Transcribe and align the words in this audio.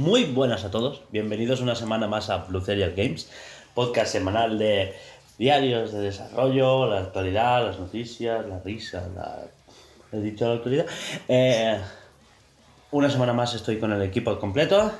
Muy 0.00 0.24
buenas 0.24 0.64
a 0.64 0.70
todos. 0.70 1.02
Bienvenidos 1.10 1.60
una 1.60 1.74
semana 1.74 2.08
más 2.08 2.30
a 2.30 2.38
Blue 2.38 2.62
Serial 2.62 2.94
Games, 2.96 3.28
podcast 3.74 4.10
semanal 4.10 4.58
de 4.58 4.94
diarios 5.36 5.92
de 5.92 5.98
desarrollo, 6.00 6.86
la 6.86 7.00
actualidad, 7.00 7.66
las 7.66 7.78
noticias, 7.78 8.46
la 8.46 8.60
risa, 8.60 9.06
la... 9.14 9.40
¿He 10.10 10.22
dicho 10.22 10.46
la 10.46 10.52
autoridad? 10.52 10.86
Eh, 11.28 11.78
una 12.92 13.10
semana 13.10 13.34
más 13.34 13.52
estoy 13.52 13.78
con 13.78 13.92
el 13.92 14.00
equipo 14.00 14.38
completo. 14.38 14.90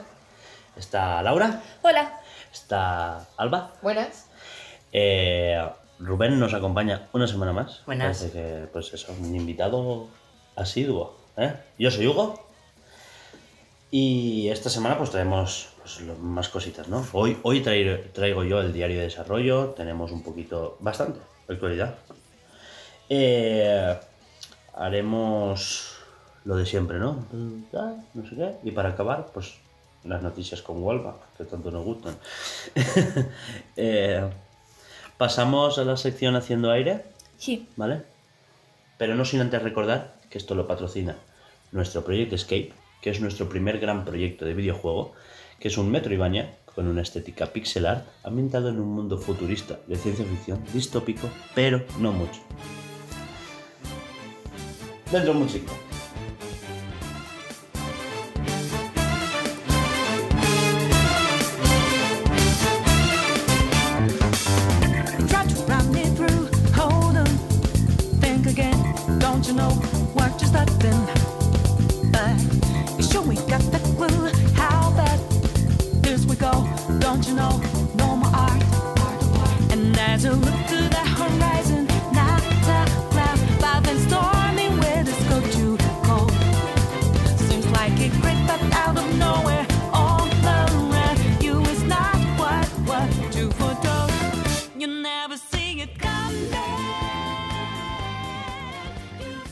Está 0.77 1.23
Laura, 1.23 1.63
Hola. 1.81 2.21
está 2.53 3.27
Alba, 3.39 3.73
Buenas. 3.81 4.27
eh, 4.93 5.67
Rubén 5.99 6.39
nos 6.39 6.53
acompaña 6.53 7.09
una 7.15 7.27
semana 7.27 7.55
más. 7.55 7.81
Buenas. 7.87 8.19
Parece 8.19 8.33
que, 8.39 8.67
pues 8.71 8.93
eso, 8.93 9.15
un 9.19 9.35
invitado 9.35 10.09
asiduo. 10.57 11.17
¿eh? 11.39 11.55
Yo 11.79 11.91
soy 11.91 12.07
Hugo. 12.07 12.50
Y 13.91 14.49
esta 14.49 14.71
semana 14.71 14.97
pues 14.97 15.11
traemos 15.11 15.69
pues, 15.79 16.01
más 16.21 16.49
cositas, 16.49 16.89
¿no? 16.89 17.05
Hoy, 17.13 17.39
hoy 17.43 17.61
traigo, 17.61 18.01
traigo 18.13 18.45
yo 18.45 18.61
el 18.61 18.73
diario 18.73 18.99
de 18.99 19.05
desarrollo. 19.05 19.71
Tenemos 19.71 20.13
un 20.13 20.23
poquito, 20.23 20.77
bastante, 20.81 21.19
actualidad. 21.49 21.97
Eh, 23.09 23.99
haremos 24.75 25.97
lo 26.45 26.57
de 26.57 26.67
siempre, 26.67 26.99
¿no? 26.99 27.27
No 27.33 28.29
sé 28.29 28.37
qué. 28.37 28.55
Y 28.63 28.71
para 28.71 28.91
acabar, 28.91 29.27
pues 29.35 29.55
las 30.05 30.23
noticias 30.23 30.63
con 30.63 30.83
Huelva, 30.83 31.17
que 31.37 31.45
tanto 31.45 31.71
nos 31.71 31.85
gustan. 31.85 32.17
Eh, 33.77 34.23
pasamos 35.19 35.79
a 35.79 35.85
la 35.85 35.97
sección 35.97 36.37
Haciendo 36.37 36.71
Aire, 36.71 37.05
Sí. 37.39 37.67
¿vale? 37.77 38.03
Pero 38.99 39.15
no 39.15 39.25
sin 39.25 39.41
antes 39.41 39.63
recordar 39.63 40.15
que 40.29 40.39
esto 40.39 40.55
lo 40.55 40.67
patrocina 40.67 41.17
nuestro 41.73 42.05
Project 42.05 42.35
Escape, 42.35 42.73
que 43.01 43.11
es 43.11 43.21
nuestro 43.21 43.49
primer 43.49 43.79
gran 43.79 44.05
proyecto 44.05 44.45
de 44.45 44.55
videojuego, 44.55 45.13
que 45.59 45.69
es 45.69 45.79
un 45.79 45.91
Metroidvania 45.91 46.57
con 46.75 46.87
una 46.87 47.03
estética 47.03 47.47
pixel 47.47 47.87
art 47.87 48.07
ambientado 48.23 48.69
en 48.69 48.81
un 48.81 48.89
mundo 48.89 49.19
futurista 49.19 49.79
de 49.87 49.97
ciencia 49.97 50.25
ficción 50.25 50.63
distópico, 50.73 51.29
pero 51.55 51.85
no 51.99 52.13
mucho. 52.13 52.41
Dentro 55.11 55.35
música. 55.35 55.73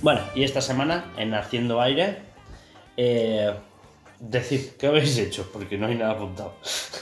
Bueno, 0.03 0.20
y 0.34 0.44
esta 0.44 0.60
semana 0.60 1.06
en 1.16 1.34
Haciendo 1.34 1.81
Aire, 1.81 2.19
eh, 2.97 3.53
decid, 4.20 4.70
¿qué 4.78 4.86
habéis 4.86 5.19
hecho? 5.19 5.48
Porque 5.53 5.76
no 5.78 5.86
hay 5.86 5.94
nada 5.97 6.12
apuntado. 6.12 6.54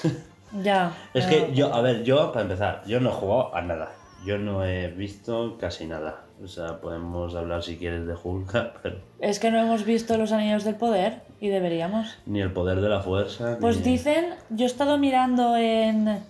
Ya. 0.63 0.97
Es 1.13 1.27
que 1.27 1.51
yo, 1.55 1.75
a 1.75 1.83
ver, 1.83 2.05
yo, 2.05 2.31
para 2.31 2.43
empezar, 2.45 2.83
yo 2.87 3.01
no 3.01 3.11
he 3.11 3.13
jugado 3.13 3.55
a 3.55 3.61
nada. 3.63 3.91
Yo 4.25 4.39
no 4.39 4.65
he 4.65 4.87
visto 4.89 5.59
casi 5.59 5.87
nada. 5.87 6.23
O 6.43 6.47
sea, 6.47 6.81
podemos 6.81 7.35
hablar 7.35 7.65
si 7.65 7.77
quieres 7.77 8.07
de 8.07 8.15
Hulk, 8.15 8.53
pero 8.83 9.01
Es 9.19 9.41
que 9.41 9.51
no 9.51 9.59
hemos 9.59 9.85
visto 9.85 10.17
los 10.17 10.31
anillos 10.33 10.63
del 10.65 10.77
poder 10.77 11.23
y 11.41 11.49
deberíamos. 11.49 12.17
ni 12.27 12.41
el 12.41 12.53
poder 12.53 12.81
de 12.81 12.89
la 12.89 13.01
fuerza. 13.01 13.59
Pues 13.61 13.79
ni- 13.79 13.83
dicen, 13.93 14.35
yo 14.49 14.65
he 14.65 14.69
estado 14.69 14.97
mirando 14.99 15.57
en, 15.57 16.21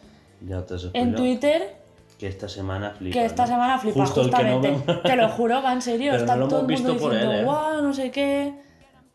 Ya 0.41 0.63
te 0.65 0.75
has 0.75 0.89
en 0.95 1.15
Twitter 1.15 1.76
Que 2.19 2.29
esta 2.29 2.49
semana 2.49 2.93
flipa. 2.93 3.13
que 3.13 3.25
esta 3.27 3.43
¿no? 3.43 3.49
semana 3.49 3.79
flipa, 3.79 4.01
Justo 4.01 4.23
el 4.23 4.31
que 4.31 4.33
no 4.33 4.53
justamente. 4.61 4.85
vemos. 4.87 5.03
Te 5.03 5.17
lo 5.17 5.29
juro, 5.29 5.63
va 5.63 5.73
en 5.73 5.83
serio. 5.83 6.11
Pero 6.13 6.23
Está 6.25 6.35
no 6.37 6.41
lo 6.43 6.49
todo 6.49 6.61
el 6.61 6.67
mundo 6.69 6.91
visto 6.93 7.03
por 7.03 7.13
diciendo, 7.13 7.33
él, 7.35 7.41
¿eh? 7.41 7.45
guau, 7.45 7.83
no 7.83 7.93
sé 7.95 8.11
qué. 8.11 8.61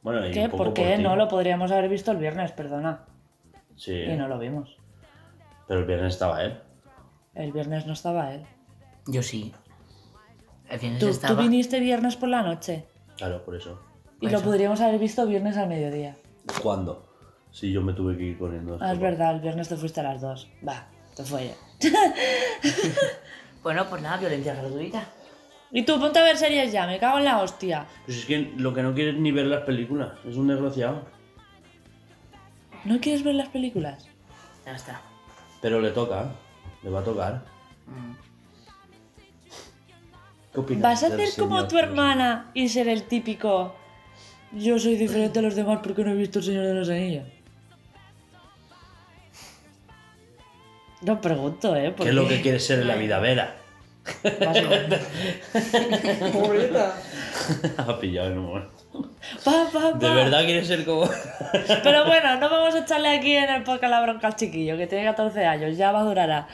Bueno, 0.04 0.28
y 0.28 0.32
¿Qué? 0.32 0.46
un 0.46 0.52
poco 0.52 0.64
¿Por 0.66 0.74
qué? 0.74 0.96
ti. 0.98 1.04
no, 1.04 1.16
lo 1.16 1.28
podríamos 1.28 1.72
haber 1.72 1.90
visto 1.90 2.12
el 2.12 2.18
viernes, 2.18 2.52
perdona. 2.52 3.06
Sí, 3.76 3.94
Y 3.94 4.16
no 4.16 4.28
lo 4.28 4.38
vimos. 4.40 4.78
pero 5.68 5.80
el 5.82 5.86
viernes 5.86 6.14
estaba 6.14 6.44
él. 6.44 6.60
El 7.34 7.52
viernes 7.52 7.86
no 7.88 7.94
estaba 7.94 8.34
él. 8.34 8.46
Yo 9.08 9.24
sí. 9.24 9.54
El 10.70 10.80
viernes 10.80 11.00
Tú, 11.00 11.06
tú 11.08 11.12
estaba. 11.12 11.42
viniste 11.42 11.80
viernes 11.80 12.16
por 12.18 12.30
la 12.30 12.42
noche 12.44 12.86
Claro, 13.18 13.44
por 13.44 13.56
eso. 13.56 13.80
y 14.20 14.26
Por 14.26 14.32
lo 14.32 14.38
eso. 14.40 14.46
podríamos 14.48 14.82
haber 14.82 15.00
visto 15.00 15.26
viernes 15.26 15.58
al 15.58 15.68
mediodía. 15.70 16.16
¿Cuándo? 16.62 17.08
Si 17.52 17.72
yo 17.72 17.82
me 17.82 17.94
tuve 17.94 18.18
que 18.18 18.24
ir 18.24 18.38
corriendo. 18.40 18.78
Ah, 18.82 18.94
es 18.94 19.00
verdad, 19.00 19.36
el 19.36 19.42
viernes 19.42 19.68
te 19.70 19.76
fuiste 19.76 20.00
a 20.00 20.04
las 20.04 20.22
dos. 20.22 20.50
Va, 20.68 20.88
te 21.16 21.24
fue. 21.24 21.52
Bueno, 23.64 23.88
pues 23.88 24.02
nada, 24.02 24.18
violencia 24.18 24.56
gratuita. 24.56 25.06
Y 25.72 25.84
tú, 25.84 26.00
ponte 26.00 26.20
a 26.20 26.24
ver 26.24 26.38
series 26.38 26.72
ya, 26.72 26.88
me 26.88 27.00
cago 27.00 27.20
en 27.20 27.26
la 27.26 27.42
hostia. 27.42 27.86
Pues 28.06 28.18
es 28.18 28.26
que 28.26 28.54
lo 28.58 28.74
que 28.74 28.82
no 28.82 28.94
quiere 28.94 29.12
es 29.12 29.18
ni 29.18 29.32
ver 29.32 29.46
las 29.46 29.64
películas. 29.64 30.14
Es 30.28 30.36
un 30.36 30.48
desgraciado. 30.48 31.06
¿No 32.84 33.00
quieres 33.00 33.24
ver 33.24 33.36
las 33.36 33.50
películas? 33.50 34.08
Ya 34.66 34.74
está. 34.74 35.02
Pero 35.62 35.80
le 35.80 35.92
toca. 35.92 36.32
Le 36.84 36.90
va 36.90 37.02
a 37.02 37.04
tocar. 37.04 37.46
Mm. 37.86 38.14
¿Qué 40.54 40.60
opinas 40.60 40.82
¿Vas 40.82 41.04
a 41.04 41.08
hacer 41.08 41.30
como 41.38 41.56
señor 41.56 41.68
tu 41.70 41.78
hermana 41.78 42.52
y 42.54 42.68
ser 42.68 42.90
el 42.90 43.04
típico... 43.04 43.76
Yo 44.54 44.78
soy 44.80 44.96
diferente 44.98 45.40
a 45.40 45.42
los 45.44 45.56
demás 45.56 45.80
porque 45.82 46.04
no 46.04 46.12
he 46.12 46.16
visto 46.16 46.40
El 46.40 46.46
Señor 46.46 46.66
de 46.66 46.74
los 46.74 46.90
Anillos? 46.90 47.26
No 51.02 51.20
pregunto, 51.20 51.76
¿eh? 51.76 51.94
¿Qué 51.98 52.10
es 52.10 52.14
lo 52.14 52.28
que 52.28 52.42
quiere 52.42 52.60
ser 52.60 52.80
en 52.80 52.88
la 52.88 52.96
vida, 52.96 53.20
Vera? 53.20 53.56
Ha 57.78 58.00
pillado 58.00 58.32
en 58.32 58.38
un 58.38 58.46
momento. 58.46 58.72
Pa, 59.44 59.68
pa, 59.72 59.94
¿De 59.94 60.08
pa. 60.08 60.14
verdad 60.14 60.46
quiere 60.46 60.66
ser 60.66 60.86
como.? 60.86 61.10
Pero 61.84 62.06
bueno, 62.06 62.36
no 62.38 62.50
vamos 62.50 62.76
a 62.76 62.80
echarle 62.80 63.10
aquí 63.10 63.36
en 63.36 63.50
el 63.50 63.64
podcast 63.64 63.90
la 63.90 64.02
bronca 64.02 64.28
al 64.28 64.36
chiquillo, 64.36 64.78
que 64.78 64.88
tiene 64.88 65.06
14 65.06 65.46
años, 65.46 65.78
ya 65.78 65.92
madurará. 65.92 66.48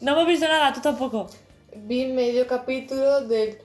No 0.00 0.12
hemos 0.12 0.26
visto 0.26 0.46
nada, 0.46 0.72
tú 0.72 0.80
tampoco. 0.80 1.28
Vi 1.74 2.06
medio 2.06 2.46
capítulo 2.46 3.22
del 3.22 3.58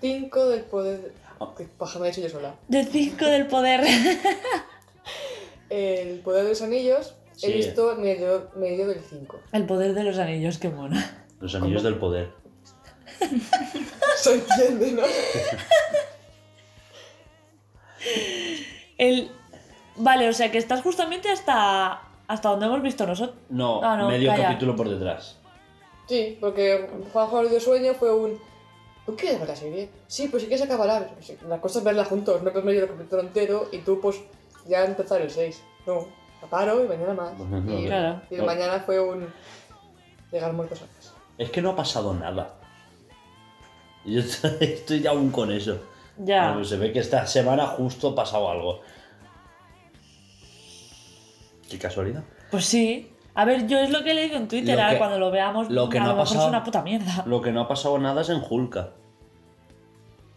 5 0.00 0.48
del 0.48 0.60
poder. 0.62 1.12
Oh, 1.38 1.54
qué 1.54 1.64
paja 1.64 1.98
me 1.98 2.08
he 2.08 2.10
hecho 2.10 2.20
yo 2.20 2.28
sola. 2.28 2.54
De 2.68 2.84
5 2.84 3.24
del 3.24 3.46
poder. 3.46 3.80
El 5.70 6.20
poder 6.20 6.44
de 6.44 6.50
los 6.50 6.62
anillos. 6.62 7.14
Sí. 7.44 7.52
He 7.52 7.56
visto 7.56 7.94
medio, 7.96 8.50
medio 8.56 8.86
del 8.88 9.00
5. 9.00 9.40
El 9.52 9.66
poder 9.66 9.94
de 9.94 10.04
los 10.04 10.18
anillos, 10.18 10.58
qué 10.58 10.68
mona. 10.70 11.26
Los 11.40 11.54
anillos 11.54 11.82
del 11.82 11.96
poder. 11.96 12.30
Se 14.16 14.34
entiende, 14.34 14.92
¿no? 14.92 15.02
El... 18.98 19.30
Vale, 19.96 20.28
o 20.28 20.32
sea 20.32 20.50
que 20.50 20.58
estás 20.58 20.82
justamente 20.82 21.28
hasta 21.30 22.02
hasta 22.26 22.48
donde 22.48 22.66
hemos 22.66 22.82
visto 22.82 23.06
nosotros. 23.06 23.36
No, 23.50 23.80
Ah, 23.82 23.96
no, 23.96 24.08
medio 24.08 24.30
calla. 24.30 24.44
capítulo 24.48 24.74
por 24.74 24.88
detrás. 24.88 25.38
Sí, 26.08 26.36
porque 26.40 26.88
Juanjo 27.12 27.44
de 27.44 27.60
sueño 27.60 27.94
fue 27.94 28.12
un. 28.14 28.38
¿Tú 29.06 29.14
quieres 29.16 29.38
ver 29.38 29.48
la 29.48 29.56
serie? 29.56 29.90
Sí, 30.06 30.28
pues 30.28 30.42
si 30.42 30.48
quieres 30.48 30.64
acabará. 30.66 31.06
Pues, 31.14 31.34
La 31.46 31.60
cosa 31.60 31.78
es 31.78 31.84
verla 31.84 32.04
juntos, 32.04 32.42
no 32.42 32.50
ver 32.50 32.64
medio 32.64 32.82
el 32.82 32.88
capítulo 32.88 33.22
entero 33.22 33.68
y 33.72 33.78
tú, 33.78 34.00
pues, 34.00 34.20
ya 34.66 34.84
empezar 34.84 35.20
el 35.20 35.30
6. 35.30 35.62
No, 35.86 36.08
paro 36.44 36.84
y 36.84 36.88
mañana 36.88 37.14
más. 37.14 37.32
Pues 37.36 37.48
y, 37.80 37.86
claro. 37.86 38.20
y 38.30 38.36
mañana 38.36 38.80
fue 38.84 39.00
un. 39.00 39.26
Llegar 40.32 40.52
muertos 40.52 40.82
a 40.82 40.86
casa. 40.96 41.12
Es 41.38 41.50
que 41.50 41.62
no 41.62 41.70
ha 41.70 41.76
pasado 41.76 42.12
nada. 42.14 42.54
Yo 44.04 44.20
estoy 44.60 45.00
ya 45.00 45.10
aún 45.10 45.30
con 45.30 45.50
eso. 45.52 45.78
Ya. 46.18 46.48
Bueno, 46.52 46.64
se 46.64 46.76
ve 46.76 46.92
que 46.92 46.98
esta 47.00 47.26
semana 47.26 47.66
justo 47.66 48.10
ha 48.10 48.14
pasado 48.14 48.50
algo. 48.50 48.80
Qué 51.68 51.78
casualidad. 51.78 52.22
Pues 52.50 52.64
sí. 52.66 53.10
A 53.34 53.44
ver, 53.44 53.66
yo 53.66 53.78
es 53.78 53.90
lo 53.90 54.04
que 54.04 54.12
he 54.12 54.14
leído 54.14 54.36
en 54.36 54.46
Twitter, 54.46 54.76
Lo 54.76 54.82
ahora 54.82 54.92
que- 54.92 54.98
cuando 54.98 55.18
lo 55.18 55.30
veamos, 55.32 55.68
lo 55.70 55.88
que 55.88 55.98
a 55.98 56.02
no 56.02 56.06
lo 56.06 56.12
ha 56.12 56.14
mejor 56.16 56.28
pasado- 56.28 56.44
es 56.46 56.48
una 56.50 56.62
puta 56.64 56.82
mierda. 56.82 57.24
Lo 57.26 57.40
que 57.42 57.50
no 57.50 57.62
ha 57.62 57.68
pasado 57.68 57.98
nada 57.98 58.20
es 58.20 58.28
en 58.28 58.40
Hulka. 58.48 58.90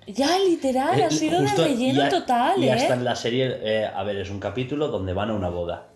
Ya, 0.08 0.40
literal, 0.40 1.00
ha 1.02 1.08
Eh, 1.08 1.12
sido 1.12 1.40
justo- 1.42 1.62
de 1.62 1.68
relleno 1.68 2.02
y 2.02 2.06
a- 2.06 2.10
total, 2.10 2.64
Y 2.64 2.70
¿eh? 2.70 2.72
hasta 2.72 2.94
en 2.96 3.04
la 3.04 3.16
serie, 3.16 3.60
eh, 3.62 3.86
a 3.86 4.04
ver, 4.04 4.16
es 4.18 4.32
un 4.32 4.40
capítulo 4.40 4.88
donde 4.88 5.14
van 5.14 5.30
a 5.30 5.34
una 5.34 5.50
boda. 5.50 5.90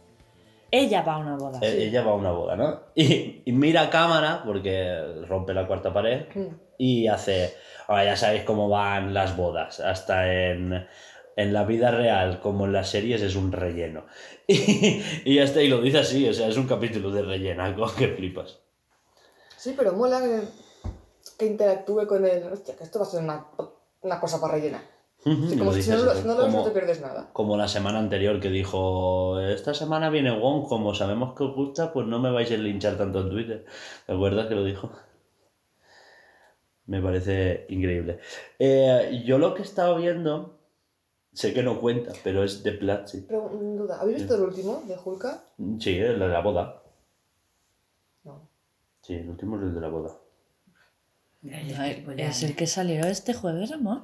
Ella 0.71 1.01
va 1.01 1.15
a 1.15 1.18
una 1.18 1.35
boda. 1.35 1.59
Eh, 1.62 1.83
Ella 1.88 2.01
va 2.03 2.12
a 2.12 2.15
una 2.15 2.31
boda, 2.31 2.56
¿no? 2.56 2.79
Y, 2.95 3.41
y 3.45 3.51
mira 3.51 3.81
a 3.81 3.89
cámara, 3.89 4.41
porque 4.45 5.23
rompe 5.27 5.53
la 5.53 5.68
cuarta 5.68 5.91
pared, 5.94 6.25
Mm. 6.33 6.47
y 6.77 7.07
hace. 7.07 7.53
Ahora 7.88 8.06
ya 8.06 8.15
sabéis 8.15 8.44
cómo 8.44 8.69
van 8.69 9.13
las 9.13 9.35
bodas. 9.35 9.79
Hasta 9.81 10.31
en, 10.33 10.88
en 11.35 11.53
la 11.53 11.65
vida 11.65 11.91
real 11.91 12.39
como 12.39 12.65
en 12.65 12.73
las 12.73 12.89
series 12.89 13.21
es 13.21 13.35
un 13.35 13.51
relleno. 13.51 14.06
Y, 14.47 15.01
y 15.25 15.35
ya 15.35 15.44
está, 15.44 15.62
y 15.62 15.68
lo 15.69 15.79
dice 15.81 16.00
así, 16.00 16.27
o 16.27 16.33
sea, 16.33 16.47
es 16.47 16.57
un 16.57 16.68
capítulo 16.68 17.09
de 17.12 17.21
relleno, 17.21 17.63
algo 17.63 17.85
que 17.97 18.07
flipas. 18.09 18.59
Sí, 19.57 19.74
pero 19.77 19.94
mola 19.94 20.19
que, 20.21 20.41
que 21.38 21.45
interactúe 21.45 22.07
con 22.07 22.25
él. 22.25 22.44
Hostia, 22.51 22.75
que 22.77 22.83
esto 22.83 23.00
va 23.00 23.06
a 23.06 23.09
ser 23.09 23.24
una, 23.24 23.45
una 24.01 24.19
cosa 24.19 24.39
para 24.41 24.53
rellenar. 24.53 24.81
Sí, 25.23 25.29
como 25.57 25.65
lo 25.71 25.73
si 25.73 25.89
no, 25.91 25.97
lo- 26.47 26.63
te 26.63 26.71
pierdes 26.71 27.00
nada. 27.00 27.29
Como 27.31 27.56
la 27.56 27.68
semana 27.68 28.00
anterior 28.00 28.39
que 28.39 28.50
dijo, 28.50 29.39
esta 29.39 29.73
semana 29.73 30.09
viene 30.09 30.31
Wong, 30.38 30.68
como 30.68 30.95
sabemos 30.95 31.35
que 31.35 31.44
os 31.44 31.53
gusta, 31.56 31.94
pues 31.94 32.07
no 32.07 32.19
me 32.19 32.31
vais 32.31 32.51
a 32.51 32.56
linchar 32.57 32.97
tanto 32.97 33.21
en 33.21 33.29
Twitter. 33.29 33.65
¿Te 34.07 34.13
acuerdas 34.13 34.47
que 34.47 34.56
lo 34.56 34.63
dijo? 34.63 34.91
Me 36.88 37.01
parece 37.01 37.65
increíble. 37.69 38.19
Eh, 38.57 39.21
yo 39.25 39.38
lo 39.38 39.53
que 39.53 39.62
he 39.62 39.65
estado 39.65 39.95
viendo, 39.97 40.59
sé 41.31 41.53
que 41.53 41.62
no 41.63 41.79
cuenta, 41.79 42.12
pero 42.24 42.44
es 42.44 42.63
de 42.63 42.71
Platzi. 42.71 43.21
Pero, 43.27 43.47
mm, 43.50 43.77
duda, 43.77 44.00
¿habéis 44.01 44.17
visto 44.19 44.35
el 44.35 44.41
último 44.41 44.83
de 44.88 44.97
Hulka? 45.03 45.44
Sí, 45.79 45.97
el 46.00 46.19
de 46.19 46.27
la 46.27 46.41
boda. 46.41 46.81
No. 48.24 48.50
Sí, 49.01 49.13
el 49.13 49.29
último 49.29 49.57
es 49.57 49.63
el 49.63 49.75
de 49.75 49.81
la 49.81 49.88
boda. 49.88 50.17
Ay, 51.44 52.06
Es 52.17 52.44
el 52.44 52.56
que 52.56 52.67
salió 52.67 53.06
este 53.06 53.33
jueves, 53.33 53.71
amor. 53.71 54.01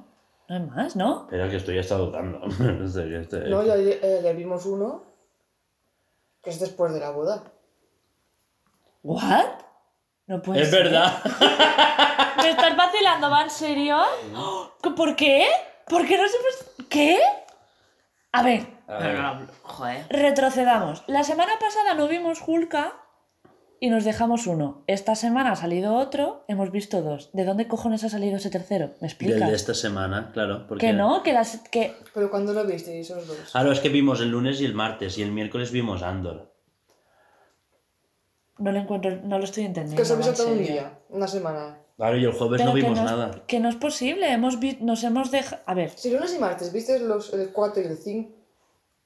No 0.48 0.54
hay 0.56 0.62
más, 0.62 0.96
¿no? 0.96 1.22
Espera 1.22 1.48
que 1.50 1.56
estoy 1.56 1.78
hasta 1.78 1.96
dudando. 1.96 2.40
No 2.58 2.86
sé, 2.88 3.04
que 3.04 3.20
este- 3.20 3.48
No, 3.48 3.62
ya, 3.64 3.74
eh, 3.76 4.20
ya 4.22 4.32
vimos 4.32 4.64
uno 4.66 5.04
que 6.42 6.50
es 6.50 6.60
después 6.60 6.92
de 6.94 7.00
la 7.00 7.10
boda. 7.10 7.42
¿What? 9.02 9.46
No 10.26 10.40
puede 10.42 10.62
Es 10.62 10.70
ser. 10.70 10.84
verdad. 10.84 11.12
¿Me 12.42 12.50
estás 12.50 12.76
vacilando? 12.76 13.30
¿Va 13.30 13.42
en 13.42 13.50
serio? 13.50 13.98
¿Por 14.96 15.16
qué? 15.16 15.46
¿Por 15.86 16.06
qué 16.06 16.16
no 16.16 16.28
se 16.28 16.36
puede- 16.38 16.88
¿Qué? 16.88 17.18
A 18.32 18.42
ver, 18.42 18.60
A 18.86 18.98
Pero 18.98 19.12
ver. 19.14 19.18
no, 19.22 19.46
joder. 19.62 20.06
retrocedamos. 20.10 21.02
La 21.06 21.24
semana 21.24 21.52
pasada 21.58 21.94
no 21.94 22.08
vimos 22.08 22.42
Hulka 22.46 22.92
y 23.80 23.90
nos 23.90 24.04
dejamos 24.04 24.46
uno. 24.46 24.82
Esta 24.86 25.14
semana 25.14 25.52
ha 25.52 25.56
salido 25.56 25.94
otro, 25.96 26.44
hemos 26.48 26.70
visto 26.72 27.00
dos. 27.02 27.30
¿De 27.32 27.44
dónde 27.44 27.68
cojones 27.68 28.02
ha 28.04 28.08
salido 28.08 28.36
ese 28.36 28.50
tercero? 28.50 28.86
¿Me 28.86 28.92
Del 28.94 29.04
explicas? 29.10 29.48
de 29.50 29.54
esta 29.56 29.74
semana, 29.74 30.30
claro. 30.32 30.66
Porque... 30.66 30.86
Que 30.86 30.92
no, 30.92 31.22
que 31.22 31.32
las 31.32 31.58
que 31.70 31.94
Pero 32.12 32.30
cuando 32.30 32.52
lo 32.52 32.64
visteis 32.66 33.10
esos 33.10 33.26
dos? 33.26 33.36
Claro, 33.52 33.70
es 33.72 33.80
que 33.80 33.88
vimos 33.88 34.20
el 34.20 34.30
lunes 34.30 34.60
y 34.60 34.64
el 34.64 34.74
martes, 34.74 35.16
y 35.18 35.22
el 35.22 35.30
miércoles 35.32 35.70
vimos 35.70 36.02
Andor. 36.02 36.52
no 38.58 38.72
lo 38.72 38.78
encuentro, 38.80 39.16
no 39.22 39.38
lo 39.38 39.44
estoy 39.44 39.64
entendiendo. 39.64 40.02
Que 40.02 40.08
va, 40.08 40.16
en 40.18 40.24
saltado 40.24 40.48
un 40.50 40.58
día, 40.58 40.98
una 41.10 41.28
semana. 41.28 41.78
Claro, 41.96 42.16
y 42.16 42.24
el 42.24 42.32
jueves 42.32 42.58
Pero 42.60 42.70
no 42.70 42.74
que 42.74 42.80
vimos 42.82 42.98
no 42.98 43.04
es- 43.04 43.10
nada. 43.10 43.42
Que 43.46 43.60
no 43.60 43.68
es 43.68 43.76
posible, 43.76 44.32
hemos 44.32 44.58
vi- 44.60 44.78
nos 44.80 45.02
hemos 45.04 45.30
dejado... 45.30 45.62
A 45.66 45.74
ver, 45.74 45.90
Si 45.90 46.10
lunes 46.10 46.34
y 46.34 46.38
martes 46.38 46.72
visteis 46.72 47.02
los, 47.02 47.32
el 47.32 47.52
4 47.52 47.82
y 47.82 47.86
el 47.86 47.96
5, 47.96 48.34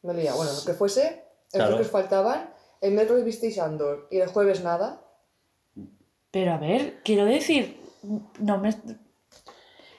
me 0.02 0.14
lía. 0.14 0.32
Bueno, 0.34 0.50
lo 0.52 0.64
que 0.64 0.72
fuese, 0.74 1.24
el 1.52 1.58
Claro. 1.60 1.76
que 1.76 1.82
os 1.82 1.90
faltaban, 1.90 2.50
el 2.82 2.92
miércoles 2.92 3.24
visteis 3.24 3.58
Andor 3.58 4.08
y 4.10 4.18
el 4.18 4.28
jueves 4.28 4.62
nada. 4.62 5.00
pero 6.30 6.52
a 6.52 6.58
ver, 6.58 7.00
quiero 7.04 7.24
decir, 7.24 7.80
no 8.38 8.58
me... 8.58 8.74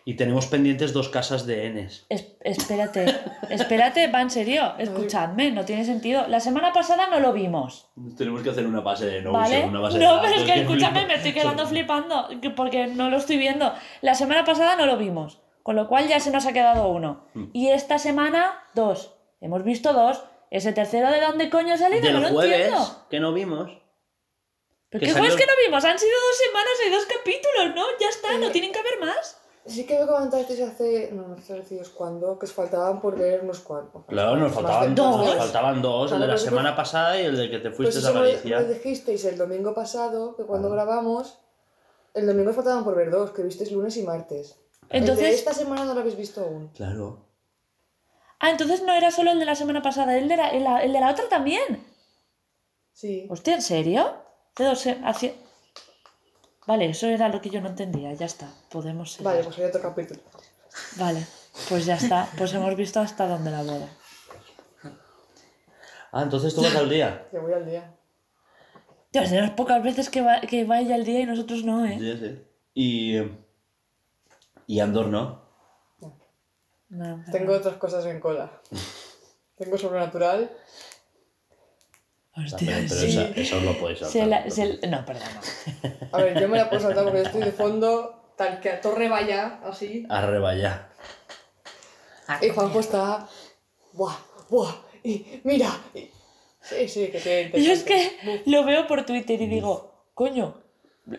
Y 0.06 0.16
tenemos 0.18 0.48
pendientes 0.48 0.92
dos 0.92 1.08
casas 1.08 1.46
de 1.46 1.70
Ns. 1.70 2.06
Es- 2.10 2.36
espérate, 2.42 3.06
espérate, 3.50 4.08
va 4.08 4.22
en 4.22 4.30
serio, 4.30 4.74
escuchadme, 4.78 5.50
no 5.52 5.64
tiene 5.64 5.86
sentido. 5.86 6.28
La 6.28 6.42
semana 6.42 6.74
pasada 6.74 7.08
no 7.08 7.22
lo 7.22 7.32
vimos, 7.32 7.90
Tenemos 8.18 8.42
que 8.42 8.50
hacer 8.50 8.68
una 8.68 8.82
base 8.82 9.06
de 9.06 9.22
Notion, 9.22 9.42
¿vale? 9.42 9.64
una 9.66 9.80
base 9.80 10.00
de 10.00 10.04
No, 10.06 10.20
pero 10.22 10.36
es 10.36 10.44
que 10.44 10.60
escúchame, 10.62 11.06
me 11.06 11.16
estoy 11.16 11.32
quedando 11.34 11.66
flipando 11.66 12.28
que- 12.42 12.50
porque 12.50 12.88
no 12.88 13.10
lo 13.10 13.16
estoy 13.16 13.38
viendo. 13.38 13.72
La 14.02 14.14
semana 14.14 14.44
pasada 14.44 14.76
no 14.76 14.86
lo 14.86 14.98
vimos, 14.98 15.40
con 15.64 15.78
lo 15.78 15.88
cual 15.88 16.10
ya 16.10 16.20
se 16.20 16.32
nos 16.32 16.46
ha 16.46 16.52
quedado 16.52 16.90
uno. 16.90 17.24
Hmm. 17.34 17.46
Y 17.54 17.70
esta 17.70 17.98
semana, 17.98 18.52
dos. 18.76 19.16
Hemos 19.40 19.64
visto 19.64 19.94
dos. 19.94 20.22
Ese 20.54 20.72
tercero 20.72 21.10
de 21.10 21.20
dónde 21.20 21.50
coño 21.50 21.74
ha 21.74 21.78
salido, 21.78 22.04
Del 22.04 22.14
no 22.14 22.20
lo 22.30 22.42
entiendo. 22.44 23.06
que 23.10 23.20
no 23.20 23.34
vimos. 23.34 23.72
¿Pero 24.90 25.00
que 25.00 25.08
qué 25.08 25.12
jueves 25.14 25.36
que 25.36 25.46
no 25.48 25.54
vimos? 25.66 25.84
Han 25.84 25.98
sido 25.98 26.12
dos 26.12 26.38
semanas 26.46 26.74
y 26.86 26.92
dos 26.92 27.06
capítulos, 27.06 27.76
¿no? 27.76 27.84
Ya 28.00 28.10
está, 28.10 28.38
no 28.38 28.52
tienen 28.52 28.72
que 28.72 28.78
haber 28.78 29.00
más. 29.00 29.38
Sí 29.66 29.86
que 29.88 29.98
me 29.98 30.06
comentasteis 30.06 30.62
hace, 30.62 31.10
no, 31.12 31.28
no 31.30 31.42
sé 31.42 31.54
deciros 31.56 31.90
cuándo, 31.90 32.38
que 32.38 32.46
os 32.46 32.54
faltaban 32.54 33.02
por 33.02 33.18
ver 33.18 33.42
unos 33.42 33.62
cuantos. 33.62 34.04
Claro, 34.08 34.36
nos 34.36 34.52
faltaban 34.54 34.94
dos. 34.94 35.26
Nos 35.26 35.36
faltaban 35.38 35.82
dos, 35.82 36.12
el 36.12 36.20
de 36.20 36.28
la 36.28 36.34
pero 36.36 36.46
semana 36.46 36.76
pasada 36.76 37.20
y 37.20 37.26
el 37.26 37.36
de 37.38 37.50
que 37.50 37.58
te 37.58 37.70
Pues 37.72 37.78
fuiste 37.78 38.00
eso 38.00 38.10
a 38.10 38.12
Galicia. 38.12 38.60
lo 38.60 38.68
dijisteis 38.68 39.26
el 39.26 39.38
domingo 39.38 39.74
pasado, 39.74 40.36
que 40.36 40.44
cuando 40.44 40.68
Ah. 40.68 40.74
grabamos, 40.74 41.40
el 42.14 42.28
domingo 42.28 42.52
os 42.52 42.56
faltaban 42.56 42.84
por 42.84 42.96
ver 42.96 43.10
dos, 43.10 43.32
que 43.32 43.42
visteis 43.42 43.72
lunes 43.72 43.98
y 43.98 44.04
martes. 44.04 44.60
el 44.90 44.90
de 44.90 44.98
Entonces, 45.12 45.34
esta 45.36 45.54
semana 45.54 45.86
no 45.86 45.94
lo 45.96 46.02
habéis 46.02 46.18
visto 46.18 46.42
aún. 46.42 46.68
Claro. 46.76 47.26
Ah, 48.44 48.50
entonces 48.52 48.84
no 48.84 48.94
era 48.94 49.10
solo 49.12 49.32
el 49.32 49.40
de 49.40 49.46
la 49.46 49.56
semana 49.56 49.82
pasada, 49.82 50.18
el 50.18 50.28
de 50.28 50.38
la, 50.38 50.50
el, 50.50 50.66
el 50.86 50.94
de 50.94 51.00
la 51.00 51.10
otra 51.12 51.28
también. 51.30 51.84
Sí. 52.92 53.26
Hostia, 53.30 53.56
¿en 53.56 53.62
serio? 53.62 54.16
De 54.58 54.66
dos 54.66 54.80
se- 54.80 55.00
hacia- 55.04 55.34
Vale, 56.68 56.86
eso 56.90 57.08
era 57.08 57.28
lo 57.30 57.42
que 57.42 57.50
yo 57.50 57.60
no 57.62 57.70
entendía, 57.70 58.14
ya 58.14 58.26
está, 58.26 58.50
podemos 58.70 59.12
seguir. 59.14 59.26
Vale, 59.26 59.44
pues 59.44 59.58
hay 59.58 59.66
otro 59.66 59.82
capítulo. 59.82 60.22
Vale, 60.98 61.26
pues 61.70 61.86
ya 61.86 61.96
está, 61.96 62.30
pues 62.38 62.54
hemos 62.54 62.76
visto 62.76 63.00
hasta 63.00 63.28
dónde 63.28 63.52
la 63.52 63.64
boda. 63.64 63.88
Ah, 66.12 66.22
entonces 66.24 66.54
tú 66.54 66.62
vas 66.62 66.76
al 66.76 66.90
día. 66.90 67.28
Que 67.32 67.40
voy 67.40 67.54
al 67.54 67.66
día. 67.66 67.92
Dios, 69.12 69.30
de 69.30 69.42
las 69.42 69.52
pocas 69.52 69.82
veces 69.84 70.10
que, 70.10 70.22
va, 70.22 70.42
que 70.42 70.64
vaya 70.66 70.96
el 70.96 71.06
día 71.06 71.20
y 71.22 71.26
nosotros 71.26 71.64
no, 71.64 71.86
¿eh? 71.86 71.98
Sí, 72.00 72.18
sí. 72.20 72.42
Y. 72.76 73.18
Y 74.68 74.80
Andor 74.80 75.08
no. 75.08 75.43
No, 76.94 77.24
Tengo 77.32 77.54
otras 77.54 77.78
cosas 77.78 78.06
en 78.06 78.20
cola. 78.20 78.62
Tengo 79.58 79.78
sobrenatural. 79.78 80.52
Hostia, 82.36 82.58
Pero, 82.76 82.88
pero 82.90 83.02
sí. 83.02 83.08
esa- 83.10 83.28
eso 83.36 83.60
lo 83.62 83.78
puedes 83.80 84.00
saltar. 84.00 84.12
Se 84.12 84.26
la- 84.26 84.50
se- 84.50 84.88
No, 84.88 85.06
perdona. 85.06 85.42
A 86.12 86.18
ver, 86.18 86.40
yo 86.40 86.48
me 86.50 86.58
la 86.58 86.70
puedo 86.70 86.82
saltar 86.88 87.04
porque 87.04 87.22
estoy 87.22 87.44
de 87.44 87.52
fondo, 87.52 88.34
tal 88.36 88.60
que 88.60 88.70
a 88.72 88.82
torre 88.82 89.08
vaya, 89.08 89.60
así. 89.64 90.06
Arreba 90.10 90.56
ya. 90.56 90.90
Ah, 92.28 92.40
Y 92.44 92.50
Juanjo 92.50 92.80
está. 92.80 93.28
¡Buah! 93.94 94.16
¡Buah! 94.50 94.74
Y 95.04 95.42
mira. 95.44 95.70
y- 95.94 96.10
Sí, 96.62 96.88
sí, 96.88 97.08
que 97.10 97.20
tiene 97.20 97.62
Yo 97.62 97.74
es 97.74 97.84
que 97.84 98.42
lo 98.46 98.64
veo 98.64 98.88
por 98.88 99.06
Twitter 99.06 99.40
y 99.42 99.48
digo, 99.48 100.06
coño, 100.14 100.63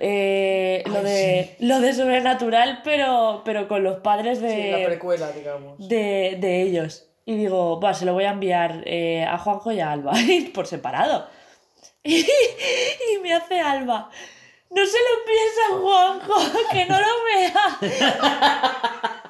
eh, 0.01 0.83
lo, 0.87 1.03
de, 1.03 1.57
lo 1.61 1.81
de 1.81 1.93
sobrenatural, 1.93 2.81
pero, 2.85 3.43
pero 3.45 3.69
con 3.69 3.83
los 3.85 3.99
padres 4.01 4.41
de, 4.41 4.51
Sí, 4.51 4.71
la 4.71 4.87
precuela, 4.87 5.31
digamos. 5.33 5.77
de, 5.89 6.37
de 6.41 6.63
ellos. 6.63 7.09
Y 7.27 7.37
digo, 7.37 7.81
va, 7.81 7.95
se 7.95 8.05
lo 8.05 8.13
voy 8.13 8.25
a 8.25 8.31
enviar 8.31 8.83
eh, 8.87 9.25
a 9.25 9.39
Juanjo 9.39 9.73
y 9.73 9.81
a 9.81 9.91
Alba, 9.93 10.13
por 10.55 10.67
separado. 10.67 11.29
Y, 12.07 12.19
y 12.21 13.19
me 13.23 13.33
hace 13.33 13.59
Alba, 13.61 14.11
no 14.69 14.83
se 14.85 14.99
lo 14.99 15.21
envíes 15.21 15.57
a 15.71 15.75
Juanjo, 15.81 16.35
que 16.73 16.85
no 16.85 16.99
lo 17.01 17.07
vea. 17.25 19.23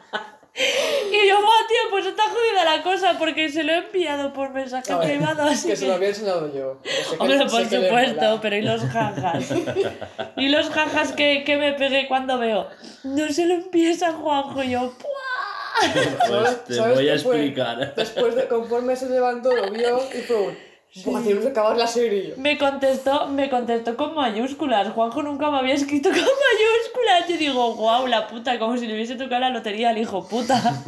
Y 0.57 1.29
yo, 1.29 1.35
va, 1.37 1.67
tío, 1.67 1.91
pues 1.91 2.07
está 2.07 2.23
jodida 2.25 2.65
la 2.65 2.83
cosa, 2.83 3.19
porque 3.19 3.49
se 3.49 3.65
lo 3.65 3.73
he 3.73 3.79
enviado 3.79 4.33
por 4.33 4.51
mensaje 4.51 4.95
privado, 4.97 5.43
así 5.51 5.69
que 5.69 5.77
se 5.77 5.87
lo 5.87 5.95
había 5.95 6.09
enseñado 6.09 6.53
yo. 6.55 6.79
sé 6.85 7.17
Hombre, 7.19 7.39
por 7.39 7.69
que 7.69 7.79
le 7.79 7.89
supuesto, 7.89 8.39
pero 8.41 8.57
¿y 8.57 8.63
los 8.63 8.83
jajas? 8.83 9.45
¿Y 10.37 10.49
los 10.49 10.71
jajas 10.71 11.13
que, 11.13 11.43
que 11.45 11.57
me 11.57 11.73
pegué 11.73 12.07
cuando 12.07 12.39
veo? 12.39 12.69
No 13.03 13.29
se 13.31 13.47
lo 13.47 13.55
envíes 13.55 14.03
a 14.05 14.13
Juanjo 14.13 14.63
y 14.63 14.71
yo, 14.71 14.93
¡pua! 14.97 15.11
Pues 16.29 16.65
te 16.67 16.75
¿Sabes 16.75 16.95
voy 16.97 17.09
a 17.09 17.15
explicar. 17.15 17.95
Después 17.97 18.37
de, 18.37 18.47
conforme 18.47 18.95
se 18.95 19.09
levantó, 19.09 19.51
lo 19.55 19.71
vio 19.73 19.99
y 20.17 20.23
fue 20.23 20.37
un. 20.37 20.74
Buah, 21.03 21.23
tenemos 21.23 21.45
que 21.45 21.51
acabar 21.51 21.77
la 21.77 21.89
serie. 21.89 22.35
Me 22.37 22.57
contestó, 22.57 23.27
me 23.27 23.51
contestó 23.51 23.97
con 23.97 24.15
mayúsculas. 24.15 24.93
Juanjo 24.93 25.23
nunca 25.23 25.51
me 25.51 25.59
había 25.59 25.75
escrito 25.75 26.09
con 26.09 26.19
mayúsculas. 26.21 27.29
Yo 27.29 27.37
digo, 27.37 27.75
guau, 27.75 28.07
la 28.07 28.29
puta, 28.29 28.59
como 28.61 28.77
si 28.77 28.87
le 28.87 28.95
hubiese 28.95 29.17
tocado 29.17 29.41
la 29.41 29.51
lotería 29.51 29.91
al 29.91 29.99
hijo 29.99 30.27
puta. 30.27 30.61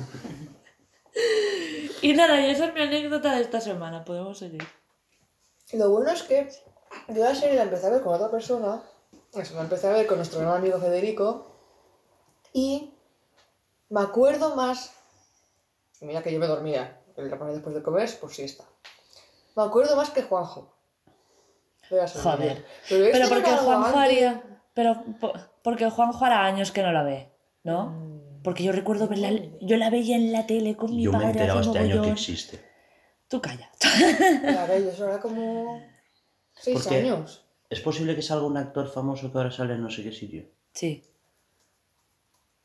Y 2.03 2.13
nada, 2.13 2.41
y 2.41 2.51
esa 2.51 2.67
es 2.67 2.75
mi 2.75 2.83
anécdota 2.83 3.35
de 3.35 3.41
esta 3.41 3.61
semana. 3.61 4.05
Podemos 4.05 4.39
seguir. 4.39 4.63
Lo 5.73 5.91
bueno 5.91 6.11
es 6.11 6.23
que 6.23 6.49
yo 7.09 7.25
la 7.25 7.35
serie 7.35 7.57
la 7.57 7.63
empecé 7.63 7.87
a 7.87 7.91
ver 7.91 8.03
con 8.03 8.15
otra 8.15 8.31
persona. 8.31 8.83
Eso, 9.33 9.55
la 9.55 9.63
empecé 9.63 9.89
a 9.89 9.93
ver 9.93 10.07
con 10.07 10.19
nuestro 10.19 10.41
gran 10.41 10.57
amigo 10.57 10.79
Federico. 10.79 11.51
Y 12.53 12.93
me 13.89 14.03
acuerdo 14.03 14.55
más. 14.55 14.93
Mira 16.01 16.23
que 16.23 16.33
yo 16.33 16.39
me 16.39 16.47
dormía. 16.47 17.01
El 17.17 17.31
después 17.31 17.75
de 17.75 17.83
comer, 17.83 18.11
por 18.21 18.33
siesta. 18.33 18.65
Me 19.57 19.63
acuerdo 19.63 19.97
más 19.97 20.11
que 20.11 20.23
Juanjo. 20.23 20.77
la 21.91 22.07
serie. 22.07 22.23
Joder. 22.31 22.65
Pero, 22.89 23.05
este 23.07 23.19
Pero 23.19 23.29
porque 23.29 23.51
Juanjo 23.51 23.87
antes. 23.87 24.01
haría. 24.01 24.43
Pero 24.75 25.03
po- 25.21 25.33
porque 25.63 25.89
Juanjo 25.91 26.25
hará 26.25 26.45
años 26.45 26.71
que 26.71 26.83
no 26.83 26.93
la 26.93 27.03
ve, 27.03 27.31
¿no? 27.65 27.87
Mm. 27.91 28.43
Porque 28.43 28.63
yo 28.65 28.73
recuerdo 28.73 29.09
verla. 29.09 29.31
Yo 29.61 29.77
la 29.77 29.91
veía 29.91 30.17
en 30.17 30.33
la 30.33 30.47
tele 30.47 30.77
con 30.77 30.95
mi 30.95 31.03
Yo 31.03 31.11
me 31.13 31.19
he 31.19 31.21
padre 31.21 31.31
enterado 31.33 31.61
hace 31.61 31.69
este 31.71 31.79
año 31.81 32.03
que 32.03 32.11
existe. 32.11 32.65
Tú 33.29 33.41
calla. 33.41 33.71
Claro, 33.81 34.73
eso 34.75 35.09
era 35.09 35.19
como. 35.21 35.81
seis 36.55 36.87
años. 36.89 37.45
¿Es 37.69 37.81
posible 37.81 38.15
que 38.15 38.23
salga 38.23 38.47
un 38.47 38.57
actor 38.57 38.89
famoso 38.89 39.33
que 39.33 39.39
ahora 39.39 39.51
sale 39.51 39.75
en 39.75 39.83
no 39.83 39.91
sé 39.91 40.05
qué 40.05 40.13
sitio? 40.13 40.45
Sí. 40.73 41.03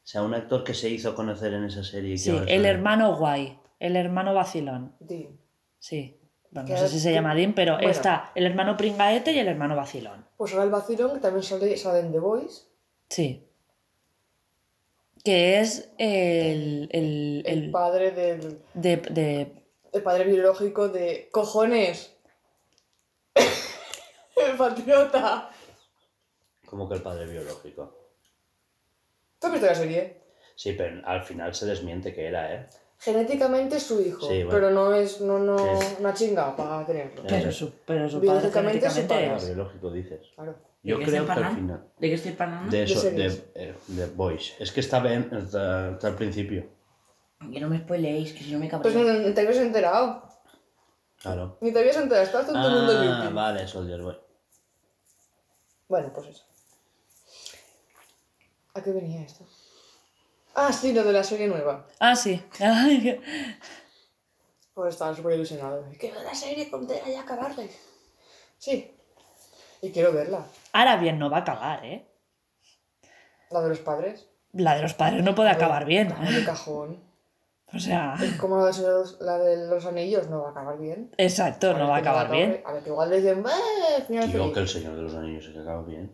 O 0.03 0.07
sea, 0.11 0.21
un 0.23 0.33
actor 0.33 0.63
que 0.63 0.73
se 0.73 0.89
hizo 0.89 1.15
conocer 1.15 1.53
en 1.53 1.63
esa 1.65 1.83
serie. 1.83 2.11
y 2.11 2.13
que 2.17 2.19
Sí, 2.19 2.37
el 2.47 2.65
hermano 2.65 3.15
guay. 3.15 3.57
el 3.79 3.95
hermano 3.95 4.33
vacilón. 4.35 4.95
Dean. 4.99 5.39
Sí. 5.79 6.19
No 6.51 6.67
sé 6.67 6.89
si 6.89 6.99
se 6.99 7.13
llama 7.13 7.33
Dean, 7.33 7.53
pero 7.53 7.75
bueno. 7.75 7.89
está 7.89 8.31
el 8.35 8.45
hermano 8.45 8.75
pringaete 8.75 9.31
y 9.31 9.39
el 9.39 9.47
hermano 9.47 9.75
vacilón. 9.75 10.25
Pues 10.37 10.51
ahora 10.51 10.65
el 10.65 10.69
vacilón, 10.71 11.13
que 11.13 11.19
también 11.19 11.43
sale, 11.43 11.77
sale 11.77 11.99
en 11.99 12.11
The 12.11 12.19
Voice. 12.19 12.63
Sí. 13.09 13.47
Que 15.23 15.59
es 15.59 15.89
el. 15.97 16.89
el, 16.91 17.43
El, 17.45 17.63
el 17.63 17.71
padre 17.71 18.11
del. 18.11 18.61
de, 18.73 18.97
de- 18.97 19.63
El 19.93 20.01
padre 20.03 20.25
biológico 20.25 20.89
de. 20.89 21.29
¡Cojones! 21.31 22.17
el 23.35 24.57
patriota. 24.57 25.49
Como 26.65 26.87
que 26.89 26.95
el 26.95 27.01
padre 27.01 27.27
biológico. 27.27 27.97
¿Tú 29.39 29.47
has 29.47 29.53
visto 29.53 29.67
la 29.67 29.75
serie? 29.75 30.21
Sí, 30.55 30.73
pero 30.73 31.05
al 31.07 31.23
final 31.23 31.53
se 31.55 31.65
desmiente 31.65 32.13
que 32.13 32.25
era, 32.27 32.53
¿eh? 32.53 32.67
Genéticamente 33.03 33.77
es 33.77 33.83
su 33.83 33.99
hijo, 33.99 34.21
Sí, 34.27 34.43
bueno. 34.43 34.49
pero 34.51 34.69
no 34.69 34.93
es 34.93 35.21
no, 35.21 35.39
no, 35.39 35.57
una 35.99 36.13
chinga 36.13 36.55
para 36.55 36.85
tenerlo. 36.85 37.23
Pero 37.27 37.51
su, 37.51 37.71
pero 37.85 38.07
su 38.07 38.17
padre 38.19 38.21
Biológicamente 38.31 38.85
es 38.85 38.93
su 38.93 38.99
genéticamente 39.01 39.07
padre. 39.07 39.29
Ah, 39.31 39.37
es. 39.37 39.45
biológico 39.47 39.91
dices. 39.91 40.27
Claro. 40.35 40.55
Yo 40.83 40.97
¿De 40.99 41.05
creo 41.05 41.25
que 41.25 41.31
al 41.31 41.55
final. 41.55 41.85
¿De 41.97 42.07
qué 42.09 42.13
estoy 42.13 42.35
hablando? 42.37 42.69
De 42.71 42.83
eso, 42.83 43.01
de, 43.01 43.09
series. 43.09 43.43
eh, 43.55 43.75
de 43.87 44.05
Boys. 44.07 44.53
Es 44.59 44.71
que 44.71 44.79
está 44.81 44.99
bien 44.99 45.29
hasta, 45.33 45.89
hasta 45.89 46.07
el 46.09 46.15
principio. 46.15 46.65
Que 47.51 47.59
no 47.59 47.69
me 47.69 47.79
spoileéis, 47.79 48.33
que 48.33 48.43
si 48.43 48.51
no 48.51 48.59
me 48.59 48.69
Pues 48.69 48.93
cabreo. 48.93 49.13
no, 49.13 49.27
no 49.29 49.33
te 49.33 49.41
habías 49.41 49.57
enterado. 49.57 50.23
Claro. 51.21 51.57
Ni 51.61 51.71
te 51.71 51.79
habías 51.79 51.97
enterado, 51.97 52.23
estás 52.25 52.45
todo 52.45 52.55
el 52.67 52.75
mundo 52.75 52.93
Ah, 52.99 53.03
limpio. 53.03 53.33
vale, 53.35 53.67
Soldier 53.67 54.01
Boy. 54.03 54.17
Bueno, 55.87 56.11
pues 56.13 56.27
eso. 56.27 56.43
¿A 58.75 58.81
qué 58.83 58.91
venía 58.91 59.21
esto? 59.23 59.45
Ah, 60.55 60.71
sí, 60.73 60.91
lo 60.93 61.03
de 61.03 61.13
la 61.13 61.23
serie 61.23 61.47
nueva. 61.47 61.85
Ah, 61.99 62.15
sí. 62.15 62.41
Pues 64.73 64.93
estaba 64.93 65.15
súper 65.15 65.33
ilusionado. 65.35 65.83
Que 65.99 66.11
la 66.11 66.33
serie 66.33 66.69
cuando 66.69 66.93
hay 67.05 67.15
acabarla. 67.15 67.63
Sí. 68.57 68.95
Y 69.81 69.91
quiero 69.91 70.13
verla. 70.13 70.45
Ahora 70.73 70.97
bien, 70.97 71.19
no 71.19 71.29
va 71.29 71.37
a 71.37 71.41
acabar, 71.41 71.85
¿eh? 71.85 72.07
La 73.49 73.61
de 73.61 73.69
los 73.69 73.79
padres. 73.79 74.27
La 74.53 74.75
de 74.75 74.81
los 74.83 74.93
padres 74.93 75.23
no 75.23 75.35
puede 75.35 75.49
acabar 75.49 75.85
bien. 75.85 76.09
La 76.21 76.31
de 76.31 76.45
cajón. 76.45 77.03
O 77.73 77.79
sea, 77.79 78.15
Como 78.39 78.57
la 78.57 78.71
de, 78.71 78.81
los, 78.81 79.21
la 79.21 79.37
de 79.37 79.67
los 79.67 79.85
anillos 79.85 80.27
no 80.29 80.41
va 80.41 80.49
a 80.49 80.51
acabar 80.51 80.77
bien. 80.77 81.09
exacto, 81.17 81.73
no 81.77 81.87
va 81.87 81.95
a 81.95 81.99
acabar 81.99 82.29
bien. 82.29 82.61
A 82.65 82.73
ver, 82.73 82.83
que 82.83 82.89
igual 82.89 83.09
le 83.09 83.21
dicen, 83.21 83.45
¡eh! 83.47 84.03
Final 84.07 84.27
Digo 84.29 84.43
feliz". 84.43 84.53
que 84.53 84.59
el 84.59 84.67
Señor 84.67 84.95
de 84.97 85.01
los 85.03 85.15
Anillos 85.15 85.45
se 85.45 85.53
que 85.53 85.59
acaba 85.59 85.81
bien. 85.83 86.13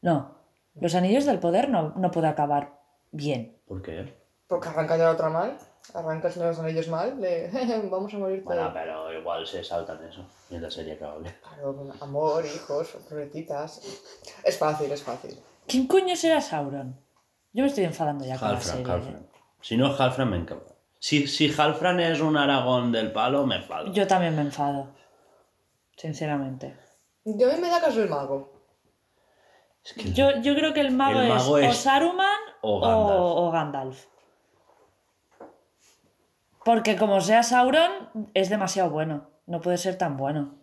No. 0.00 0.34
Los 0.80 0.94
anillos 0.94 1.26
del 1.26 1.40
poder 1.40 1.68
no, 1.68 1.90
no 1.96 2.10
puede 2.10 2.28
acabar 2.28 2.77
bien. 3.10 3.56
¿Por 3.66 3.82
qué? 3.82 4.14
Porque 4.46 4.68
arranca 4.68 4.96
ya 4.96 5.04
la 5.04 5.10
otra 5.12 5.28
mal. 5.28 5.58
Arranca 5.94 6.28
el 6.28 6.34
Señor 6.34 6.48
de 6.50 6.52
los 6.56 6.60
Anillos 6.64 6.88
mal. 6.88 7.20
De, 7.20 7.50
vamos 7.90 8.12
a 8.14 8.18
morir 8.18 8.42
Bueno, 8.44 8.62
todos. 8.62 8.74
pero 8.74 9.12
igual 9.18 9.46
se 9.46 9.62
saltan 9.64 10.02
eso. 10.04 10.26
La 10.50 10.70
serie 10.70 10.94
acaba 10.94 11.18
bien. 11.18 11.34
Claro, 11.42 11.76
con 11.76 11.92
amor, 12.02 12.44
hijos, 12.46 12.88
florecitas. 13.08 13.80
Es 14.44 14.58
fácil, 14.58 14.90
es 14.92 15.02
fácil. 15.02 15.38
¿Quién 15.66 15.86
coño 15.86 16.16
será 16.16 16.40
Sauron? 16.40 16.98
Yo 17.52 17.62
me 17.62 17.68
estoy 17.68 17.84
enfadando 17.84 18.24
ya 18.24 18.38
con 18.38 18.48
la 18.48 18.54
Halfran, 18.54 18.76
serie. 18.76 18.92
Halfran. 18.92 19.16
¿eh? 19.16 19.28
Si 19.60 19.76
no 19.76 19.92
es 19.92 20.00
Halfran, 20.00 20.30
me 20.30 20.36
encanta. 20.36 20.74
Si, 20.98 21.26
si 21.26 21.52
Halfran 21.56 22.00
es 22.00 22.20
un 22.20 22.36
Aragón 22.36 22.90
del 22.92 23.12
palo, 23.12 23.46
me 23.46 23.56
enfado. 23.56 23.92
Yo 23.92 24.06
también 24.06 24.34
me 24.34 24.42
enfado. 24.42 24.88
Sinceramente. 25.96 26.76
Yo 27.24 27.50
a 27.50 27.54
mí 27.54 27.60
me 27.60 27.68
da 27.68 27.80
caso 27.80 28.02
el 28.02 28.08
mago. 28.08 28.57
Es 29.88 29.92
que 30.04 30.12
Yo, 30.12 30.40
yo 30.42 30.54
creo 30.54 30.74
que 30.74 30.80
el 30.80 30.90
mago, 30.92 31.20
El 31.20 31.28
mago 31.28 31.58
es, 31.58 31.64
es- 31.66 31.70
o 31.70 31.74
Saruman 31.82 32.38
o 32.62 32.80
Gandalf. 32.80 33.20
o 33.20 33.50
Gandalf. 33.50 34.04
Porque 36.64 36.96
como 36.96 37.20
sea 37.20 37.42
Sauron, 37.42 37.90
es 38.34 38.50
demasiado 38.50 38.90
bueno. 38.90 39.28
No 39.46 39.60
puede 39.60 39.78
ser 39.78 39.96
tan 39.96 40.16
bueno. 40.16 40.56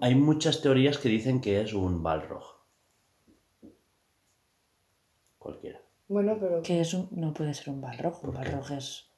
hay 0.00 0.14
muchas 0.14 0.62
teorías 0.62 0.96
que 0.96 1.10
dicen 1.10 1.40
que 1.42 1.60
es 1.60 1.74
un 1.74 2.02
Balrog. 2.02 2.56
Cualquiera. 5.38 5.80
Bueno, 6.08 6.36
pero. 6.40 6.62
Que 6.62 6.80
es 6.80 6.94
un- 6.94 7.08
no 7.10 7.34
puede 7.34 7.52
ser 7.52 7.68
un 7.70 7.80
Balrog. 7.80 8.24
Un 8.24 8.32
Balrog 8.32 8.70
es. 8.72 9.10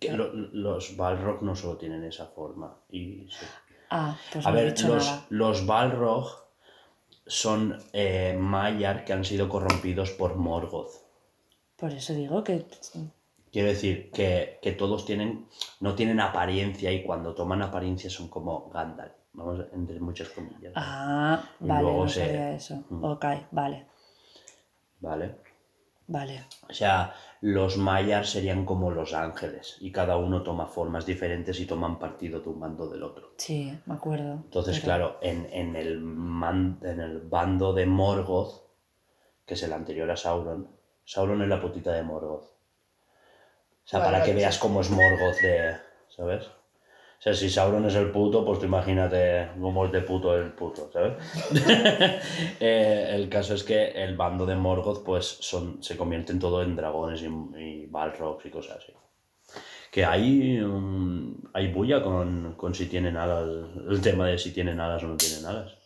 Que 0.00 0.12
lo- 0.12 0.32
los 0.32 0.96
Balrog 0.96 1.42
no 1.42 1.54
solo 1.54 1.76
tienen 1.78 2.02
esa 2.04 2.26
forma. 2.26 2.76
Y 2.90 3.28
se- 3.30 3.46
Ah, 3.90 4.16
pues 4.32 4.44
A 4.46 4.50
no 4.50 4.58
he 4.58 4.64
ver, 4.64 4.74
dicho 4.74 4.88
los, 4.88 5.06
nada. 5.06 5.26
los 5.30 5.66
Balrog 5.66 6.41
son 7.32 7.78
eh, 7.94 8.36
Maiar 8.38 9.04
que 9.04 9.12
han 9.14 9.24
sido 9.24 9.48
corrompidos 9.48 10.10
por 10.10 10.36
Morgoth. 10.36 10.92
Por 11.76 11.90
eso 11.92 12.12
digo 12.14 12.44
que. 12.44 12.66
Quiero 13.50 13.68
decir 13.68 14.10
que, 14.10 14.58
que 14.62 14.72
todos 14.72 15.04
tienen, 15.06 15.46
no 15.80 15.94
tienen 15.94 16.20
apariencia 16.20 16.90
y 16.92 17.02
cuando 17.02 17.34
toman 17.34 17.62
apariencia 17.62 18.10
son 18.10 18.28
como 18.28 18.68
Gandalf. 18.70 19.12
Vamos, 19.32 19.64
entre 19.72 19.98
muchas 19.98 20.28
comillas. 20.28 20.72
Ah, 20.74 21.42
Y 21.60 21.66
vale, 21.66 21.82
luego 21.82 22.04
no 22.04 22.08
se- 22.10 22.54
eso. 22.54 22.84
Mm. 22.90 23.04
Ok, 23.04 23.24
vale, 23.50 23.86
¿Vale? 25.00 25.36
Vale. 26.12 26.44
O 26.68 26.72
sea, 26.72 27.14
los 27.40 27.76
Maiar 27.76 28.26
serían 28.26 28.64
como 28.64 28.90
los 28.90 29.14
ángeles 29.14 29.76
y 29.80 29.90
cada 29.90 30.16
uno 30.16 30.42
toma 30.42 30.66
formas 30.66 31.06
diferentes 31.06 31.58
y 31.60 31.66
toman 31.66 31.98
partido 31.98 32.40
de 32.40 32.48
un 32.48 32.60
bando 32.60 32.88
del 32.88 33.02
otro. 33.02 33.32
Sí, 33.38 33.76
me 33.86 33.94
acuerdo. 33.94 34.32
Entonces, 34.44 34.76
pero- 34.76 34.84
claro, 34.84 35.18
en, 35.22 35.48
en 35.52 35.74
el 35.76 36.00
man- 36.00 36.78
en 36.82 37.00
el 37.00 37.20
bando 37.20 37.72
de 37.72 37.86
Morgoth, 37.86 38.62
que 39.46 39.54
es 39.54 39.62
el 39.64 39.72
anterior 39.72 40.10
a 40.10 40.16
Sauron, 40.16 40.68
Sauron 41.04 41.42
es 41.42 41.48
la 41.48 41.60
putita 41.60 41.92
de 41.92 42.02
Morgoth. 42.04 42.44
O 42.44 43.86
sea, 43.88 43.98
Vale, 43.98 44.12
para 44.12 44.24
que 44.24 44.34
veas 44.34 44.58
cómo 44.58 44.80
es 44.80 44.90
Morgoth 44.90 45.40
de. 45.42 45.76
¿Sabes? 46.16 46.46
O 47.22 47.24
sea, 47.24 47.34
si 47.34 47.48
Sauron 47.48 47.86
es 47.86 47.94
el 47.94 48.10
puto, 48.10 48.44
pues 48.44 48.58
tú 48.58 48.64
imagínate 48.66 49.46
cómo 49.60 49.86
es 49.86 49.92
de 49.92 50.00
puto 50.00 50.36
el 50.36 50.50
puto, 50.54 50.90
¿sabes? 50.92 51.12
Eh, 52.58 53.10
el 53.14 53.28
caso 53.28 53.54
es 53.54 53.62
que 53.62 53.90
el 53.90 54.16
bando 54.16 54.44
de 54.44 54.56
Morgoth, 54.56 55.04
pues, 55.04 55.24
son, 55.40 55.80
se 55.84 55.96
convierten 55.96 56.40
todo 56.40 56.62
en 56.64 56.74
dragones 56.74 57.22
y, 57.22 57.26
y 57.60 57.86
balrogs 57.86 58.44
y 58.46 58.50
cosas 58.50 58.78
así. 58.78 58.92
Que 59.92 60.04
hay, 60.04 60.60
um, 60.62 61.32
hay 61.52 61.72
bulla 61.72 62.02
con, 62.02 62.54
con 62.56 62.74
si 62.74 62.86
tienen 62.86 63.16
alas, 63.16 63.46
el 63.88 64.00
tema 64.00 64.26
de 64.26 64.36
si 64.38 64.52
tienen 64.52 64.80
alas 64.80 65.04
o 65.04 65.06
no 65.06 65.16
tienen 65.16 65.46
alas. 65.46 65.76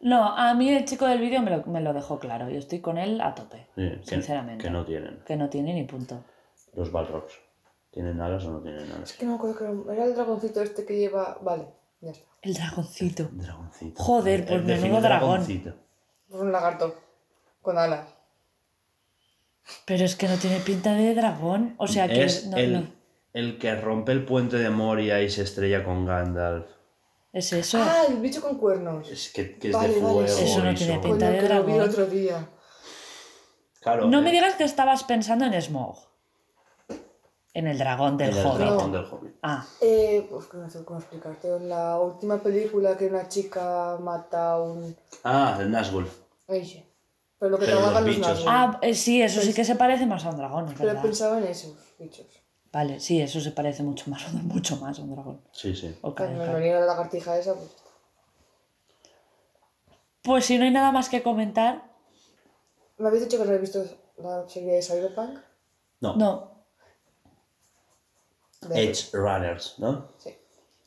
No, 0.00 0.24
a 0.34 0.54
mí 0.54 0.70
el 0.70 0.86
chico 0.86 1.06
del 1.06 1.20
vídeo 1.20 1.42
me 1.42 1.50
lo, 1.50 1.62
me 1.66 1.80
lo 1.82 1.92
dejó 1.92 2.18
claro. 2.18 2.48
Yo 2.48 2.58
estoy 2.58 2.80
con 2.80 2.96
él 2.96 3.20
a 3.20 3.34
tope. 3.34 3.66
Sí, 3.76 3.90
que- 3.90 4.00
sinceramente. 4.04 4.64
Que 4.64 4.70
no 4.70 4.82
tienen. 4.86 5.18
Que 5.26 5.36
no 5.36 5.50
tiene 5.50 5.74
ni 5.74 5.84
punto. 5.84 6.22
Los 6.74 6.90
balrogs. 6.90 7.34
¿Tienen 7.96 8.20
alas 8.20 8.44
o 8.44 8.50
no 8.50 8.60
tienen 8.60 8.82
Es 8.84 8.90
alas? 8.92 9.12
que 9.14 9.24
no 9.24 9.30
me 9.32 9.36
acuerdo 9.38 9.86
que 9.86 9.92
era 9.94 10.04
el 10.04 10.14
dragoncito 10.14 10.60
este 10.60 10.84
que 10.84 10.98
lleva. 10.98 11.38
Vale, 11.40 11.64
ya 12.02 12.10
está. 12.10 12.28
El 12.42 12.52
dragoncito. 12.52 13.28
Dragoncito. 13.32 14.02
Joder, 14.02 14.40
pues 14.44 14.50
Eh, 14.52 14.62
menudo 14.64 14.74
define 14.76 15.00
dragón. 15.00 15.28
dragoncito. 15.30 15.74
Pues 16.28 16.42
un 16.42 16.52
lagarto. 16.52 16.94
Con 17.62 17.78
alas. 17.78 18.06
Pero 19.86 20.04
es 20.04 20.14
que 20.14 20.28
no 20.28 20.36
tiene 20.36 20.58
pinta 20.60 20.92
de 20.92 21.14
dragón. 21.14 21.74
O 21.78 21.86
sea 21.88 22.06
que. 22.06 22.24
es 22.24 22.46
no, 22.48 22.56
el, 22.58 22.72
no. 22.74 22.86
el 23.32 23.58
que 23.58 23.74
rompe 23.76 24.12
el 24.12 24.26
puente 24.26 24.58
de 24.58 24.68
Moria 24.68 25.22
y 25.22 25.30
se 25.30 25.42
estrella 25.44 25.82
con 25.82 26.04
Gandalf. 26.04 26.66
Es 27.32 27.50
eso. 27.54 27.78
Ah, 27.80 28.02
el 28.10 28.18
bicho 28.18 28.42
con 28.42 28.58
cuernos. 28.58 29.10
Es 29.10 29.32
que, 29.32 29.58
que 29.58 29.68
es 29.68 29.74
Vale, 29.74 29.94
de 29.94 30.00
vale, 30.02 30.12
fuego. 30.12 30.28
sí. 30.28 30.44
Eso 30.44 30.62
no 30.62 30.74
tiene 30.74 30.98
pinta. 30.98 31.30
De 31.30 31.38
que 31.38 31.48
lo 31.48 31.64
vi 31.64 31.72
el 31.72 31.78
dragón. 31.78 31.90
otro 31.94 32.06
día. 32.06 32.48
Claro, 33.80 34.06
no 34.08 34.18
eh, 34.18 34.22
me 34.22 34.32
digas 34.32 34.54
que 34.56 34.64
estabas 34.64 35.02
pensando 35.04 35.46
en 35.46 35.60
Smog. 35.62 35.96
En 37.56 37.66
el 37.66 37.78
dragón 37.78 38.18
del 38.18 38.30
en 38.30 38.36
el 38.36 38.46
Hobbit. 38.46 38.58
dragón 38.58 38.92
del 38.92 39.04
Hobbit. 39.04 39.34
Ah, 39.42 39.64
Eh, 39.80 40.26
pues 40.28 40.44
que 40.46 40.58
no 40.58 40.68
sé 40.68 40.84
cómo 40.84 40.98
explicarte. 41.00 41.48
En 41.56 41.68
la 41.70 41.98
última 41.98 42.36
película 42.38 42.96
que 42.98 43.06
una 43.06 43.28
chica 43.28 43.96
mata 43.98 44.52
a 44.52 44.62
un. 44.62 44.94
Ah, 45.24 45.56
el 45.60 45.70
Nazgûl. 45.70 46.06
Ella. 46.48 46.82
Pero 47.38 47.50
lo 47.52 47.58
que 47.58 47.64
Pero 47.64 47.78
trabajan 47.78 48.06
los 48.06 48.18
los. 48.18 48.28
Nazgûl. 48.28 48.44
ah 48.48 48.78
eh, 48.82 48.94
sí, 48.94 49.22
eso 49.22 49.40
sí 49.40 49.54
que 49.54 49.64
se 49.64 49.74
parece 49.76 50.04
más 50.04 50.24
a 50.26 50.30
un 50.30 50.36
dragón, 50.36 50.66
Pero 50.76 50.88
verdad. 50.88 51.02
pensaba 51.02 51.38
en 51.38 51.44
esos 51.44 51.74
bichos. 51.98 52.26
Vale, 52.72 53.00
sí, 53.00 53.22
eso 53.22 53.40
se 53.40 53.52
parece 53.52 53.82
mucho 53.82 54.10
más, 54.10 54.30
mucho 54.34 54.76
más 54.76 54.98
a 54.98 55.02
un 55.02 55.12
dragón. 55.12 55.40
Sí, 55.52 55.74
sí. 55.74 55.96
Cuando 56.02 56.42
ok. 56.42 56.46
me 56.48 56.54
venía 56.56 56.78
la 56.80 56.84
lagartija 56.86 57.38
esa, 57.38 57.54
pues. 57.54 57.70
Pues 60.22 60.44
si 60.44 60.58
no 60.58 60.64
hay 60.64 60.72
nada 60.72 60.92
más 60.92 61.08
que 61.08 61.22
comentar, 61.22 61.84
¿Me 62.98 63.08
habéis 63.08 63.24
dicho 63.24 63.38
que 63.38 63.44
no 63.44 63.50
habéis 63.50 63.72
visto 63.72 63.84
la 64.18 64.48
serie 64.48 64.72
de 64.74 64.82
Cyberpunk? 64.82 65.38
No. 66.00 66.16
no. 66.16 66.55
De- 68.68 68.84
Edge 68.84 69.10
Runners, 69.12 69.74
¿no? 69.78 70.08
Sí. 70.18 70.34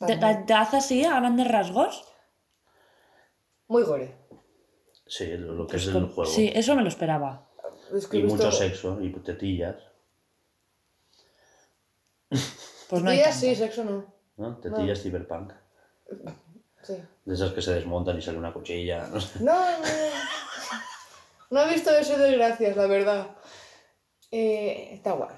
¿Te, 0.05 0.17
te- 0.17 0.43
te 0.47 0.53
hace 0.53 0.77
así 0.77 1.03
a 1.05 1.15
grandes 1.19 1.47
rasgos? 1.47 2.05
Muy 3.67 3.83
gore. 3.83 4.15
Sí, 5.07 5.27
lo, 5.37 5.53
lo 5.53 5.67
que 5.67 5.77
es 5.77 5.87
el 5.87 6.05
juego. 6.07 6.25
Sí, 6.25 6.51
eso 6.53 6.75
me 6.75 6.81
lo 6.83 6.87
esperaba. 6.89 7.47
Es 7.95 8.07
que 8.07 8.17
he 8.17 8.19
Y 8.19 8.23
visto- 8.23 8.37
mucho 8.37 8.51
sexo 8.51 9.01
y 9.01 9.11
tetillas. 9.13 9.75
Pues 12.89 13.03
no 13.03 13.09
hay 13.09 13.21
Sí, 13.33 13.55
sexo 13.55 13.83
no. 13.83 14.05
¿no? 14.37 14.57
Tetillas 14.57 15.01
cyberpunk. 15.01 15.51
Sí. 16.83 16.97
De 17.25 17.33
esas 17.35 17.51
que 17.51 17.61
se 17.61 17.73
desmontan 17.73 18.17
y 18.17 18.21
sale 18.21 18.37
una 18.37 18.53
cuchilla. 18.53 19.07
No 19.07 19.19
sé. 19.19 19.39
No, 19.43 19.53
no. 19.53 19.87
No 21.51 21.61
he 21.63 21.73
visto 21.73 21.89
eso 21.91 22.17
de 22.17 22.35
gracias, 22.37 22.77
la 22.77 22.85
verdad. 22.87 23.27
Eh, 24.31 24.89
está 24.93 25.13
guay. 25.13 25.35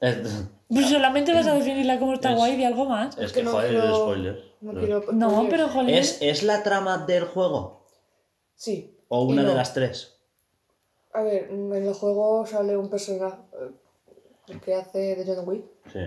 Es, 0.00 0.46
Pues 0.68 0.88
solamente 0.88 1.32
vas 1.32 1.46
a 1.46 1.54
definirla 1.54 1.98
como 1.98 2.14
está 2.14 2.32
Es- 2.32 2.36
guay 2.36 2.56
de 2.56 2.66
algo 2.66 2.84
más. 2.84 3.16
es 3.18 3.32
que 3.32 3.40
que, 3.40 3.44
no 3.44 3.52
joder, 3.52 3.70
quiero- 3.70 3.84
es 3.88 3.96
spoiler. 3.96 4.44
No 4.60 4.72
Pero- 4.72 4.80
quiero. 5.00 5.12
No, 5.12 5.30
spoilers. 5.30 5.50
pero 5.50 5.68
joder. 5.68 5.94
¿Es, 5.98 6.18
¿Es 6.22 6.42
la 6.42 6.62
trama 6.62 6.98
del 7.06 7.24
juego? 7.24 7.86
Sí. 8.54 8.96
¿O 9.08 9.26
y 9.28 9.32
una 9.32 9.44
de 9.44 9.54
las 9.54 9.72
tres? 9.74 10.14
A 11.12 11.22
ver, 11.22 11.48
en 11.50 11.72
el 11.72 11.92
juego 11.94 12.46
sale 12.46 12.76
un 12.76 12.90
personaje 12.90 13.38
que 14.64 14.74
hace 14.74 15.16
de 15.16 15.24
John 15.34 15.48
Wick. 15.48 15.64
Sí. 15.92 16.00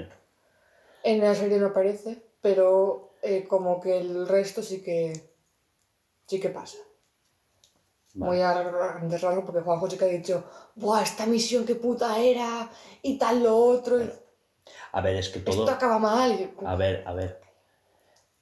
En 1.03 1.19
la 1.19 1.33
serie 1.33 1.57
no 1.57 1.67
aparece, 1.67 2.21
pero 2.41 3.13
eh, 3.24 3.45
como 3.48 3.79
que 3.81 4.00
el 4.00 4.27
resto 4.27 4.62
sí 4.62 4.81
que. 4.83 5.29
sí 6.27 6.39
que 6.39 6.50
pasa. 6.50 6.77
Vale. 8.13 8.32
Muy 8.32 8.41
a 8.41 8.53
grandes 8.62 9.22
rasgos 9.22 9.46
porque 9.46 9.62
Juanjo 9.62 9.89
sí 9.89 9.98
que 9.98 10.06
ha 10.06 10.08
dicho, 10.10 10.44
¡buah, 10.75 11.03
esta 11.03 11.25
misión 11.25 11.65
qué 11.65 11.75
puta 11.75 12.20
era! 12.20 12.70
Y 13.01 13.18
tal 13.18 13.44
lo 13.44 13.56
otro. 13.56 14.01
y 14.01 14.10
A 14.91 15.01
ver, 15.01 15.15
es 15.15 15.30
que 15.30 15.39
todo. 15.39 15.63
Esto 15.63 15.72
acaba 15.72 15.98
mal. 15.98 16.51
A 16.65 16.75
ver, 16.75 17.03
a 17.08 17.13
ver. 17.13 17.41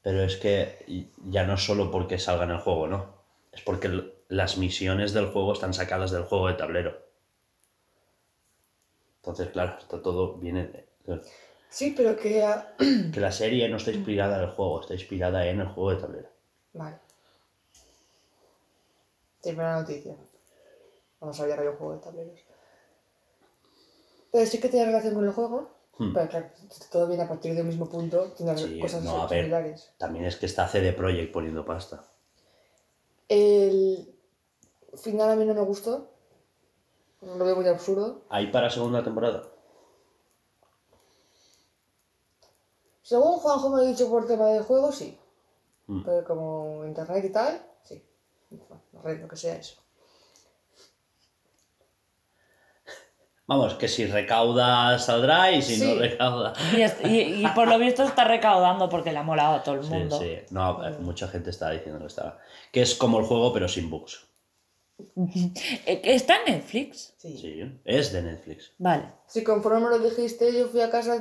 Pero 0.01 0.23
es 0.23 0.37
que 0.37 1.09
ya 1.27 1.43
no 1.45 1.53
es 1.53 1.63
solo 1.63 1.91
porque 1.91 2.17
salga 2.17 2.45
en 2.45 2.51
el 2.51 2.59
juego, 2.59 2.87
¿no? 2.87 3.05
Es 3.51 3.61
porque 3.61 4.13
las 4.29 4.57
misiones 4.57 5.13
del 5.13 5.27
juego 5.31 5.53
están 5.53 5.73
sacadas 5.73 6.11
del 6.11 6.23
juego 6.23 6.47
de 6.47 6.53
tablero. 6.53 6.97
Entonces, 9.17 9.49
claro, 9.49 9.77
está 9.77 10.01
todo 10.01 10.35
viene 10.37 10.87
Sí, 11.69 11.93
pero 11.95 12.17
que. 12.17 12.43
ah, 12.43 12.73
que 12.77 13.19
la 13.19 13.31
serie 13.31 13.69
no 13.69 13.77
está 13.77 13.91
inspirada 13.93 14.37
en 14.37 14.43
el 14.49 14.55
juego, 14.55 14.81
está 14.81 14.93
inspirada 14.93 15.45
en 15.45 15.59
el 15.61 15.67
juego 15.67 15.91
de 15.91 15.97
tablero. 15.97 16.29
Vale. 16.73 16.97
Primera 19.41 19.79
noticia. 19.79 20.15
No 21.21 21.33
sabía 21.33 21.55
que 21.55 21.59
había 21.61 21.71
un 21.71 21.77
juego 21.77 21.93
de 21.93 21.99
tableros. 21.99 22.39
Pero 24.31 24.45
sí 24.45 24.59
que 24.59 24.69
tiene 24.69 24.85
relación 24.85 25.13
con 25.15 25.25
el 25.25 25.31
juego. 25.33 25.69
Hmm. 25.97 26.13
Pero 26.13 26.29
claro, 26.29 26.49
todo 26.91 27.07
viene 27.07 27.23
a 27.23 27.27
partir 27.27 27.53
de 27.55 27.61
un 27.61 27.67
mismo 27.67 27.89
punto, 27.89 28.31
tiene 28.31 28.57
Sí, 28.57 28.79
cosas 28.79 29.03
no, 29.03 29.21
a 29.23 29.27
ver. 29.27 29.39
similares. 29.41 29.91
También 29.97 30.25
es 30.25 30.37
que 30.37 30.45
está 30.45 30.67
CD 30.67 30.93
Projekt 30.93 31.33
poniendo 31.33 31.65
pasta. 31.65 32.05
El 33.27 34.15
final 34.95 35.29
a 35.29 35.35
mí 35.35 35.45
no 35.45 35.53
me 35.53 35.61
gustó. 35.61 36.09
Lo 37.21 37.43
veo 37.43 37.55
muy 37.57 37.67
absurdo. 37.67 38.21
¿Hay 38.29 38.47
para 38.47 38.69
segunda 38.69 39.03
temporada? 39.03 39.43
Según 43.01 43.39
Juanjo 43.39 43.69
me 43.69 43.81
ha 43.81 43.85
dicho 43.87 44.09
por 44.09 44.25
tema 44.27 44.47
de 44.49 44.61
juego, 44.61 44.91
sí. 44.91 45.17
Mm. 45.87 46.03
Pero 46.05 46.23
como 46.25 46.85
internet 46.85 47.25
y 47.25 47.29
tal. 47.29 47.61
Bueno, 48.49 48.81
no 48.93 49.01
sé, 49.03 49.17
lo 49.19 49.27
que 49.27 49.35
sea 49.35 49.55
eso. 49.55 49.75
Vamos, 53.47 53.73
que 53.75 53.87
si 53.87 54.05
recauda 54.05 54.99
saldrá 54.99 55.51
y 55.51 55.61
si 55.63 55.75
Sí. 55.77 55.83
no 55.83 55.99
recauda. 55.99 56.53
Y, 56.77 56.81
es- 56.81 56.97
y- 57.03 57.43
y 57.43 57.47
por 57.55 57.67
lo 57.67 57.79
visto 57.79 58.03
está 58.03 58.23
recaudando 58.23 58.87
porque 58.89 59.11
le 59.11 59.17
ha 59.17 59.23
molado 59.23 59.55
a 59.55 59.63
todo 59.63 59.75
el 59.75 59.83
Sí, 59.83 59.89
mundo. 59.89 60.19
sí. 60.19 60.37
No, 60.51 60.87
eh, 60.87 60.95
mucha 60.99 61.27
gente 61.27 61.49
está 61.49 61.71
diciendo 61.71 61.99
que 61.99 62.05
está. 62.07 62.37
Que 62.71 62.83
es 62.83 62.93
como 62.93 63.17
el 63.19 63.25
juego, 63.25 63.51
pero 63.51 63.67
sin 63.67 63.89
bugs. 63.89 64.23
Eh, 65.87 66.01
¿Está 66.03 66.43
en 66.45 66.53
Netflix? 66.57 67.13
Sí. 67.17 67.37
Sí, 67.39 67.79
es 67.85 68.11
de 68.11 68.21
Netflix. 68.21 68.71
Vale. 68.77 69.05
Si 69.25 69.43
conforme 69.43 69.79
me 69.79 69.89
lo 69.89 69.99
dijiste, 69.99 70.53
yo 70.55 70.67
fui 70.67 70.81
a 70.81 70.91
casa. 70.91 71.19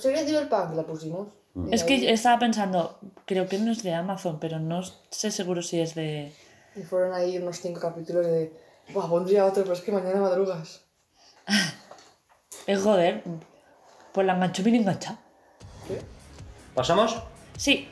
Sería 0.00 0.24
Cyberpunk, 0.24 0.74
la 0.74 0.82
pusimos. 0.82 1.28
Y 1.54 1.74
Es 1.74 1.84
que 1.84 2.10
estaba 2.10 2.38
pensando, 2.40 2.98
creo 3.24 3.48
que 3.48 3.58
no 3.58 3.70
es 3.70 3.82
de 3.84 3.94
Amazon, 3.94 4.40
pero 4.40 4.58
no 4.58 4.82
sé 5.10 5.30
seguro 5.30 5.62
si 5.62 5.80
es 5.80 5.94
de... 5.94 6.32
Y 6.78 6.82
fueron 6.82 7.12
ahí 7.12 7.38
unos 7.38 7.60
cinco 7.60 7.80
capítulos 7.80 8.24
de. 8.26 8.52
Buah, 8.92 9.08
pondría 9.08 9.44
otro, 9.44 9.62
pero 9.64 9.74
es 9.74 9.80
que 9.80 9.92
mañana 9.92 10.20
madrugas. 10.20 10.84
Eh, 12.66 12.76
joder, 12.76 13.22
pues 14.12 14.26
la 14.26 14.34
engancho 14.34 14.62
bien 14.62 14.76
enganchada. 14.76 15.18
¿Qué? 15.86 16.02
¿Pasamos? 16.74 17.16
Sí. 17.56 17.88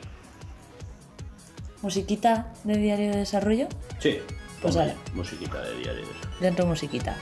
Musiquita 1.81 2.53
de 2.63 2.77
diario 2.77 3.09
de 3.09 3.17
desarrollo. 3.17 3.67
Sí. 3.97 4.19
Pues 4.61 4.75
dale. 4.75 4.95
Musiquita 5.15 5.59
de 5.63 5.77
diarios. 5.77 6.07
Dentro 6.39 6.67
musiquita. 6.67 7.15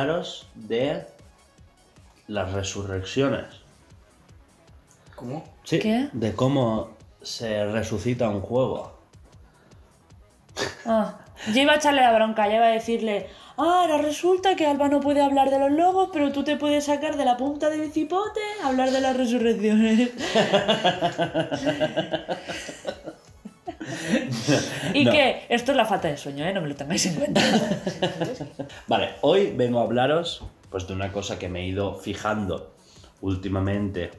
Hablaros 0.00 0.46
de 0.54 1.04
las 2.26 2.52
resurrecciones. 2.52 3.44
¿Cómo? 5.14 5.44
Sí. 5.64 5.78
¿Qué? 5.78 6.08
De 6.12 6.34
cómo 6.34 6.90
se 7.22 7.66
resucita 7.66 8.28
un 8.30 8.40
juego. 8.40 8.98
Ah, 10.86 11.18
yo 11.52 11.62
iba 11.62 11.72
a 11.72 11.76
echarle 11.76 12.00
la 12.00 12.12
bronca, 12.12 12.48
ya 12.48 12.56
iba 12.56 12.66
a 12.66 12.70
decirle, 12.70 13.28
ah, 13.58 13.82
ahora 13.82 13.98
resulta 13.98 14.56
que 14.56 14.66
Alba 14.66 14.88
no 14.88 15.00
puede 15.00 15.22
hablar 15.22 15.50
de 15.50 15.58
los 15.58 15.70
logos, 15.70 16.08
pero 16.12 16.32
tú 16.32 16.44
te 16.44 16.56
puedes 16.56 16.84
sacar 16.84 17.16
de 17.16 17.26
la 17.26 17.36
punta 17.36 17.68
de 17.68 17.78
bicipote 17.78 18.40
a 18.62 18.68
hablar 18.68 18.90
de 18.90 19.00
las 19.00 19.16
resurrecciones. 19.16 20.10
y 24.94 25.04
No. 25.04 25.12
que 25.12 25.46
esto 25.48 25.72
es 25.72 25.76
la 25.76 25.84
falta 25.84 26.08
de 26.08 26.16
sueño, 26.16 26.44
¿eh? 26.44 26.52
No 26.52 26.60
me 26.60 26.68
lo 26.68 26.76
tengáis 26.76 27.06
en 27.06 27.14
cuenta. 27.16 27.40
Vale, 28.88 29.10
hoy 29.22 29.52
vengo 29.52 29.80
a 29.80 29.84
hablaros 29.84 30.42
pues 30.70 30.86
de 30.86 30.94
una 30.94 31.10
cosa 31.12 31.38
que 31.38 31.48
me 31.48 31.60
he 31.60 31.66
ido 31.66 31.96
fijando 31.96 32.72
últimamente 33.20 34.12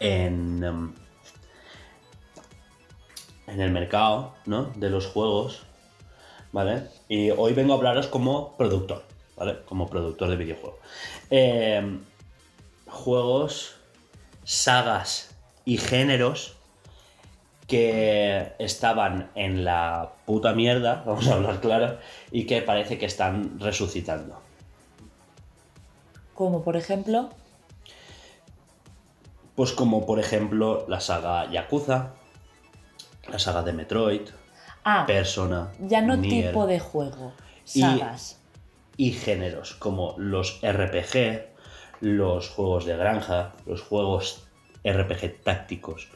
en, 0.00 0.64
em, 0.64 0.94
en 3.46 3.60
el 3.60 3.70
mercado, 3.70 4.34
¿no? 4.46 4.72
De 4.76 4.88
los 4.90 5.06
juegos, 5.06 5.62
¿vale? 6.52 6.84
Y 7.08 7.30
hoy 7.30 7.52
vengo 7.52 7.74
a 7.74 7.76
hablaros 7.76 8.06
como 8.06 8.56
productor, 8.56 9.04
¿vale? 9.36 9.58
Como 9.66 9.88
productor 9.88 10.30
de 10.30 10.36
videojuegos. 10.36 10.78
Em, 11.30 12.00
juegos, 12.86 13.76
sagas 14.44 15.36
y 15.64 15.76
géneros 15.76 16.56
que 17.70 18.52
estaban 18.58 19.30
en 19.36 19.64
la 19.64 20.12
puta 20.26 20.52
mierda, 20.52 21.02
vamos 21.06 21.26
a 21.28 21.34
hablar 21.34 21.60
claro, 21.60 21.98
y 22.32 22.44
que 22.44 22.60
parece 22.62 22.98
que 22.98 23.06
están 23.06 23.58
resucitando. 23.60 24.40
Como 26.34 26.62
por 26.64 26.76
ejemplo, 26.76 27.30
Pues 29.54 29.72
como 29.72 30.06
por 30.06 30.18
ejemplo 30.18 30.84
la 30.88 31.00
saga 31.00 31.50
Yakuza, 31.50 32.14
la 33.28 33.38
saga 33.38 33.62
de 33.62 33.72
Metroid, 33.74 34.22
ah, 34.84 35.04
Persona, 35.06 35.70
ya 35.80 36.00
no 36.00 36.16
Nier, 36.16 36.46
tipo 36.48 36.66
de 36.66 36.80
juego, 36.80 37.32
Y- 37.74 37.80
sagas. 37.82 38.40
y 38.96 39.12
géneros 39.12 39.74
como 39.74 40.14
los 40.18 40.60
RPG, 40.62 41.46
los 42.00 42.48
juegos 42.48 42.86
de 42.86 42.96
granja, 42.96 43.52
los 43.66 43.82
juegos 43.82 44.48
RPG 44.82 45.42
tácticos, 45.44 46.08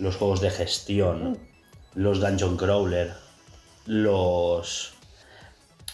los 0.00 0.16
juegos 0.16 0.40
de 0.40 0.50
gestión, 0.50 1.38
los 1.94 2.20
dungeon 2.20 2.56
crawler, 2.56 3.12
los 3.86 4.94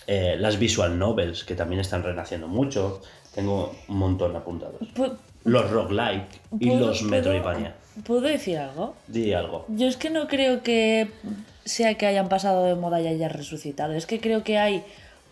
eh, 0.06 0.36
las 0.38 0.58
visual 0.58 0.98
novels 0.98 1.44
que 1.44 1.54
también 1.54 1.80
están 1.80 2.02
renaciendo 2.02 2.46
mucho. 2.48 3.00
Tengo 3.34 3.74
un 3.88 3.98
montón 3.98 4.34
apuntados. 4.36 4.80
Pu- 4.94 5.16
Los 5.44 5.70
roguelike 5.70 6.40
y 6.60 6.68
¿puedo- 6.70 6.86
los 6.86 7.02
Metroidvania. 7.02 7.74
¿Puedo 8.04 8.22
decir 8.22 8.58
algo? 8.58 8.94
Di 9.06 9.32
algo. 9.32 9.64
Yo 9.68 9.88
es 9.88 9.96
que 9.96 10.10
no 10.10 10.28
creo 10.28 10.62
que 10.62 11.10
sea 11.64 11.94
que 11.96 12.06
hayan 12.06 12.28
pasado 12.28 12.64
de 12.64 12.74
moda 12.74 13.00
y 13.00 13.06
hayan 13.08 13.30
resucitado. 13.30 13.94
Es 13.94 14.06
que 14.06 14.20
creo 14.20 14.44
que 14.44 14.58
hay 14.58 14.84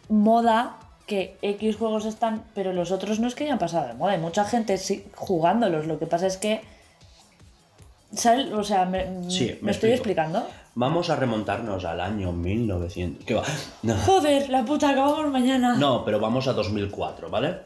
moda 0.08 0.76
que 1.06 1.36
X 1.42 1.76
juegos 1.76 2.06
están, 2.06 2.42
pero 2.54 2.72
los 2.72 2.90
otros 2.90 3.20
no 3.20 3.28
es 3.28 3.34
que 3.34 3.44
hayan 3.44 3.58
pasado 3.58 3.86
de 3.88 3.94
moda. 3.94 4.12
Hay 4.12 4.18
mucha 4.18 4.44
gente 4.44 4.78
sí, 4.78 5.04
jugándolos. 5.14 5.86
Lo 5.86 5.98
que 5.98 6.06
pasa 6.06 6.26
es 6.26 6.36
que. 6.38 6.62
¿Sabes? 8.16 8.52
O 8.52 8.62
sea, 8.62 8.84
me, 8.84 9.30
Sí, 9.30 9.56
me 9.60 9.66
me 9.66 9.70
estoy 9.72 9.90
explicando. 9.90 10.46
Vamos 10.76 11.08
a 11.10 11.16
remontarnos 11.16 11.84
al 11.84 12.00
año 12.00 12.32
1900. 12.32 13.24
¿Qué 13.24 13.34
va? 13.34 13.44
No. 13.82 13.96
Joder, 13.96 14.50
la 14.50 14.64
puta, 14.64 14.90
acabamos 14.90 15.30
mañana. 15.30 15.76
No, 15.76 16.04
pero 16.04 16.18
vamos 16.20 16.48
a 16.48 16.52
2004, 16.52 17.30
¿vale? 17.30 17.58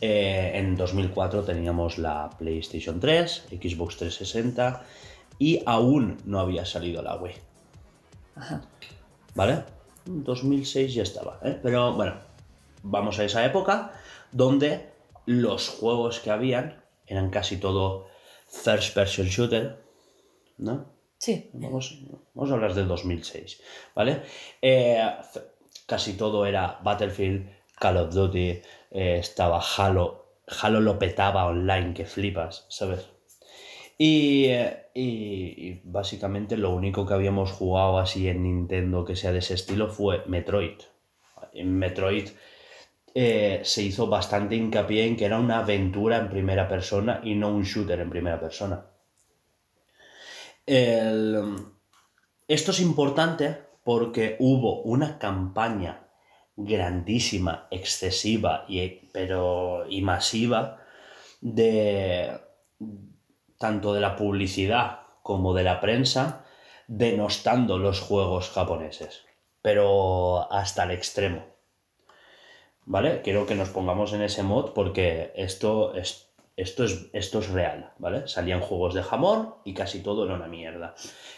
Eh, 0.00 0.52
en 0.54 0.76
2004 0.76 1.42
teníamos 1.42 1.98
la 1.98 2.30
PlayStation 2.38 3.00
3, 3.00 3.46
Xbox 3.50 3.96
360 3.96 4.82
y 5.38 5.60
aún 5.66 6.18
no 6.24 6.40
había 6.40 6.64
salido 6.64 7.02
la 7.02 7.16
Wii. 7.16 7.34
¿Vale? 9.34 9.64
2006 10.04 10.94
ya 10.94 11.02
estaba, 11.02 11.38
¿eh? 11.42 11.58
Pero 11.62 11.92
bueno, 11.94 12.14
vamos 12.82 13.18
a 13.18 13.24
esa 13.24 13.44
época 13.44 13.92
donde 14.32 14.88
los 15.26 15.68
juegos 15.68 16.20
que 16.20 16.30
habían 16.30 16.82
eran 17.06 17.30
casi 17.30 17.56
todo 17.56 18.06
first 18.48 18.94
person 18.94 19.26
shooter, 19.26 19.78
¿no? 20.58 20.86
Sí. 21.18 21.50
Vamos, 21.52 21.98
vamos 22.34 22.50
a 22.50 22.54
hablar 22.54 22.74
del 22.74 22.86
2006, 22.88 23.60
¿vale? 23.94 24.22
Eh, 24.62 25.02
casi 25.86 26.14
todo 26.14 26.46
era 26.46 26.78
Battlefield, 26.82 27.48
Call 27.78 27.96
of 27.96 28.14
Duty, 28.14 28.50
eh, 28.90 29.18
estaba 29.18 29.60
Halo. 29.76 30.26
Halo 30.62 30.80
lo 30.80 30.98
petaba 30.98 31.46
online, 31.46 31.92
que 31.92 32.06
flipas, 32.06 32.66
¿sabes? 32.68 33.06
Y, 33.98 34.44
eh, 34.46 34.86
y- 34.94 35.68
y 35.68 35.80
básicamente 35.84 36.56
lo 36.56 36.70
único 36.70 37.04
que 37.04 37.14
habíamos 37.14 37.50
jugado 37.50 37.98
así 37.98 38.28
en 38.28 38.44
Nintendo 38.44 39.04
que 39.04 39.16
sea 39.16 39.32
de 39.32 39.40
ese 39.40 39.54
estilo 39.54 39.88
fue 39.88 40.22
Metroid. 40.26 40.78
En 41.52 41.76
Metroid 41.78 42.28
eh, 43.14 43.60
se 43.64 43.82
hizo 43.82 44.06
bastante 44.06 44.56
hincapié 44.56 45.06
en 45.06 45.16
que 45.16 45.24
era 45.24 45.38
una 45.38 45.58
aventura 45.58 46.18
en 46.18 46.28
primera 46.28 46.68
persona 46.68 47.20
y 47.24 47.34
no 47.34 47.48
un 47.48 47.64
shooter 47.64 48.00
en 48.00 48.10
primera 48.10 48.40
persona. 48.40 48.86
Esto 52.48 52.70
es 52.70 52.80
importante 52.80 53.58
porque 53.84 54.36
hubo 54.38 54.82
una 54.82 55.18
campaña 55.18 56.08
grandísima, 56.56 57.68
excesiva 57.70 58.64
y, 58.68 59.08
pero, 59.12 59.86
y 59.88 60.02
masiva 60.02 60.82
de 61.40 62.38
tanto 63.58 63.92
de 63.92 64.00
la 64.00 64.16
publicidad 64.16 65.00
como 65.22 65.54
de 65.54 65.64
la 65.64 65.80
prensa 65.80 66.44
denostando 66.86 67.78
los 67.78 68.00
juegos 68.00 68.50
japoneses, 68.50 69.24
pero 69.62 70.50
hasta 70.50 70.84
el 70.84 70.92
extremo. 70.92 71.57
¿Vale? 72.90 73.20
Quiero 73.20 73.44
que 73.44 73.54
nos 73.54 73.68
pongamos 73.68 74.14
en 74.14 74.22
ese 74.22 74.42
mod 74.42 74.72
porque 74.72 75.30
esto 75.36 75.94
es, 75.94 76.30
esto 76.56 76.84
es, 76.84 77.10
esto 77.12 77.40
es 77.40 77.50
real, 77.50 77.92
¿vale? 77.98 78.26
Salían 78.26 78.62
juegos 78.62 78.94
de 78.94 79.02
jamón 79.02 79.56
y 79.62 79.74
casi 79.74 80.02
todo 80.02 80.24
era 80.24 80.36
una 80.36 80.48
mierda. 80.48 80.94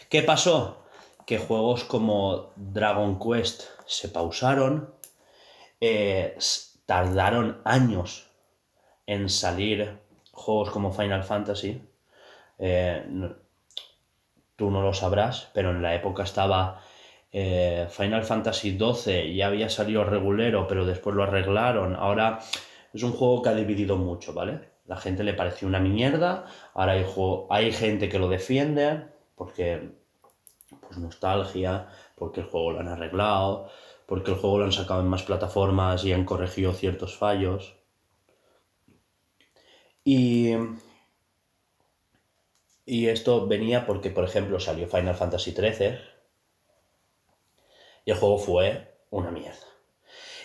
¿Qué 0.09 0.21
pasó? 0.21 0.85
Que 1.25 1.39
juegos 1.39 1.83
como 1.83 2.53
Dragon 2.55 3.19
Quest 3.19 3.63
se 3.85 4.07
pausaron, 4.07 4.95
eh, 5.81 6.37
tardaron 6.85 7.59
años 7.65 8.31
en 9.05 9.27
salir 9.27 9.99
juegos 10.31 10.69
como 10.69 10.93
Final 10.93 11.25
Fantasy. 11.25 11.81
Eh, 12.59 13.05
tú 14.55 14.71
no 14.71 14.81
lo 14.81 14.93
sabrás, 14.93 15.49
pero 15.53 15.71
en 15.71 15.81
la 15.81 15.95
época 15.95 16.23
estaba 16.23 16.81
eh, 17.31 17.87
Final 17.89 18.23
Fantasy 18.25 18.77
XII, 18.77 19.33
ya 19.33 19.47
había 19.47 19.69
salido 19.69 20.03
regulero, 20.03 20.67
pero 20.67 20.85
después 20.85 21.15
lo 21.15 21.23
arreglaron. 21.23 21.95
Ahora 21.95 22.39
es 22.93 23.03
un 23.03 23.13
juego 23.13 23.41
que 23.41 23.49
ha 23.49 23.55
dividido 23.55 23.95
mucho, 23.97 24.33
¿vale? 24.33 24.71
La 24.85 24.97
gente 24.97 25.23
le 25.23 25.33
pareció 25.33 25.67
una 25.67 25.79
mierda, 25.79 26.45
ahora 26.73 26.93
hay, 27.49 27.71
gente 27.71 28.09
que 28.09 28.19
lo 28.19 28.27
defiende 28.27 29.05
porque 29.35 29.91
pues 30.81 30.97
nostalgia, 30.97 31.87
porque 32.15 32.41
el 32.41 32.47
juego 32.47 32.71
lo 32.71 32.79
han 32.81 32.89
arreglado, 32.89 33.69
porque 34.05 34.31
el 34.31 34.37
juego 34.37 34.59
lo 34.59 34.65
han 34.65 34.71
sacado 34.73 35.01
en 35.01 35.07
más 35.07 35.23
plataformas 35.23 36.03
y 36.03 36.11
han 36.11 36.25
corregido 36.25 36.73
ciertos 36.73 37.15
fallos. 37.17 37.75
Y, 40.03 40.53
y 42.85 43.07
esto 43.07 43.47
venía 43.47 43.85
porque, 43.85 44.09
por 44.09 44.23
ejemplo, 44.25 44.59
salió 44.59 44.87
Final 44.87 45.15
Fantasy 45.15 45.51
XIII 45.51 46.10
y 48.05 48.11
el 48.11 48.17
juego 48.17 48.37
fue 48.37 48.95
una 49.09 49.31
mierda. 49.31 49.57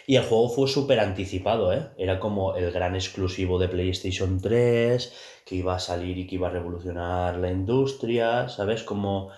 Y 0.06 0.16
el 0.16 0.24
juego 0.24 0.48
fue 0.48 0.68
súper 0.68 1.00
anticipado, 1.00 1.72
¿eh? 1.72 1.88
Era 1.98 2.20
como 2.20 2.54
el 2.54 2.70
gran 2.70 2.94
exclusivo 2.94 3.58
de 3.58 3.68
PlayStation 3.68 4.40
3, 4.40 5.12
que 5.44 5.56
iba 5.56 5.74
a 5.74 5.80
salir 5.80 6.16
y 6.18 6.26
que 6.26 6.36
iba 6.36 6.46
a 6.46 6.52
revolucionar 6.52 7.36
la 7.38 7.50
industria, 7.50 8.48
¿sabes? 8.48 8.84
Como 8.84 9.30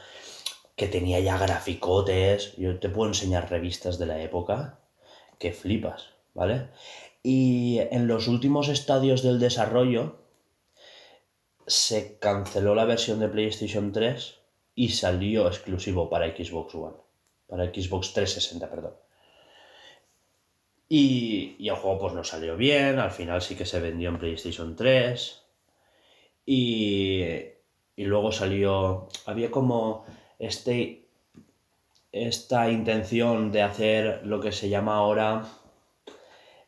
que 0.77 0.89
tenía 0.89 1.21
ya 1.21 1.39
graficotes. 1.39 2.55
Yo 2.57 2.79
te 2.79 2.91
puedo 2.91 3.09
enseñar 3.09 3.51
revistas 3.51 3.99
de 3.99 4.07
la 4.07 4.21
época 4.21 4.79
que 5.39 5.53
flipas, 5.53 6.11
¿vale? 6.35 6.69
Y 7.23 7.79
en 7.91 8.07
los 8.07 8.29
últimos 8.29 8.69
estadios 8.69 9.23
del 9.23 9.41
desarrollo 9.41 10.17
se 11.67 12.19
canceló 12.19 12.75
la 12.75 12.85
versión 12.85 13.21
de 13.21 13.29
PlayStation 13.29 13.93
3 13.93 14.39
y 14.75 14.91
salió 14.91 15.49
exclusivo 15.49 16.09
para 16.09 16.35
Xbox 16.35 16.75
One, 16.75 16.97
para 17.49 17.65
Xbox 17.67 18.13
360, 18.13 18.71
perdón. 18.71 18.95
Y, 20.89 21.57
y 21.59 21.69
el 21.69 21.75
juego 21.75 21.99
pues 21.99 22.15
no 22.15 22.25
salió 22.25 22.57
bien, 22.57 22.99
al 22.99 23.11
final 23.11 23.43
sí 23.43 23.55
que 23.57 23.67
se 23.67 23.81
vendió 23.81 24.09
en 24.11 24.19
PlayStation 24.19 24.77
3. 24.77 25.43
Y, 26.47 27.23
y 27.97 28.05
luego 28.05 28.33
salió, 28.33 29.09
había 29.27 29.51
como 29.51 30.07
este, 30.39 31.09
esta 32.13 32.71
intención 32.71 33.51
de 33.53 33.63
hacer 33.63 34.25
lo 34.25 34.41
que 34.41 34.53
se 34.53 34.69
llama 34.69 34.97
ahora 34.97 35.47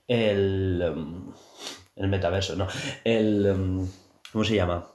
el, 0.08 0.82
el 1.96 2.08
metaverso, 2.08 2.56
¿no? 2.56 2.66
El, 3.04 3.86
¿cómo 4.32 4.44
se 4.44 4.56
llama? 4.56 4.89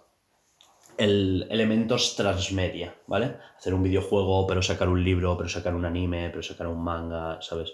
El 0.98 1.48
elementos 1.50 2.16
transmedia, 2.16 2.96
¿vale? 3.08 3.38
Hacer 3.58 3.74
un 3.74 3.84
videojuego, 3.84 4.46
pero 4.48 4.62
sacar 4.62 4.88
un 4.90 5.04
libro, 5.04 5.38
pero 5.38 5.50
sacar 5.50 5.74
un 5.76 5.86
anime, 5.86 6.30
pero 6.30 6.44
sacar 6.44 6.68
un 6.68 6.84
manga, 6.84 7.42
¿sabes? 7.42 7.74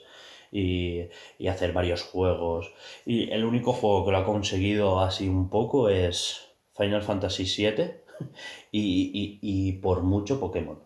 Y, 0.51 1.01
y 1.39 1.47
hacer 1.47 1.71
varios 1.73 2.03
juegos. 2.03 2.73
Y 3.05 3.29
el 3.31 3.45
único 3.45 3.73
juego 3.73 4.05
que 4.05 4.12
lo 4.12 4.17
ha 4.19 4.25
conseguido 4.25 4.99
así 4.99 5.27
un 5.29 5.49
poco 5.49 5.89
es 5.89 6.41
Final 6.75 7.03
Fantasy 7.03 7.45
VII 7.45 8.03
y, 8.71 8.79
y- 9.13 9.39
y 9.41 9.71
por 9.73 10.01
mucho 10.03 10.39
Pokémon. 10.39 10.79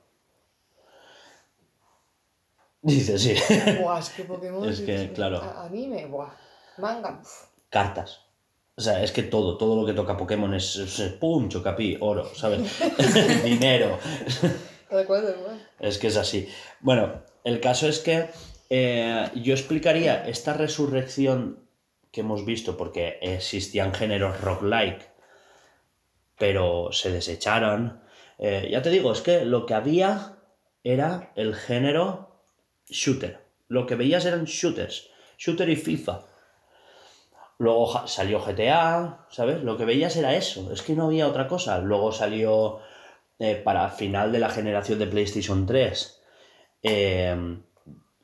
Dice, 2.82 3.17
sí. 3.19 3.34
Buah, 3.82 4.00
es 4.00 4.10
que 4.10 4.24
Pokémon. 4.24 4.69
Es 4.69 4.80
que, 4.82 5.12
claro. 5.13 5.38
a- 5.41 5.65
Anime, 5.65 6.06
buah. 6.06 6.32
Manga. 6.78 7.21
Cartas. 7.69 8.25
O 8.78 8.82
sea, 8.82 9.02
es 9.02 9.12
que 9.12 9.24
todo, 9.24 9.58
todo 9.58 9.80
lo 9.80 9.86
que 9.86 9.94
toca 9.94 10.18
Pokémon 10.18 10.54
es, 10.54 10.76
es 10.76 11.00
pum, 11.14 11.48
chocapi, 11.48 11.98
oro, 12.02 12.30
¿sabes? 12.36 12.62
Dinero. 13.44 13.98
Cual. 15.08 15.68
Es 15.80 15.98
que 15.98 16.08
es 16.08 16.18
así. 16.18 16.50
Bueno, 16.82 17.24
el 17.44 17.62
caso 17.62 17.88
es 17.88 18.00
que 18.00 18.30
eh, 18.70 19.30
yo 19.36 19.54
explicaría 19.54 20.28
esta 20.28 20.54
resurrección 20.54 21.60
que 22.12 22.22
hemos 22.22 22.46
visto, 22.46 22.78
porque 22.78 23.18
existían 23.22 23.94
géneros 23.94 24.42
roguelike, 24.42 25.10
pero 26.38 26.92
se 26.92 27.12
desecharon. 27.12 28.02
Eh, 28.40 28.70
ya 28.72 28.82
te 28.82 28.90
digo, 28.90 29.12
es 29.12 29.22
que 29.22 29.46
lo 29.46 29.66
que 29.66 29.74
había 29.74 30.38
era 30.84 31.32
el 31.36 31.56
género 31.56 32.42
shooter. 32.88 33.40
Lo 33.68 33.86
que 33.86 33.96
veías 33.96 34.26
eran 34.26 34.46
shooters. 34.46 35.10
Shooter 35.38 35.70
y 35.70 35.76
FIFA. 35.76 36.22
Luego 37.58 38.08
salió 38.08 38.39
GTA, 38.39 39.26
¿sabes? 39.30 39.63
Lo 39.63 39.78
que 39.78 39.86
veías 39.86 40.15
era 40.18 40.36
eso. 40.36 40.72
Es 40.72 40.82
que 40.82 40.94
no 40.94 41.06
había 41.06 41.28
otra 41.28 41.48
cosa. 41.48 41.80
Luego 41.80 42.12
salió 42.12 42.80
eh, 43.39 43.56
para 43.56 43.89
final 43.89 44.32
de 44.32 44.39
la 44.39 44.50
generación 44.50 45.00
de 45.00 45.08
PlayStation 45.08 45.65
3 45.65 46.22
eh, 46.88 47.58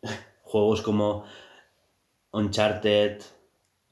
juegos 0.44 0.82
como 0.82 1.26
Uncharted, 2.32 3.22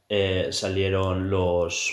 eh, 0.07 0.49
salieron 0.51 1.29
los. 1.29 1.91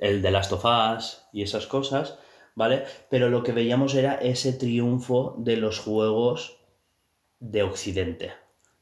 el 0.00 0.22
de 0.22 0.30
Last 0.30 0.52
of 0.52 0.64
Us 0.64 1.22
y 1.32 1.42
esas 1.42 1.66
cosas, 1.66 2.18
¿vale? 2.54 2.84
Pero 3.10 3.30
lo 3.30 3.42
que 3.42 3.52
veíamos 3.52 3.94
era 3.94 4.14
ese 4.14 4.52
triunfo 4.52 5.34
de 5.38 5.56
los 5.56 5.80
juegos 5.80 6.58
de 7.40 7.64
Occidente, 7.64 8.32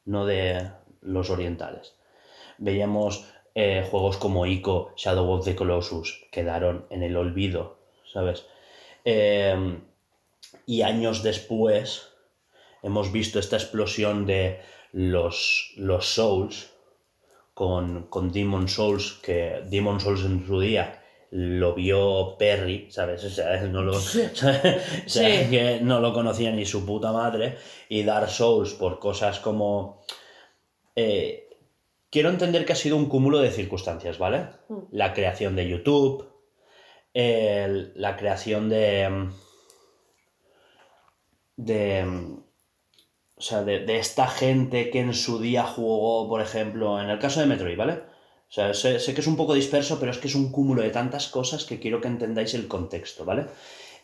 no 0.05 0.27
de 0.27 0.71
los 1.01 1.31
orientales. 1.31 1.95
Veíamos 2.63 3.25
eh, 3.55 3.87
juegos 3.91 4.17
como 4.17 4.47
Ico, 4.47 4.93
Shadow 4.97 5.31
of 5.33 5.45
the 5.45 5.55
Colossus, 5.55 6.25
quedaron 6.31 6.87
en 6.91 7.03
el 7.03 7.17
olvido, 7.17 7.77
¿sabes? 8.13 8.47
Eh, 9.05 9.79
y 10.67 10.83
años 10.83 11.23
después 11.23 12.09
hemos 12.83 13.11
visto 13.13 13.39
esta 13.39 13.57
explosión 13.57 14.27
de 14.27 14.61
los, 14.93 15.73
los 15.77 16.07
Souls 16.07 16.71
con, 17.55 18.05
con 18.09 18.31
Demon 18.33 18.69
Souls, 18.69 19.15
que 19.23 19.63
Demon 19.67 20.01
Souls 20.01 20.25
en 20.25 20.47
su 20.47 20.61
día 20.61 21.03
lo 21.31 21.75
vio 21.75 22.37
Perry, 22.39 22.91
¿sabes? 22.91 23.25
O 23.25 23.31
sea, 23.31 23.61
no 23.63 23.83
lo, 23.83 23.97
o 23.97 24.01
sea, 24.01 24.61
Sí. 25.07 25.23
que 25.51 25.81
no 25.83 25.99
lo 26.01 26.13
conocía 26.13 26.51
ni 26.53 26.65
su 26.67 26.85
puta 26.87 27.11
madre. 27.13 27.57
Y 27.89 28.03
Dark 28.05 28.29
Souls 28.31 28.73
por 28.75 28.99
cosas 28.99 29.41
como... 29.41 30.03
eh, 30.95 31.42
quiero 32.13 32.29
entender 32.31 32.65
que 32.65 32.75
ha 32.75 32.77
sido 32.77 32.97
un 32.97 33.09
cúmulo 33.09 33.41
de 33.41 33.51
circunstancias, 33.51 34.19
¿vale? 34.19 34.47
Mm. 34.69 34.79
La 34.93 35.13
creación 35.15 35.57
de 35.57 35.69
YouTube, 35.69 36.29
el- 37.15 37.93
la 37.97 38.17
creación 38.17 38.69
de... 38.69 39.09
mm, 39.11 39.33
de... 41.57 42.05
mm, 42.05 42.43
O 43.37 43.41
sea, 43.43 43.65
de, 43.65 43.81
de 43.81 43.99
esta 43.99 44.29
gente 44.29 44.91
que 44.91 45.01
en 45.01 45.15
su 45.15 45.41
día 45.41 45.65
jugó, 45.65 46.29
por 46.29 46.41
ejemplo, 46.41 47.01
en 47.01 47.11
el 47.11 47.19
caso 47.19 47.41
de 47.41 47.47
Metroid, 47.47 47.77
¿vale? 47.77 47.95
O 47.95 48.55
sea, 48.55 48.73
sé, 48.75 49.01
sé 49.01 49.15
que 49.15 49.21
es 49.23 49.27
un 49.27 49.37
poco 49.37 49.55
disperso, 49.55 49.99
pero 49.99 50.13
es 50.13 50.19
que 50.19 50.29
es 50.29 50.35
un 50.35 50.53
cúmulo 50.53 50.83
de 50.83 50.91
tantas 50.91 51.27
cosas 51.29 51.65
que 51.65 51.81
quiero 51.81 52.01
que 52.01 52.09
entendáis 52.09 52.53
el 52.55 52.69
contexto, 52.69 53.25
¿vale? 53.25 53.47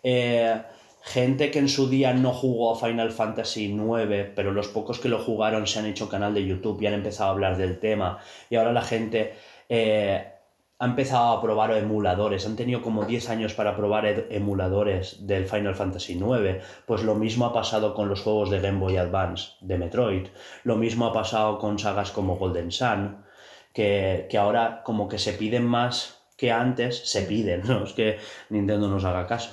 Eh, 0.02 0.60
gente 1.08 1.50
que 1.50 1.58
en 1.58 1.68
su 1.68 1.88
día 1.88 2.12
no 2.12 2.32
jugó 2.32 2.72
a 2.72 2.78
Final 2.78 3.10
Fantasy 3.10 3.66
IX, 3.66 4.30
pero 4.34 4.52
los 4.52 4.68
pocos 4.68 4.98
que 4.98 5.08
lo 5.08 5.18
jugaron 5.18 5.66
se 5.66 5.78
han 5.78 5.86
hecho 5.86 6.08
canal 6.08 6.34
de 6.34 6.46
YouTube 6.46 6.80
y 6.82 6.86
han 6.86 6.94
empezado 6.94 7.30
a 7.30 7.32
hablar 7.32 7.56
del 7.56 7.78
tema. 7.78 8.18
Y 8.50 8.56
ahora 8.56 8.72
la 8.72 8.82
gente 8.82 9.34
eh, 9.68 10.32
ha 10.78 10.84
empezado 10.84 11.32
a 11.32 11.40
probar 11.40 11.72
emuladores. 11.72 12.46
Han 12.46 12.56
tenido 12.56 12.82
como 12.82 13.04
10 13.04 13.30
años 13.30 13.54
para 13.54 13.74
probar 13.74 14.26
emuladores 14.30 15.26
del 15.26 15.46
Final 15.46 15.74
Fantasy 15.74 16.12
IX. 16.12 16.62
Pues 16.86 17.02
lo 17.02 17.14
mismo 17.14 17.46
ha 17.46 17.52
pasado 17.52 17.94
con 17.94 18.08
los 18.08 18.20
juegos 18.20 18.50
de 18.50 18.60
Game 18.60 18.78
Boy 18.78 18.98
Advance 18.98 19.52
de 19.60 19.78
Metroid. 19.78 20.26
Lo 20.64 20.76
mismo 20.76 21.06
ha 21.06 21.12
pasado 21.12 21.58
con 21.58 21.78
sagas 21.78 22.10
como 22.10 22.36
Golden 22.36 22.70
Sun. 22.70 23.24
Que 23.72 24.28
ahora 24.38 24.82
como 24.84 25.08
que 25.08 25.18
se 25.18 25.32
piden 25.32 25.64
más 25.64 26.22
que 26.36 26.52
antes. 26.52 27.10
Se 27.10 27.22
piden, 27.22 27.62
no 27.66 27.84
es 27.84 27.92
que 27.94 28.18
Nintendo 28.50 28.88
nos 28.88 29.04
haga 29.04 29.26
caso. 29.26 29.50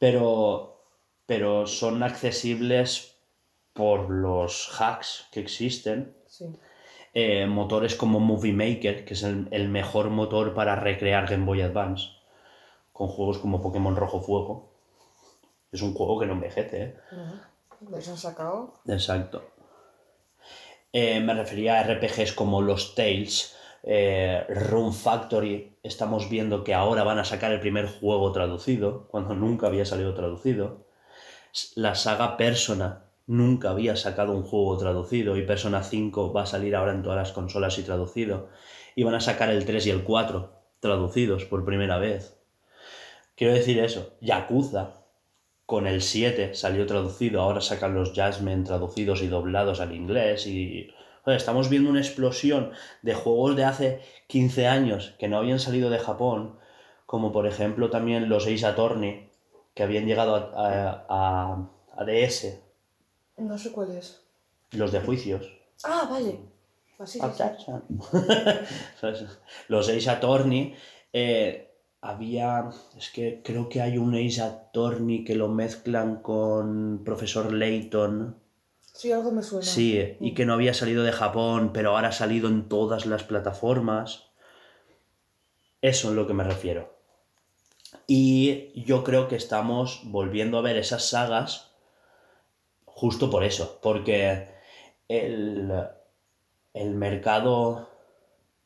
Pero, 0.00 0.69
pero 1.30 1.64
son 1.68 2.02
accesibles 2.02 3.14
por 3.72 4.10
los 4.10 4.68
hacks 4.80 5.28
que 5.30 5.38
existen 5.38 6.12
Sí. 6.26 6.46
eh, 7.14 7.46
motores 7.46 7.94
como 7.94 8.18
Movie 8.18 8.52
Maker, 8.52 9.04
que 9.04 9.14
es 9.14 9.22
el, 9.22 9.46
el 9.52 9.68
mejor 9.68 10.10
motor 10.10 10.54
para 10.54 10.74
recrear 10.74 11.28
Game 11.28 11.44
Boy 11.44 11.60
Advance, 11.62 12.08
con 12.92 13.06
juegos 13.06 13.38
como 13.38 13.62
Pokémon 13.62 13.94
Rojo 13.94 14.20
Fuego. 14.20 14.72
Es 15.70 15.82
un 15.82 15.94
juego 15.94 16.18
que 16.18 16.26
no 16.26 16.32
envejece, 16.32 16.82
¿eh? 16.82 16.96
De 17.78 18.00
eso 18.00 18.10
han 18.10 18.16
sacado. 18.18 18.74
Exacto. 18.88 19.44
Eh, 20.92 21.20
me 21.20 21.34
refería 21.34 21.78
a 21.78 21.84
RPGs 21.84 22.32
como 22.32 22.60
los 22.60 22.96
Tales, 22.96 23.56
eh, 23.84 24.44
Room 24.48 24.92
Factory. 24.92 25.76
Estamos 25.84 26.28
viendo 26.28 26.64
que 26.64 26.74
ahora 26.74 27.04
van 27.04 27.20
a 27.20 27.24
sacar 27.24 27.52
el 27.52 27.60
primer 27.60 27.86
juego 27.86 28.32
traducido, 28.32 29.06
cuando 29.12 29.34
nunca 29.36 29.68
había 29.68 29.84
salido 29.84 30.12
traducido. 30.14 30.89
La 31.74 31.94
saga 31.94 32.36
Persona 32.36 33.04
nunca 33.26 33.70
había 33.70 33.96
sacado 33.96 34.32
un 34.32 34.42
juego 34.42 34.76
traducido 34.76 35.36
y 35.36 35.42
Persona 35.42 35.82
5 35.82 36.32
va 36.32 36.42
a 36.42 36.46
salir 36.46 36.74
ahora 36.74 36.92
en 36.92 37.02
todas 37.02 37.18
las 37.18 37.32
consolas 37.32 37.78
y 37.78 37.82
traducido. 37.82 38.48
Y 38.94 39.04
van 39.04 39.14
a 39.14 39.20
sacar 39.20 39.50
el 39.50 39.64
3 39.64 39.86
y 39.86 39.90
el 39.90 40.02
4 40.02 40.52
traducidos 40.80 41.44
por 41.44 41.64
primera 41.64 41.98
vez. 41.98 42.36
Quiero 43.36 43.54
decir 43.54 43.78
eso, 43.78 44.14
Yakuza 44.20 45.00
con 45.64 45.86
el 45.86 46.02
7 46.02 46.54
salió 46.54 46.84
traducido, 46.86 47.40
ahora 47.40 47.60
sacan 47.60 47.94
los 47.94 48.12
Jasmine 48.12 48.64
traducidos 48.64 49.22
y 49.22 49.28
doblados 49.28 49.80
al 49.80 49.94
inglés 49.94 50.46
y 50.46 50.90
joder, 51.22 51.38
estamos 51.38 51.68
viendo 51.68 51.90
una 51.90 52.00
explosión 52.00 52.72
de 53.02 53.14
juegos 53.14 53.56
de 53.56 53.64
hace 53.64 54.00
15 54.26 54.66
años 54.66 55.14
que 55.18 55.28
no 55.28 55.38
habían 55.38 55.60
salido 55.60 55.88
de 55.88 55.98
Japón, 55.98 56.58
como 57.06 57.30
por 57.30 57.46
ejemplo 57.46 57.88
también 57.88 58.28
los 58.28 58.46
Ace 58.46 58.66
Attorney 58.66 59.29
que 59.80 59.84
habían 59.84 60.04
llegado 60.04 60.34
a, 60.36 61.04
a- 61.08 61.70
a- 61.96 62.04
DS, 62.04 62.60
No 63.38 63.56
sé 63.56 63.72
cuál 63.72 63.92
es. 63.92 64.20
los 64.72 64.92
de 64.92 65.00
juicios. 65.00 65.50
Ah, 65.84 66.06
vale. 66.10 66.38
Así 66.98 67.18
sí. 67.18 67.18
¿Sabes? 69.00 69.24
Los 69.68 69.88
Ace 69.88 70.10
Attorney 70.10 70.74
eh, 71.14 71.72
había. 72.02 72.68
Es 72.98 73.08
que 73.08 73.40
creo 73.42 73.70
que 73.70 73.80
hay 73.80 73.96
un 73.96 74.14
Ace 74.14 74.42
Attorney 74.42 75.24
que 75.24 75.34
lo 75.34 75.48
mezclan 75.48 76.16
con 76.20 77.00
Profesor 77.02 77.50
Layton. 77.50 78.36
Sí, 78.82 79.10
algo 79.12 79.32
me 79.32 79.42
suena. 79.42 79.64
Sí, 79.64 80.18
y 80.20 80.34
que 80.34 80.44
no 80.44 80.52
había 80.52 80.74
salido 80.74 81.04
de 81.04 81.12
Japón, 81.12 81.70
pero 81.72 81.96
ahora 81.96 82.08
ha 82.08 82.12
salido 82.12 82.48
en 82.50 82.68
todas 82.68 83.06
las 83.06 83.24
plataformas. 83.24 84.26
Eso 85.80 86.10
es 86.10 86.14
lo 86.14 86.26
que 86.26 86.34
me 86.34 86.44
refiero. 86.44 86.99
Y 88.06 88.82
yo 88.82 89.04
creo 89.04 89.28
que 89.28 89.36
estamos 89.36 90.02
volviendo 90.04 90.58
a 90.58 90.62
ver 90.62 90.76
esas 90.76 91.08
sagas 91.08 91.72
justo 92.84 93.30
por 93.30 93.44
eso, 93.44 93.78
porque 93.82 94.48
el, 95.08 95.72
el 96.74 96.94
mercado 96.94 97.88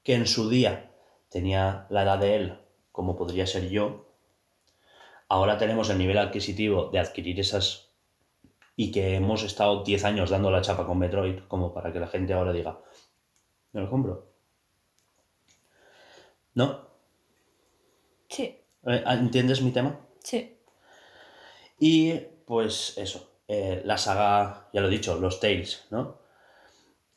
que 0.02 0.14
en 0.14 0.26
su 0.26 0.48
día 0.48 0.90
tenía 1.28 1.86
la 1.88 2.02
edad 2.02 2.18
de 2.18 2.36
él, 2.36 2.58
como 2.92 3.16
podría 3.16 3.46
ser 3.46 3.68
yo, 3.68 4.06
ahora 5.28 5.58
tenemos 5.58 5.90
el 5.90 5.98
nivel 5.98 6.18
adquisitivo 6.18 6.90
de 6.90 6.98
adquirir 6.98 7.40
esas 7.40 7.90
y 8.76 8.90
que 8.90 9.14
hemos 9.14 9.42
estado 9.42 9.84
10 9.84 10.04
años 10.04 10.30
dando 10.30 10.50
la 10.50 10.62
chapa 10.62 10.86
con 10.86 10.98
Metroid, 10.98 11.40
como 11.48 11.72
para 11.72 11.92
que 11.92 12.00
la 12.00 12.08
gente 12.08 12.32
ahora 12.32 12.52
diga, 12.52 12.80
me 13.72 13.80
lo 13.80 13.90
compro. 13.90 14.26
¿No? 16.54 16.88
Sí, 18.28 18.63
¿Entiendes 18.86 19.62
mi 19.62 19.70
tema? 19.70 19.98
sí. 20.22 20.50
Y 21.78 22.14
pues 22.46 22.94
eso, 22.96 23.30
eh, 23.48 23.82
la 23.84 23.98
saga, 23.98 24.68
ya 24.72 24.80
lo 24.80 24.88
he 24.88 24.90
dicho, 24.90 25.18
los 25.18 25.40
Tales, 25.40 25.86
¿no? 25.90 26.18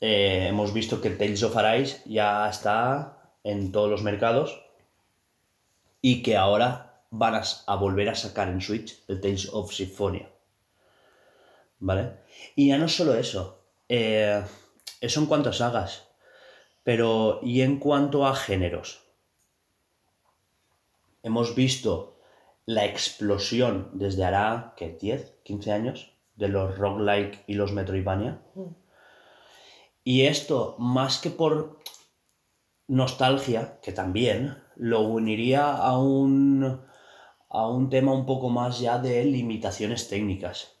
Eh, 0.00 0.46
hemos 0.48 0.72
visto 0.72 1.00
que 1.00 1.10
Tales 1.10 1.42
of 1.42 1.56
Arise 1.56 2.02
ya 2.06 2.48
está 2.48 3.32
en 3.44 3.72
todos 3.72 3.90
los 3.90 4.02
mercados 4.02 4.62
y 6.00 6.22
que 6.22 6.36
ahora 6.36 7.02
van 7.10 7.42
a, 7.66 7.74
volver 7.76 8.08
a 8.08 8.14
sacar 8.14 8.48
en 8.48 8.60
Switch 8.60 9.02
el 9.08 9.20
Tales 9.20 9.48
of 9.52 9.72
Symphonia. 9.72 10.28
¿Vale? 11.80 12.12
Y 12.56 12.68
ya 12.68 12.78
no 12.78 12.88
solo 12.88 13.14
eso, 13.14 13.62
eh, 13.88 14.42
eso 15.00 15.20
en 15.20 15.26
cuanto 15.26 15.50
a 15.50 15.52
sagas, 15.52 16.08
pero 16.82 17.40
¿y 17.42 17.62
en 17.62 17.78
cuanto 17.78 18.26
a 18.26 18.34
géneros? 18.34 19.07
Hemos 21.28 21.54
visto 21.54 22.16
la 22.64 22.86
explosión 22.86 23.90
desde 23.92 24.24
hará, 24.24 24.72
¿qué? 24.78 24.96
10, 24.98 25.40
15 25.42 25.72
años 25.72 26.14
de 26.36 26.48
los 26.48 26.78
roguelike 26.78 27.44
y 27.46 27.52
los 27.52 27.74
Metroidvania. 27.74 28.40
Y 30.02 30.22
esto, 30.22 30.74
más 30.78 31.18
que 31.18 31.28
por 31.28 31.80
nostalgia, 32.86 33.78
que 33.82 33.92
también, 33.92 34.56
lo 34.74 35.02
uniría 35.02 35.74
a 35.74 35.98
un, 35.98 36.80
a 37.50 37.68
un 37.68 37.90
tema 37.90 38.14
un 38.14 38.24
poco 38.24 38.48
más 38.48 38.80
ya 38.80 38.98
de 38.98 39.22
limitaciones 39.26 40.08
técnicas. 40.08 40.78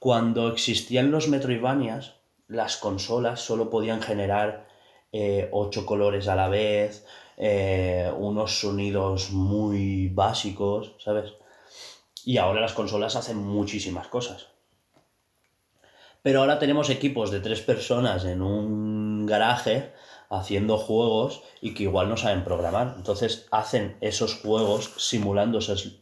Cuando 0.00 0.48
existían 0.48 1.12
los 1.12 1.28
Metroidvanias, 1.28 2.16
las 2.48 2.78
consolas 2.78 3.42
solo 3.42 3.70
podían 3.70 4.02
generar 4.02 4.66
eh, 5.12 5.48
ocho 5.52 5.86
colores 5.86 6.26
a 6.26 6.34
la 6.34 6.48
vez, 6.48 7.06
eh, 7.36 8.10
unos 8.16 8.60
sonidos 8.60 9.30
muy 9.30 10.08
básicos, 10.08 10.92
¿sabes? 10.98 11.32
Y 12.24 12.38
ahora 12.38 12.60
las 12.60 12.72
consolas 12.72 13.16
hacen 13.16 13.38
muchísimas 13.38 14.08
cosas. 14.08 14.48
Pero 16.22 16.40
ahora 16.40 16.58
tenemos 16.58 16.88
equipos 16.88 17.30
de 17.30 17.40
tres 17.40 17.60
personas 17.60 18.24
en 18.24 18.40
un 18.40 19.26
garaje 19.26 19.92
haciendo 20.30 20.78
juegos 20.78 21.42
y 21.60 21.74
que 21.74 21.82
igual 21.82 22.08
no 22.08 22.16
saben 22.16 22.44
programar. 22.44 22.94
Entonces 22.96 23.46
hacen 23.50 23.96
esos 24.00 24.40
juegos 24.40 24.92
simulando 24.96 25.58
esas 25.58 25.98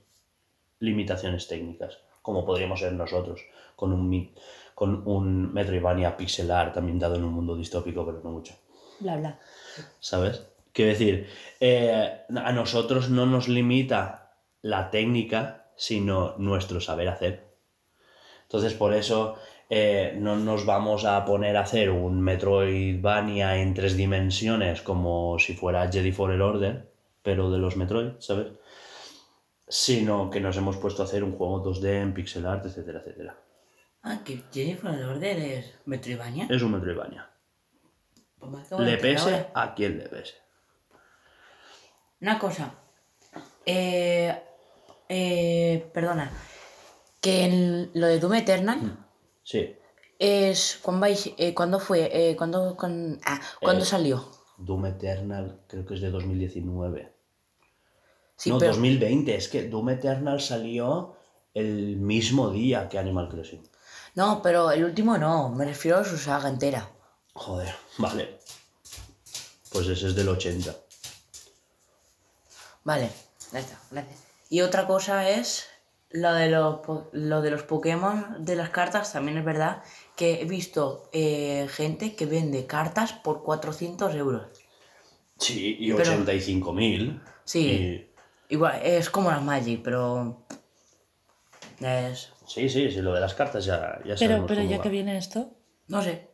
limitaciones 0.78 1.48
técnicas, 1.48 1.98
como 2.22 2.44
podríamos 2.44 2.80
ser 2.80 2.92
nosotros, 2.92 3.40
con 3.74 3.92
un, 3.92 4.32
con 4.74 5.06
un 5.08 5.52
Metroidvania 5.52 6.16
pixel 6.16 6.50
art 6.50 6.76
ambientado 6.76 7.16
en 7.16 7.24
un 7.24 7.32
mundo 7.32 7.56
distópico, 7.56 8.06
pero 8.06 8.20
no 8.22 8.30
mucho. 8.30 8.54
bla, 9.00 9.16
bla. 9.16 9.40
¿Sabes? 9.98 10.42
Quiero 10.72 10.90
decir, 10.90 11.28
eh, 11.61 12.22
a 12.35 12.52
nosotros 12.52 13.11
no 13.11 13.26
nos 13.26 13.48
limita 13.48 14.35
la 14.62 14.90
técnica, 14.90 15.70
sino 15.76 16.35
nuestro 16.38 16.80
saber 16.80 17.08
hacer. 17.08 17.52
Entonces, 18.44 18.74
por 18.74 18.94
eso 18.94 19.37
eh, 19.68 20.14
no 20.18 20.37
nos 20.37 20.64
vamos 20.66 21.04
a 21.04 21.24
poner 21.24 21.56
a 21.56 21.62
hacer 21.62 21.90
un 21.90 22.20
Metroidvania 22.20 23.56
en 23.58 23.74
tres 23.74 23.96
dimensiones 23.96 24.82
como 24.82 25.38
si 25.38 25.54
fuera 25.54 25.90
Jedi 25.90 26.12
For 26.12 26.30
el 26.30 26.42
Order, 26.42 26.90
pero 27.22 27.50
de 27.50 27.58
los 27.58 27.76
Metroid, 27.76 28.12
¿sabes? 28.18 28.48
Sino 29.68 30.30
que 30.30 30.40
nos 30.40 30.56
hemos 30.56 30.76
puesto 30.76 31.02
a 31.02 31.06
hacer 31.06 31.24
un 31.24 31.32
juego 31.32 31.64
2D 31.64 32.02
en 32.02 32.14
pixel 32.14 32.46
art, 32.46 32.66
etcétera, 32.66 33.00
etcétera. 33.00 33.37
Ah, 34.02 34.20
que 34.24 34.42
Jennifer 34.52 34.92
el 34.92 35.04
Order 35.04 35.38
es 35.38 35.74
Metroidvania. 35.87 36.48
Es 36.50 36.62
un 36.62 36.72
Metroidvania. 36.72 37.30
Pues 38.38 38.70
me 38.72 38.85
Le 38.85 38.96
pese 38.98 39.35
ahora. 39.35 39.50
a 39.54 39.74
quien 39.74 39.98
le 39.98 40.08
pese. 40.08 40.35
Una 42.22 42.38
cosa. 42.38 42.72
Eh, 43.66 44.42
eh, 45.08 45.90
perdona. 45.92 46.30
Que 47.20 47.44
en 47.44 47.90
lo 47.94 48.06
de 48.06 48.18
Doom 48.18 48.35
Eternal 48.35 48.98
Sí, 49.44 49.76
es. 50.18 50.78
¿Cuándo, 50.82 51.06
vais- 51.06 51.35
eh, 51.38 51.54
¿cuándo 51.54 51.78
fue? 51.78 52.35
¿cuándo, 52.37 52.76
con- 52.76 53.20
ah, 53.24 53.40
¿cuándo 53.61 53.85
salió? 53.85 54.24
Doom 54.56 54.87
Eternal 54.87 55.61
creo 55.68 55.85
que 55.85 55.94
es 55.94 56.00
de 56.00 56.11
2019. 56.11 57.12
Sí, 58.37 58.50
no, 58.50 58.58
pero. 58.58 58.72
2020. 58.72 59.35
Es 59.37 59.48
que 59.48 59.68
Doom 59.68 59.90
Eternal 59.90 60.40
salió 60.40 61.14
el 61.54 61.96
mismo 61.96 62.50
día 62.50 62.88
que 62.88 62.98
Animal 62.98 63.28
Crossing. 63.28 63.62
No, 64.14 64.42
pero 64.42 64.70
el 64.72 64.85
último 64.85 65.16
no. 65.18 65.48
Me 65.50 65.64
refiero 65.64 65.98
a 65.98 66.04
su 66.04 66.16
saga 66.18 66.48
entera. 66.48 66.88
Joder, 67.35 67.72
vale. 67.98 68.38
Pues 69.72 69.87
ese 69.88 70.08
es 70.08 70.14
del 70.14 70.28
80. 70.28 70.74
Vale, 72.84 73.10
ya 73.52 73.58
está, 73.60 73.78
gracias. 73.90 74.22
Y 74.50 74.60
otra 74.60 74.86
cosa 74.86 75.28
es 75.30 75.68
lo 76.10 76.32
de 76.34 76.48
los, 76.50 76.80
po- 76.80 77.08
lo 77.12 77.40
de 77.40 77.50
los 77.50 77.62
Pokémon 77.62 78.44
de 78.44 78.56
las 78.56 78.70
cartas, 78.70 79.12
también 79.12 79.38
es 79.38 79.44
verdad 79.44 79.82
que 80.16 80.42
he 80.42 80.44
visto 80.44 81.08
eh, 81.12 81.68
gente 81.70 82.14
que 82.14 82.26
vende 82.26 82.66
cartas 82.66 83.12
por 83.12 83.42
400 83.42 84.14
euros. 84.14 84.46
Sí, 85.38 85.76
y 85.80 85.92
Pero- 85.92 86.12
85.000. 86.24 87.20
Sí. 87.44 88.08
Igual, 88.48 88.80
es 88.84 89.08
como 89.10 89.30
las 89.30 89.42
Magic, 89.42 89.80
pero... 89.82 90.44
Es... 91.80 92.30
Sí, 92.46 92.68
sí, 92.68 92.90
sí, 92.90 93.00
lo 93.00 93.14
de 93.14 93.20
las 93.20 93.34
cartas 93.34 93.64
ya, 93.64 93.98
ya 94.04 94.14
Pero, 94.18 94.46
pero 94.46 94.60
cómo 94.60 94.70
ya 94.70 94.76
va. 94.76 94.82
que 94.82 94.88
viene 94.90 95.16
esto. 95.16 95.50
No 95.88 96.02
sé. 96.02 96.28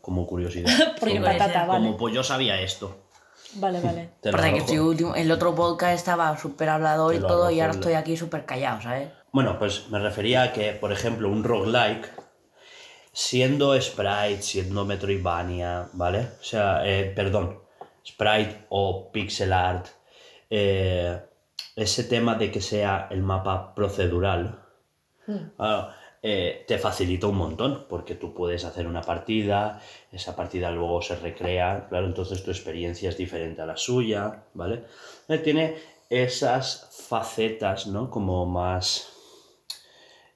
Como 0.00 0.26
curiosidad. 0.26 0.96
Porque 1.00 1.14
como, 1.20 1.26
patata, 1.26 1.66
vale. 1.66 1.84
como, 1.84 1.96
pues 1.98 2.14
yo 2.14 2.22
sabía 2.24 2.60
esto. 2.60 3.07
Vale, 3.54 3.80
vale. 3.80 4.10
Aparte 4.28 4.52
que 4.52 4.58
estoy 4.58 4.78
último, 4.78 5.14
el 5.14 5.30
otro 5.30 5.54
podcast 5.54 5.94
estaba 5.94 6.36
súper 6.36 6.68
hablador 6.68 7.14
y 7.14 7.18
lo 7.20 7.26
todo 7.26 7.50
y 7.50 7.60
ahora 7.60 7.72
el- 7.72 7.78
estoy 7.78 7.94
aquí 7.94 8.16
súper 8.16 8.44
callado, 8.44 8.80
¿sabes? 8.82 9.08
Bueno, 9.32 9.58
pues 9.58 9.88
me 9.90 9.98
refería 9.98 10.42
a 10.42 10.52
que, 10.52 10.72
por 10.72 10.90
ejemplo, 10.92 11.28
un 11.28 11.44
roguelike, 11.44 12.08
siendo 13.12 13.78
Sprite, 13.80 14.42
siendo 14.42 14.84
Metroidvania, 14.84 15.88
¿vale? 15.92 16.28
O 16.40 16.42
sea, 16.42 16.86
eh, 16.86 17.12
perdón, 17.14 17.58
Sprite 18.06 18.64
o 18.70 19.10
pixel 19.12 19.52
art, 19.52 19.86
eh, 20.50 21.20
ese 21.76 22.04
tema 22.04 22.34
de 22.36 22.50
que 22.50 22.60
sea 22.60 23.06
el 23.10 23.22
mapa 23.22 23.74
procedural, 23.74 24.60
claro, 25.56 25.88
eh, 26.22 26.64
te 26.66 26.78
facilita 26.78 27.26
un 27.28 27.36
montón, 27.36 27.86
porque 27.88 28.14
tú 28.14 28.34
puedes 28.34 28.64
hacer 28.64 28.86
una 28.86 29.02
partida, 29.02 29.80
esa 30.12 30.34
partida 30.34 30.70
luego 30.70 31.00
se 31.02 31.16
recrea, 31.16 31.86
claro, 31.88 32.06
entonces 32.06 32.42
tu 32.42 32.50
experiencia 32.50 33.08
es 33.08 33.16
diferente 33.16 33.62
a 33.62 33.66
la 33.66 33.76
suya, 33.76 34.44
¿vale? 34.54 34.84
Eh, 35.28 35.38
Tiene 35.38 35.76
esas 36.10 36.88
facetas, 37.08 37.86
¿no? 37.86 38.10
Como 38.10 38.46
más 38.46 39.12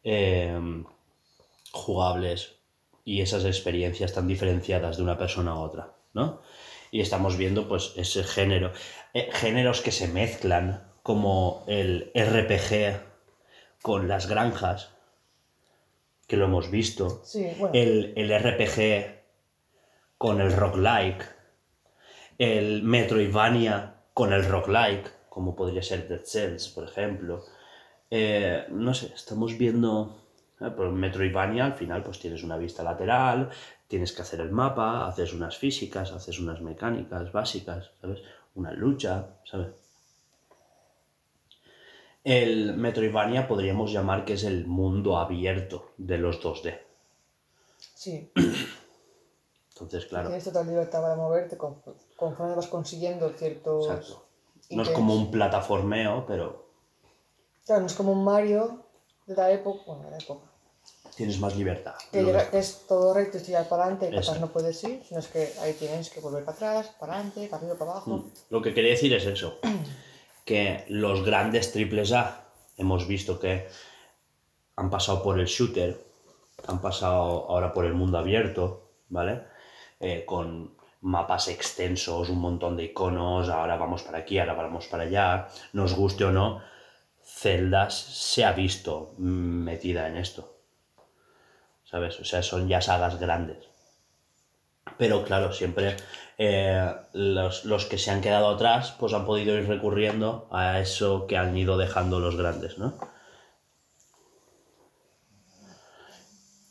eh, 0.04 0.58
jugables 1.72 2.56
y 3.04 3.20
esas 3.20 3.44
experiencias 3.44 4.12
tan 4.12 4.26
diferenciadas 4.26 4.96
de 4.96 5.02
una 5.02 5.18
persona 5.18 5.52
a 5.52 5.58
otra, 5.58 5.92
¿no? 6.12 6.40
Y 6.90 7.00
estamos 7.00 7.36
viendo, 7.36 7.68
pues, 7.68 7.94
ese 7.96 8.22
género, 8.22 8.72
eh, 9.14 9.30
géneros 9.32 9.80
que 9.80 9.92
se 9.92 10.08
mezclan, 10.08 10.92
como 11.02 11.64
el 11.66 12.12
RPG 12.14 13.00
con 13.80 14.06
las 14.08 14.28
granjas, 14.28 14.90
que 16.26 16.36
lo 16.36 16.46
hemos 16.46 16.70
visto, 16.70 17.20
Sí, 17.24 17.46
bueno. 17.58 17.74
el, 17.74 18.12
el 18.16 18.30
RPG 18.30 19.22
con 20.18 20.40
el 20.40 20.52
roguelike, 20.52 21.24
el 22.38 22.82
Metroidvania 22.82 23.94
con 24.14 24.32
el 24.32 24.44
roguelike, 24.44 25.10
como 25.28 25.54
podría 25.56 25.82
ser 25.82 26.08
Dead 26.08 26.22
Cells, 26.24 26.68
por 26.68 26.84
ejemplo. 26.84 27.44
Eh, 28.10 28.66
no 28.70 28.94
sé, 28.94 29.12
estamos 29.14 29.56
viendo... 29.58 30.18
eh, 30.60 30.70
en 30.78 30.94
Metroidvania 30.94 31.64
al 31.66 31.74
final 31.74 32.02
pues 32.02 32.18
tienes 32.20 32.42
una 32.42 32.56
vista 32.56 32.82
lateral, 32.82 33.50
tienes 33.88 34.12
que 34.12 34.22
hacer 34.22 34.40
el 34.40 34.50
mapa, 34.52 35.06
haces 35.06 35.32
unas 35.32 35.56
físicas, 35.58 36.12
haces 36.12 36.38
unas 36.38 36.60
mecánicas 36.60 37.32
básicas, 37.32 37.90
¿sabes? 38.00 38.20
Una 38.54 38.72
lucha, 38.72 39.28
¿sabes? 39.44 39.68
El 42.24 42.76
Metroidvania 42.76 43.48
podríamos 43.48 43.90
llamar 43.92 44.24
que 44.24 44.34
es 44.34 44.44
el 44.44 44.66
mundo 44.66 45.16
abierto 45.18 45.90
de 45.98 46.18
los 46.18 46.40
2D. 46.40 46.78
Sí, 47.94 48.30
Entonces, 49.70 50.06
claro, 50.06 50.28
tienes 50.28 50.44
total 50.44 50.66
libertad 50.68 51.02
para 51.02 51.16
moverte 51.16 51.56
con- 51.56 51.82
conforme 52.16 52.54
vas 52.54 52.66
consiguiendo 52.68 53.28
ciertos. 53.30 53.86
exacto. 53.86 54.24
No 54.70 54.82
es 54.82 54.90
como 54.90 55.14
un 55.14 55.30
plataformeo, 55.30 56.24
pero 56.26 56.66
Claro, 57.66 57.80
no 57.82 57.86
es 57.86 57.94
como 57.94 58.12
un 58.12 58.24
Mario 58.24 58.84
de 59.26 59.34
la 59.36 59.50
época. 59.52 59.82
Bueno, 59.86 60.04
de 60.04 60.10
la 60.12 60.18
época. 60.18 60.46
tienes 61.16 61.38
más 61.40 61.56
libertad. 61.56 61.94
Que, 62.10 62.24
que 62.50 62.58
es 62.58 62.86
todo 62.88 63.12
recto 63.14 63.38
y 63.38 63.42
tirar 63.42 63.68
para 63.68 63.82
adelante 63.84 64.06
y 64.06 64.10
para 64.10 64.20
atrás 64.22 64.40
no 64.40 64.48
puedes 64.52 64.82
ir, 64.84 65.02
sino 65.06 65.20
es 65.20 65.26
que 65.28 65.52
ahí 65.60 65.72
tienes 65.74 66.08
que 66.10 66.20
volver 66.20 66.44
para 66.44 66.56
atrás, 66.56 66.94
para 66.98 67.14
adelante, 67.14 67.46
para 67.48 67.58
arriba, 67.62 67.78
para 67.78 67.90
abajo. 67.92 68.10
Mm. 68.10 68.30
Lo 68.50 68.62
que 68.62 68.72
quería 68.74 68.92
decir 68.92 69.12
es 69.12 69.26
eso, 69.26 69.58
que 70.44 70.84
los 70.88 71.24
grandes 71.24 71.72
triples 71.72 72.12
A 72.12 72.44
hemos 72.76 73.06
visto 73.06 73.38
que 73.38 73.68
han 74.76 74.90
pasado 74.90 75.22
por 75.22 75.38
el 75.38 75.46
shooter, 75.46 76.00
han 76.66 76.80
pasado 76.80 77.46
ahora 77.48 77.72
por 77.72 77.84
el 77.84 77.94
mundo 77.94 78.18
abierto, 78.18 78.90
¿vale? 79.08 79.42
Eh, 80.00 80.24
con 80.24 80.74
mapas 81.02 81.48
extensos, 81.48 82.28
un 82.28 82.40
montón 82.40 82.76
de 82.76 82.84
iconos, 82.84 83.48
ahora 83.48 83.76
vamos 83.76 84.02
para 84.02 84.18
aquí, 84.18 84.38
ahora 84.38 84.54
vamos 84.54 84.86
para 84.86 85.04
allá, 85.04 85.48
nos 85.72 85.94
guste 85.94 86.24
o 86.24 86.32
no, 86.32 86.62
Zeldas 87.24 87.94
se 87.94 88.44
ha 88.44 88.52
visto 88.52 89.14
metida 89.18 90.08
en 90.08 90.16
esto, 90.16 90.56
¿sabes? 91.84 92.18
O 92.20 92.24
sea, 92.24 92.42
son 92.42 92.68
ya 92.68 92.80
sagas 92.80 93.18
grandes. 93.18 93.71
Pero 94.98 95.24
claro, 95.24 95.52
siempre 95.52 95.96
eh, 96.38 96.92
los, 97.12 97.64
los 97.64 97.86
que 97.86 97.98
se 97.98 98.10
han 98.10 98.20
quedado 98.20 98.48
atrás 98.48 98.94
pues 98.98 99.12
han 99.12 99.26
podido 99.26 99.56
ir 99.56 99.68
recurriendo 99.68 100.48
a 100.50 100.80
eso 100.80 101.26
que 101.26 101.36
han 101.36 101.56
ido 101.56 101.76
dejando 101.76 102.20
los 102.20 102.36
grandes, 102.36 102.78
¿no? 102.78 102.94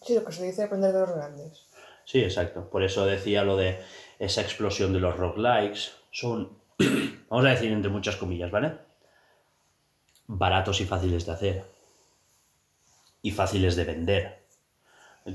Sí, 0.04 0.16
lo 0.16 0.26
que 0.26 0.32
se 0.32 0.46
dice 0.46 0.64
aprender 0.64 0.92
de 0.94 1.00
los 1.00 1.16
grandes. 1.16 1.66
Sí, 2.06 2.22
exacto. 2.22 2.70
Por 2.70 2.84
eso 2.84 3.06
decía 3.06 3.44
lo 3.44 3.56
de 3.56 3.80
esa 4.20 4.42
explosión 4.42 4.94
de 4.94 5.00
los 5.00 5.16
roguelikes. 5.16 5.92
Son, 6.12 6.58
vamos 7.30 7.46
a 7.46 7.50
decir 7.50 7.72
entre 7.72 7.92
muchas 7.92 8.18
comillas, 8.18 8.52
¿vale? 8.52 8.74
Baratos 10.28 10.82
y 10.82 10.86
fáciles 10.86 11.26
de 11.26 11.32
hacer. 11.32 11.64
Y 13.22 13.32
fáciles 13.32 13.76
de 13.76 13.86
vender. 13.86 14.41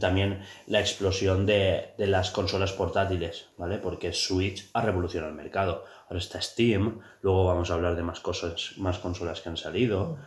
También 0.01 0.43
la 0.67 0.81
explosión 0.81 1.47
de, 1.47 1.95
de 1.97 2.07
las 2.09 2.33
consolas 2.33 2.73
portátiles, 2.73 3.51
¿vale? 3.57 3.79
Porque 3.79 4.13
Switch 4.13 4.69
ha 4.73 4.83
revolucionado 4.83 5.31
el 5.31 5.37
mercado. 5.37 5.85
Ahora 6.09 6.19
está 6.19 6.41
Steam, 6.41 7.01
luego 7.23 7.45
vamos 7.45 7.71
a 7.71 7.75
hablar 7.75 7.95
de 7.95 8.03
más 8.03 8.21
cosas, 8.21 8.73
más 8.79 8.99
consolas 8.99 9.41
que 9.41 9.49
han 9.49 9.57
salido. 9.57 10.19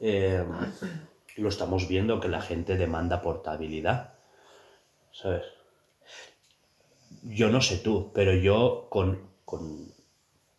Eh, 0.00 0.44
lo 1.36 1.48
estamos 1.48 1.88
viendo 1.88 2.20
que 2.20 2.28
la 2.28 2.42
gente 2.42 2.76
demanda 2.76 3.22
portabilidad, 3.22 4.14
¿sabes? 5.12 5.44
Yo 7.22 7.50
no 7.50 7.60
sé 7.60 7.78
tú, 7.78 8.10
pero 8.14 8.34
yo 8.34 8.88
con, 8.90 9.30
con 9.44 9.92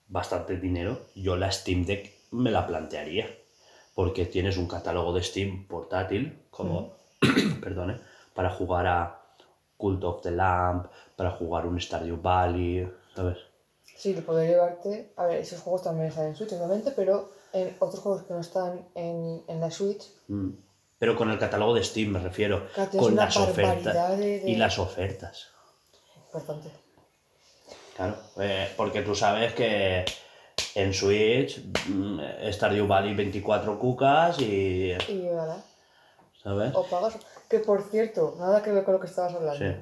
bastante 0.07 0.57
dinero, 0.57 1.07
yo 1.15 1.35
la 1.35 1.51
Steam 1.51 1.85
Deck 1.85 2.13
me 2.31 2.51
la 2.51 2.67
plantearía. 2.67 3.27
Porque 3.95 4.25
tienes 4.25 4.57
un 4.57 4.67
catálogo 4.67 5.13
de 5.13 5.21
Steam 5.21 5.67
portátil, 5.67 6.39
como, 6.49 6.95
perdone, 7.61 7.99
para 8.33 8.49
jugar 8.49 8.87
a 8.87 9.19
Cult 9.77 10.03
of 10.03 10.21
the 10.21 10.31
Lamp, 10.31 10.87
para 11.15 11.31
jugar 11.31 11.65
un 11.65 11.79
Stardew 11.79 12.21
Valley, 12.21 12.89
¿sabes? 13.15 13.37
Sí, 13.95 14.13
de 14.13 14.21
poder 14.21 14.49
llevarte. 14.49 15.11
A 15.17 15.25
ver, 15.25 15.37
esos 15.37 15.61
juegos 15.61 15.83
también 15.83 16.07
están 16.07 16.27
en 16.27 16.35
Switch, 16.35 16.51
obviamente, 16.53 16.91
pero 16.91 17.31
en 17.53 17.75
otros 17.79 17.99
juegos 18.01 18.23
que 18.23 18.33
no 18.33 18.39
están 18.39 18.87
en, 18.95 19.43
en 19.47 19.59
la 19.59 19.69
Switch, 19.71 20.03
Mm. 20.27 20.51
Pero 20.99 21.17
con 21.17 21.29
el 21.29 21.37
catálogo 21.37 21.73
de 21.73 21.83
Steam 21.83 22.11
me 22.11 22.19
refiero, 22.19 22.67
con 22.97 23.13
las 23.15 23.35
ofertas 23.35 23.93
barbaridad 23.93 24.17
de- 24.17 24.39
de- 24.39 24.49
y 24.49 24.55
las 24.55 24.79
ofertas. 24.79 25.49
bastante. 26.33 26.69
Claro, 27.97 28.15
eh, 28.39 28.69
porque 28.77 29.01
tú 29.01 29.13
sabes 29.13 29.53
que 29.53 30.05
en 30.75 30.93
Switch 30.93 31.61
mm, 31.89 32.19
Stardew 32.51 32.87
Valley 32.87 33.13
24 33.15 33.77
cucas 33.77 34.39
y... 34.39 34.93
Y 35.09 35.29
nada, 35.31 35.61
¿Sabes? 36.43 36.75
o 36.75 36.83
pagas. 36.85 37.15
Que 37.49 37.59
por 37.59 37.81
cierto, 37.83 38.35
nada 38.37 38.61
que 38.61 38.71
ver 38.71 38.83
con 38.83 38.93
lo 38.95 38.99
que 38.99 39.07
estabas 39.07 39.33
hablando. 39.33 39.57
Sí. 39.65 39.75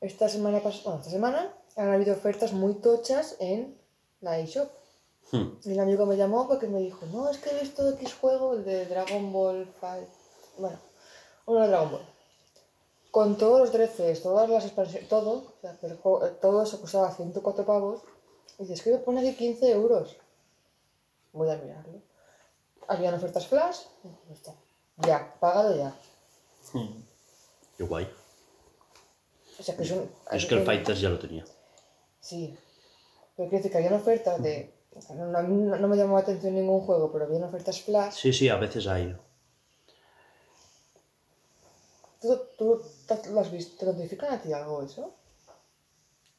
Esta 0.00 0.28
semana 0.28 0.60
pasada, 0.60 0.82
bueno, 0.84 0.98
esta 1.00 1.10
semana 1.10 1.54
han 1.76 1.92
habido 1.92 2.14
ofertas 2.14 2.52
muy 2.52 2.74
tochas 2.74 3.36
en 3.40 3.78
la 4.20 4.38
eShop. 4.38 4.68
Hmm. 5.32 5.58
Y 5.64 5.72
un 5.72 5.80
amigo 5.80 6.06
me 6.06 6.16
llamó 6.16 6.46
porque 6.46 6.66
me 6.66 6.80
dijo, 6.80 7.04
no, 7.06 7.28
es 7.30 7.38
que 7.38 7.50
he 7.50 7.60
visto 7.60 7.88
X 7.90 8.14
juego, 8.14 8.54
el 8.54 8.64
de 8.64 8.86
Dragon 8.86 9.32
Ball 9.32 9.66
5. 9.80 10.06
Bueno, 10.58 10.78
uno 11.46 11.60
de 11.60 11.68
Dragon 11.68 11.90
Ball. 11.92 12.06
Con 13.10 13.36
todos 13.38 13.60
los 13.60 13.72
DLCs, 13.72 14.22
todas 14.22 14.48
las 14.50 14.64
expansiones, 14.64 15.08
todo, 15.08 15.30
o 15.30 15.60
sea, 15.60 15.76
el 15.82 15.96
juego- 15.96 16.26
todo 16.40 16.62
eso 16.62 16.80
costaba 16.80 17.10
104 17.12 17.64
pavos. 17.64 18.02
Y 18.58 18.62
dices, 18.64 18.82
que 18.82 18.90
me 18.92 18.98
pone 18.98 19.20
aquí 19.20 19.34
15 19.36 19.70
euros. 19.72 20.16
Voy 21.32 21.48
a 21.50 21.56
mirarlo. 21.56 22.00
Habían 22.88 23.14
ofertas 23.14 23.46
flash, 23.46 23.78
ya 24.98 25.34
pagado 25.40 25.76
ya. 25.76 25.94
Qué 27.76 27.84
guay. 27.84 28.08
O 29.58 29.62
sea, 29.62 29.76
que 29.76 29.82
es 29.84 29.90
un... 29.90 30.10
Es 30.32 30.46
que 30.46 30.54
el 30.54 30.64
Fighters 30.64 31.00
ya 31.00 31.10
lo 31.10 31.18
tenía. 31.18 31.44
Sí. 32.20 32.56
Pero 33.36 33.48
quiero 33.48 33.62
decir 33.62 33.70
que 33.72 33.78
habían 33.78 33.94
ofertas 33.94 34.42
de. 34.42 34.72
No, 35.14 35.26
no- 35.42 35.76
no 35.76 35.88
me 35.88 35.96
llamó 35.96 36.14
la 36.16 36.22
atención 36.22 36.54
ningún 36.54 36.80
juego, 36.82 37.10
pero 37.12 37.24
habían 37.24 37.42
ofertas 37.44 37.80
flash. 37.82 38.14
Sí, 38.14 38.32
sí, 38.32 38.48
a 38.48 38.56
veces 38.56 38.86
hay. 38.86 39.16
¿Tú, 42.20 42.40
tú 42.56 42.82
te- 43.06 43.30
lo 43.30 43.40
has 43.40 43.50
visto? 43.50 43.76
¿Te 43.78 43.86
notifican 43.86 44.32
a 44.34 44.40
ti 44.40 44.52
algo 44.52 44.82
eso? 44.82 45.14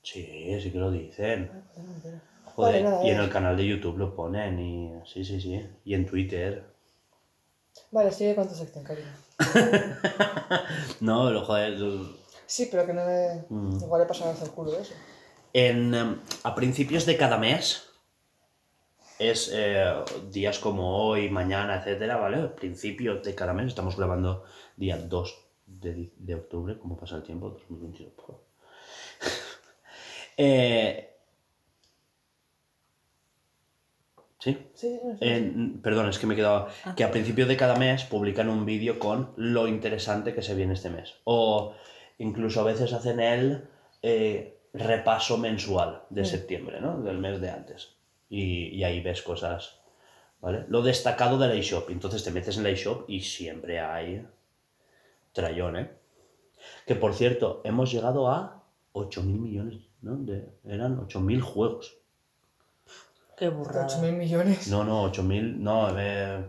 Sí, 0.02 0.58
sí 0.62 0.72
que 0.72 0.78
lo 0.78 0.90
dicen. 0.92 1.52
Ah, 1.54 1.62
pues. 1.74 2.16
Joder, 2.56 2.84
Vale, 2.84 2.84
nada, 2.84 3.06
y 3.06 3.10
en 3.10 3.20
el 3.20 3.30
canal 3.30 3.58
de 3.58 3.68
YouTube 3.68 3.98
lo 3.98 4.16
ponen 4.16 4.60
y... 4.60 4.94
Sí, 5.06 5.26
sí, 5.26 5.42
sí. 5.42 5.62
Y 5.84 5.94
en 5.94 6.06
Twitter. 6.06 6.64
Vale, 7.92 8.12
sigue 8.12 8.36
con 8.36 8.48
tu 8.48 8.56
sección, 8.56 8.84
cariño. 8.84 9.14
No, 11.02 11.32
lo 11.32 11.44
joder... 11.46 11.78
Sí, 12.46 12.68
pero 12.70 12.86
que 12.86 12.94
no 12.94 13.06
me. 13.06 13.46
Mm. 13.50 13.84
Igual 13.84 14.08
pasaba 14.08 14.32
hasta 14.32 14.46
el 14.46 14.52
culo 14.52 14.78
eso. 14.78 14.94
En, 15.54 15.94
em, 15.94 16.22
a 16.44 16.54
principios 16.54 17.06
de 17.06 17.18
cada 17.18 17.38
mes, 17.38 17.90
es 19.18 19.50
eh, 19.54 19.94
días 20.30 20.60
como 20.60 21.08
hoy, 21.08 21.30
mañana, 21.30 21.78
etcétera, 21.78 22.18
¿vale? 22.18 22.50
Principios 22.50 23.24
de 23.24 23.34
cada 23.34 23.54
mes, 23.54 23.68
estamos 23.68 23.96
grabando 23.96 24.44
día 24.76 24.98
2 24.98 25.46
de, 25.66 26.12
de 26.18 26.36
octubre, 26.36 26.78
como 26.78 26.98
pasa 26.98 27.16
el 27.16 27.24
tiempo, 27.24 27.50
2022. 27.50 28.14
joder. 28.18 28.42
eh, 30.38 31.15
¿Sí? 34.46 34.56
Sí, 34.76 35.00
sí, 35.20 35.80
perdón, 35.82 36.08
es 36.08 36.20
que 36.20 36.28
me 36.28 36.36
he 36.36 36.38
quedado. 36.38 36.68
Que 36.96 37.04
a 37.04 37.10
principio 37.10 37.48
de 37.48 37.58
cada 37.58 37.76
mes 37.78 38.04
publican 38.04 38.48
un 38.48 38.64
vídeo 38.64 39.00
con 39.00 39.32
lo 39.38 39.68
interesante 39.68 40.36
que 40.36 40.44
se 40.44 40.54
viene 40.54 40.76
este 40.76 40.92
mes. 40.92 41.16
O 41.24 41.74
incluso 42.20 42.62
a 42.62 42.66
veces 42.66 42.94
hacen 42.94 43.20
el 43.20 43.68
eh, 44.04 44.60
repaso 44.72 45.40
mensual 45.40 46.04
de 46.12 46.26
septiembre, 46.26 46.80
¿no? 46.80 47.02
Del 47.02 47.18
mes 47.18 47.42
de 47.42 47.50
antes. 47.50 47.96
Y, 48.30 48.68
y 48.68 48.84
ahí 48.84 49.02
ves 49.02 49.24
cosas. 49.24 49.80
¿Vale? 50.42 50.66
Lo 50.68 50.84
destacado 50.84 51.40
de 51.40 51.48
la 51.48 51.56
eShop. 51.56 51.90
Entonces 51.90 52.24
te 52.24 52.30
metes 52.30 52.58
en 52.58 52.66
la 52.66 52.70
eShop 52.70 53.10
y 53.10 53.22
siempre 53.22 53.80
hay 53.80 54.28
trayón, 55.34 55.78
¿eh? 55.78 55.90
Que 56.86 56.94
por 56.94 57.16
cierto, 57.16 57.62
hemos 57.64 57.92
llegado 57.92 58.30
a 58.30 58.64
8.000 58.94 59.24
millones, 59.24 59.80
¿no? 60.04 60.18
De, 60.18 60.48
eran 60.66 61.00
8.000 61.00 61.42
juegos. 61.42 61.98
Qué 63.38 63.50
burrada. 63.50 63.88
8.000 63.88 64.12
millones. 64.14 64.68
No, 64.68 64.84
no, 64.84 65.04
8.000, 65.12 65.58
no, 65.58 65.90
eh, 66.00 66.46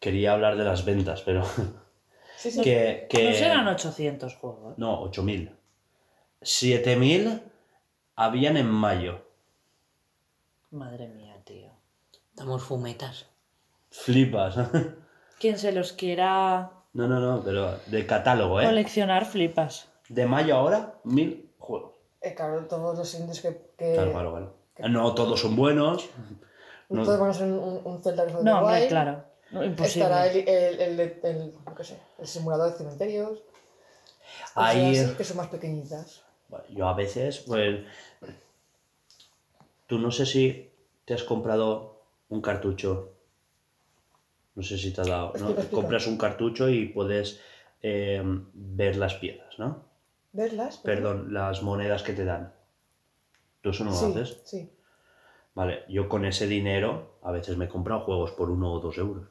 quería 0.00 0.32
hablar 0.32 0.56
de 0.56 0.64
las 0.64 0.84
ventas, 0.84 1.22
pero 1.22 1.44
Sí, 2.36 2.50
sí. 2.50 2.62
que, 2.62 3.06
que- 3.10 3.30
No 3.30 3.34
serán 3.36 3.68
800 3.68 4.34
juegos. 4.36 4.78
no, 4.78 5.02
8.000. 5.10 5.50
7.000 6.42 7.42
habían 8.16 8.56
en 8.56 8.66
mayo. 8.70 9.20
Madre 10.70 11.08
mía, 11.08 11.36
tío. 11.44 11.70
Damos 12.34 12.62
fumetas. 12.62 13.26
Flipas. 13.90 14.56
Quien 15.40 15.58
se 15.58 15.72
los 15.72 15.92
quiera 15.92 16.70
No, 16.92 17.06
no, 17.08 17.20
no, 17.20 17.42
pero 17.44 17.78
de 17.86 18.06
catálogo, 18.06 18.60
¿eh? 18.60 18.64
coleccionar, 18.66 19.24
flipas. 19.26 19.88
De 20.08 20.26
mayo 20.26 20.56
ahora, 20.56 20.94
1.000 21.04 21.50
juegos. 21.58 21.94
Eh, 22.20 22.34
claro, 22.34 22.64
todos 22.66 22.96
los 22.98 23.14
indies 23.14 23.40
que. 23.40 23.48
que 23.76 23.92
Claro, 23.94 24.12
claro, 24.12 24.30
claro. 24.30 24.54
No 24.78 25.14
todos 25.14 25.40
son 25.40 25.56
buenos. 25.56 26.08
no- 26.88 27.02
Todos 27.04 27.18
van 27.20 27.30
a 27.30 27.34
ser 27.34 27.48
un, 27.50 27.80
un 27.84 28.02
Zelda 28.02 28.26
No, 28.42 28.60
hombre, 28.60 28.86
claro. 28.88 29.24
No, 29.50 29.64
imposible. 29.64 30.04
Estará 30.04 30.26
el, 30.26 30.48
el, 30.48 30.80
el, 30.80 31.00
el, 31.00 31.54
qué 31.76 31.84
sé, 31.84 31.98
el 32.18 32.26
simulador 32.26 32.72
de 32.72 32.78
cementerios. 32.78 33.38
Cosas 34.54 34.74
Ahí- 34.74 34.96
así, 34.98 35.14
que 35.14 35.24
son 35.24 35.36
más 35.38 35.48
pequeñitas. 35.48 36.22
Bueno, 36.48 36.64
Yo 36.70 36.88
a 36.88 36.94
veces, 36.94 37.38
pues. 37.46 37.84
Tú 39.86 39.98
no 39.98 40.10
sé 40.10 40.26
si 40.26 40.70
te 41.04 41.14
has 41.14 41.22
comprado 41.22 42.00
un 42.28 42.40
cartucho. 42.40 43.12
No 44.56 44.62
sé 44.62 44.78
si 44.78 44.92
te 44.92 45.00
ha 45.00 45.04
dado. 45.04 45.26
¿no? 45.26 45.30
Explica, 45.32 45.60
explica. 45.60 45.76
Compras 45.80 46.06
un 46.06 46.18
cartucho 46.18 46.68
y 46.68 46.86
puedes 46.86 47.40
eh, 47.82 48.20
ver 48.52 48.96
las 48.96 49.14
piezas, 49.14 49.58
¿no? 49.58 49.84
¿Verlas? 50.32 50.78
Perdón, 50.78 51.32
las 51.32 51.62
monedas 51.62 52.02
que 52.02 52.12
te 52.14 52.24
dan. 52.24 52.52
¿Tú 53.66 53.70
eso 53.70 53.82
no 53.82 53.90
lo 53.90 53.96
sí, 53.96 54.06
haces? 54.06 54.40
Sí. 54.44 54.70
Vale, 55.56 55.82
yo 55.88 56.08
con 56.08 56.24
ese 56.24 56.46
dinero 56.46 57.18
a 57.22 57.32
veces 57.32 57.56
me 57.56 57.64
he 57.64 57.68
comprado 57.68 58.02
juegos 58.02 58.30
por 58.30 58.48
uno 58.48 58.72
o 58.72 58.78
dos 58.78 58.96
euros. 58.96 59.26
O 59.26 59.30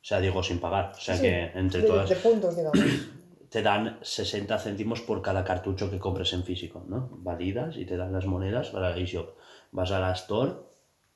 sea, 0.00 0.20
digo 0.20 0.42
sin 0.42 0.58
pagar. 0.58 0.92
O 0.96 0.98
sea 0.98 1.16
Sí, 1.16 1.20
que 1.20 1.50
entre 1.54 1.82
de, 1.82 1.86
todas 1.86 2.08
de 2.08 2.16
puntos, 2.16 2.56
digamos. 2.56 2.78
te 3.50 3.60
dan 3.60 3.98
60 4.00 4.58
céntimos 4.58 5.02
por 5.02 5.20
cada 5.20 5.44
cartucho 5.44 5.90
que 5.90 5.98
compres 5.98 6.32
en 6.32 6.44
físico, 6.44 6.82
¿no? 6.88 7.10
Validas 7.12 7.76
y 7.76 7.84
te 7.84 7.98
dan 7.98 8.14
las 8.14 8.24
monedas 8.24 8.70
para 8.70 8.88
la 8.88 8.96
eShop. 8.96 9.36
Vas 9.72 9.90
a 9.90 10.00
la 10.00 10.10
Store 10.12 10.52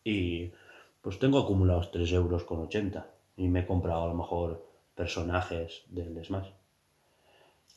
y 0.04 0.52
pues 1.00 1.18
tengo 1.18 1.38
acumulados 1.38 1.90
3 1.90 2.12
euros 2.12 2.44
con 2.44 2.60
80 2.60 3.06
y 3.38 3.48
me 3.48 3.60
he 3.60 3.66
comprado 3.66 4.02
a 4.02 4.08
lo 4.08 4.14
mejor 4.14 4.62
personajes 4.94 5.84
del 5.88 6.22
Smash. 6.22 6.50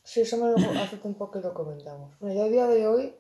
Sí, 0.04 0.22
eso 0.22 0.38
me 0.38 0.50
lo 0.50 0.82
hace 0.82 0.98
tiempo 0.98 1.30
que 1.30 1.40
lo 1.40 1.54
comentamos. 1.54 2.18
Bueno, 2.20 2.36
yo 2.36 2.44
a 2.44 2.50
día 2.50 2.68
de 2.68 2.88
hoy, 2.88 3.14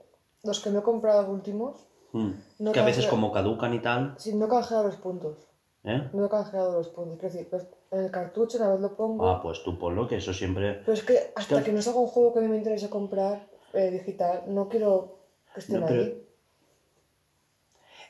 los 0.43 0.59
que 0.59 0.69
me 0.69 0.79
he 0.79 0.83
comprado 0.83 1.29
últimos, 1.31 1.87
Mm. 2.13 2.31
No 2.59 2.73
que 2.73 2.79
a 2.81 2.83
veces 2.85 3.07
como 3.07 3.31
caducan 3.31 3.73
y 3.73 3.79
tal, 3.79 4.15
sí, 4.17 4.35
no 4.35 4.47
he 4.47 4.49
canjeado 4.49 4.83
los 4.83 4.97
puntos. 4.97 5.37
¿eh? 5.85 6.09
No 6.11 6.25
he 6.25 6.29
canjeado 6.29 6.73
los 6.73 6.89
puntos. 6.89 7.17
Quiero 7.19 7.33
decir, 7.33 7.49
en 7.91 7.99
el 8.03 8.11
cartucho 8.11 8.57
una 8.57 8.69
vez 8.69 8.81
lo 8.81 8.97
pongo. 8.97 9.25
Ah, 9.29 9.41
pues 9.41 9.63
tú 9.63 9.79
ponlo, 9.79 10.09
que 10.09 10.17
eso 10.17 10.33
siempre... 10.33 10.73
Pero 10.85 10.91
es 10.91 11.03
que 11.03 11.31
hasta 11.37 11.59
que- 11.59 11.63
que 11.63 11.71
no 11.71 11.81
salga 11.81 12.01
un 12.01 12.07
juego 12.07 12.33
que 12.33 12.39
a 12.39 12.41
mí 12.41 12.49
me 12.49 12.57
interese 12.57 12.89
comprar 12.89 13.47
eh, 13.71 13.91
digital, 13.91 14.43
no 14.47 14.67
quiero 14.67 15.19
que 15.53 15.61
estén 15.61 15.79
No, 15.79 15.87
pero- 15.87 16.01
ahí. 16.01 16.27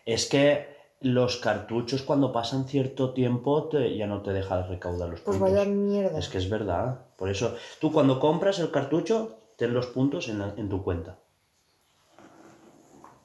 Es 0.08 0.28
que 0.28 0.66
los 1.02 1.38
cartuchos 1.38 2.02
cuando 2.02 2.32
pasan 2.32 2.68
cierto 2.68 3.14
tiempo 3.14 3.66
te- 3.70 3.96
ya 3.96 4.08
no 4.08 4.24
te 4.24 4.32
dejan 4.34 4.68
recaudar 4.68 5.10
los 5.10 5.22
Pues 5.22 5.38
puntos. 5.38 5.54
vaya 5.56 5.70
mierda. 5.70 6.18
Es 6.18 6.28
que 6.28 6.40
es 6.40 6.50
verdad. 6.50 7.06
Por 7.18 7.30
eso, 7.30 7.56
tú 7.80 7.92
cuando 7.94 8.20
compras 8.20 8.58
el 8.58 8.72
cartucho, 8.72 9.38
ten 9.58 9.74
los 9.76 9.86
puntos 9.88 10.28
en, 10.28 10.40
la- 10.40 10.54
en 10.58 10.70
tu 10.70 10.84
cuenta. 10.84 11.20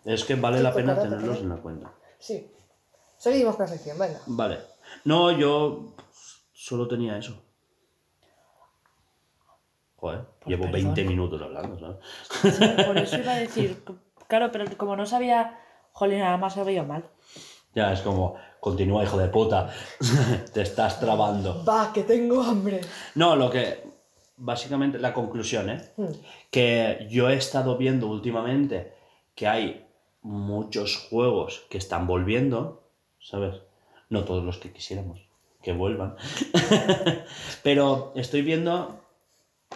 Es 0.07 0.24
que 0.24 0.36
vale 0.36 0.61
la 0.62 0.72
pena 0.72 0.98
tenerlos 0.98 1.38
en 1.38 1.48
la 1.48 1.57
cuenta. 1.57 1.92
Sí. 2.18 2.50
Seguimos 3.18 3.57
con 3.57 3.64
la 3.66 3.72
sección, 3.72 3.98
venga. 3.98 4.20
Vale. 4.26 4.59
No, 5.04 5.32
yo 5.32 5.94
solo 6.52 6.86
tenía 6.86 7.18
eso. 7.18 7.42
Joder, 9.96 10.20
Pues 10.20 10.46
llevo 10.46 10.70
perdón. 10.70 10.94
20 10.94 11.04
minutos 11.04 11.42
hablando, 11.42 11.78
¿sabes? 11.78 12.59
Por 12.86 12.98
eso 12.98 13.16
iba 13.18 13.32
a 13.32 13.36
decir, 13.36 13.82
claro, 14.28 14.52
pero 14.52 14.64
como 14.76 14.94
no 14.94 15.07
sabía, 15.07 15.59
jolín, 15.92 16.20
nada 16.20 16.36
más 16.36 16.57
había 16.57 16.84
mal. 16.84 17.04
Ya, 17.74 17.92
es 17.92 18.00
como, 18.00 18.36
continúa, 18.61 19.02
hijo 19.02 19.18
de 19.18 19.28
puta. 19.28 19.70
Te 20.52 20.62
estás 20.62 21.00
trabando. 21.00 21.64
Va, 21.64 21.92
que 21.92 22.04
tengo 22.04 22.42
hambre. 22.42 22.80
No, 23.16 23.34
lo 23.36 23.50
que. 23.50 23.84
Básicamente, 24.38 24.98
la 24.98 25.14
conclusión, 25.14 25.70
¿eh? 25.70 25.92
Hmm. 25.96 26.12
Que 26.50 27.07
yo 27.11 27.28
he 27.30 27.34
estado 27.34 27.76
viendo 27.78 28.07
últimamente 28.07 28.94
que 29.34 29.48
hay 29.48 29.86
muchos 30.26 30.96
juegos 31.08 31.64
que 31.70 31.78
están 31.78 32.06
volviendo, 32.08 32.82
¿sabes? 33.20 33.54
No 34.10 34.24
todos 34.24 34.44
los 34.44 34.58
que 34.58 34.72
quisiéramos 34.72 35.20
que 35.62 35.72
vuelvan. 35.72 36.16
Pero 37.62 38.12
estoy 38.14 38.42
viendo. 38.42 39.00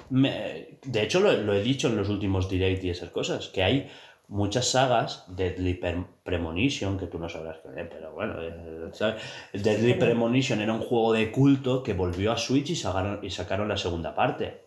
de 0.09 1.03
hecho, 1.03 1.21
lo, 1.21 1.53
he 1.55 1.63
dicho 1.63 1.89
en 1.89 1.97
los 1.97 2.09
últimos 2.09 2.49
direct 2.49 2.83
y 2.85 2.91
esas 2.91 3.11
cosas, 3.11 3.49
que 3.49 3.63
hay 3.63 3.91
muchas 4.29 4.69
sagas, 4.69 5.25
Deadly 5.29 5.75
Pre- 5.75 6.05
Premonition, 6.23 6.99
que 6.99 7.07
tú 7.07 7.19
no 7.19 7.29
sabrás 7.29 7.59
qué 7.59 7.85
pero 7.85 8.13
bueno, 8.13 8.41
eh, 8.41 8.91
¿sabes? 8.93 9.23
Deadly 9.53 9.95
Premonition 9.95 10.61
era 10.61 10.73
un 10.73 10.81
juego 10.83 11.13
de 11.13 11.31
culto 11.33 11.83
que 11.83 11.93
volvió 11.95 12.33
a 12.33 12.39
Switch 12.39 12.71
y 12.71 12.77
sacaron, 12.77 13.21
y 13.23 13.31
sacaron 13.31 13.69
la 13.69 13.77
segunda 13.77 14.15
parte. 14.15 14.63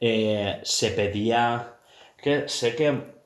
Eh, 0.00 0.60
se 0.62 0.90
pedía, 0.90 1.74
que 2.22 2.48
sé 2.48 2.74
que 2.74 3.19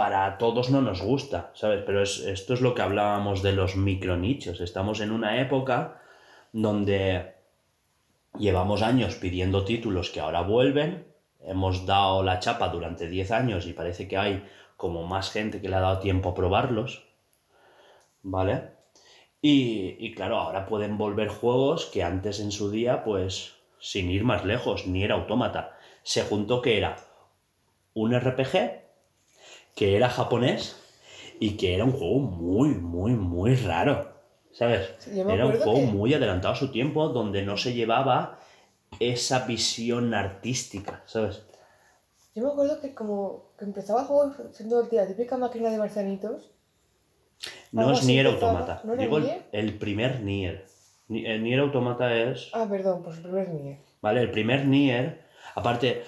para 0.00 0.38
todos 0.42 0.66
no 0.74 0.80
nos 0.88 1.00
gusta, 1.10 1.38
¿sabes? 1.60 1.80
Pero 1.86 1.98
es- 2.02 2.20
esto 2.36 2.54
es 2.54 2.60
lo 2.66 2.74
que 2.74 2.82
hablábamos 2.86 3.42
de 3.46 3.52
los 3.52 3.76
micronichos. 3.76 4.60
Estamos 4.68 5.00
en 5.04 5.10
una 5.18 5.30
época 5.44 6.00
donde 6.52 7.34
llevamos 8.38 8.82
años 8.82 9.14
pidiendo 9.16 9.64
títulos 9.64 10.10
que 10.10 10.20
ahora 10.20 10.42
vuelven, 10.42 10.90
hemos 11.40 11.86
dado 11.86 12.22
la 12.22 12.38
chapa 12.40 12.68
durante 12.70 13.08
10 13.08 13.30
años 13.30 13.66
y 13.66 13.72
parece 13.72 14.08
que 14.08 14.16
hay 14.16 14.44
como 14.76 15.06
más 15.06 15.30
gente 15.30 15.60
que 15.60 15.68
le 15.68 15.76
ha 15.76 15.80
dado 15.80 16.00
tiempo 16.00 16.30
a 16.30 16.34
probarlos, 16.34 16.90
¿vale? 18.22 18.70
Y, 19.42 19.96
y 19.98 20.12
claro, 20.14 20.38
ahora 20.38 20.66
pueden 20.66 20.98
volver 20.98 21.28
juegos 21.28 21.86
que 21.86 22.02
antes 22.04 22.40
en 22.40 22.52
su 22.52 22.70
día, 22.70 23.04
pues, 23.04 23.54
sin 23.80 24.10
ir 24.10 24.24
más 24.24 24.44
lejos, 24.44 24.86
ni 24.86 25.04
era 25.04 25.14
autómata. 25.16 25.76
Se 26.02 26.22
juntó 26.24 26.62
que 26.62 26.78
era 26.78 26.96
un 27.94 28.14
RPG, 28.14 28.82
que 29.80 29.96
era 29.96 30.10
japonés 30.10 30.76
y 31.40 31.56
que 31.56 31.74
era 31.74 31.84
un 31.86 31.92
juego 31.92 32.18
muy, 32.18 32.68
muy, 32.68 33.12
muy 33.12 33.54
raro. 33.56 34.12
¿Sabes? 34.52 34.90
Era 35.08 35.46
un 35.46 35.52
juego 35.56 35.74
que- 35.76 35.86
muy 35.86 36.12
adelantado 36.12 36.52
a 36.52 36.56
su 36.56 36.70
tiempo, 36.70 37.08
donde 37.08 37.40
no 37.42 37.56
se 37.56 37.72
llevaba 37.72 38.38
esa 38.98 39.46
visión 39.46 40.12
artística, 40.12 41.02
¿sabes? 41.06 41.42
Yo 42.34 42.42
me 42.44 42.50
acuerdo 42.50 42.78
que 42.82 42.92
como 42.92 43.52
que 43.58 43.64
empezaba 43.64 44.02
el 44.02 44.06
juego 44.08 44.34
siendo 44.52 44.86
la 44.92 45.06
típica 45.06 45.38
máquina 45.38 45.70
de 45.70 45.78
marcianitos. 45.78 46.50
No 47.72 47.90
es 47.92 48.04
Nier 48.04 48.26
Automata. 48.26 48.82
¿no 48.84 48.92
era 48.92 49.02
Digo 49.02 49.16
el, 49.16 49.22
Nier? 49.24 49.42
el 49.52 49.78
primer 49.78 50.20
Nier. 50.20 50.66
Ni- 51.08 51.24
El 51.24 51.42
Nier 51.42 51.60
Automata 51.60 52.14
es. 52.14 52.50
Ah, 52.52 52.66
perdón, 52.68 53.02
pues 53.02 53.16
el 53.16 53.22
primer 53.22 53.48
Nier. 53.48 53.78
¿Vale? 54.02 54.20
El 54.20 54.30
primer 54.30 54.66
Nier. 54.66 55.22
Aparte, 55.54 56.02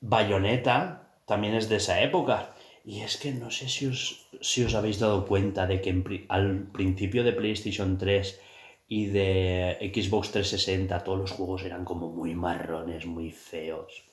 Bayonetta 0.00 1.05
también 1.26 1.54
es 1.54 1.68
de 1.68 1.76
esa 1.76 2.00
época. 2.00 2.54
Y 2.84 3.00
es 3.02 3.16
que 3.16 3.32
no 3.32 3.50
sé 3.50 3.68
si 3.68 3.86
os, 3.86 4.28
si 4.40 4.64
os 4.64 4.74
habéis 4.74 5.00
dado 5.00 5.26
cuenta 5.26 5.66
de 5.66 5.80
que 5.80 5.90
en 5.90 6.26
al 6.28 6.68
principio 6.72 7.24
de 7.24 7.32
PlayStation 7.32 7.98
3 7.98 8.40
y 8.88 9.06
de 9.06 9.92
Xbox 9.92 10.30
360 10.30 11.02
todos 11.02 11.18
los 11.18 11.32
juegos 11.32 11.64
eran 11.64 11.84
como 11.84 12.10
muy 12.10 12.34
marrones, 12.34 13.04
muy 13.06 13.32
feos. 13.32 14.04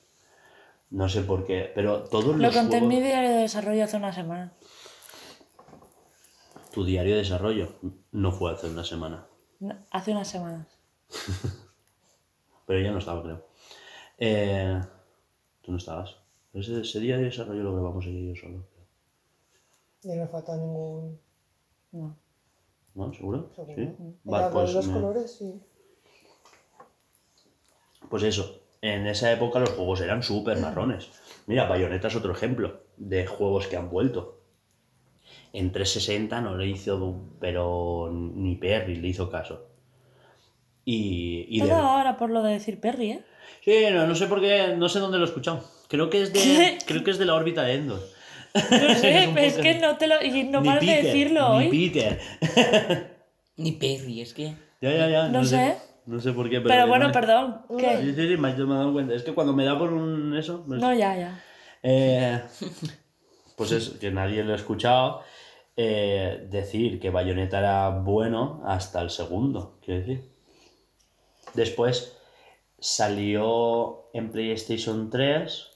No 0.90 1.08
sé 1.08 1.22
por 1.22 1.46
qué, 1.46 1.70
pero 1.74 2.04
todos 2.04 2.36
Lo 2.36 2.36
los 2.36 2.54
conté 2.54 2.78
en 2.78 2.88
mi 2.88 2.96
juegos... 2.96 3.10
diario 3.12 3.30
de 3.30 3.36
desarrollo 3.42 3.84
hace 3.84 3.96
una 3.96 4.12
semana. 4.12 4.52
Tu 6.72 6.84
diario 6.84 7.12
de 7.12 7.18
desarrollo 7.22 7.76
no 8.10 8.32
fue 8.32 8.52
hace 8.52 8.66
una 8.66 8.84
semana. 8.84 9.26
No, 9.60 9.76
hace 9.90 10.10
unas 10.10 10.28
semanas. 10.28 10.66
Pero 12.66 12.80
ya 12.80 12.90
no 12.90 12.98
estaba, 12.98 13.22
creo. 13.22 13.46
Eh, 14.18 14.80
Tú 15.62 15.70
no 15.70 15.78
estabas. 15.78 16.16
Ese, 16.54 16.80
ese 16.80 17.00
día 17.00 17.16
de 17.16 17.24
desarrollo 17.24 17.62
lo 17.62 17.74
grabamos 17.74 18.06
ella 18.06 18.18
y 18.20 18.28
yo 18.28 18.36
solo. 18.36 18.64
Y 20.02 20.08
no 20.08 20.14
me 20.22 20.28
falta 20.28 20.56
ningún. 20.56 21.18
No. 21.92 22.16
¿No? 22.94 23.12
¿Seguro? 23.12 23.50
Seguro. 23.56 23.74
Sí. 23.76 23.82
Vale, 24.22 24.44
Vale, 24.44 24.52
pues, 24.52 24.74
los 24.74 24.86
me- 24.86 24.92
colores, 24.94 25.32
sí. 25.32 25.60
pues 28.08 28.22
eso. 28.22 28.60
En 28.82 29.06
esa 29.06 29.32
época 29.32 29.58
los 29.60 29.70
juegos 29.70 30.00
eran 30.02 30.22
súper 30.22 30.58
marrones. 30.58 31.10
Mira, 31.46 31.66
Bayonetta 31.66 32.08
es 32.08 32.16
otro 32.16 32.32
ejemplo 32.32 32.82
de 32.98 33.26
juegos 33.26 33.66
que 33.66 33.76
han 33.78 33.88
vuelto. 33.88 34.40
En 35.54 35.72
360 35.72 36.40
no 36.42 36.56
le 36.56 36.66
hizo, 36.66 37.16
pero 37.40 38.10
ni 38.12 38.56
Perry 38.56 38.96
le 38.96 39.08
hizo 39.08 39.30
caso. 39.30 39.66
Y, 40.84 41.46
y 41.48 41.62
de- 41.62 41.72
ahora 41.72 42.18
por 42.18 42.28
lo 42.30 42.42
de 42.42 42.52
decir 42.52 42.78
Perry, 42.78 43.12
¿eh? 43.12 43.24
Sí, 43.64 43.84
no, 43.92 44.06
no 44.06 44.14
sé 44.14 44.26
por 44.26 44.40
qué, 44.40 44.74
no 44.76 44.88
sé 44.88 44.98
dónde 44.98 45.18
lo 45.18 45.24
he 45.24 45.28
escuchado. 45.28 45.64
Creo 45.88 46.10
que 46.10 46.22
es 46.22 46.32
de, 46.32 46.78
creo 46.86 47.04
que 47.04 47.10
es 47.10 47.18
de 47.18 47.24
la 47.24 47.34
órbita 47.34 47.62
de 47.62 47.74
Endor. 47.74 48.00
No 48.54 48.60
sé, 48.94 49.24
es 49.24 49.28
podcast. 49.28 49.60
que 49.60 49.78
no 49.78 49.96
te 49.96 50.06
lo. 50.06 50.22
Y 50.22 50.44
no 50.44 50.62
paras 50.62 50.84
de 50.86 51.02
decirlo 51.02 51.58
ni 51.58 51.66
hoy. 51.66 51.70
Peter. 51.90 52.20
Ni 53.56 53.72
Perry, 53.72 54.20
es 54.20 54.34
que. 54.34 54.54
Ya, 54.80 54.90
ya, 54.90 55.08
ya. 55.08 55.28
No 55.28 55.44
sé. 55.44 55.76
No 56.06 56.20
sé 56.20 56.32
por 56.32 56.50
qué, 56.50 56.60
pero. 56.60 56.68
Pero 56.74 56.86
bueno, 56.88 57.06
me- 57.06 57.12
perdón. 57.12 57.62
¿Qué? 57.78 57.98
Sí, 57.98 58.14
sí, 58.14 58.28
sí, 58.28 58.36
me, 58.36 58.50
he 58.50 58.54
dado 58.56 58.92
cuenta. 58.92 59.14
Es 59.14 59.22
que 59.22 59.32
cuando 59.32 59.52
me 59.52 59.64
da 59.64 59.78
por 59.78 59.92
un 59.92 60.36
eso. 60.36 60.64
pues- 60.66 60.80
No, 60.80 60.92
ya, 60.92 61.16
ya. 61.16 61.40
Eh, 61.82 62.40
pues 63.56 63.72
es 63.72 63.90
que 63.90 64.10
nadie 64.10 64.42
lo 64.42 64.52
ha 64.52 64.56
escuchado 64.56 65.22
eh, 65.76 66.46
decir 66.50 66.98
que 67.00 67.10
Bayonetta 67.10 67.58
era 67.58 67.88
bueno 67.90 68.62
hasta 68.66 69.00
el 69.02 69.10
segundo, 69.10 69.78
quiero 69.84 70.00
decir. 70.00 70.30
Después 71.54 72.16
salió 72.84 74.10
en 74.12 74.30
PlayStation 74.30 75.08
3 75.08 75.70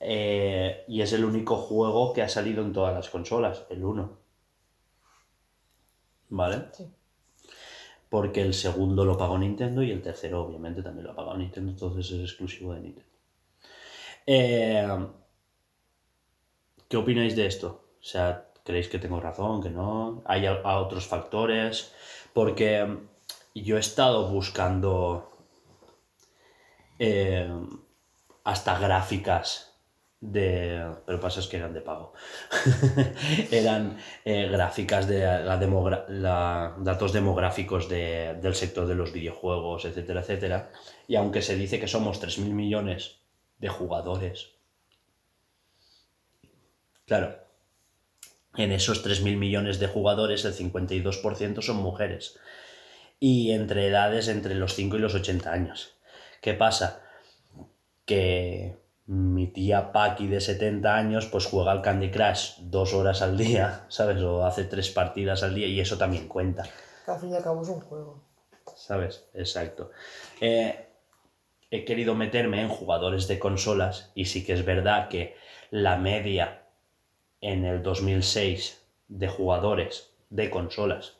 eh, 0.00 0.84
y 0.88 1.00
es 1.02 1.12
el 1.12 1.24
único 1.24 1.56
juego 1.56 2.12
que 2.12 2.22
ha 2.22 2.28
salido 2.28 2.62
en 2.64 2.72
todas 2.72 2.92
las 2.94 3.08
consolas, 3.10 3.64
el 3.70 3.84
1. 3.84 4.18
¿Vale? 6.28 6.64
Sí. 6.72 6.84
Porque 8.08 8.40
el 8.40 8.54
segundo 8.54 9.04
lo 9.04 9.18
pagó 9.18 9.36
Nintendo 9.36 9.82
y 9.82 9.90
el 9.90 10.00
tercero 10.00 10.42
obviamente 10.42 10.82
también 10.82 11.04
lo 11.04 11.12
ha 11.12 11.16
pagado 11.16 11.36
Nintendo, 11.36 11.70
entonces 11.72 12.10
es 12.12 12.20
exclusivo 12.22 12.72
de 12.72 12.80
Nintendo. 12.80 13.10
Eh, 14.26 14.86
¿Qué 16.88 16.96
opináis 16.96 17.36
de 17.36 17.46
esto? 17.46 17.68
O 18.00 18.04
sea, 18.12 18.26
¿creéis 18.64 18.88
que 18.88 18.98
tengo 18.98 19.20
razón, 19.20 19.62
que 19.62 19.70
no? 19.70 20.22
¿Hay 20.26 20.46
a- 20.46 20.62
a 20.62 20.80
otros 20.80 21.06
factores? 21.06 21.92
Porque 22.32 22.98
yo 23.54 23.76
he 23.76 23.80
estado 23.80 24.30
buscando 24.30 25.33
eh, 26.98 27.48
hasta 28.44 28.78
gráficas 28.78 29.72
de... 30.20 30.94
Pero 31.06 31.20
pasa 31.20 31.40
es 31.40 31.46
que 31.48 31.56
eran 31.58 31.74
de 31.74 31.80
pago. 31.80 32.12
eran 33.50 33.98
eh, 34.24 34.48
gráficas 34.48 35.06
de 35.06 35.20
la 35.20 35.56
la- 36.08 36.74
datos 36.78 37.12
demográficos 37.12 37.88
de- 37.88 38.34
del 38.40 38.54
sector 38.54 38.86
de 38.86 38.94
los 38.94 39.12
videojuegos, 39.12 39.84
etcétera, 39.84 40.20
etcétera. 40.20 40.70
Y 41.08 41.16
aunque 41.16 41.42
se 41.42 41.56
dice 41.56 41.78
que 41.80 41.88
somos 41.88 42.20
3.000 42.22 42.50
millones 42.52 43.18
de 43.58 43.68
jugadores, 43.68 44.50
claro, 47.06 47.36
en 48.56 48.72
esos 48.72 49.04
3.000 49.04 49.36
millones 49.36 49.78
de 49.78 49.86
jugadores 49.88 50.44
el 50.44 50.54
52% 50.54 51.60
son 51.62 51.76
mujeres. 51.76 52.38
Y 53.20 53.52
entre 53.52 53.86
edades 53.88 54.28
entre 54.28 54.54
los 54.54 54.74
5 54.74 54.96
y 54.96 55.00
los 55.00 55.14
80 55.14 55.52
años. 55.52 55.93
¿Qué 56.44 56.52
pasa? 56.52 57.00
Que 58.04 58.76
mi 59.06 59.46
tía 59.46 59.92
Paki 59.92 60.26
de 60.26 60.42
70 60.42 60.94
años 60.94 61.24
pues 61.24 61.46
juega 61.46 61.72
al 61.72 61.80
Candy 61.80 62.10
Crush 62.10 62.58
dos 62.58 62.92
horas 62.92 63.22
al 63.22 63.38
día, 63.38 63.86
¿sabes? 63.88 64.20
O 64.20 64.44
hace 64.44 64.64
tres 64.64 64.90
partidas 64.90 65.42
al 65.42 65.54
día 65.54 65.66
y 65.68 65.80
eso 65.80 65.96
también 65.96 66.28
cuenta. 66.28 66.64
Al 67.06 67.18
fin 67.18 67.30
y 67.30 67.36
al 67.36 67.42
cabo 67.42 67.62
es 67.62 67.70
un 67.70 67.80
juego. 67.80 68.20
¿Sabes? 68.76 69.24
Exacto. 69.32 69.90
Eh, 70.38 70.86
he 71.70 71.86
querido 71.86 72.14
meterme 72.14 72.60
en 72.60 72.68
jugadores 72.68 73.26
de 73.26 73.38
consolas 73.38 74.12
y 74.14 74.26
sí 74.26 74.44
que 74.44 74.52
es 74.52 74.66
verdad 74.66 75.08
que 75.08 75.36
la 75.70 75.96
media 75.96 76.66
en 77.40 77.64
el 77.64 77.82
2006 77.82 78.84
de 79.08 79.28
jugadores 79.28 80.10
de 80.28 80.50
consolas 80.50 81.16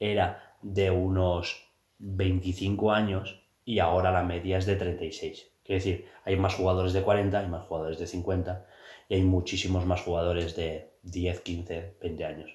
era 0.00 0.56
de 0.62 0.90
unos 0.90 1.70
25 1.98 2.90
años 2.90 3.44
y 3.68 3.80
ahora 3.80 4.10
la 4.10 4.22
media 4.22 4.56
es 4.56 4.64
de 4.66 4.76
36. 4.76 5.46
Quiere 5.62 5.78
decir, 5.80 6.06
hay 6.24 6.36
más 6.36 6.54
jugadores 6.54 6.94
de 6.94 7.02
40, 7.02 7.38
hay 7.38 7.48
más 7.48 7.66
jugadores 7.66 7.98
de 7.98 8.06
50 8.06 8.66
y 9.10 9.14
hay 9.16 9.22
muchísimos 9.22 9.84
más 9.84 10.00
jugadores 10.00 10.56
de 10.56 10.90
10, 11.02 11.40
15, 11.40 11.96
20 12.00 12.24
años. 12.24 12.50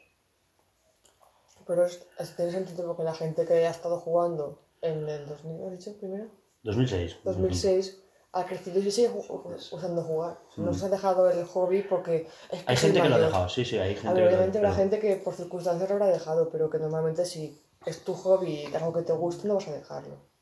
Pero 1.67 1.85
es, 1.85 2.05
es- 2.19 2.35
tiene 2.35 2.51
sentido 2.51 2.87
porque 2.87 3.03
la 3.03 3.13
gente 3.13 3.45
que 3.45 3.53
ha 3.67 3.69
estado 3.69 3.99
jugando 3.99 4.59
en 4.81 5.07
el 5.07 5.27
2000, 5.27 5.63
¿has 5.65 5.71
dicho 5.77 5.97
primero? 5.99 6.25
2006. 6.63 7.17
2006 7.23 7.99
ha 8.31 8.45
crecido 8.45 8.79
y 8.79 8.89
sigue 8.89 9.09
ju- 9.09 9.55
usando 9.71 10.01
jugar. 10.01 10.39
No 10.57 10.73
se 10.73 10.85
ha 10.87 10.89
dejado 10.89 11.29
el 11.29 11.45
hobby 11.45 11.83
porque 11.83 12.27
es 12.51 12.59
que 12.63 12.71
Hay 12.71 12.75
gente 12.77 13.01
que 13.01 13.09
lo 13.09 13.15
ha 13.15 13.19
dejado, 13.19 13.49
sí, 13.49 13.63
sí, 13.63 13.77
hay 13.77 13.93
gente 13.93 14.07
A 14.09 14.13
que 14.15 14.21
ver, 14.21 14.23
lo 14.23 14.29
ha 14.29 14.33
obviamente 14.39 14.57
habrá 14.57 14.69
pero- 14.71 14.81
gente 14.81 14.99
que 14.99 15.15
por 15.17 15.35
circunstancias 15.35 15.87
lo 15.89 15.95
habrá 15.95 16.07
dejado, 16.07 16.49
pero 16.49 16.71
que 16.71 16.79
normalmente 16.79 17.23
si 17.25 17.61
es 17.85 18.03
tu 18.03 18.15
hobby 18.15 18.63
y 18.71 18.75
algo 18.75 18.91
que 18.91 19.03
te 19.03 19.13
gusta, 19.13 19.47
no 19.47 19.55
vas 19.55 19.67
a 19.67 19.73
dejarlo. 19.73 20.32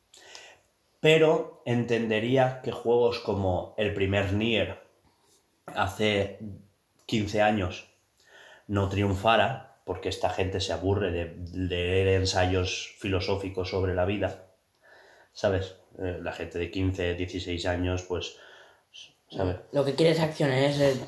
Pero 1.02 1.64
entendería 1.66 2.62
que 2.62 2.72
juegos 2.72 3.20
como 3.20 3.74
el 3.78 3.94
primer 3.94 4.34
Nier 4.34 4.80
hace 5.66 6.40
15 7.08 7.42
años 7.42 7.90
no 8.68 8.88
triunfara, 8.88 9.82
porque 9.84 10.10
esta 10.10 10.30
gente 10.30 10.62
se 10.62 10.74
aburre 10.74 11.12
de 11.12 11.36
leer 11.54 12.08
ensayos 12.20 12.96
filosóficos 13.00 13.72
sobre 13.72 13.96
la 13.96 14.06
vida, 14.06 14.46
¿sabes? 15.34 15.76
Eh, 16.00 16.20
La 16.22 16.32
gente 16.32 16.60
de 16.60 16.70
15, 16.70 17.16
16 17.16 17.66
años, 17.66 18.04
pues, 18.04 18.38
¿sabes? 19.30 19.58
Lo 19.72 19.84
que 19.84 19.96
quiere 19.96 20.12
es 20.12 20.20
acción, 20.20 20.52
es 20.52 20.80
el. 20.80 21.00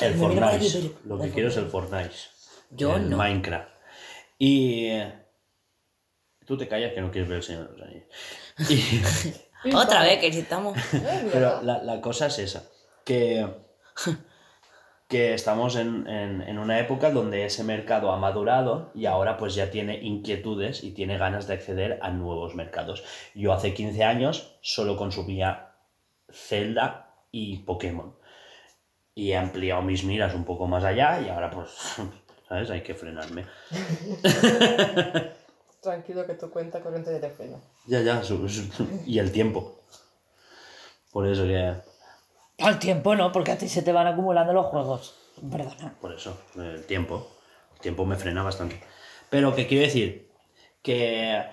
El 0.00 0.14
Fortnite. 0.14 0.90
Lo 1.04 1.18
que 1.20 1.30
quiero 1.30 1.48
es 1.48 1.56
el 1.58 1.66
Fortnite. 1.66 2.14
Yo 2.70 2.96
el 2.96 3.10
no. 3.10 3.18
Minecraft. 3.18 3.68
Y... 4.38 4.90
Tú 6.48 6.56
te 6.56 6.66
callas 6.66 6.92
que 6.94 7.00
no 7.00 7.10
quieres 7.12 7.28
ver 7.28 7.36
el 7.38 7.42
Señor 7.44 7.70
de 7.70 7.78
los 7.78 7.86
Anillos. 7.86 8.08
Y- 9.64 9.74
Otra 9.74 10.02
vez 10.02 10.18
que 10.20 10.30
mira, 10.30 10.38
Pero 11.32 11.62
la, 11.62 11.82
la 11.82 12.00
cosa 12.00 12.26
es 12.26 12.38
esa, 12.40 12.64
que 13.04 13.46
que 15.08 15.32
estamos 15.34 15.74
en, 15.76 16.06
en- 16.06 16.42
en 16.42 16.58
una 16.58 16.78
época 16.78 17.10
donde 17.10 17.44
ese 17.46 17.64
mercado 17.64 18.12
ha 18.12 18.18
madurado 18.18 18.92
y 18.94 19.06
ahora 19.06 19.36
pues 19.38 19.54
ya 19.54 19.70
tiene 19.70 19.98
inquietudes 20.02 20.84
y 20.84 20.90
tiene 20.92 21.16
ganas 21.18 21.46
de 21.48 21.54
acceder 21.54 21.98
a 22.02 22.10
nuevos 22.10 22.54
mercados. 22.54 23.02
Yo 23.34 23.52
hace 23.54 23.72
15 23.74 24.04
años 24.04 24.56
solo 24.60 24.96
consumía 24.98 25.70
Zelda 26.30 27.14
y 27.32 27.58
Pokémon. 27.60 28.14
Y 29.14 29.32
he 29.32 29.36
ampliado 29.38 29.80
mis 29.82 30.04
miras 30.04 30.34
un 30.34 30.44
poco 30.44 30.66
más 30.66 30.84
allá 30.84 31.20
y 31.20 31.28
ahora 31.30 31.50
pues, 31.50 31.70
¿sabes? 32.48 32.70
Hay 32.70 32.82
que 32.82 32.94
frenarme. 32.94 33.44
Tranquilo 35.80 36.26
que 36.26 36.34
tu 36.34 36.50
cuenta 36.50 36.80
corriente 36.80 37.12
ya 37.12 37.20
te 37.20 37.30
frena. 37.30 37.58
Ya, 37.86 38.00
ya, 38.02 38.22
su- 38.22 38.48
su- 38.48 38.68
y 39.06 39.18
el 39.18 39.30
tiempo. 39.32 39.80
Por 41.12 41.26
eso 41.26 41.44
que... 41.44 41.74
Al 42.60 42.78
tiempo 42.78 43.14
no, 43.14 43.30
porque 43.30 43.52
a 43.52 43.58
ti 43.58 43.68
se 43.68 43.82
te 43.82 43.92
van 43.92 44.06
acumulando 44.08 44.52
los 44.52 44.66
juegos. 44.66 45.14
Perdona. 45.50 45.94
Por 46.00 46.12
eso, 46.12 46.36
el 46.56 46.84
tiempo. 46.86 47.28
El 47.76 47.80
tiempo 47.80 48.04
me 48.04 48.16
frena 48.16 48.42
bastante. 48.42 48.82
Pero 49.30 49.54
que 49.54 49.66
quiero 49.68 49.84
decir 49.84 50.28
que 50.82 51.44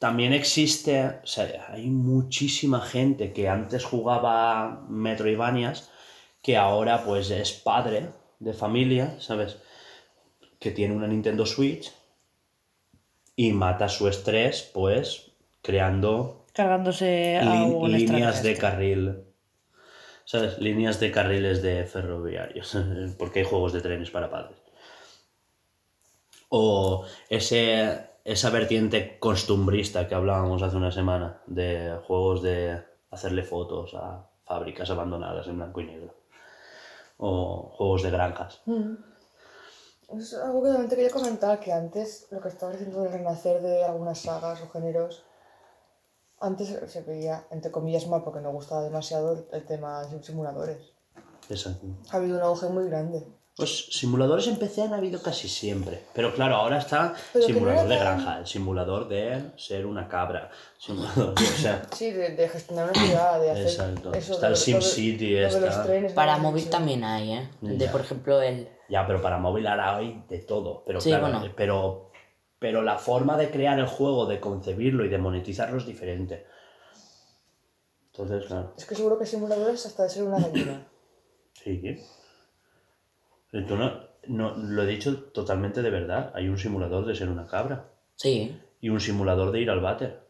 también 0.00 0.32
existe, 0.32 1.20
o 1.22 1.26
sea, 1.26 1.66
hay 1.70 1.88
muchísima 1.88 2.80
gente 2.80 3.32
que 3.32 3.48
antes 3.48 3.84
jugaba 3.84 4.84
Metroidvanias 4.88 5.90
que 6.42 6.56
ahora 6.56 7.04
pues 7.04 7.30
es 7.30 7.52
padre 7.52 8.10
de 8.40 8.52
familia, 8.52 9.16
¿sabes? 9.20 9.56
Que 10.58 10.72
tiene 10.72 10.94
una 10.94 11.06
Nintendo 11.06 11.46
Switch 11.46 11.92
y 13.36 13.52
mata 13.52 13.88
su 13.88 14.08
estrés 14.08 14.70
pues 14.74 15.30
creando 15.62 16.44
Cargándose 16.52 17.36
a 17.38 17.42
lin- 17.44 17.74
un 17.74 17.90
líneas 17.92 18.42
de 18.42 18.56
carril. 18.56 19.24
¿Sabes? 20.24 20.58
Líneas 20.58 21.00
de 21.00 21.10
carriles 21.10 21.62
de 21.62 21.84
ferroviarios. 21.84 22.76
Porque 23.18 23.40
hay 23.40 23.44
juegos 23.44 23.72
de 23.72 23.80
trenes 23.80 24.10
para 24.10 24.30
padres. 24.30 24.56
O 26.48 27.04
ese, 27.28 28.06
esa 28.24 28.50
vertiente 28.50 29.18
costumbrista 29.18 30.06
que 30.08 30.14
hablábamos 30.14 30.62
hace 30.62 30.76
una 30.76 30.92
semana. 30.92 31.40
De 31.46 31.98
juegos 32.06 32.42
de 32.42 32.80
hacerle 33.10 33.42
fotos 33.42 33.94
a 33.94 34.28
fábricas 34.44 34.90
abandonadas 34.90 35.46
en 35.48 35.56
blanco 35.56 35.80
y 35.80 35.86
negro. 35.86 36.14
O 37.18 37.70
juegos 37.76 38.02
de 38.02 38.10
granjas. 38.10 38.62
Es 40.18 40.34
algo 40.34 40.62
que 40.62 40.68
también 40.68 40.88
te 40.88 40.96
quería 40.96 41.10
comentar, 41.10 41.60
que 41.60 41.72
antes 41.72 42.26
lo 42.30 42.40
que 42.40 42.48
estaba 42.48 42.72
diciendo 42.72 43.02
del 43.02 43.12
renacer 43.12 43.62
de 43.62 43.84
algunas 43.84 44.18
sagas 44.18 44.60
o 44.62 44.68
géneros, 44.68 45.24
antes 46.40 46.68
se 46.90 47.02
veía, 47.02 47.46
entre 47.50 47.70
comillas, 47.70 48.06
mal 48.06 48.22
porque 48.22 48.40
no 48.40 48.52
gustaba 48.52 48.82
demasiado 48.82 49.46
el, 49.50 49.64
tema 49.64 50.04
de 50.06 50.22
simuladores. 50.22 50.92
Exacto. 51.48 51.86
Ha 52.10 52.16
habido 52.16 52.36
un 52.36 52.42
auge 52.42 52.68
muy 52.68 52.86
grande. 52.86 53.26
Pues 53.56 53.86
simuladores 53.92 54.48
en 54.48 54.56
PC 54.56 54.82
han 54.82 54.94
habido 54.94 55.22
casi 55.22 55.48
siempre. 55.48 56.02
Pero 56.12 56.34
claro, 56.34 56.56
ahora 56.56 56.78
está 56.78 57.14
Pero 57.32 57.46
simulador 57.46 57.86
de 57.88 57.96
granja, 57.98 58.38
el 58.40 58.46
simulador 58.48 59.06
de 59.08 59.52
ser 59.56 59.86
una 59.86 60.08
cabra, 60.08 60.50
simulador 60.76 61.36
de, 61.36 61.44
o 61.44 61.46
sea, 61.46 61.82
Sí, 61.94 62.10
de, 62.10 62.30
de 62.34 62.48
gestionar 62.48 62.90
una 62.90 63.00
ciudad, 63.00 63.40
de 63.40 63.50
hacer 63.52 63.66
Exacto. 63.66 64.12
eso. 64.12 64.32
Está 64.34 64.46
de- 64.48 64.52
el 64.54 64.58
SimCity, 64.58 65.36
está- 65.36 65.86
Para 66.16 66.38
móvil 66.38 66.68
también 66.68 67.04
hay, 67.04 67.32
¿eh? 67.32 67.48
De, 67.60 67.78
Ya. 67.78 67.92
por 67.92 68.00
ejemplo, 68.00 68.42
el... 68.42 68.68
ya, 68.88 69.06
pero 69.06 69.22
para 69.22 69.38
móvil 69.38 69.68
ahora 69.68 69.98
hay 69.98 70.24
de 70.28 70.38
todo. 70.40 70.82
Pero 70.84 71.00
Sí, 71.00 71.10
claro, 71.10 71.28
bueno. 71.28 71.52
pero, 71.56 72.10
pero 72.58 72.82
la 72.82 72.98
forma 72.98 73.36
de 73.36 73.50
crear 73.52 73.78
el 73.78 73.86
juego, 73.86 74.26
de 74.26 74.40
concebirlo 74.40 75.04
y 75.04 75.08
de 75.08 75.18
monetizarlo 75.18 75.78
es 75.78 75.86
diferente. 75.86 76.44
Entonces, 78.06 78.46
claro, 78.46 78.74
Es 78.76 78.84
que 78.84 78.96
seguro 78.96 79.16
que 79.16 79.26
simuladores 79.26 79.86
hasta 79.86 80.02
de 80.02 80.08
ser 80.10 80.24
una 80.24 80.40
gallina. 80.40 80.88
sí. 81.52 82.00
Entonces, 83.54 83.92
no, 84.26 84.50
no, 84.52 84.56
lo 84.56 84.82
he 84.82 84.86
dicho 84.86 85.16
totalmente 85.32 85.80
de 85.80 85.90
verdad. 85.90 86.32
Hay 86.34 86.48
un 86.48 86.58
simulador 86.58 87.06
de 87.06 87.14
ser 87.14 87.28
una 87.30 87.46
cabra 87.46 87.86
Sí. 88.16 88.60
y 88.80 88.88
un 88.90 89.00
simulador 89.00 89.50
de 89.52 89.60
ir 89.60 89.70
al 89.70 89.80
váter. 89.80 90.20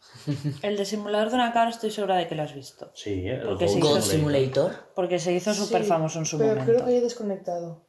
El 0.62 0.76
de 0.78 0.84
simulador 0.86 1.28
de 1.28 1.34
una 1.34 1.52
cabra 1.52 1.70
estoy 1.70 1.90
segura 1.90 2.16
de 2.16 2.26
que 2.26 2.34
lo 2.34 2.42
has 2.42 2.54
visto. 2.54 2.90
Sí, 2.94 3.28
¿eh? 3.28 3.34
el 3.34 3.42
Porque 3.48 3.68
sí. 3.68 3.78
God 3.80 4.00
Simulator. 4.00 4.72
Porque 4.94 5.18
se 5.18 5.32
hizo 5.34 5.52
súper 5.54 5.82
Sí, 5.82 5.88
famoso 5.88 6.18
en 6.18 6.24
su 6.26 6.38
pero 6.38 6.50
momento. 6.50 6.72
creo 6.72 6.84
que 6.86 6.96
he 6.96 7.00
desconectado. 7.02 7.82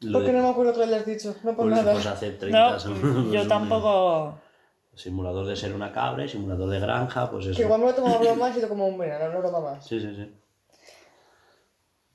Lo 0.00 0.12
Porque 0.18 0.32
de- 0.32 0.38
no 0.38 0.42
me 0.44 0.48
acuerdo 0.50 0.74
que 0.74 0.86
le 0.86 0.96
has 0.96 1.06
dicho, 1.06 1.34
no 1.42 1.54
por 1.54 1.66
pues, 1.66 1.76
nada. 1.76 1.92
pues 1.92 2.06
hace 2.06 2.30
30 2.32 2.78
No, 2.88 3.32
yo 3.32 3.46
tampoco. 3.46 4.38
Simulador 4.94 5.46
de 5.46 5.56
ser 5.56 5.74
una 5.74 5.92
cabra 5.92 6.24
y 6.24 6.28
simulador 6.28 6.68
de 6.70 6.80
granja, 6.80 7.30
pues 7.30 7.46
eso. 7.46 7.56
Que 7.56 7.62
igual 7.62 7.80
me 7.80 7.86
lo 7.86 7.94
tomo 7.94 8.14
a 8.14 8.18
broma 8.18 8.50
y 8.50 8.52
sido 8.54 8.68
como 8.68 8.86
un 8.86 8.98
veneno, 8.98 9.30
no 9.32 9.38
broma 9.40 9.60
más. 9.60 9.86
Sí, 9.86 10.00
sí, 10.00 10.14
sí. 10.14 10.34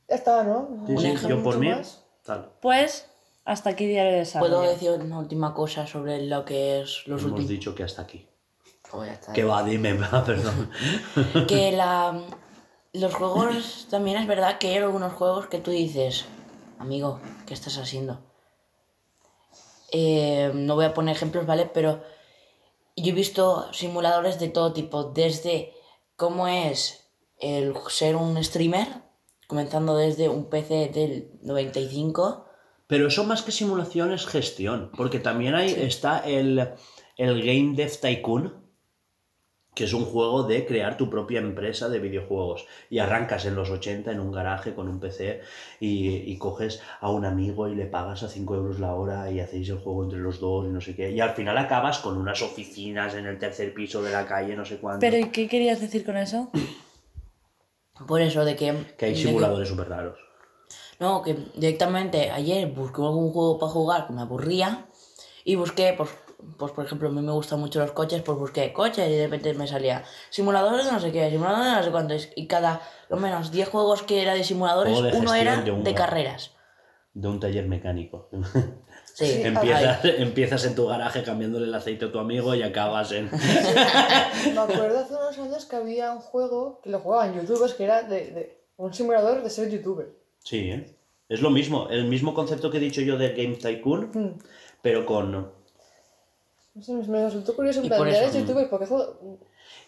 Ya 0.07 0.15
está, 0.15 0.43
¿no? 0.43 0.67
Sí, 0.87 0.93
No 0.93 0.99
sí, 1.01 1.27
yo 1.27 1.41
por 1.43 1.57
mí, 1.57 1.69
más. 1.69 2.03
tal. 2.23 2.51
Pues 2.61 3.07
hasta 3.43 3.71
aquí 3.71 3.85
diario 3.85 4.11
de 4.13 4.19
desarrollo. 4.19 4.57
¿Puedo 4.57 4.71
decir 4.71 4.91
una 4.91 5.19
última 5.19 5.53
cosa 5.53 5.87
sobre 5.87 6.25
lo 6.25 6.45
que 6.45 6.81
es 6.81 7.03
los 7.07 7.21
Hemos 7.21 7.31
últimos... 7.33 7.49
dicho 7.49 7.75
que 7.75 7.83
hasta 7.83 8.01
aquí. 8.03 8.27
Oh, 8.91 9.03
ya 9.03 9.13
está. 9.13 9.33
Que 9.33 9.43
va, 9.43 9.63
dime, 9.63 9.93
va, 9.97 10.23
perdón. 10.23 10.69
que 11.47 11.71
la, 11.71 12.21
los 12.93 13.13
juegos, 13.13 13.87
también 13.89 14.17
es 14.17 14.27
verdad 14.27 14.57
que 14.59 14.69
hay 14.69 14.77
algunos 14.77 15.13
juegos 15.13 15.47
que 15.47 15.59
tú 15.59 15.71
dices, 15.71 16.25
amigo, 16.79 17.19
¿qué 17.45 17.53
estás 17.53 17.77
haciendo? 17.77 18.19
Eh, 19.91 20.51
no 20.53 20.75
voy 20.75 20.85
a 20.85 20.93
poner 20.93 21.15
ejemplos, 21.15 21.45
¿vale? 21.45 21.69
Pero 21.73 22.01
yo 22.95 23.11
he 23.11 23.15
visto 23.15 23.71
simuladores 23.73 24.39
de 24.39 24.49
todo 24.49 24.73
tipo, 24.73 25.03
desde 25.05 25.73
cómo 26.15 26.47
es 26.47 27.07
el 27.39 27.73
ser 27.89 28.15
un 28.15 28.41
streamer, 28.43 28.87
comenzando 29.47 29.95
desde 29.95 30.29
un 30.29 30.49
PC 30.49 30.89
del 30.93 31.29
95, 31.43 32.45
Pero 32.87 33.07
eso 33.07 33.23
más 33.23 33.41
que 33.41 33.51
simulación 33.51 34.11
es 34.11 34.25
gestión, 34.25 34.91
porque 34.95 35.19
también 35.19 35.55
hay, 35.55 35.71
está 35.71 36.19
el, 36.19 36.69
el 37.17 37.43
Game 37.43 37.75
Dev 37.75 37.99
Tycoon, 37.99 38.65
que 39.75 39.83
es 39.83 39.93
un 39.93 40.05
juego 40.05 40.43
de 40.43 40.65
crear 40.65 40.95
tu 40.95 41.09
propia 41.09 41.39
empresa 41.39 41.89
de 41.89 41.99
videojuegos. 41.99 42.65
Y 42.89 42.99
arrancas 42.99 43.45
en 43.45 43.55
los 43.55 43.69
80 43.69 44.09
en 44.09 44.21
un 44.21 44.31
garaje 44.31 44.73
con 44.73 44.87
un 44.87 45.01
PC 45.01 45.41
y, 45.81 46.31
y 46.31 46.37
coges 46.37 46.81
a 47.01 47.11
un 47.11 47.25
amigo 47.25 47.67
y 47.67 47.75
le 47.75 47.85
pagas 47.85 48.23
a 48.23 48.29
5 48.29 48.55
euros 48.55 48.79
la 48.79 48.93
hora 48.93 49.29
y 49.29 49.41
hacéis 49.41 49.67
el 49.69 49.79
juego 49.79 50.05
entre 50.05 50.19
los 50.19 50.39
dos 50.39 50.65
y 50.65 50.69
no 50.69 50.79
sé 50.79 50.95
qué. 50.95 51.11
Y 51.11 51.19
al 51.19 51.31
final 51.31 51.57
acabas 51.57 51.99
con 51.99 52.17
unas 52.17 52.41
oficinas 52.41 53.15
en 53.15 53.25
el 53.25 53.37
tercer 53.37 53.73
piso 53.73 54.01
de 54.01 54.11
la 54.11 54.25
calle, 54.25 54.55
no 54.55 54.63
sé 54.63 54.77
cuánto. 54.77 55.01
Pero 55.01 55.17
¿y 55.17 55.25
qué 55.25 55.49
querías 55.49 55.81
decir 55.81 56.05
con 56.05 56.15
eso? 56.15 56.49
por 58.07 58.21
eso 58.21 58.43
de 58.43 58.55
que... 58.55 58.95
Que 58.97 59.05
hay 59.05 59.15
simuladores 59.15 59.69
súper 59.69 59.89
raros. 59.89 60.19
No, 60.99 61.21
que 61.21 61.33
directamente 61.55 62.31
ayer 62.31 62.67
busqué 62.67 63.01
algún 63.01 63.31
juego 63.31 63.59
para 63.59 63.71
jugar 63.71 64.07
que 64.07 64.13
me 64.13 64.21
aburría 64.21 64.87
y 65.43 65.55
busqué, 65.55 65.93
pues, 65.97 66.09
pues 66.57 66.71
por 66.71 66.85
ejemplo, 66.85 67.09
a 67.09 67.11
mí 67.11 67.21
me 67.21 67.31
gustan 67.31 67.59
mucho 67.59 67.79
los 67.79 67.91
coches, 67.91 68.21
pues 68.21 68.37
busqué 68.37 68.71
coches 68.71 69.07
y 69.09 69.11
de 69.11 69.25
repente 69.25 69.53
me 69.53 69.67
salía 69.67 70.03
simuladores 70.29 70.85
de 70.85 70.91
no 70.91 70.99
sé 70.99 71.11
qué, 71.11 71.29
simuladores 71.29 71.67
de 71.67 71.75
no 71.75 71.83
sé 71.83 71.91
cuántos 71.91 72.29
y 72.35 72.47
cada, 72.47 72.81
lo 73.09 73.17
menos 73.17 73.51
10 73.51 73.69
juegos 73.69 74.03
que 74.03 74.21
era 74.21 74.33
de 74.33 74.43
simuladores, 74.43 75.01
de 75.01 75.17
uno 75.17 75.33
era 75.33 75.61
de 75.61 75.71
de, 75.71 75.93
carreras. 75.93 76.51
De 77.13 77.27
un 77.27 77.39
taller 77.39 77.67
mecánico. 77.67 78.29
Sí, 79.15 79.43
empiezas, 79.43 80.03
empiezas 80.03 80.65
en 80.65 80.75
tu 80.75 80.87
garaje 80.87 81.23
cambiándole 81.23 81.65
el 81.67 81.73
aceite 81.73 82.03
a 82.05 82.11
tu 82.11 82.19
amigo 82.19 82.53
y 82.53 82.63
acabas 82.63 83.13
en... 83.13 83.29
Me 83.31 84.59
acuerdo 84.59 84.99
hace 84.99 85.13
unos 85.13 85.37
años 85.39 85.63
que 85.65 85.75
había 85.77 86.11
un 86.11 86.19
juego 86.19 86.81
que 86.83 86.89
lo 86.89 86.99
jugaban 86.99 87.33
youtubers 87.33 87.73
que 87.75 87.85
era 87.85 88.03
de, 88.03 88.31
de 88.31 88.57
un 88.75 88.93
simulador 88.93 89.41
de 89.41 89.49
ser 89.49 89.69
youtuber. 89.69 90.09
Sí, 90.43 90.69
¿eh? 90.69 90.93
Es 91.29 91.41
lo 91.41 91.49
mismo, 91.49 91.87
el 91.89 92.03
mismo 92.05 92.33
concepto 92.33 92.69
que 92.69 92.75
he 92.77 92.81
dicho 92.81 92.99
yo 92.99 93.17
del 93.17 93.33
Game 93.35 93.55
Tycoon, 93.55 94.11
Hmm. 94.13 94.37
pero 94.81 95.05
con... 95.05 95.31
No 95.31 96.81
sé, 96.83 96.91
me 96.93 97.23
resultó 97.23 97.55
curioso 97.55 97.81
en 97.81 97.87
plan, 97.87 98.05
eres 98.07 98.33
youtuber, 98.33 98.69
porque 98.69 98.85
juego... 98.85 99.39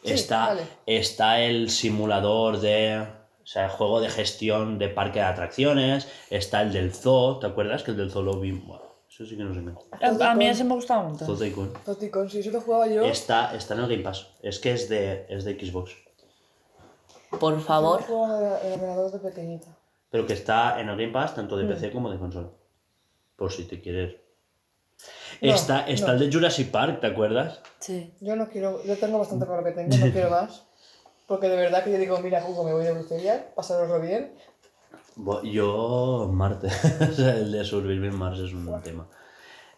Sí, 0.05 0.13
está, 0.13 0.47
vale. 0.47 0.61
está 0.85 1.41
el 1.41 1.69
simulador 1.69 2.61
de... 2.61 3.05
O 3.43 3.45
sea, 3.49 3.65
el 3.65 3.71
juego 3.71 3.99
de 3.99 4.09
gestión 4.09 4.79
de 4.79 4.87
parque 4.87 5.19
de 5.19 5.25
atracciones, 5.25 6.07
está 6.29 6.61
el 6.61 6.71
del 6.71 6.93
zoo, 6.93 7.39
¿te 7.39 7.47
acuerdas? 7.47 7.83
Que 7.83 7.91
el 7.91 7.97
del 7.97 8.09
zoo 8.09 8.21
lo 8.21 8.39
vi... 8.39 8.61
Eso 9.17 9.25
sí 9.25 9.35
que 9.35 9.43
no 9.43 9.51
sé. 9.51 9.61
me- 9.61 9.71
A, 9.99 10.31
a 10.31 10.35
mí 10.35 10.45
ese 10.47 10.63
me 10.63 10.75
gustaba 10.75 11.01
un 11.07 11.17
Zoo 11.17 11.27
montón. 11.29 11.39
Tycoon. 11.47 11.73
Toticon, 11.83 12.29
si 12.29 12.37
eso 12.39 12.51
lo 12.51 12.61
jugaba 12.61 12.85
yo. 12.85 13.01
Está, 13.03 13.55
está 13.55 13.73
en 13.73 13.79
el 13.79 13.89
Game 13.89 14.03
Pass, 14.03 14.27
es 14.43 14.59
que 14.59 14.73
es 14.73 14.87
de, 14.89 15.25
es 15.27 15.43
de 15.43 15.53
Xbox. 15.59 15.95
por 17.39 17.55
Yo 17.55 17.59
favor, 17.61 18.03
jugaba 18.03 18.59
en 18.61 18.67
el 18.67 18.73
ordenador 18.73 19.11
de 19.11 19.17
pequeñita. 19.19 19.67
Pero 20.11 20.27
que 20.27 20.33
está 20.33 20.79
en 20.79 20.89
el 20.89 20.97
Game 20.97 21.11
Pass 21.11 21.33
tanto 21.33 21.57
de 21.57 21.63
Mm. 21.63 21.67
PC 21.69 21.91
como 21.91 22.11
de 22.11 22.19
consola. 22.19 22.49
Por 23.35 23.51
si 23.51 23.63
te 23.63 23.81
quieres... 23.81 24.17
No, 25.41 25.51
está 25.53 25.87
está 25.87 26.07
no. 26.07 26.13
el 26.13 26.19
de 26.19 26.31
Jurassic 26.31 26.69
Park, 26.69 26.99
¿te 27.01 27.07
acuerdas? 27.07 27.59
Sí. 27.79 28.13
Yo 28.21 28.35
no 28.35 28.47
quiero, 28.49 28.83
yo 28.83 28.97
tengo 28.97 29.17
bastante 29.17 29.47
con 29.47 29.57
lo 29.57 29.63
que 29.63 29.71
tengo, 29.71 29.97
no 29.97 30.11
quiero 30.11 30.29
más. 30.29 30.63
Porque 31.27 31.49
de 31.49 31.55
verdad 31.57 31.83
que 31.83 31.91
yo 31.91 31.97
digo, 31.97 32.19
mira, 32.19 32.45
Hugo, 32.47 32.63
me 32.63 32.71
voy 32.73 32.85
de 32.85 32.93
brujería, 32.93 33.51
pasároslo 33.55 33.99
bien. 33.99 34.31
Yo, 35.43 36.29
Marte. 36.31 36.67
O 37.09 37.11
sea, 37.13 37.35
el 37.35 37.51
de 37.51 37.65
sobrevivir 37.65 38.09
en 38.11 38.17
Mars 38.17 38.39
es 38.39 38.53
un 38.53 38.81
tema. 38.81 39.07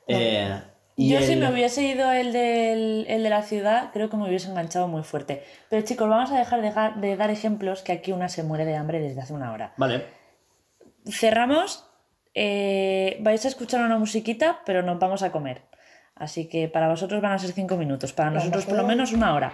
Eh, 0.07 0.59
y 0.95 1.09
Yo 1.13 1.21
si 1.21 1.33
el- 1.33 1.39
me 1.39 1.51
hubiese 1.51 1.83
ido 1.83 2.11
el, 2.11 2.33
del, 2.33 3.05
el 3.07 3.23
de 3.23 3.29
la 3.29 3.41
ciudad, 3.43 3.91
creo 3.93 4.09
que 4.09 4.17
me 4.17 4.27
hubiese 4.27 4.49
enganchado 4.49 4.87
muy 4.87 5.03
fuerte. 5.03 5.43
Pero 5.69 5.83
chicos, 5.85 6.09
vamos 6.09 6.31
a 6.31 6.37
dejar 6.37 6.61
de, 6.61 7.07
de 7.07 7.15
dar 7.15 7.29
ejemplos 7.29 7.81
que 7.83 7.91
aquí 7.93 8.11
una 8.11 8.27
se 8.27 8.43
muere 8.43 8.65
de 8.65 8.75
hambre 8.75 8.99
desde 8.99 9.21
hace 9.21 9.33
una 9.33 9.53
hora. 9.53 9.73
Vale. 9.77 10.03
cerramos. 11.07 11.85
eh, 12.33 13.17
vais 13.21 13.43
a 13.45 13.47
escuchar 13.47 13.81
una 13.81 13.97
musiquita, 13.97 14.59
pero 14.65 14.81
nos 14.83 14.99
vamos 14.99 15.23
a 15.23 15.31
comer. 15.31 15.61
Así 16.15 16.49
que 16.49 16.67
para 16.67 16.89
vosotros 16.89 17.21
van 17.21 17.31
a 17.31 17.39
ser 17.39 17.51
cinco 17.53 17.77
minutos, 17.77 18.11
para 18.11 18.29
nosotros 18.29 18.65
por 18.65 18.75
lo 18.75 18.83
menos 18.85 19.13
una 19.13 19.33
hora. 19.33 19.53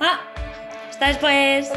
¡Ah! 0.00 0.20
Hasta 0.90 1.08
después. 1.08 1.72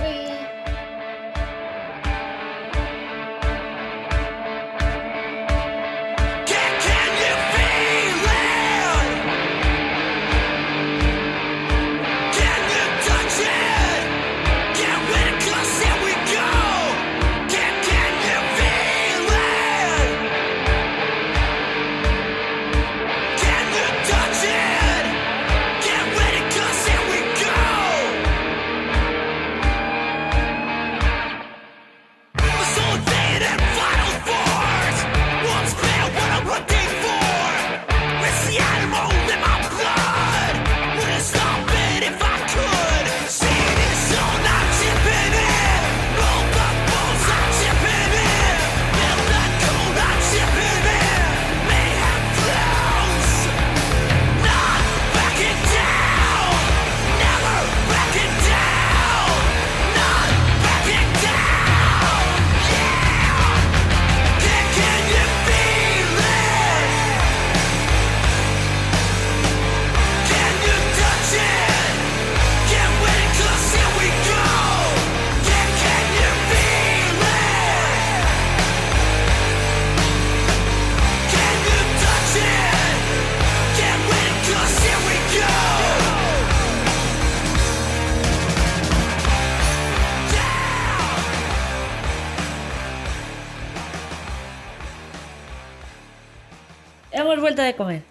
Hemos 97.18 97.40
vuelto 97.42 97.62
de 97.64 97.76
comer. 97.76 98.04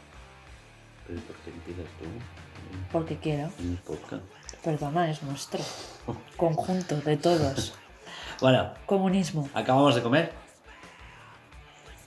¿Pero 1.07 1.21
por 1.21 1.37
qué 1.37 1.51
empiezas 1.51 1.85
tú? 1.99 2.07
Porque 2.91 3.17
quiero. 3.19 3.51
En 3.61 3.71
el 3.71 3.77
podcast. 3.79 4.23
Perdona, 4.65 5.09
es 5.11 5.23
nuestro. 5.23 5.61
Conjunto 6.37 6.97
de 6.97 7.17
todos. 7.17 7.75
Bueno, 8.39 8.71
Comunismo. 8.85 9.49
acabamos 9.55 9.95
de 9.95 10.03
comer. 10.03 10.31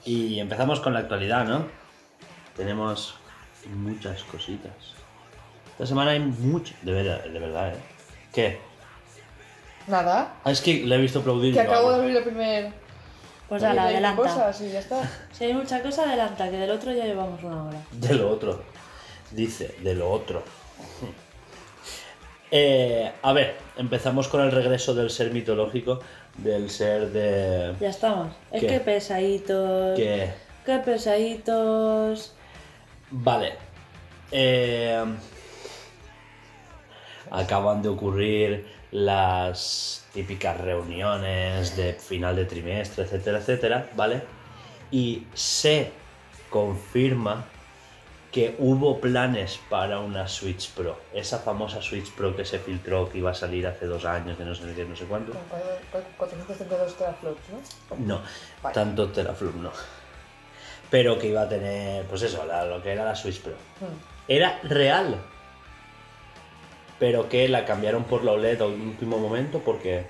Y 0.04 0.38
empezamos 0.38 0.78
con 0.78 0.92
la 0.94 1.00
actualidad, 1.00 1.44
¿no? 1.44 1.66
Tenemos 2.56 3.16
muchas 3.74 4.22
cositas. 4.22 4.72
Esta 5.72 5.86
semana 5.86 6.12
hay 6.12 6.20
mucho. 6.20 6.72
De 6.82 6.92
verdad, 6.92 7.24
de 7.24 7.36
verdad, 7.40 7.70
¿eh? 7.74 7.78
¿Qué? 8.32 8.60
Nada. 9.88 10.34
Ah, 10.44 10.52
es 10.52 10.60
que 10.60 10.86
le 10.86 10.94
he 10.94 10.98
visto 10.98 11.18
aplaudir. 11.18 11.52
Que 11.52 11.60
acabo 11.62 11.88
de 11.90 11.96
"Ah, 11.96 11.98
abrir 11.98 12.16
el 12.18 12.22
primer. 12.22 12.72
Pues 13.50 13.64
a 13.64 13.74
la 13.74 13.86
adelanta. 13.86 14.22
cosas 14.22 14.60
y 14.60 14.70
ya 14.70 14.78
está. 14.78 15.02
Si 15.32 15.42
hay 15.42 15.54
mucha 15.54 15.82
cosa, 15.82 16.04
adelanta, 16.04 16.48
que 16.48 16.56
del 16.56 16.70
otro 16.70 16.92
ya 16.92 17.04
llevamos 17.04 17.42
una 17.42 17.64
hora. 17.64 17.78
De 17.90 18.14
lo 18.14 18.30
otro. 18.30 18.62
Dice, 19.32 19.74
de 19.82 19.94
lo 19.94 20.10
otro. 20.10 20.42
Eh, 22.52 23.12
a 23.22 23.32
ver, 23.32 23.54
empezamos 23.76 24.26
con 24.26 24.40
el 24.40 24.50
regreso 24.50 24.92
del 24.92 25.08
ser 25.10 25.32
mitológico, 25.32 26.00
del 26.36 26.68
ser 26.68 27.12
de... 27.12 27.76
Ya 27.78 27.90
estamos. 27.90 28.34
Es 28.50 28.62
¿Qué? 28.62 28.66
que 28.66 28.80
pesaditos. 28.80 29.96
que... 29.96 30.32
Qué 30.66 30.78
pesaditos. 30.78 32.34
Vale. 33.12 33.52
Eh, 34.32 35.04
acaban 37.30 37.82
de 37.82 37.88
ocurrir 37.88 38.66
las 38.90 39.99
típicas 40.12 40.58
reuniones 40.60 41.76
de 41.76 41.92
final 41.94 42.36
de 42.36 42.44
trimestre, 42.44 43.04
etcétera, 43.04 43.38
etcétera, 43.38 43.90
¿vale? 43.94 44.22
Y 44.90 45.26
se 45.34 45.92
confirma 46.50 47.44
que 48.32 48.54
hubo 48.58 49.00
planes 49.00 49.58
para 49.68 49.98
una 49.98 50.28
Switch 50.28 50.70
Pro. 50.70 50.96
Esa 51.12 51.38
famosa 51.40 51.82
Switch 51.82 52.10
Pro 52.12 52.36
que 52.36 52.44
se 52.44 52.58
filtró 52.60 53.08
que 53.10 53.18
iba 53.18 53.32
a 53.32 53.34
salir 53.34 53.66
hace 53.66 53.86
dos 53.86 54.04
años, 54.04 54.38
de 54.38 54.44
no 54.44 54.54
sé 54.54 54.72
qué, 54.74 54.84
no 54.84 54.94
sé 54.94 55.04
cuánto. 55.06 55.32
Con 55.32 55.42
cuatro- 55.90 56.10
432 56.16 56.96
teraflops, 56.96 57.40
¿no? 57.50 57.96
No, 58.06 58.22
Vale. 58.62 58.74
tanto 58.74 59.08
teraflop 59.10 59.54
no. 59.56 59.72
Pero 60.90 61.18
que 61.18 61.28
iba 61.28 61.42
a 61.42 61.48
tener, 61.48 62.04
pues 62.06 62.22
eso, 62.22 62.44
la- 62.46 62.64
lo 62.64 62.80
que 62.82 62.92
era 62.92 63.04
la 63.04 63.14
Switch 63.16 63.40
Pro. 63.40 63.52
Hmm. 63.80 63.98
Era 64.28 64.60
real. 64.62 65.16
Pero 67.00 67.28
que 67.28 67.48
la 67.48 67.64
cambiaron 67.64 68.04
por 68.04 68.22
la 68.22 68.32
OLED 68.32 68.60
a 68.60 68.66
último 68.66 69.18
momento 69.18 69.58
porque 69.58 70.04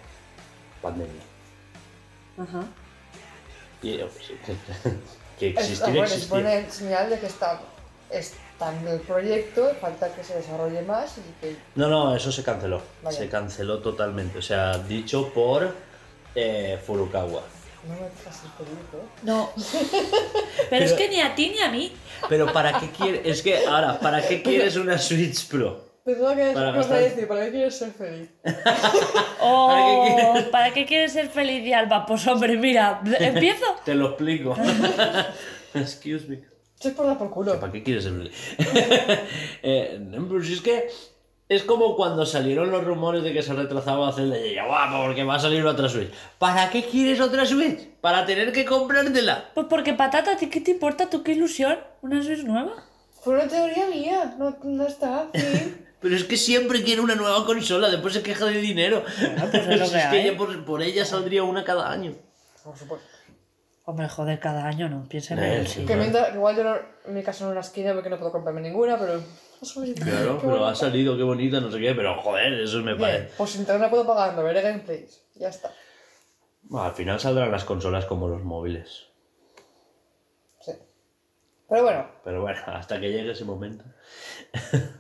pandemia. 0.82 1.22
Ajá. 2.36 2.64
Y 3.82 3.92
eh, 3.92 4.08
sí, 4.20 4.34
que 5.38 5.48
Es, 5.50 5.56
ah, 5.56 5.60
existir 5.60 5.94
bueno, 5.94 6.04
es 6.04 6.28
buena 6.28 6.70
señal 6.70 7.08
de 7.08 7.18
que 7.18 7.26
está, 7.26 7.60
está 8.10 8.76
en 8.76 8.88
el 8.88 9.00
proyecto, 9.00 9.72
falta 9.80 10.12
que 10.12 10.22
se 10.22 10.36
desarrolle 10.36 10.82
más 10.82 11.16
y 11.18 11.40
que. 11.40 11.56
No, 11.76 11.88
no, 11.88 12.14
eso 12.14 12.30
se 12.30 12.42
canceló. 12.42 12.82
Vaya. 13.02 13.18
Se 13.18 13.28
canceló 13.28 13.78
totalmente. 13.78 14.38
O 14.38 14.42
sea, 14.42 14.76
dicho 14.76 15.32
por 15.32 15.72
eh, 16.34 16.78
Furukawa. 16.84 17.42
No 17.86 17.94
me 17.94 18.00
dejas 18.00 18.42
el 18.58 18.98
¿eh? 18.98 19.04
No. 19.22 19.50
Pero, 20.70 20.84
es 20.84 20.92
que 20.92 21.08
ni 21.08 21.20
a 21.20 21.34
ti 21.34 21.50
ni 21.50 21.60
a 21.60 21.70
mí. 21.70 21.92
Pero 22.28 22.52
¿para 22.52 22.78
qué 22.78 22.90
quieres? 22.90 23.22
Es 23.24 23.42
que 23.42 23.66
ahora, 23.66 23.98
¿para 23.98 24.26
qué 24.26 24.42
quieres 24.42 24.76
una 24.76 24.98
Switch 24.98 25.48
Pro? 25.48 25.89
Pensaba 26.04 26.34
que 26.34 26.50
Para 26.52 26.72
¿qué 26.72 26.78
vas 26.78 26.86
a 26.86 26.94
gastar- 26.94 27.00
decir, 27.00 27.28
¿para 27.28 27.44
qué 27.44 27.50
quieres 27.50 27.76
ser 27.78 27.90
feliz? 27.92 28.30
Oh, 29.40 29.68
¿Para 29.70 29.84
qué 29.84 30.14
quieres? 30.14 30.44
¿Para 30.48 30.72
qué 30.72 30.86
quieres 30.86 31.12
ser 31.12 31.28
feliz 31.28 31.66
y 31.66 31.72
Alba? 31.72 32.06
Pues 32.06 32.26
hombre, 32.26 32.56
mira, 32.56 33.00
empiezo. 33.18 33.66
Te 33.84 33.94
lo 33.94 34.08
explico. 34.08 34.56
Excuse 35.74 36.26
me. 36.28 36.42
Es 36.80 36.92
por 36.92 37.06
dar 37.06 37.18
por 37.18 37.30
culo. 37.30 37.60
¿Para 37.60 37.70
qué 37.72 37.82
quieres 37.82 38.04
ser 38.04 38.14
feliz? 38.14 38.56
eh, 39.62 40.00
si 40.42 40.52
es 40.54 40.60
que 40.62 40.88
es 41.48 41.64
como 41.64 41.94
cuando 41.96 42.24
salieron 42.24 42.70
los 42.70 42.84
rumores 42.84 43.22
de 43.22 43.32
que 43.32 43.42
se 43.42 43.52
retrasaba 43.52 44.12
Zelda 44.12 44.38
y 44.38 44.50
ella, 44.52 44.66
guapo, 44.66 45.04
porque 45.04 45.24
va 45.24 45.34
a 45.34 45.38
salir 45.40 45.66
otra 45.66 45.88
Switch. 45.88 46.10
¿Para 46.38 46.70
qué 46.70 46.84
quieres 46.84 47.20
otra 47.20 47.44
Switch? 47.44 47.88
¿Para 48.00 48.24
tener 48.24 48.52
que 48.52 48.64
comprártela? 48.64 49.50
Pues 49.52 49.66
porque 49.68 49.92
patata, 49.92 50.32
¿a 50.32 50.36
ti 50.36 50.48
qué 50.48 50.60
te 50.60 50.70
importa? 50.70 51.10
¿Tú 51.10 51.22
qué 51.22 51.32
ilusión? 51.32 51.78
¿Una 52.02 52.22
Switch 52.22 52.44
nueva? 52.44 52.72
Fue 53.20 53.34
una 53.34 53.46
teoría 53.48 53.86
mía, 53.88 54.34
no, 54.38 54.56
no 54.62 54.86
está. 54.86 55.28
fin. 55.34 55.86
Pero 56.00 56.16
es 56.16 56.24
que 56.24 56.36
siempre 56.36 56.82
quiere 56.82 57.00
una 57.00 57.14
nueva 57.14 57.44
consola, 57.44 57.90
después 57.90 58.14
se 58.14 58.22
queja 58.22 58.46
de 58.46 58.58
dinero. 58.58 59.04
pues 59.50 59.66
es 59.68 59.80
lo 59.80 59.90
que 59.90 59.98
es 59.98 60.06
que 60.06 60.22
ella 60.22 60.36
por, 60.36 60.64
por 60.64 60.82
ella 60.82 61.04
saldría 61.04 61.42
una 61.42 61.64
cada 61.64 61.90
año. 61.90 62.14
Por 62.64 62.76
supuesto. 62.76 63.06
Hombre, 63.84 64.08
joder, 64.08 64.38
cada 64.38 64.66
año 64.66 64.88
no. 64.88 65.08
Piensa 65.08 65.34
en 65.34 65.40
el 65.40 65.66
sí. 65.66 65.84
mientras, 65.84 66.34
igual 66.34 66.56
yo 66.56 66.64
no, 66.64 66.76
en 67.06 67.14
mi 67.14 67.22
caso 67.22 67.44
no 67.44 67.50
en 67.50 67.56
la 67.56 67.62
esquina 67.62 67.92
porque 67.92 68.08
no 68.08 68.18
puedo 68.18 68.32
comprarme 68.32 68.60
ninguna, 68.60 68.98
pero. 68.98 69.20
Qué 69.60 69.94
Claro, 69.94 70.38
pero 70.40 70.64
ha 70.64 70.74
salido, 70.74 71.18
qué 71.18 71.22
bonita, 71.22 71.60
no 71.60 71.70
sé 71.70 71.80
qué, 71.80 71.94
pero 71.94 72.18
joder, 72.22 72.54
eso 72.54 72.78
me 72.78 72.94
Bien, 72.94 72.98
parece. 72.98 73.34
pues 73.36 73.56
internet 73.56 73.90
puedo 73.90 74.06
pagarlo, 74.06 74.42
veré 74.42 74.62
gameplays. 74.62 75.22
Ya 75.34 75.48
está. 75.48 75.70
Bueno, 76.62 76.86
al 76.86 76.94
final 76.94 77.20
saldrán 77.20 77.50
las 77.50 77.64
consolas 77.64 78.06
como 78.06 78.28
los 78.28 78.42
móviles. 78.42 79.08
Sí. 80.60 80.72
Pero 81.68 81.82
bueno, 81.82 82.06
Pero 82.24 82.40
bueno, 82.40 82.60
hasta 82.66 83.00
que 83.00 83.10
llegue 83.10 83.32
ese 83.32 83.44
momento. 83.44 83.84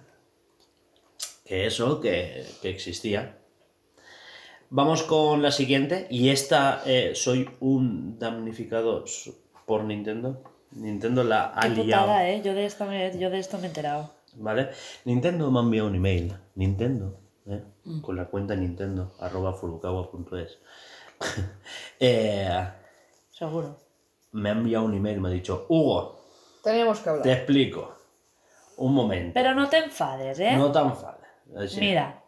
que 1.50 1.66
eso, 1.66 2.00
que, 2.00 2.46
que 2.62 2.70
existía. 2.70 3.36
Vamos 4.68 5.02
con 5.02 5.42
la 5.42 5.50
siguiente. 5.50 6.06
Y 6.08 6.28
esta, 6.28 6.80
eh, 6.86 7.10
soy 7.16 7.50
un 7.58 8.20
damnificado 8.20 9.04
por 9.66 9.82
Nintendo. 9.82 10.44
Nintendo 10.70 11.24
la 11.24 11.52
ha 11.52 11.62
Qué 11.62 11.70
liado. 11.70 12.04
putada, 12.04 12.30
¿eh? 12.30 12.40
Yo 12.44 12.54
de, 12.54 12.66
esto 12.66 12.86
me, 12.86 13.18
yo 13.18 13.30
de 13.30 13.40
esto 13.40 13.58
me 13.58 13.64
he 13.64 13.66
enterado. 13.66 14.14
¿Vale? 14.34 14.70
Nintendo 15.04 15.50
me 15.50 15.58
ha 15.58 15.62
enviado 15.62 15.88
un 15.88 15.96
email. 15.96 16.36
Nintendo, 16.54 17.18
¿eh? 17.48 17.64
con 18.00 18.14
la 18.14 18.26
cuenta 18.26 18.54
Nintendo, 18.54 19.12
arroba 19.18 19.52
furukawa.es. 19.52 20.58
eh, 21.98 22.68
Seguro. 23.32 23.76
me 24.30 24.50
ha 24.50 24.52
enviado 24.52 24.84
un 24.84 24.94
email 24.94 25.20
me 25.20 25.30
ha 25.30 25.32
dicho, 25.32 25.66
Hugo, 25.68 26.26
Teníamos 26.62 27.00
que 27.00 27.08
hablar. 27.08 27.24
te 27.24 27.32
explico. 27.32 27.92
Un 28.76 28.94
momento. 28.94 29.32
Pero 29.34 29.52
no 29.52 29.68
te 29.68 29.78
enfades, 29.78 30.38
¿eh? 30.38 30.52
No 30.56 30.70
tan 30.70 30.94
fácil. 30.96 31.19
Así. 31.56 31.80
Mira, 31.80 32.22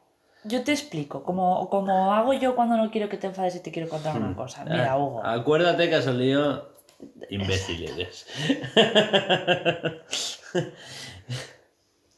yo 0.44 0.62
te 0.64 0.72
explico, 0.72 1.22
como, 1.22 1.68
como 1.70 2.12
hago 2.12 2.32
yo 2.32 2.56
cuando 2.56 2.76
no 2.76 2.90
quiero 2.90 3.08
que 3.08 3.16
te 3.16 3.28
enfades 3.28 3.54
y 3.56 3.60
te 3.60 3.70
quiero 3.72 3.88
contar 3.88 4.16
una 4.16 4.34
cosa. 4.34 4.64
Mira, 4.64 4.92
Ah, 4.92 4.98
Hugo. 4.98 5.24
Acuérdate 5.24 5.88
que 5.88 5.94
ha 5.96 6.02
salido 6.02 6.72
imbécil 7.30 7.88
eres. 7.88 8.26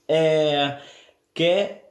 Eh, 0.06 0.78
que 1.32 1.84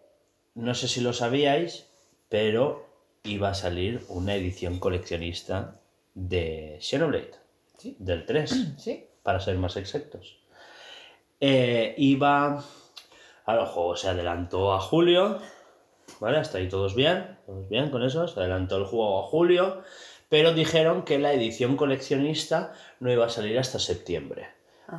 no 0.56 0.76
sé 0.76 0.88
si 0.88 1.02
lo 1.02 1.14
sabíais, 1.14 1.88
pero 2.30 2.86
iba 3.24 3.50
a 3.50 3.54
salir 3.56 4.04
una 4.10 4.36
edición 4.36 4.80
coleccionista 4.80 5.80
de 6.14 6.78
Xenoblade. 6.80 7.32
Sí. 7.80 7.96
Del 8.00 8.26
3, 8.26 8.74
¿Sí? 8.78 9.08
para 9.24 9.40
ser 9.40 9.56
más 9.58 9.78
exactos. 9.78 10.38
Eh, 11.40 11.96
iba. 11.98 12.64
Ahora 13.46 13.64
el 13.64 13.68
juego 13.68 13.96
se 13.96 14.10
adelantó 14.10 14.74
a 14.74 14.80
julio. 14.80 15.40
¿Vale? 16.20 16.38
Hasta 16.38 16.58
ahí 16.58 16.70
todos 16.70 16.96
bien. 16.96 17.38
Todos 17.46 17.70
bien 17.70 17.90
con 17.90 18.04
eso. 18.04 18.28
Se 18.28 18.40
adelantó 18.40 18.78
el 18.78 18.86
juego 18.86 19.20
a 19.20 19.28
julio. 19.28 19.82
Pero 20.30 20.54
dijeron 20.54 21.04
que 21.04 21.20
la 21.20 21.34
edición 21.34 21.78
coleccionista 21.78 22.74
no 23.00 23.12
iba 23.12 23.26
a 23.26 23.30
salir 23.30 23.58
hasta 23.60 23.80
septiembre. 23.80 24.48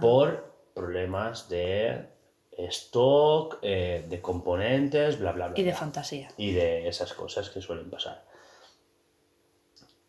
Por 0.00 0.52
problemas 0.74 1.48
de 1.48 2.08
stock, 2.56 3.58
eh, 3.62 4.06
de 4.08 4.20
componentes, 4.20 5.18
bla, 5.18 5.32
bla, 5.32 5.48
bla. 5.48 5.58
Y 5.58 5.62
de 5.62 5.70
bla 5.70 5.78
fantasía. 5.78 6.28
y 6.36 6.52
de 6.52 6.88
esas 6.88 7.12
cosas 7.12 7.50
que 7.50 7.60
suelen 7.60 7.90
pasar. 7.90 8.24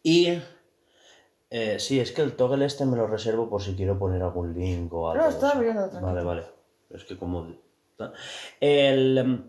Y 0.03 0.39
eh, 1.49 1.79
sí, 1.79 1.99
es 1.99 2.11
que 2.11 2.21
el 2.21 2.35
toggle 2.35 2.65
este 2.65 2.85
me 2.85 2.97
lo 2.97 3.07
reservo 3.07 3.49
por 3.49 3.61
si 3.61 3.75
quiero 3.75 3.97
poner 3.97 4.21
algún 4.21 4.53
link 4.53 4.93
o 4.93 5.09
algo. 5.09 5.23
No, 5.23 5.29
estaba 5.29 5.53
tranquilo. 5.53 5.89
Vale, 6.01 6.23
vale. 6.23 6.43
Es 6.89 7.03
que 7.05 7.17
como... 7.17 7.55
El, 8.59 9.17
em, 9.17 9.43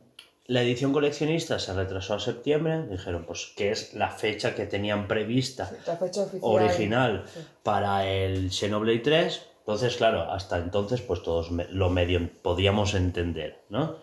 la 0.46 0.62
edición 0.62 0.92
coleccionista 0.92 1.58
se 1.58 1.72
retrasó 1.74 2.14
a 2.14 2.20
septiembre. 2.20 2.86
Dijeron 2.86 3.24
pues 3.26 3.52
que 3.56 3.70
es 3.72 3.94
la 3.94 4.10
fecha 4.10 4.54
que 4.54 4.66
tenían 4.66 5.08
prevista 5.08 5.70
La 5.86 5.96
fecha 5.96 6.22
oficial. 6.22 6.42
original 6.52 7.24
Sí. 7.26 7.40
para 7.62 8.06
el 8.06 8.50
Xenoblade 8.52 9.00
3. 9.00 9.48
Entonces, 9.60 9.96
claro, 9.96 10.30
hasta 10.30 10.58
entonces, 10.58 11.00
pues 11.02 11.22
todos 11.24 11.50
lo 11.50 11.90
medio 11.90 12.30
podíamos 12.42 12.94
entender, 12.94 13.64
¿no? 13.68 13.96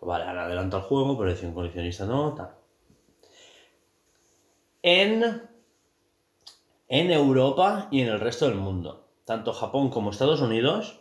Vale, 0.00 0.24
ahora 0.24 0.46
adelanto 0.46 0.78
el 0.78 0.82
juego, 0.84 1.18
pero 1.18 1.30
edición 1.30 1.52
coleccionista 1.52 2.06
no, 2.06 2.34
tal. 2.34 2.52
En, 4.82 5.42
en 6.88 7.10
Europa 7.10 7.88
y 7.90 8.00
en 8.00 8.08
el 8.08 8.18
resto 8.18 8.46
del 8.46 8.54
mundo, 8.54 9.08
tanto 9.26 9.52
Japón 9.52 9.90
como 9.90 10.10
Estados 10.10 10.40
Unidos, 10.40 11.00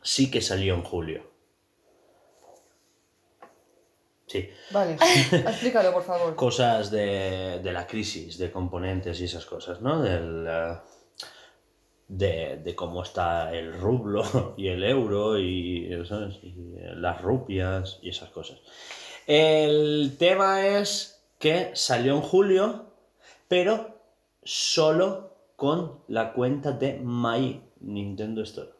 sí 0.00 0.30
que 0.30 0.40
salió 0.40 0.74
en 0.74 0.82
julio. 0.82 1.27
Sí 4.28 4.48
Vale, 4.70 4.92
explícalo, 5.32 5.92
por 5.92 6.02
favor. 6.04 6.36
cosas 6.36 6.90
de, 6.90 7.60
de 7.62 7.72
la 7.72 7.86
crisis 7.86 8.38
de 8.38 8.50
componentes 8.52 9.20
y 9.20 9.24
esas 9.24 9.46
cosas, 9.46 9.80
¿no? 9.80 10.02
Del, 10.02 10.46
eh, 10.48 10.74
de, 12.08 12.60
de 12.62 12.74
cómo 12.74 13.02
está 13.02 13.52
el 13.52 13.78
rublo 13.80 14.54
y 14.56 14.68
el 14.68 14.84
euro 14.84 15.38
y, 15.38 15.88
¿sabes? 16.06 16.36
y 16.42 16.54
las 16.96 17.20
rupias 17.22 17.98
y 18.02 18.10
esas 18.10 18.30
cosas. 18.30 18.58
El 19.26 20.16
tema 20.18 20.66
es 20.66 21.22
que 21.38 21.70
salió 21.74 22.14
en 22.14 22.22
julio, 22.22 22.86
pero 23.46 24.00
solo 24.42 25.36
con 25.56 26.00
la 26.08 26.32
cuenta 26.32 26.72
de 26.72 26.98
My 27.02 27.62
Nintendo 27.80 28.42
Store. 28.42 28.70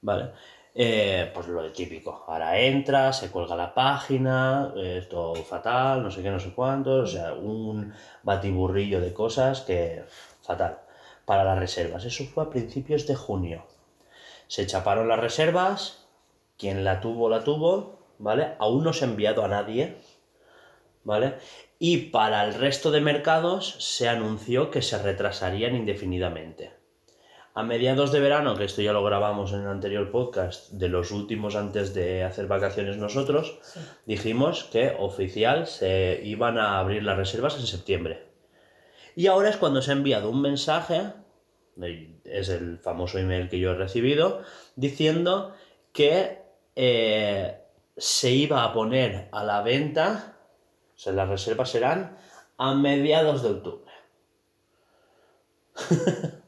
¿Vale? 0.00 0.32
Eh, 0.74 1.30
pues 1.34 1.48
lo 1.48 1.70
típico. 1.70 2.24
Ahora 2.26 2.58
entra, 2.58 3.12
se 3.12 3.30
cuelga 3.30 3.56
la 3.56 3.74
página, 3.74 4.72
eh, 4.76 4.98
esto 5.02 5.34
fatal, 5.34 6.02
no 6.02 6.10
sé 6.10 6.22
qué, 6.22 6.30
no 6.30 6.40
sé 6.40 6.52
cuántos, 6.54 7.10
o 7.10 7.12
sea, 7.12 7.34
un 7.34 7.92
batiburrillo 8.22 9.00
de 9.00 9.12
cosas 9.12 9.60
que 9.62 10.04
fatal. 10.42 10.78
Para 11.26 11.44
las 11.44 11.58
reservas. 11.58 12.04
Eso 12.04 12.24
fue 12.24 12.44
a 12.44 12.50
principios 12.50 13.06
de 13.06 13.14
junio. 13.14 13.64
Se 14.48 14.66
chaparon 14.66 15.08
las 15.08 15.20
reservas, 15.20 16.06
quien 16.58 16.84
la 16.84 17.00
tuvo, 17.00 17.28
la 17.28 17.44
tuvo, 17.44 17.98
¿vale? 18.18 18.54
Aún 18.58 18.84
no 18.84 18.92
se 18.92 19.04
ha 19.04 19.08
enviado 19.08 19.44
a 19.44 19.48
nadie, 19.48 19.96
¿vale? 21.04 21.34
Y 21.78 22.10
para 22.10 22.44
el 22.44 22.54
resto 22.54 22.90
de 22.90 23.00
mercados 23.00 23.76
se 23.78 24.08
anunció 24.08 24.70
que 24.70 24.82
se 24.82 24.98
retrasarían 24.98 25.76
indefinidamente. 25.76 26.81
A 27.54 27.62
mediados 27.62 28.12
de 28.12 28.20
verano, 28.20 28.56
que 28.56 28.64
esto 28.64 28.80
ya 28.80 28.94
lo 28.94 29.04
grabamos 29.04 29.52
en 29.52 29.60
el 29.60 29.66
anterior 29.66 30.10
podcast, 30.10 30.70
de 30.70 30.88
los 30.88 31.10
últimos 31.10 31.54
antes 31.54 31.92
de 31.92 32.24
hacer 32.24 32.46
vacaciones 32.46 32.96
nosotros, 32.96 33.58
dijimos 34.06 34.64
que 34.64 34.96
oficial 34.98 35.66
se 35.66 36.22
iban 36.24 36.56
a 36.56 36.78
abrir 36.78 37.02
las 37.02 37.18
reservas 37.18 37.56
en 37.56 37.66
septiembre. 37.66 38.26
Y 39.14 39.26
ahora 39.26 39.50
es 39.50 39.58
cuando 39.58 39.82
se 39.82 39.90
ha 39.90 39.94
enviado 39.94 40.30
un 40.30 40.40
mensaje, 40.40 41.12
eh, 41.82 42.16
es 42.24 42.48
el 42.48 42.78
famoso 42.78 43.18
email 43.18 43.50
que 43.50 43.58
yo 43.58 43.72
he 43.72 43.74
recibido, 43.74 44.40
diciendo 44.74 45.54
que 45.92 46.38
eh, 46.74 47.60
se 47.98 48.30
iba 48.30 48.64
a 48.64 48.72
poner 48.72 49.28
a 49.30 49.44
la 49.44 49.60
venta, 49.60 50.38
o 50.96 50.98
sea, 50.98 51.12
las 51.12 51.28
reservas 51.28 51.68
serán 51.68 52.16
a 52.56 52.74
mediados 52.74 53.42
de 53.42 53.50
octubre. 53.50 53.92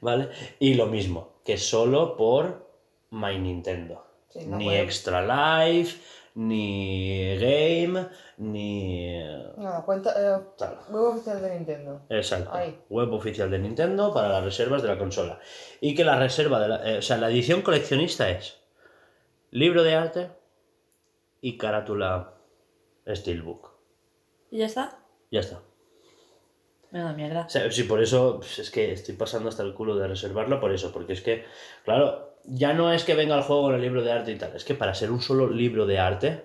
¿Vale? 0.00 0.28
Y 0.58 0.74
lo 0.74 0.86
mismo, 0.86 1.40
que 1.44 1.56
solo 1.58 2.16
por 2.16 2.68
My 3.10 3.38
Nintendo. 3.38 4.04
Sí, 4.30 4.46
no 4.46 4.56
ni 4.56 4.64
puede- 4.66 4.82
Extra 4.82 5.66
Life, 5.66 6.00
ni 6.36 7.36
Game, 7.38 8.08
ni... 8.38 9.16
Nada, 9.56 9.84
cuenta. 9.84 10.12
Eh, 10.16 10.40
web 10.90 11.04
oficial 11.14 11.40
de 11.40 11.54
Nintendo. 11.54 12.00
Exacto. 12.08 12.50
Ahí. 12.52 12.76
Web 12.90 13.12
oficial 13.12 13.50
de 13.50 13.58
Nintendo 13.60 14.12
para 14.12 14.28
las 14.28 14.42
reservas 14.44 14.82
de 14.82 14.88
la 14.88 14.98
consola. 14.98 15.38
Y 15.80 15.94
que 15.94 16.04
la 16.04 16.18
reserva 16.18 16.58
de 16.60 16.68
la... 16.68 16.90
eh, 16.90 16.98
o 16.98 17.02
sea, 17.02 17.16
la 17.18 17.30
edición 17.30 17.62
coleccionista 17.62 18.28
es 18.30 18.60
libro 19.52 19.84
de 19.84 19.94
arte 19.94 20.30
y 21.40 21.56
carátula 21.56 22.34
Steelbook. 23.06 23.70
¿Y 24.50 24.58
ya 24.58 24.66
está? 24.66 24.98
Ya 25.30 25.40
está. 25.40 25.60
Me 26.94 27.00
da 27.00 27.12
mierda. 27.12 27.44
O 27.46 27.48
sea, 27.48 27.68
sí, 27.72 27.82
por 27.82 28.00
eso 28.00 28.36
pues, 28.38 28.60
es 28.60 28.70
que 28.70 28.92
estoy 28.92 29.16
pasando 29.16 29.48
hasta 29.48 29.64
el 29.64 29.74
culo 29.74 29.96
de 29.96 30.06
reservarlo, 30.06 30.60
por 30.60 30.72
eso, 30.72 30.92
porque 30.92 31.14
es 31.14 31.22
que, 31.22 31.44
claro, 31.84 32.36
ya 32.44 32.72
no 32.72 32.92
es 32.92 33.02
que 33.02 33.16
venga 33.16 33.34
el 33.36 33.42
juego 33.42 33.62
con 33.64 33.74
el 33.74 33.82
libro 33.82 34.02
de 34.04 34.12
arte 34.12 34.30
y 34.30 34.36
tal, 34.38 34.54
es 34.54 34.64
que 34.64 34.74
para 34.74 34.94
ser 34.94 35.10
un 35.10 35.20
solo 35.20 35.50
libro 35.50 35.86
de 35.86 35.98
arte, 35.98 36.44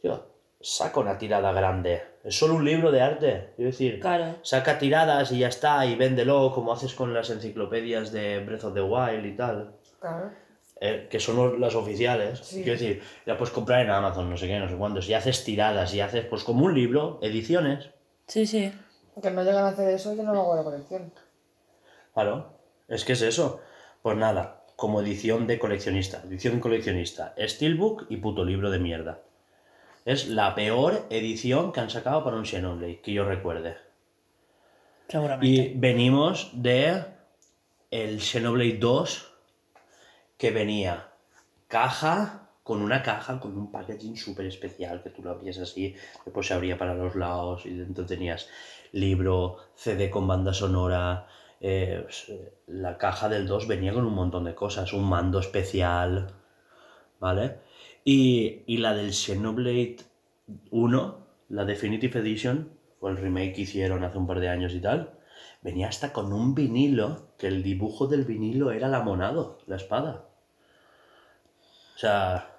tío, 0.00 0.26
saca 0.60 0.98
una 0.98 1.16
tirada 1.16 1.52
grande. 1.52 2.02
Es 2.24 2.36
solo 2.36 2.54
un 2.56 2.64
libro 2.64 2.90
de 2.90 3.02
arte, 3.02 3.52
quiero 3.54 3.70
decir, 3.70 4.00
Claro. 4.00 4.34
saca 4.42 4.78
tiradas 4.78 5.30
y 5.30 5.38
ya 5.38 5.48
está, 5.48 5.86
y 5.86 5.94
véndelo 5.94 6.50
como 6.52 6.72
haces 6.72 6.92
con 6.94 7.14
las 7.14 7.30
enciclopedias 7.30 8.10
de 8.10 8.40
Breath 8.44 8.64
of 8.64 8.74
the 8.74 8.82
Wild 8.82 9.24
y 9.26 9.36
tal. 9.36 9.76
Claro. 10.00 10.30
eh, 10.80 11.06
que 11.08 11.20
son 11.20 11.60
las 11.60 11.76
oficiales. 11.76 12.40
Sí. 12.40 12.64
Quiero 12.64 12.72
decir, 12.72 13.02
la 13.26 13.38
puedes 13.38 13.54
comprar 13.54 13.82
en 13.82 13.90
Amazon, 13.90 14.28
no 14.28 14.36
sé 14.36 14.48
qué, 14.48 14.58
no 14.58 14.68
sé 14.68 14.74
cuántos, 14.74 15.08
y 15.08 15.14
haces 15.14 15.44
tiradas, 15.44 15.94
y 15.94 16.00
haces 16.00 16.24
pues 16.24 16.42
como 16.42 16.64
un 16.64 16.74
libro, 16.74 17.20
ediciones. 17.22 17.90
Sí, 18.26 18.44
sí. 18.46 18.72
Que 19.20 19.30
no 19.30 19.42
llegan 19.42 19.64
a 19.64 19.68
hacer 19.68 19.88
eso, 19.90 20.14
yo 20.14 20.22
no 20.22 20.30
hago 20.30 20.56
la 20.56 20.64
colección. 20.64 21.12
Claro, 22.14 22.52
es 22.88 23.04
que 23.04 23.12
es 23.12 23.22
eso. 23.22 23.60
Pues 24.00 24.16
nada, 24.16 24.64
como 24.76 25.00
edición 25.00 25.46
de 25.46 25.58
coleccionista. 25.58 26.22
Edición 26.24 26.60
coleccionista, 26.60 27.34
Steelbook 27.38 28.06
y 28.08 28.16
puto 28.16 28.44
libro 28.44 28.70
de 28.70 28.78
mierda. 28.78 29.20
Es 30.04 30.28
la 30.28 30.54
peor 30.54 31.06
edición 31.10 31.72
que 31.72 31.80
han 31.80 31.90
sacado 31.90 32.24
para 32.24 32.36
un 32.36 32.44
Xenoblade, 32.44 33.00
que 33.00 33.12
yo 33.12 33.24
recuerde. 33.24 33.76
Seguramente. 35.08 35.46
Y 35.46 35.74
venimos 35.74 36.50
de 36.54 37.04
el 37.90 38.20
Xenoblade 38.20 38.78
2, 38.78 39.32
que 40.38 40.50
venía 40.50 41.10
caja, 41.68 42.41
con 42.62 42.80
una 42.82 43.02
caja, 43.02 43.40
con 43.40 43.56
un 43.56 43.70
packaging 43.72 44.16
súper 44.16 44.46
especial, 44.46 45.02
que 45.02 45.10
tú 45.10 45.22
lo 45.22 45.30
abrías 45.30 45.58
así, 45.58 45.94
después 46.24 46.46
se 46.46 46.54
abría 46.54 46.78
para 46.78 46.94
los 46.94 47.16
lados 47.16 47.66
y 47.66 47.74
dentro 47.74 48.06
tenías 48.06 48.48
libro, 48.92 49.56
CD 49.74 50.10
con 50.10 50.26
banda 50.26 50.52
sonora. 50.52 51.26
eh, 51.60 52.06
la 52.66 52.98
caja 52.98 53.28
del 53.28 53.46
2 53.46 53.68
venía 53.68 53.92
con 53.92 54.04
un 54.04 54.14
montón 54.14 54.44
de 54.44 54.54
cosas, 54.54 54.92
un 54.92 55.08
mando 55.08 55.38
especial, 55.38 56.32
¿vale? 57.20 57.58
Y, 58.04 58.62
y 58.66 58.78
la 58.78 58.94
del 58.94 59.12
Xenoblade 59.12 59.98
1, 60.70 61.26
la 61.50 61.64
Definitive 61.64 62.20
Edition, 62.20 62.70
o 63.00 63.08
el 63.08 63.16
remake 63.16 63.54
que 63.54 63.60
hicieron 63.62 64.04
hace 64.04 64.18
un 64.18 64.26
par 64.26 64.40
de 64.40 64.48
años 64.48 64.74
y 64.74 64.80
tal, 64.80 65.18
venía 65.62 65.88
hasta 65.88 66.12
con 66.12 66.32
un 66.32 66.54
vinilo, 66.54 67.28
que 67.38 67.48
el 67.48 67.62
dibujo 67.62 68.06
del 68.06 68.24
vinilo 68.24 68.70
era 68.72 68.88
la 68.88 69.00
monado, 69.00 69.58
la 69.66 69.76
espada. 69.76 70.28
O 71.94 71.98
sea, 71.98 72.51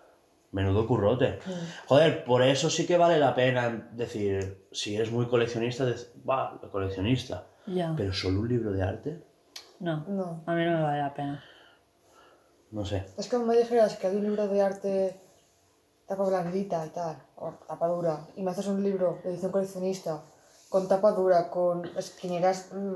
Menudo 0.54 0.88
currote. 0.88 1.40
Joder, 1.88 2.24
por 2.24 2.42
eso 2.44 2.70
sí 2.70 2.86
que 2.86 2.96
vale 2.98 3.18
la 3.20 3.34
pena 3.36 3.90
decir, 3.92 4.68
si 4.72 4.96
eres 4.96 5.12
muy 5.12 5.26
coleccionista, 5.28 5.84
va, 6.30 6.62
coleccionista. 6.72 7.48
Ya. 7.66 7.94
Pero 7.98 8.14
solo 8.14 8.40
un 8.42 8.48
libro 8.48 8.72
de 8.72 8.82
arte, 8.84 9.24
No, 9.80 10.06
No. 10.08 10.44
a 10.46 10.54
mí 10.54 10.64
no 10.64 10.78
me 10.78 10.84
vale 10.84 11.00
la 11.02 11.14
pena. 11.14 11.44
no 12.72 12.86
sé. 12.86 13.06
Es 13.18 13.28
como 13.28 13.46
me 13.48 13.58
dijeras 13.58 13.98
que 13.98 14.08
hay 14.08 14.16
un 14.16 14.24
libro 14.24 14.48
de 14.48 14.62
arte 14.62 15.20
tapa 16.08 16.24
blandita 16.24 16.86
y 16.86 16.90
tal, 16.90 17.18
o 17.36 17.52
tapa 17.68 17.88
dura, 17.88 18.20
y 18.36 18.42
me 18.44 18.52
haces 18.52 18.68
un 18.68 18.82
libro 18.84 19.20
de 19.24 19.32
edición 19.32 19.52
coleccionista 19.52 20.22
con 20.70 20.88
tapa 20.88 21.12
dura, 21.12 21.50
con 21.50 21.86
esquineras 21.98 22.70
mm, 22.74 22.94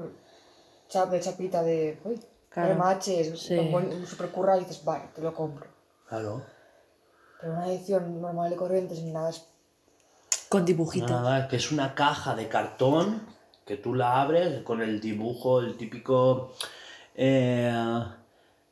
cha- 0.90 1.06
de 1.08 1.20
chapita 1.20 1.62
de 1.64 2.00
uy, 2.06 2.20
Claro. 2.50 2.70
remaches, 2.70 3.40
Sí. 3.40 3.56
con 3.56 3.72
buen- 3.72 4.06
super 4.08 4.30
currado, 4.32 4.60
y 4.62 4.64
dices, 4.64 4.84
vale, 4.84 5.06
te 5.16 5.22
lo 5.22 5.34
compro. 5.34 5.68
Claro. 6.10 6.42
Pero 7.40 7.54
una 7.54 7.68
edición 7.68 8.22
normal 8.22 8.52
y 8.54 8.56
corriente 8.56 8.96
sin 8.96 9.14
nada 9.14 9.30
es 9.30 9.46
Con 10.50 10.66
dibujitos. 10.66 11.12
Nada, 11.12 11.48
que 11.48 11.58
es 11.58 11.72
una 11.72 11.94
caja 11.94 12.36
de 12.36 12.48
cartón 12.48 13.22
que 13.66 13.78
tú 13.78 13.94
la 13.94 14.22
abres 14.22 14.64
con 14.64 14.82
el 14.82 15.02
dibujo, 15.02 15.60
el 15.60 15.76
típico 15.76 16.54
eh, 17.16 17.72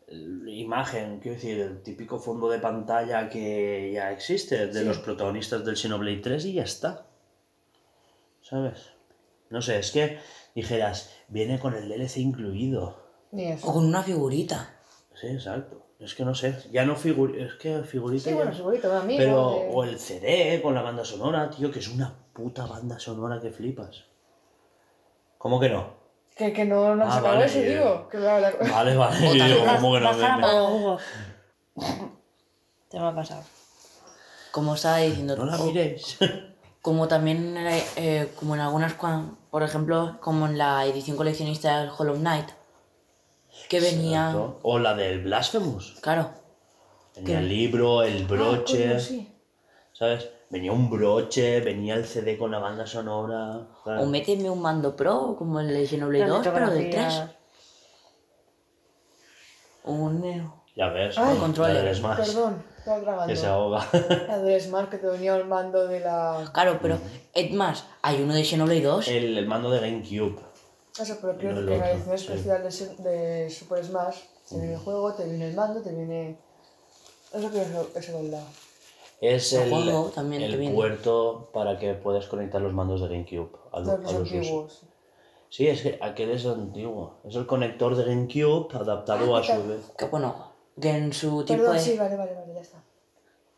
imagen, 0.07 1.19
quiero 1.19 1.35
decir, 1.35 1.59
el 1.59 1.81
típico 1.81 2.19
fondo 2.19 2.49
de 2.49 2.59
pantalla 2.59 3.29
que 3.29 3.91
ya 3.93 4.11
existe 4.11 4.67
de 4.67 4.83
los 4.83 4.99
protagonistas 4.99 5.65
del 5.65 5.75
Xenoblade 5.75 6.21
3 6.21 6.45
y 6.45 6.53
ya 6.53 6.63
está. 6.63 7.05
¿Sabes? 8.41 8.93
No 9.49 9.61
sé, 9.61 9.79
es 9.79 9.91
que 9.91 10.19
dijeras, 10.53 11.11
viene 11.27 11.59
con 11.59 11.73
el 11.73 11.89
DLC 11.89 12.17
incluido. 12.17 13.03
ni 13.31 13.47
eso. 13.47 13.67
O 13.67 13.73
con 13.73 13.85
una 13.85 14.03
figurita. 14.03 14.69
Sí, 15.13 15.27
exacto. 15.27 15.84
Es 16.05 16.13
que 16.13 16.23
no 16.23 16.35
sé, 16.35 16.55
ya 16.71 16.85
no 16.85 16.95
figurita, 16.95 17.43
es 17.43 17.53
que 17.55 17.81
figurita 17.83 18.25
Sí, 18.25 18.29
ya 18.29 18.35
bueno, 18.35 18.51
un 18.63 18.91
amigo. 18.95 19.17
Pero, 19.17 19.47
o 19.47 19.83
el 19.83 19.97
CD 19.97 20.61
con 20.61 20.75
la 20.75 20.83
banda 20.83 21.03
sonora, 21.03 21.49
tío, 21.49 21.71
que 21.71 21.79
es 21.79 21.87
una 21.87 22.13
puta 22.31 22.67
banda 22.67 22.99
sonora 22.99 23.41
que 23.41 23.49
flipas. 23.49 24.03
¿Cómo 25.39 25.59
que 25.59 25.69
no? 25.69 25.95
Que, 26.37 26.53
que 26.53 26.63
no, 26.63 26.95
no 26.95 27.05
Ah, 27.11 27.19
vale, 27.21 27.45
eso, 27.45 27.57
bien. 27.59 27.69
digo. 27.79 28.07
Que 28.07 28.19
la, 28.19 28.39
la- 28.39 28.51
Vale, 28.51 28.95
vale. 28.95 29.17
Digo. 29.33 29.65
¿cómo 29.81 29.93
que 29.95 29.99
no? 30.01 30.75
Hugo. 30.75 30.97
Te 32.89 32.99
me 32.99 33.07
ha 33.07 33.15
pasado. 33.15 33.41
Como 34.51 34.75
estaba 34.75 34.97
diciendo. 34.97 35.35
No 35.35 35.45
la 35.45 35.57
miréis. 35.57 36.17
Como 36.83 37.07
también, 37.07 37.57
eh, 37.57 37.83
eh, 37.95 38.31
como 38.35 38.53
en 38.53 38.61
algunas, 38.61 38.93
por 39.49 39.63
ejemplo, 39.63 40.17
como 40.21 40.45
en 40.45 40.59
la 40.59 40.85
edición 40.85 41.17
coleccionista 41.17 41.79
del 41.81 41.89
Hollow 41.89 42.13
Knight, 42.17 42.45
que 43.69 43.79
venía, 43.79 44.27
Exacto. 44.31 44.59
O 44.63 44.79
la 44.79 44.93
del 44.93 45.21
Blasphemous. 45.23 45.95
claro, 46.01 46.29
Venía 47.15 47.39
el 47.39 47.47
libro, 47.49 48.03
el 48.03 48.25
broche, 48.25 48.85
Ah, 48.87 48.89
coño, 48.91 48.99
sí. 48.99 49.31
¿sabes? 49.93 50.29
Venía 50.49 50.71
un 50.73 50.89
broche, 50.89 51.61
venía 51.61 51.95
el 51.95 52.05
CD 52.05 52.37
con 52.37 52.51
la 52.51 52.59
banda 52.59 52.85
sonora. 52.85 53.67
claro. 53.83 54.01
o 54.03 54.05
méteme 54.05 54.49
un 54.49 54.61
mando 54.61 54.95
pro, 54.95 55.35
como 55.37 55.59
el 55.61 55.69
de 55.69 55.87
Xenoblade 55.87 56.27
2, 56.27 56.47
pero 56.53 56.69
del 56.71 56.89
3, 56.89 57.21
o 59.85 59.91
un 59.93 60.21
Neo. 60.21 60.63
Ya 60.75 60.89
ves, 60.89 61.17
Ay, 61.17 61.35
la 61.35 61.39
controles. 61.39 61.83
del 61.83 61.95
Smash, 61.95 62.17
Perdón, 62.17 62.63
estaba 62.77 63.27
que 63.27 63.35
se 63.35 63.47
ahoga. 63.47 63.87
La 64.27 64.39
del 64.39 64.59
Smart 64.61 64.89
que 64.89 64.97
te 64.97 65.07
venía 65.07 65.35
el 65.37 65.45
mando 65.45 65.87
de 65.87 66.01
la. 66.01 66.49
Claro, 66.53 66.79
pero 66.81 66.97
es 67.33 67.51
más, 67.53 67.85
hay 68.01 68.21
uno 68.21 68.33
de 68.33 68.43
Xenoblade 68.43 68.81
2, 68.83 69.07
el, 69.07 69.37
el 69.37 69.47
mando 69.47 69.69
de 69.69 69.79
GameCube. 69.79 70.37
Eso, 70.99 71.17
pero 71.21 71.37
creo 71.37 71.51
No 71.53 71.59
el 71.59 71.67
que 71.67 71.73
en 71.75 71.79
la 71.81 71.91
edición 71.91 72.17
sí. 72.17 72.25
especial 72.25 72.63
de, 73.03 73.09
de 73.09 73.49
Super 73.49 73.83
Smash 73.85 74.17
te 74.49 74.55
viene 74.57 74.73
el 74.73 74.79
juego, 74.79 75.13
te 75.13 75.25
viene 75.25 75.49
el 75.49 75.55
mando, 75.55 75.81
te 75.81 75.91
viene. 75.91 76.37
Eso 77.33 77.49
creo 77.49 77.91
que 77.93 77.99
es. 77.99 78.05
Es 79.21 79.53
El 79.53 79.63
el, 79.63 79.69
juego 79.69 80.11
también 80.13 80.41
te 80.41 80.47
el 80.47 80.57
viene. 80.57 80.75
puerto 80.75 81.49
para 81.53 81.77
que 81.79 81.93
puedas 81.95 82.27
conectar 82.27 82.61
los 82.61 82.73
mandos 82.73 83.01
de 83.01 83.07
GameCube 83.09 83.49
a, 83.71 83.83
que 83.83 83.89
a 83.91 83.95
los 83.95 84.13
antiguos. 84.13 84.81
Sí, 85.49 85.67
es 85.67 85.81
que 85.81 85.97
aquel 86.01 86.31
es 86.31 86.45
antiguo. 86.45 87.17
Es 87.25 87.35
el 87.35 87.45
conector 87.45 87.95
de 87.95 88.03
GameCube 88.05 88.67
adaptado 88.75 89.35
Ah, 89.35 89.39
a 89.39 89.41
¿qué 89.41 89.55
su 89.55 89.67
vez. 89.67 89.81
que 89.97 90.05
bueno, 90.05 90.51
que 90.79 90.89
en 90.91 91.13
su 91.13 91.43
tipo 91.45 91.59
Perdón, 91.59 91.75
de... 91.75 91.79
sí, 91.81 91.97
vale, 91.97 92.15
vale, 92.17 92.33
vale, 92.35 92.53
ya 92.53 92.61
está. 92.61 92.83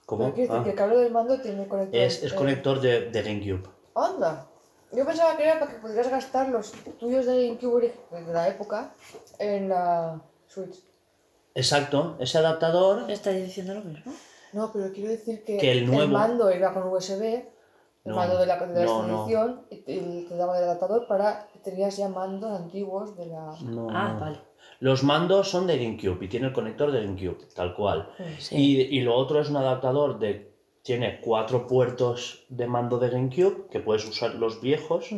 ¿Cómo? 0.06 0.24
Pero 0.26 0.36
quiero 0.36 0.48
decir 0.54 0.62
Ah. 0.62 0.64
que 0.64 0.70
el 0.72 0.76
cable 0.76 0.98
del 0.98 1.12
mando 1.12 1.40
tiene 1.42 1.68
conector. 1.68 2.00
Es, 2.00 2.24
es 2.24 2.32
eh, 2.32 2.36
conector 2.36 2.80
de, 2.82 3.10
de 3.10 3.22
GameCube. 3.24 3.70
Anda. 3.96 4.48
Yo 4.94 5.06
pensaba 5.06 5.36
que 5.36 5.44
era 5.44 5.60
para 5.60 5.72
que 5.72 5.80
pudieras 5.80 6.10
gastar 6.10 6.50
los 6.50 6.72
tuyos 7.00 7.26
de 7.26 7.48
GameCube 7.48 7.94
de 8.12 8.34
la 8.34 8.48
época 8.48 8.92
en 9.40 9.70
la 9.70 10.22
Switch. 10.48 10.80
Exacto, 11.56 12.16
ese 12.20 12.38
adaptador. 12.38 13.10
¿Estás 13.10 13.36
diciendo 13.36 13.74
lo 13.74 13.82
mismo? 13.82 14.14
No, 14.54 14.72
pero 14.72 14.92
quiero 14.94 15.10
decir 15.10 15.44
que, 15.44 15.58
Que 15.58 15.72
el 15.72 15.86
nuevo- 15.88 16.12
mando 16.14 16.50
era 16.50 16.74
con 16.74 16.84
USB, 16.84 17.22
el 17.24 17.44
No, 18.06 18.16
mando 18.16 18.38
de 18.38 18.46
la, 18.46 18.58
de 18.66 18.86
la 18.86 18.86
no, 18.86 19.64
y 19.70 19.78
te, 19.82 20.36
daba 20.36 20.58
el 20.58 20.64
adaptador 20.64 21.08
para. 21.08 21.48
Tenías 21.64 21.98
ya 21.98 22.08
mandos 22.08 22.58
antiguos 22.58 23.18
de 23.18 23.26
la. 23.26 23.54
No, 23.64 23.88
Ah, 23.92 24.14
no. 24.14 24.20
vale. 24.22 24.40
Los 24.80 25.04
mandos 25.04 25.50
son 25.50 25.68
de 25.68 25.78
GameCube 25.78 26.24
y 26.24 26.30
tiene 26.30 26.48
el 26.48 26.54
conector 26.54 26.92
de 26.92 27.02
GameCube, 27.04 27.40
tal 27.54 27.76
cual. 27.76 28.10
Sí. 28.40 28.56
Y, 28.56 28.82
y 28.98 29.02
lo 29.02 29.16
otro 29.16 29.42
es 29.42 29.50
un 29.50 29.58
adaptador 29.58 30.20
de. 30.20 30.47
Tiene 30.88 31.20
cuatro 31.20 31.68
puertos 31.68 32.46
de 32.48 32.66
mando 32.66 32.98
de 32.98 33.10
GameCube 33.10 33.68
que 33.70 33.82
puedes 33.82 34.06
usar 34.08 34.36
los 34.36 34.62
viejos, 34.62 35.10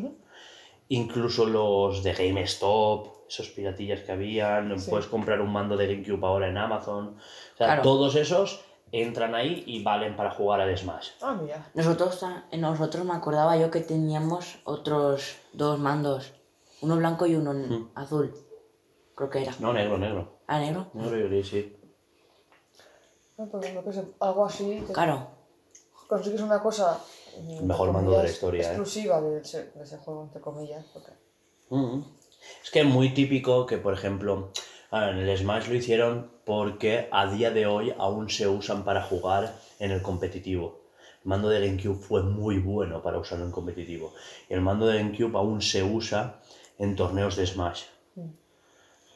incluso 0.87 1.45
los 1.45 2.01
de 2.01 2.13
GameStop, 2.13 3.27
esos 3.29 3.49
piratillas 3.49 3.99
que 4.01 4.11
habían. 4.11 4.79
Sí. 4.79 4.89
Puedes 4.89 5.05
comprar 5.05 5.39
un 5.41 5.53
mando 5.53 5.77
de 5.77 5.85
GameCube 5.85 6.25
ahora 6.25 6.47
en 6.47 6.57
Amazon. 6.57 7.09
O 7.09 7.57
sea, 7.57 7.67
Claro. 7.67 7.81
todos 7.83 8.15
esos 8.15 8.65
entran 8.91 9.35
ahí 9.35 9.63
y 9.67 9.83
valen 9.83 10.15
para 10.15 10.31
jugar 10.31 10.59
al 10.59 10.75
Smash. 10.75 11.09
Ah, 11.21 11.37
mira. 11.39 11.69
Nosotros, 11.75 12.19
ta- 12.19 12.45
nosotros 12.57 13.05
me 13.05 13.13
acordaba 13.13 13.55
yo 13.55 13.69
que 13.69 13.81
teníamos 13.81 14.57
otros 14.63 15.35
dos 15.53 15.77
mandos, 15.77 16.33
uno 16.81 16.95
blanco 16.95 17.27
y 17.27 17.35
uno 17.35 17.53
Hmm. 17.53 17.89
azul, 17.93 18.33
creo 19.13 19.29
que 19.29 19.43
era. 19.43 19.53
No, 19.59 19.71
negro, 19.71 19.99
negro. 19.99 20.39
¿Ah, 20.47 20.57
negro? 20.59 20.87
Negro 20.95 21.15
y 21.19 21.23
gris, 21.29 21.47
sí. 21.47 21.75
No, 23.37 23.45
no 23.45 23.83
que 23.83 23.93
sé, 23.93 24.03
algo 24.19 24.45
así. 24.45 24.83
te- 24.87 24.93
Claro, 24.93 25.37
Consigues 26.09 26.41
una 26.41 26.59
cosa. 26.59 26.99
mm, 27.39 27.57
El 27.59 27.65
mejor 27.65 27.91
mando 27.91 28.11
de 28.13 28.23
la 28.23 28.29
historia, 28.29 28.63
¿eh? 28.63 28.65
Exclusiva 28.65 29.21
de, 29.21 29.41
ese, 29.41 29.71
de 29.75 29.83
ese 29.83 29.97
juego, 29.99 30.23
entre 30.23 30.41
comillas. 30.41 30.83
Porque... 30.91 31.11
Mm. 31.69 32.01
Es 32.63 32.71
que 32.71 32.79
es 32.79 32.85
muy 32.87 33.13
típico 33.13 33.67
que, 33.67 33.77
por 33.77 33.93
ejemplo, 33.93 34.51
ah, 34.89 35.11
en 35.11 35.17
el 35.17 35.37
Smash 35.37 35.67
lo 35.67 35.75
hicieron 35.75 36.31
porque 36.45 37.07
a 37.11 37.27
día 37.27 37.51
de 37.51 37.67
hoy 37.67 37.93
aún 37.95 38.27
se 38.31 38.47
usan 38.47 38.83
para 38.83 39.03
jugar 39.03 39.55
en 39.77 39.91
el 39.91 40.01
competitivo. 40.01 40.79
El 41.23 41.29
mando 41.29 41.49
de 41.49 41.59
GameCube 41.63 41.99
fue 41.99 42.23
muy 42.23 42.57
bueno 42.57 43.03
para 43.03 43.19
usarlo 43.19 43.45
en 43.45 43.51
competitivo. 43.51 44.11
Y 44.49 44.55
el 44.55 44.61
mando 44.61 44.87
de 44.87 44.97
GameCube 44.97 45.37
aún 45.37 45.61
se 45.61 45.83
usa 45.83 46.41
en 46.79 46.95
torneos 46.95 47.35
de 47.35 47.45
Smash. 47.45 47.83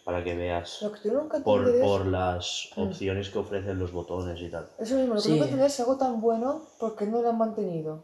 Para 0.03 0.23
que 0.23 0.35
veas 0.35 0.81
Lo 0.81 0.91
que 0.91 0.99
tú 0.99 1.11
nunca 1.13 1.39
por, 1.39 1.79
por 1.79 2.05
las 2.07 2.69
opciones 2.75 3.29
que 3.29 3.37
ofrecen 3.39 3.79
los 3.79 3.91
botones 3.93 4.39
y 4.41 4.49
tal. 4.49 4.67
Eso 4.77 4.95
mismo, 4.95 5.13
lo 5.15 5.21
que 5.21 5.27
Sí. 5.29 5.39
nunca 5.39 5.65
es 5.65 5.79
algo 5.79 5.97
tan 5.97 6.19
bueno 6.19 6.63
porque 6.79 7.05
no 7.05 7.21
lo 7.21 7.29
han 7.29 7.37
mantenido. 7.37 8.03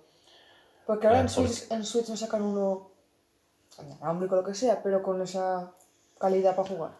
Porque 0.85 1.07
ahora 1.07 1.19
Ah, 1.19 1.21
en, 1.23 1.27
por- 1.27 1.47
Switch, 1.47 1.71
en 1.71 1.83
Switch 1.85 2.07
nos 2.07 2.19
sacan 2.19 2.41
uno 2.41 2.89
inalámbrico 3.83 4.35
lo 4.37 4.43
que 4.43 4.53
sea, 4.55 4.81
pero 4.81 5.03
con 5.03 5.21
esa 5.21 5.71
calidad 6.17 6.55
para 6.55 6.69
jugar. 6.69 6.91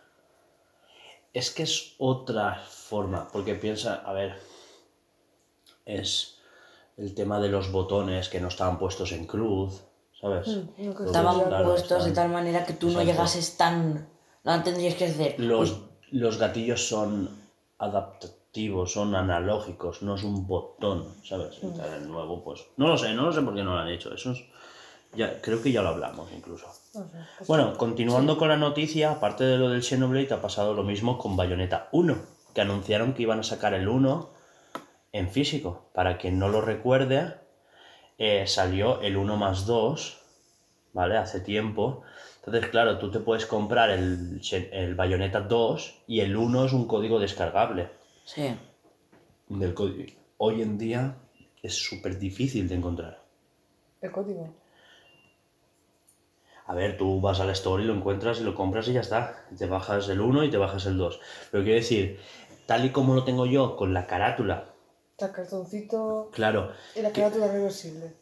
Es 1.34 1.50
que 1.52 1.64
es 1.64 1.95
otra 1.97 2.56
forma, 2.68 3.28
porque 3.32 3.56
piensa, 3.56 3.95
a 4.06 4.12
ver, 4.14 4.36
es 5.86 6.36
el 6.97 7.14
tema 7.16 7.39
de 7.39 7.50
los 7.50 7.72
botones 7.72 8.30
que 8.30 8.39
no 8.41 8.50
estaban 8.50 8.78
puestos 8.78 9.12
en 9.14 9.26
cruz, 9.26 9.82
¿sabes? 10.20 10.47
Mm, 10.47 10.86
no, 10.88 10.95
que 10.95 11.04
estaban 11.06 11.43
claro, 11.47 11.66
puestos 11.70 12.06
de 12.06 12.12
tal 12.12 12.30
manera 12.30 12.66
que 12.66 12.74
tú 12.74 12.89
no 12.89 13.02
llegases 13.02 13.56
tan... 13.58 14.08
No 14.44 14.64
tendrías 14.64 14.96
que 14.96 15.06
hacer... 15.06 15.40
Los, 15.40 15.82
los 16.12 16.38
gatillos 16.38 16.88
son 16.88 17.30
adaptativos, 17.78 18.92
son 18.94 19.16
analógicos, 19.16 20.02
no 20.02 20.16
es 20.16 20.24
un 20.24 20.48
botón, 20.48 21.06
¿sabes? 21.24 21.62
Mm. 21.64 21.80
El 21.80 22.08
nuevo, 22.10 22.44
pues, 22.44 22.66
no 22.78 22.88
lo 22.88 22.98
sé, 22.98 23.14
no 23.14 23.24
lo 23.24 23.34
sé 23.34 23.42
por 23.42 23.56
qué 23.56 23.64
no 23.64 23.74
lo 23.74 23.80
han 23.80 23.90
hecho, 23.90 24.14
eso 24.14 24.32
es, 24.32 24.44
ya, 25.14 25.42
creo 25.42 25.62
que 25.62 25.72
ya 25.72 25.82
lo 25.82 25.90
hablamos 25.90 26.30
incluso. 26.36 26.68
No 26.94 27.08
sé, 27.08 27.18
pues 27.38 27.48
Bueno, 27.48 27.78
continuando 27.78 28.38
con 28.38 28.50
la 28.50 28.58
noticia, 28.58 29.12
aparte 29.12 29.44
de 29.44 29.58
lo 29.58 29.70
del 29.70 29.84
Xenoblade, 29.84 30.34
ha 30.34 30.42
pasado 30.42 30.74
lo 30.74 30.84
mismo 30.84 31.18
con 31.18 31.36
Bayonetta 31.36 31.90
1, 31.92 32.16
que 32.54 32.62
anunciaron 32.62 33.14
que 33.14 33.24
iban 33.24 33.40
a 33.40 33.44
sacar 33.44 33.74
el 33.74 33.88
1 33.88 34.30
en 35.12 35.30
físico. 35.30 35.90
Para 35.94 36.18
quien 36.18 36.38
no 36.38 36.50
lo 36.50 36.62
recuerde, 36.62 37.36
eh, 38.18 38.46
salió 38.48 39.02
el 39.02 39.18
1 39.18 39.38
más 39.38 39.66
2, 39.66 40.18
¿vale? 40.94 41.18
Hace 41.18 41.40
tiempo. 41.40 42.04
Entonces, 42.46 42.70
claro, 42.72 42.98
tú 42.98 43.12
te 43.12 43.20
puedes 43.20 43.46
comprar 43.46 43.90
el, 43.92 44.42
el 44.72 44.96
Bayonetta 44.96 45.42
2 45.42 46.04
y 46.08 46.22
el 46.22 46.36
1 46.36 46.66
es 46.66 46.74
un 46.74 46.88
código 46.88 47.20
descargable. 47.20 47.90
Sí. 48.26 48.56
Del 49.50 49.74
código. 49.74 50.12
Hoy 50.38 50.62
en 50.62 50.78
día 50.78 51.16
es 51.62 51.76
súper 51.76 52.18
difícil 52.18 52.68
de 52.70 52.76
encontrar. 52.76 53.22
El 54.02 54.12
código. 54.12 54.48
A 56.68 56.76
ver, 56.76 56.98
tú 56.98 57.20
vas 57.20 57.40
al 57.40 57.50
store 57.50 57.84
y 57.84 57.88
lo 57.88 57.94
encuentras 57.96 58.40
y 58.40 58.44
lo 58.44 58.54
compras 58.56 58.88
y 58.88 58.94
ya 58.94 59.02
está. 59.02 59.44
Te 59.58 59.66
bajas 59.66 60.08
el 60.10 60.22
1 60.22 60.44
y 60.46 60.50
te 60.52 60.58
bajas 60.58 60.86
el 60.86 60.98
2. 60.98 61.20
Pero 61.52 61.64
quiero 61.64 61.78
decir, 61.80 62.20
tal 62.68 62.86
y 62.86 62.92
como 62.92 63.16
lo 63.16 63.24
tengo 63.24 63.46
yo 63.48 63.76
con 63.76 63.94
la 63.94 64.06
carátula 64.06 64.66
El 65.18 65.32
cartoncito 65.32 66.30
Claro, 66.32 66.72
y 66.96 67.02
la 67.02 67.12
carátula 67.12 67.48
reversible. 67.52 68.14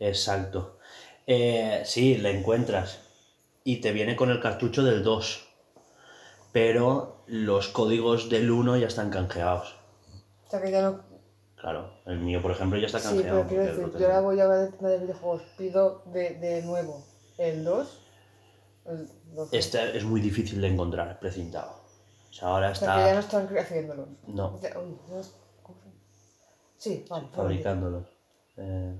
exacto. 0.00 0.78
Eh, 1.26 1.82
sí, 1.84 2.16
la 2.16 2.30
encuentras. 2.30 3.00
Y 3.64 3.78
te 3.80 3.92
viene 3.92 4.14
con 4.14 4.30
el 4.30 4.40
cartucho 4.40 4.82
del 4.84 5.02
2. 5.02 5.48
Pero 6.52 7.24
los 7.26 7.68
códigos 7.68 8.28
del 8.28 8.50
1 8.50 8.76
ya 8.76 8.86
están 8.86 9.10
canjeados. 9.10 9.74
O 10.46 10.50
sea 10.50 10.60
que 10.62 10.70
ya 10.70 10.82
no. 10.82 11.00
Claro, 11.56 11.94
el 12.04 12.18
mío, 12.20 12.42
por 12.42 12.50
ejemplo, 12.50 12.78
ya 12.78 12.86
está 12.86 12.98
Sí, 13.00 13.08
canjeado. 13.08 13.38
pero 13.38 13.48
quiero 13.48 13.64
decir, 13.64 13.98
yo 13.98 14.06
ahora 14.06 14.20
voy 14.20 14.38
a 14.40 14.44
la 14.44 14.68
tienda 14.68 14.88
de 14.90 14.98
videojuegos, 14.98 15.42
pido 15.56 16.02
de, 16.12 16.34
de 16.38 16.62
nuevo 16.62 17.02
el 17.38 17.64
2. 17.64 18.00
El 18.84 19.08
12. 19.34 19.58
Este 19.58 19.96
es 19.96 20.04
muy 20.04 20.20
difícil 20.20 20.60
de 20.60 20.68
encontrar 20.68 21.18
precintado. 21.18 21.72
O 22.28 22.32
sea, 22.32 22.48
ahora 22.48 22.70
O 22.70 22.74
sea 22.74 22.94
que 22.94 23.00
ya 23.00 23.14
no 23.14 23.20
está 23.20 23.40
están 23.42 23.58
haciéndolos. 23.58 24.08
No. 24.26 24.60
Sí, 26.76 27.04
vale. 27.08 27.28
fabricándolos. 27.32 28.06
Eh, 28.58 28.94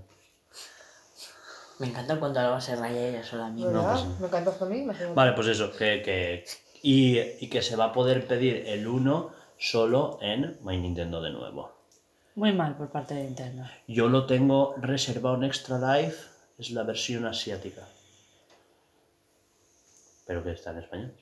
Me 1.79 1.89
encanta 1.89 2.19
cuando 2.19 2.41
Alba 2.41 2.61
se 2.61 2.77
raya 2.77 3.09
ella 3.09 3.25
sola 3.25 3.49
misma. 3.49 3.71
¿Verdad? 3.73 3.91
pues 3.91 4.01
sí. 4.03 4.09
Me 4.21 4.27
encantaste 4.27 4.65
a 4.65 4.67
mí, 4.69 4.83
me 4.83 5.15
Vale, 5.15 5.33
pues 5.33 5.47
eso, 5.49 5.73
que, 5.73 6.03
que- 6.03 6.45
y, 6.83 7.19
y 7.19 7.49
que 7.49 7.63
se 7.63 7.77
va 7.77 7.87
a 7.87 7.93
poder 7.93 8.27
pedir 8.27 8.65
el 8.67 8.87
1 8.87 9.31
solo 9.59 10.19
en 10.21 10.59
My 10.63 10.77
Nintendo 10.79 11.21
de 11.21 11.31
nuevo. 11.31 11.73
Muy 12.37 12.53
mal 12.53 12.77
por 12.77 12.89
parte 12.91 13.15
de 13.15 13.25
Nintendo. 13.25 13.65
Yo 13.89 14.09
lo 14.09 14.27
tengo 14.27 14.75
reservado 14.79 15.37
en 15.37 15.45
Extra 15.45 15.79
Life, 15.99 16.17
es 16.59 16.71
la 16.71 16.83
versión 16.83 17.27
asiática. 17.27 17.83
Pero 20.27 20.43
que 20.43 20.53
está 20.53 20.71
en 20.71 20.79
español. 20.79 21.13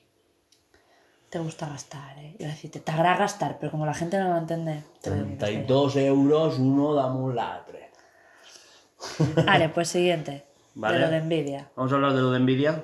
Te 1.29 1.39
gusta 1.39 1.67
gastar, 1.67 2.17
¿eh? 2.19 2.35
A 2.41 2.47
decirte, 2.47 2.79
te 2.79 2.91
agrada 2.91 3.17
gastar, 3.17 3.57
pero 3.59 3.71
como 3.71 3.85
la 3.85 3.93
gente 3.93 4.19
no 4.19 4.29
lo 4.29 4.37
entiende, 4.37 4.83
te 5.01 5.09
lo 5.09 5.15
digo 5.15 5.27
en 5.29 5.37
castellano. 5.37 5.65
32 5.67 5.95
euros, 5.97 6.59
uno 6.59 6.93
dame 6.93 7.19
un 7.19 7.35
latre. 7.35 7.89
Vale, 9.45 9.69
pues 9.69 9.89
siguiente. 9.89 10.45
Vale. 10.75 10.97
De 10.97 11.05
lo 11.05 11.09
de 11.11 11.21
Nvidia. 11.21 11.69
Vamos 11.75 11.91
a 11.91 11.95
hablar 11.95 12.13
de 12.13 12.21
lo 12.21 12.31
de 12.31 12.39
Nvidia. 12.39 12.83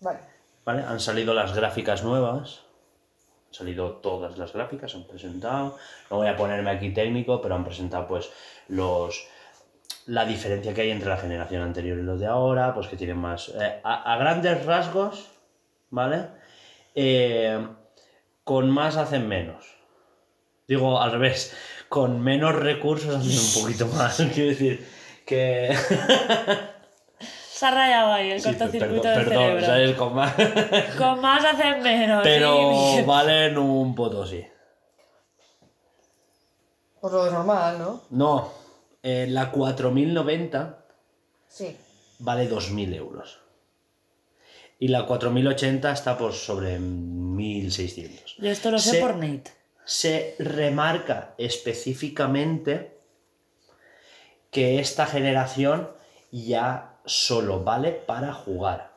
Vale. 0.00 0.18
¿Vale? 0.64 0.82
Han 0.82 1.00
salido 1.00 1.34
las 1.34 1.54
gráficas 1.54 2.02
nuevas. 2.02 2.62
Han 3.48 3.54
salido 3.54 3.92
todas 3.96 4.36
las 4.38 4.52
gráficas, 4.52 4.94
han 4.94 5.04
presentado. 5.06 5.76
No 6.10 6.16
voy 6.18 6.28
a 6.28 6.36
ponerme 6.36 6.70
aquí 6.70 6.90
técnico, 6.90 7.40
pero 7.40 7.54
han 7.54 7.64
presentado 7.64 8.06
pues 8.06 8.30
los 8.68 9.26
la 10.06 10.24
diferencia 10.24 10.72
que 10.72 10.82
hay 10.82 10.90
entre 10.90 11.08
la 11.08 11.16
generación 11.16 11.62
anterior 11.62 11.98
y 11.98 12.02
los 12.02 12.20
de 12.20 12.26
ahora, 12.26 12.72
pues 12.74 12.86
que 12.86 12.96
tienen 12.96 13.18
más. 13.18 13.48
eh, 13.48 13.80
a, 13.82 14.12
a 14.12 14.16
grandes 14.18 14.64
rasgos, 14.64 15.30
¿vale? 15.90 16.28
Eh, 16.94 17.66
con 18.44 18.70
más 18.70 18.96
hacen 18.96 19.26
menos. 19.26 19.74
Digo 20.68 21.00
al 21.00 21.10
revés, 21.12 21.56
con 21.88 22.20
menos 22.20 22.54
recursos 22.54 23.14
hacen 23.14 23.38
un 23.38 23.62
poquito 23.62 23.86
más. 23.96 24.16
Quiero 24.34 24.50
decir 24.50 24.86
que. 25.24 25.76
Se 27.50 27.64
ha 27.66 27.70
rayado 27.70 28.12
ahí 28.12 28.30
el 28.32 28.40
Sí, 28.40 28.48
cortocircuito 28.50 29.02
perdón, 29.02 29.14
del 29.18 29.24
perdón, 29.28 29.42
cerebro. 29.44 29.66
¿sabes? 29.66 29.94
Con 29.96 30.14
más. 30.14 30.34
Con 30.98 31.20
más 31.22 31.44
hacen 31.44 31.82
menos. 31.82 32.20
Pero 32.22 32.94
sí. 32.96 33.02
valen 33.06 33.56
un 33.56 33.94
potosí. 33.94 34.44
Pues 37.00 37.12
lo 37.12 37.24
de 37.24 37.30
normal, 37.30 37.78
¿no? 37.78 38.02
No, 38.10 38.52
eh, 39.02 39.26
la 39.28 39.50
4090 39.50 40.84
Sí. 41.48 41.76
vale 42.18 42.48
2.000 42.50 42.94
euros. 42.94 43.38
Y 44.78 44.88
la 44.88 45.06
4080 45.06 45.92
está 45.92 46.18
por 46.18 46.34
sobre 46.34 46.78
1.600. 46.78 48.36
Yo 48.38 48.50
esto 48.50 48.70
lo 48.70 48.78
sé 48.78 48.90
Se- 48.90 49.00
por 49.00 49.16
Nate. 49.16 49.50
Se 49.86 50.36
remarca 50.38 51.34
específicamente 51.38 52.98
que 54.50 54.80
esta 54.80 55.06
generación 55.06 55.90
ya 56.30 56.98
solo 57.04 57.62
vale 57.62 57.92
para 57.92 58.32
jugar. 58.34 58.90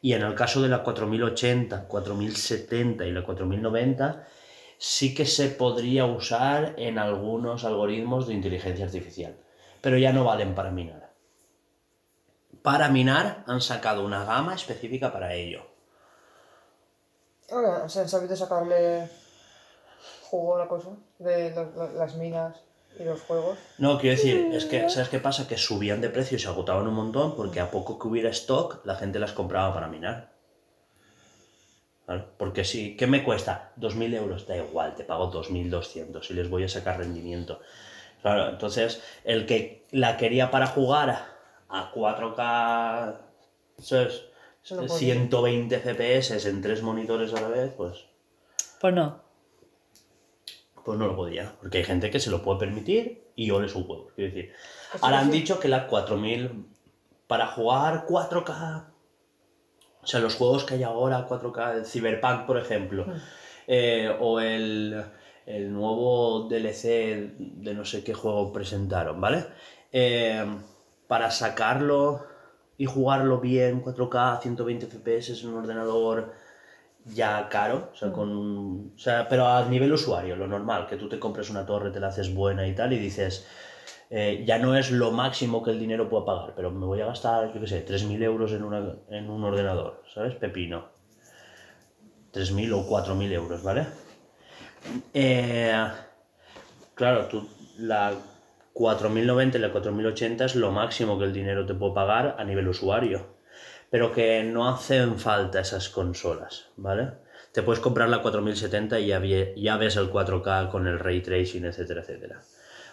Y 0.00 0.12
en 0.12 0.22
el 0.22 0.34
caso 0.34 0.62
de 0.62 0.68
la 0.68 0.82
4080, 0.82 1.88
4070 1.88 3.06
y 3.06 3.12
la 3.12 3.24
4090, 3.24 4.26
sí 4.78 5.14
que 5.14 5.26
se 5.26 5.48
podría 5.48 6.04
usar 6.04 6.74
en 6.76 6.98
algunos 6.98 7.64
algoritmos 7.64 8.26
de 8.26 8.34
inteligencia 8.34 8.84
artificial. 8.84 9.36
Pero 9.80 9.98
ya 9.98 10.12
no 10.12 10.24
valen 10.24 10.54
para 10.54 10.70
minar. 10.70 11.10
Para 12.62 12.88
minar 12.88 13.44
han 13.46 13.60
sacado 13.60 14.04
una 14.04 14.24
gama 14.24 14.54
específica 14.54 15.12
para 15.12 15.34
ello. 15.34 15.66
Ahora, 17.50 17.88
se 17.88 18.00
han 18.00 18.08
sabido 18.08 18.36
sacarle 18.36 19.08
jugo 20.26 20.56
a 20.56 20.58
la 20.60 20.68
cosa 20.68 20.90
de 21.18 21.54
las 21.96 22.16
minas 22.16 22.56
y 22.98 23.04
los 23.04 23.20
juegos. 23.22 23.58
No, 23.78 23.98
quiero 23.98 24.16
decir, 24.16 24.50
es 24.52 24.64
que, 24.64 24.88
¿sabes 24.88 25.08
qué 25.08 25.18
pasa? 25.18 25.46
Que 25.46 25.56
subían 25.56 26.00
de 26.00 26.08
precio 26.08 26.36
y 26.36 26.40
se 26.40 26.48
agotaban 26.48 26.86
un 26.86 26.94
montón 26.94 27.36
porque 27.36 27.60
a 27.60 27.70
poco 27.70 27.98
que 27.98 28.08
hubiera 28.08 28.30
stock, 28.30 28.84
la 28.84 28.96
gente 28.96 29.18
las 29.18 29.32
compraba 29.32 29.74
para 29.74 29.88
minar. 29.88 30.32
Claro, 32.06 32.26
Porque 32.38 32.64
si, 32.64 32.96
¿qué 32.96 33.06
me 33.06 33.24
cuesta? 33.24 33.72
2.000 33.76 34.14
euros, 34.14 34.46
da 34.46 34.56
igual, 34.56 34.94
te 34.94 35.04
pago 35.04 35.30
2.200 35.32 36.30
y 36.30 36.34
les 36.34 36.48
voy 36.48 36.64
a 36.64 36.68
sacar 36.68 36.98
rendimiento. 36.98 37.60
Claro, 38.22 38.48
entonces, 38.48 39.02
el 39.24 39.44
que 39.46 39.84
la 39.90 40.16
quería 40.16 40.50
para 40.50 40.68
jugar 40.68 41.26
a 41.68 41.92
4K, 41.92 43.16
¿sabes? 43.78 44.22
No 44.70 44.86
podía. 44.86 45.14
120 45.14 45.78
FPS 45.78 46.48
en 46.48 46.62
tres 46.62 46.82
monitores 46.82 47.34
a 47.34 47.40
la 47.40 47.48
vez, 47.48 47.72
pues 47.76 48.06
Pues 48.80 48.94
no. 48.94 49.25
Pues 50.86 50.98
no 50.98 51.06
lo 51.08 51.16
podía, 51.16 51.52
porque 51.60 51.78
hay 51.78 51.84
gente 51.84 52.10
que 52.10 52.20
se 52.20 52.30
lo 52.30 52.42
puede 52.42 52.60
permitir 52.60 53.24
y 53.34 53.50
ole 53.50 53.68
sus 53.68 53.86
huevos. 53.86 54.12
Quiero 54.14 54.32
decir, 54.34 54.52
Pues 54.92 55.02
ahora 55.02 55.18
han 55.18 55.32
sí. 55.32 55.38
dicho 55.40 55.60
que 55.60 55.68
la 55.68 55.88
4000 55.88 56.64
para 57.26 57.48
jugar 57.48 58.06
4K, 58.06 58.84
o 60.02 60.06
sea, 60.06 60.20
los 60.20 60.36
juegos 60.36 60.64
que 60.64 60.74
hay 60.74 60.84
ahora 60.84 61.26
4K, 61.28 61.74
el 61.78 61.84
Cyberpunk, 61.86 62.46
por 62.46 62.56
ejemplo, 62.58 63.04
Mm. 63.06 63.10
eh, 63.66 64.16
o 64.20 64.38
el, 64.40 65.04
el 65.44 65.72
nuevo 65.72 66.46
DLC 66.48 67.34
de 67.38 67.74
no 67.74 67.84
sé 67.84 68.04
qué 68.04 68.14
juego 68.14 68.52
presentaron, 68.52 69.20
¿vale? 69.20 69.44
Eh, 69.92 70.44
para 71.08 71.30
sacarlo 71.32 72.24
y 72.78 72.86
jugarlo 72.86 73.40
bien 73.40 73.82
4K, 73.82 74.40
120 74.40 74.86
FPS 74.86 75.40
en 75.42 75.48
un 75.48 75.54
ordenador 75.58 76.32
ya 77.14 77.48
caro, 77.48 77.90
o 77.92 77.96
sea, 77.96 78.12
con 78.12 78.30
un- 78.30 78.92
o 78.94 78.98
sea, 78.98 79.28
pero 79.28 79.46
a 79.46 79.64
nivel 79.68 79.92
usuario, 79.92 80.36
lo 80.36 80.46
normal, 80.46 80.86
que 80.86 80.96
tú 80.96 81.08
te 81.08 81.18
compres 81.18 81.50
una 81.50 81.64
torre, 81.66 81.90
te 81.90 82.00
la 82.00 82.08
haces 82.08 82.34
buena 82.34 82.66
y 82.66 82.74
tal, 82.74 82.92
y 82.92 82.98
dices, 82.98 83.46
eh, 84.10 84.44
ya 84.46 84.58
no 84.58 84.74
es 84.76 84.90
lo 84.90 85.10
máximo 85.12 85.62
que 85.62 85.70
el 85.70 85.78
dinero 85.78 86.08
pueda 86.08 86.24
pagar, 86.24 86.52
pero 86.56 86.70
me 86.70 86.86
voy 86.86 87.00
a 87.00 87.06
gastar, 87.06 87.52
yo 87.52 87.60
qué 87.60 87.66
sé, 87.66 87.80
3.000 87.82 88.22
euros 88.22 88.52
en, 88.52 88.62
una- 88.64 88.96
en 89.10 89.30
un 89.30 89.44
ordenador, 89.44 90.02
¿sabes? 90.12 90.34
Pepino. 90.36 90.86
3.000 92.32 92.72
o 92.72 92.86
4.000 92.86 93.32
euros, 93.32 93.62
¿vale? 93.62 93.86
Eh, 95.14 95.88
claro, 96.94 97.26
tú, 97.26 97.48
la 97.78 98.12
4090 98.72 99.58
y 99.58 99.60
la 99.60 99.72
4080 99.72 100.44
es 100.44 100.54
lo 100.54 100.70
máximo 100.70 101.18
que 101.18 101.24
el 101.24 101.32
dinero 101.32 101.64
te 101.66 101.74
puede 101.74 101.94
pagar 101.94 102.36
a 102.38 102.44
nivel 102.44 102.68
usuario 102.68 103.35
pero 103.90 104.12
que 104.12 104.42
no 104.42 104.68
hacen 104.68 105.18
falta 105.18 105.60
esas 105.60 105.88
consolas, 105.88 106.68
¿vale? 106.76 107.12
Te 107.52 107.62
puedes 107.62 107.80
comprar 107.80 108.08
la 108.08 108.20
4070 108.20 109.00
y 109.00 109.06
ya, 109.62 109.76
ves 109.76 109.96
el 109.96 110.12
4K 110.12 110.70
con 110.70 110.86
el 110.86 110.98
ray 110.98 111.22
tracing, 111.22 111.64
etcétera, 111.64 112.02
etcétera. 112.02 112.40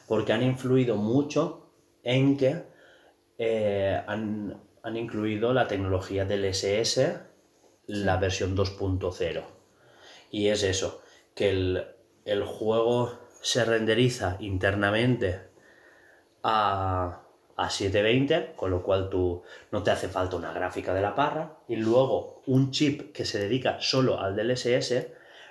Porque 0.07 0.31
han 0.31 0.43
influido 0.43 0.95
mucho 0.95 1.69
en 2.03 2.37
que 2.37 2.63
eh, 3.37 4.01
han, 4.07 4.61
han 4.83 4.97
incluido 4.97 5.53
la 5.53 5.67
tecnología 5.67 6.25
del 6.25 6.45
SS, 6.45 7.19
la 7.87 8.17
versión 8.17 8.55
2.0. 8.55 9.43
Y 10.31 10.47
es 10.47 10.63
eso, 10.63 11.01
que 11.35 11.49
el, 11.49 11.87
el 12.25 12.43
juego 12.43 13.19
se 13.41 13.65
renderiza 13.65 14.37
internamente 14.39 15.41
a, 16.43 17.23
a 17.55 17.69
720, 17.69 18.53
con 18.55 18.71
lo 18.71 18.83
cual 18.83 19.09
tú 19.09 19.43
no 19.71 19.83
te 19.83 19.91
hace 19.91 20.07
falta 20.07 20.35
una 20.35 20.53
gráfica 20.53 20.93
de 20.93 21.01
la 21.01 21.15
parra, 21.15 21.57
y 21.67 21.75
luego 21.75 22.41
un 22.47 22.71
chip 22.71 23.13
que 23.13 23.25
se 23.25 23.39
dedica 23.39 23.77
solo 23.79 24.19
al 24.19 24.35
DLSS 24.35 25.07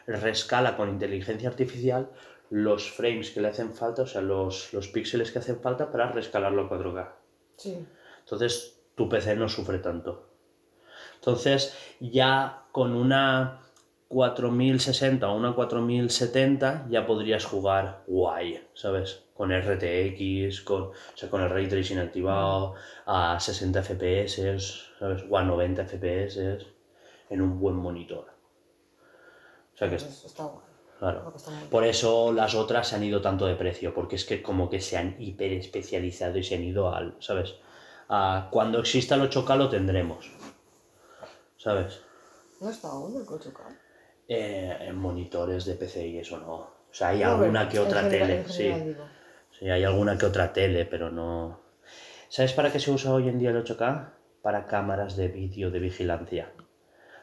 rescala 0.06 0.76
con 0.76 0.88
inteligencia 0.88 1.48
artificial 1.48 2.10
los 2.50 2.90
frames 2.90 3.30
que 3.30 3.40
le 3.40 3.48
hacen 3.48 3.72
falta, 3.72 4.02
o 4.02 4.06
sea, 4.06 4.20
los, 4.20 4.72
los 4.74 4.88
píxeles 4.88 5.30
que 5.30 5.38
hacen 5.38 5.60
falta 5.60 5.90
para 5.90 6.12
rescalarlo 6.12 6.62
a 6.62 6.70
4K. 6.70 7.08
Sí. 7.56 7.86
Entonces 8.20 8.78
tu 8.94 9.08
PC 9.08 9.36
no 9.36 9.48
sufre 9.48 9.78
tanto. 9.78 10.28
Entonces 11.14 11.74
ya 12.00 12.64
con 12.72 12.94
una 12.94 13.62
4060 14.12 15.26
o 15.26 15.36
una 15.36 15.54
4070 15.54 16.86
ya 16.90 17.06
podrías 17.06 17.46
jugar 17.46 18.04
guay, 18.06 18.62
¿sabes? 18.74 19.24
Con 19.34 19.50
RTX, 19.50 20.60
con, 20.60 20.82
o 20.82 20.92
sea, 21.14 21.30
con 21.30 21.40
el 21.40 21.48
ray 21.48 21.66
tracing 21.66 21.98
activado 21.98 22.74
a 23.06 23.40
60 23.40 23.82
FPS, 23.82 24.90
¿sabes? 24.98 25.24
O 25.30 25.38
a 25.38 25.42
90 25.42 25.86
FPS 25.86 26.38
en 27.30 27.40
un 27.40 27.58
buen 27.58 27.76
monitor. 27.76 28.26
O 29.74 29.76
sea 29.76 29.88
que 29.88 29.96
Pues 29.96 30.24
está 30.26 30.44
guay. 30.44 30.66
Claro. 30.98 31.32
Por 31.68 31.84
eso 31.84 32.32
las 32.32 32.54
otras 32.54 32.86
se 32.86 32.94
han 32.94 33.02
ido 33.02 33.20
tanto 33.20 33.46
de 33.46 33.56
precio, 33.56 33.92
porque 33.92 34.14
es 34.14 34.24
que 34.24 34.40
como 34.40 34.70
que 34.70 34.80
se 34.80 34.96
han 34.96 35.16
hiper 35.18 35.52
especializado 35.54 36.38
y 36.38 36.44
se 36.44 36.54
han 36.54 36.62
ido 36.62 36.94
al, 36.94 37.16
¿sabes? 37.18 37.56
A 38.08 38.48
cuando 38.52 38.78
exista 38.78 39.16
el 39.16 39.28
8K 39.28 39.56
lo 39.56 39.68
tendremos. 39.68 40.30
¿Sabes? 41.56 42.02
¿No 42.60 42.70
está 42.70 42.88
aún 42.88 43.16
el 43.16 43.26
8K? 43.26 43.81
Eh, 44.34 44.76
en 44.88 44.96
monitores 44.96 45.64
de 45.66 45.74
PC 45.74 46.06
y 46.06 46.18
eso 46.18 46.38
no. 46.38 46.54
O 46.54 46.94
sea, 46.94 47.08
hay 47.08 47.20
No, 47.20 47.32
alguna 47.32 47.68
que 47.68 47.78
otra 47.78 48.02
general- 48.02 48.44
tele, 48.44 48.48
sí. 48.48 48.84
digo. 48.84 49.04
Sí, 49.58 49.68
hay 49.68 49.84
alguna 49.84 50.16
que 50.16 50.26
otra 50.26 50.52
tele, 50.52 50.86
pero 50.86 51.10
no. 51.10 51.60
¿Sabes 52.28 52.52
para 52.54 52.72
qué 52.72 52.80
se 52.80 52.90
usa 52.90 53.12
hoy 53.12 53.28
en 53.28 53.38
día 53.38 53.50
el 53.50 53.56
8K? 53.56 54.10
Para 54.40 54.66
cámaras 54.66 55.16
de 55.16 55.28
vídeo 55.28 55.70
de 55.70 55.78
vigilancia. 55.80 56.50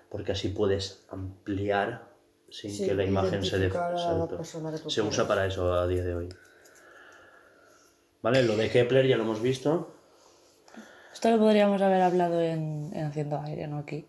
Porque 0.09 0.31
así 0.33 0.49
puedes 0.49 1.05
ampliar 1.09 2.07
sin 2.49 2.71
Sí, 2.71 2.85
que 2.87 2.93
la 2.95 3.03
imagen 3.05 3.43
se 3.43 3.57
dé. 3.59 3.71
Se 4.87 5.01
usa 5.01 5.27
para 5.27 5.45
eso 5.45 5.73
a 5.73 5.87
día 5.87 6.03
de 6.03 6.15
hoy. 6.15 6.29
Vale, 8.21 8.43
lo 8.43 8.55
de 8.57 8.69
Kepler 8.69 9.07
ya 9.07 9.17
lo 9.17 9.23
hemos 9.23 9.41
visto. 9.41 9.95
Esto 11.13 11.31
lo 11.31 11.39
podríamos 11.39 11.81
haber 11.81 12.01
hablado 12.01 12.41
en, 12.41 12.91
en 12.93 13.05
Haciendo 13.05 13.39
Aire, 13.41 13.67
no 13.67 13.79
aquí. 13.79 14.07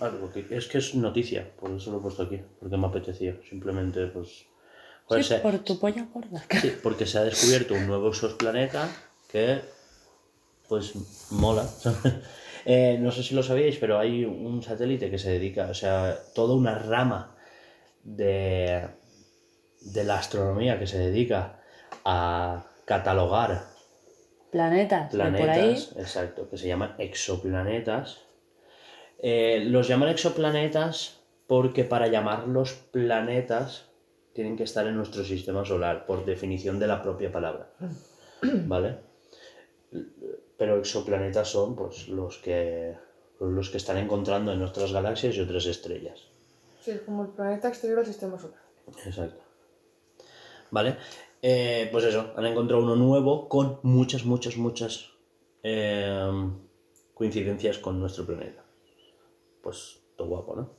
Ah, 0.00 0.12
porque 0.20 0.46
es 0.50 0.68
que 0.68 0.78
es 0.78 0.94
noticia, 0.94 1.50
por 1.58 1.70
eso 1.72 1.90
lo 1.90 1.98
he 1.98 2.00
puesto 2.00 2.22
aquí, 2.22 2.40
porque 2.60 2.76
me 2.76 2.86
apetecía. 2.86 3.36
Simplemente, 3.48 4.06
pues. 4.06 4.46
Sí, 5.10 5.22
se- 5.22 5.38
por 5.38 5.58
tu 5.60 5.78
polla 5.78 6.06
gorda. 6.12 6.44
Sí, 6.60 6.72
porque 6.82 7.06
se 7.06 7.18
ha 7.18 7.24
descubierto 7.24 7.74
un 7.74 7.86
nuevo 7.86 8.08
exoplaneta 8.08 8.88
que, 9.30 9.60
pues, 10.68 10.94
mola. 11.30 11.66
Eh, 12.70 12.98
no 13.00 13.10
sé 13.12 13.22
si 13.22 13.34
lo 13.34 13.42
sabíais, 13.42 13.78
pero 13.78 13.98
hay 13.98 14.26
un 14.26 14.62
satélite 14.62 15.10
que 15.10 15.16
se 15.16 15.30
dedica, 15.30 15.68
o 15.70 15.74
sea, 15.74 16.18
toda 16.34 16.54
una 16.54 16.74
rama 16.78 17.34
de, 18.02 18.86
de 19.80 20.04
la 20.04 20.18
astronomía 20.18 20.78
que 20.78 20.86
se 20.86 20.98
dedica 20.98 21.62
a 22.04 22.66
catalogar 22.84 23.64
Planetas, 24.50 25.12
de 25.12 25.18
por 25.18 25.48
ahí. 25.48 25.72
planetas, 25.72 25.96
exacto, 25.96 26.50
que 26.50 26.58
se 26.58 26.68
llaman 26.68 26.94
exoplanetas. 26.98 28.18
Eh, 29.18 29.64
los 29.66 29.88
llaman 29.88 30.08
exoplanetas 30.10 31.20
porque 31.46 31.84
para 31.84 32.06
llamarlos 32.06 32.74
planetas 32.92 33.86
tienen 34.32 34.56
que 34.56 34.64
estar 34.64 34.86
en 34.86 34.96
nuestro 34.96 35.24
sistema 35.24 35.64
solar, 35.64 36.06
por 36.06 36.24
definición 36.24 36.78
de 36.78 36.86
la 36.86 37.02
propia 37.02 37.32
palabra. 37.32 37.70
¿Vale? 38.42 38.98
Pero 40.56 40.78
exoplanetas 40.78 41.48
son 41.48 41.74
pues, 41.74 42.08
los, 42.08 42.38
que, 42.38 42.94
los 43.40 43.70
que 43.70 43.78
están 43.78 43.96
encontrando 43.96 44.52
en 44.52 44.60
nuestras 44.60 44.92
galaxias 44.92 45.34
y 45.34 45.40
otras 45.40 45.66
estrellas. 45.66 46.28
Sí, 46.80 46.92
es 46.92 47.00
como 47.00 47.24
el 47.24 47.30
planeta 47.30 47.68
exterior 47.68 47.98
al 47.98 48.06
sistema 48.06 48.38
solar. 48.38 48.60
Exacto. 49.04 49.42
¿Vale? 50.70 50.96
Eh, 51.40 51.88
pues 51.90 52.04
eso, 52.04 52.32
han 52.36 52.46
encontrado 52.46 52.82
uno 52.82 52.94
nuevo 52.94 53.48
con 53.48 53.80
muchas, 53.82 54.24
muchas, 54.24 54.56
muchas 54.56 55.10
eh, 55.62 56.30
coincidencias 57.14 57.78
con 57.78 57.98
nuestro 57.98 58.26
planeta. 58.26 58.67
Pues 59.68 60.00
todo 60.16 60.28
guapo, 60.28 60.56
¿no? 60.56 60.70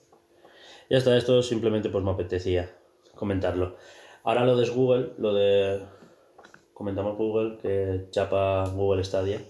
Ya 0.90 0.98
está, 0.98 1.16
esto 1.16 1.44
simplemente 1.44 1.90
pues 1.90 2.04
me 2.04 2.10
apetecía 2.10 2.76
comentarlo. 3.14 3.76
Ahora 4.24 4.44
lo 4.46 4.58
de 4.58 4.68
Google, 4.68 5.14
lo 5.20 5.32
de... 5.32 5.86
Comentamos 6.74 7.16
Google, 7.16 7.60
que 7.60 8.08
chapa 8.10 8.68
Google 8.74 9.04
Stadia. 9.04 9.42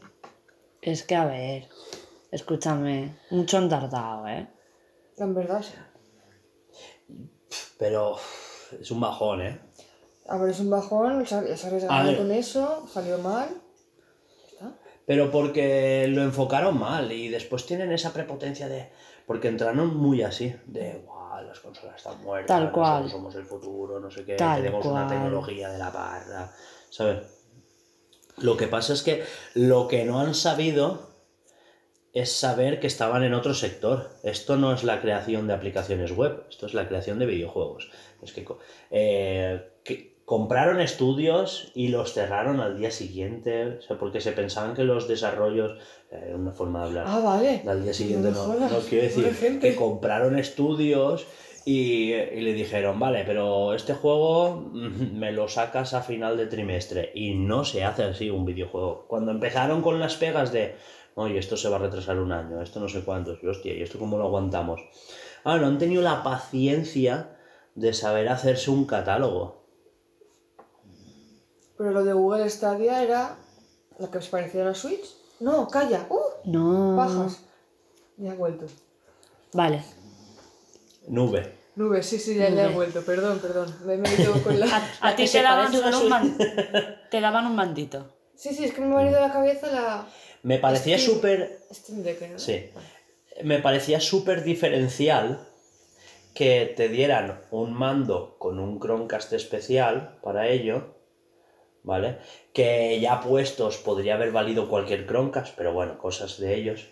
Es 0.82 1.04
que, 1.04 1.16
a 1.16 1.26
ver, 1.26 1.70
escúchame, 2.32 3.16
mucho 3.30 3.60
han 3.60 3.70
tardado, 3.70 4.28
¿eh? 4.28 4.50
En 5.16 5.34
verdad, 5.34 5.64
sí. 5.64 5.76
Pero 7.78 8.18
es 8.78 8.92
un 8.92 9.00
bajón, 9.00 9.42
¿eh? 9.42 9.62
A 10.28 10.38
ver, 10.38 10.50
es 10.50 10.60
un 10.60 10.70
bajón, 10.70 11.26
se 11.26 11.36
arriesgaron 11.38 12.16
con 12.16 12.32
eso, 12.34 12.86
salió 12.92 13.18
mal. 13.20 13.48
¿Está? 14.52 14.74
Pero 15.06 15.32
porque 15.32 16.08
lo 16.10 16.24
enfocaron 16.24 16.78
mal 16.78 17.10
y 17.14 17.30
después 17.30 17.66
tienen 17.66 17.94
esa 17.94 18.12
prepotencia 18.12 18.68
de... 18.68 18.92
Porque 19.30 19.48
entraron 19.48 19.96
muy 19.96 20.24
así, 20.24 20.56
de, 20.66 21.04
guau, 21.06 21.46
las 21.46 21.60
consolas 21.60 21.98
están 21.98 22.20
muertas, 22.24 22.48
Tal 22.48 22.72
cual. 22.72 23.04
nosotros 23.04 23.12
somos 23.12 23.36
el 23.36 23.46
futuro, 23.46 24.00
no 24.00 24.10
sé 24.10 24.26
qué, 24.26 24.36
Tal 24.36 24.64
tenemos 24.64 24.84
una 24.84 25.06
tecnología 25.06 25.70
de 25.70 25.78
la 25.78 25.92
parra, 25.92 26.52
¿sabes? 26.90 27.28
Lo 28.38 28.58
que 28.58 28.66
pasa 28.66 28.94
es 28.94 29.04
que 29.04 29.24
lo 29.54 29.88
que 29.88 30.04
no 30.04 30.20
han 30.20 30.34
sabido 30.34 31.10
es 32.12 32.32
saber 32.32 32.80
que 32.80 32.88
estaban 32.88 33.22
en 33.22 33.36
otro 33.36 33.54
sector. 33.54 34.10
Esto 34.24 34.58
no 34.58 34.74
es 34.74 34.84
la 34.84 35.00
creación 35.00 35.46
de 35.46 35.54
aplicaciones 35.54 36.12
web, 36.12 36.46
esto 36.50 36.66
es 36.66 36.74
la 36.74 36.88
creación 36.88 37.20
de 37.20 37.28
videojuegos. 37.28 37.92
Es 38.24 38.34
que, 38.34 38.48
eh, 38.90 39.74
que 39.84 40.09
compraron 40.30 40.80
estudios 40.80 41.72
y 41.74 41.88
los 41.88 42.14
cerraron 42.14 42.60
al 42.60 42.78
día 42.78 42.92
siguiente, 42.92 43.80
o 43.80 43.82
sea, 43.82 43.98
porque 43.98 44.22
se 44.22 44.32
pensaban 44.32 44.76
que 44.76 44.84
los 44.84 45.08
desarrollos, 45.08 45.72
eh, 46.12 46.34
una 46.36 46.52
forma 46.52 46.82
de 46.82 46.86
hablar, 46.86 47.06
Ah, 47.08 47.20
vale. 47.20 47.64
al 47.68 47.82
día 47.82 47.96
siguiente 47.96 48.30
no, 48.30 48.46
no 48.54 48.80
quiero 48.88 49.06
decir 49.06 49.34
gente. 49.34 49.72
que 49.72 49.76
compraron 49.76 50.38
estudios 50.38 51.26
y, 51.66 52.14
y 52.14 52.42
le 52.42 52.54
dijeron, 52.54 53.00
vale, 53.00 53.24
pero 53.26 53.74
este 53.74 53.96
juego 53.96 54.70
mm, 54.72 55.18
me 55.18 55.32
lo 55.32 55.48
sacas 55.48 55.96
a 55.96 56.04
final 56.04 56.38
de 56.38 56.46
trimestre 56.46 57.12
y 57.16 57.34
no 57.34 57.66
se 57.66 57.84
hace 57.84 58.04
así 58.04 58.30
un 58.30 58.46
videojuego. 58.46 59.06
Cuando 59.08 59.32
empezaron 59.32 59.82
con 59.82 60.00
las 60.00 60.14
pegas 60.16 60.52
de, 60.52 60.76
oye, 61.16 61.40
esto 61.40 61.58
se 61.58 61.70
va 61.70 61.78
a 61.78 61.80
retrasar 61.80 62.20
un 62.20 62.34
año, 62.34 62.62
esto 62.62 62.80
no 62.80 62.88
sé 62.88 63.02
cuántos, 63.02 63.40
y 63.42 63.48
hostia, 63.48 63.74
¿y 63.74 63.82
esto 63.82 63.98
cómo 63.98 64.20
lo 64.20 64.26
aguantamos? 64.26 64.80
Ah, 65.44 65.58
no 65.58 65.66
han 65.66 65.80
tenido 65.80 66.04
la 66.04 66.22
paciencia 66.22 67.36
de 67.74 67.94
saber 67.94 68.30
hacerse 68.30 68.70
un 68.70 68.86
catálogo. 68.86 69.59
Pero 71.80 71.92
lo 71.92 72.04
de 72.04 72.12
Google 72.12 72.50
Stadia 72.50 73.02
era 73.02 73.38
la 74.00 74.12
que 74.12 74.22
se 74.22 74.30
parecía 74.30 74.64
a 74.64 74.66
la 74.66 74.76
Switch. 74.76 75.06
No, 75.40 75.66
calla. 75.70 76.06
¡Uh! 76.10 76.20
No. 76.52 76.96
Bajas. 76.98 77.40
Ya 78.18 78.34
he 78.34 78.36
vuelto. 78.36 78.66
Vale. 79.54 79.82
Nube. 81.08 81.56
Nube, 81.76 82.04
sí, 82.04 82.20
sí, 82.20 82.36
ya, 82.36 82.50
ya 82.50 82.64
he 82.64 82.66
Nube. 82.66 82.76
vuelto. 82.76 83.02
Perdón, 83.04 83.40
perdón. 83.40 83.74
Me 83.86 83.94
he 83.94 83.98
metido 83.98 84.34
con 84.44 84.60
la... 84.60 84.66
A 85.02 85.16
ti 85.16 85.26
te 85.26 85.42
daban 85.42 85.74
un 85.74 86.10
man- 86.10 86.38
Te 87.10 87.22
daban 87.22 87.46
un 87.48 87.56
mandito. 87.56 88.14
Sí, 88.36 88.54
sí, 88.54 88.66
es 88.66 88.74
que 88.74 88.82
me 88.82 88.94
ha 88.94 88.98
venido 88.98 89.18
a 89.18 89.28
la 89.28 89.32
cabeza 89.34 89.68
la... 89.72 90.06
Me 90.44 90.60
parecía 90.60 90.98
súper 91.00 91.60
¿no? 92.32 92.40
Sí. 92.40 92.70
Me 93.44 93.60
parecía 93.60 94.02
súper 94.02 94.44
diferencial 94.44 95.48
que 96.34 96.74
te 96.76 96.90
dieran 96.90 97.42
un 97.52 97.74
mando 97.74 98.36
con 98.38 98.60
un 98.60 98.80
Chromecast 98.82 99.32
especial 99.34 100.18
para 100.22 100.48
ello, 100.48 100.99
¿vale? 101.84 102.18
Que 102.54 103.00
ya 103.00 103.22
puestos 103.22 103.78
podría 103.78 104.16
haber 104.16 104.32
valido 104.32 104.70
cualquier 104.70 105.06
Chromecast, 105.08 105.56
pero 105.56 105.74
bueno, 105.74 105.98
cosas 105.98 106.40
de 106.40 106.56
ellos. 106.56 106.88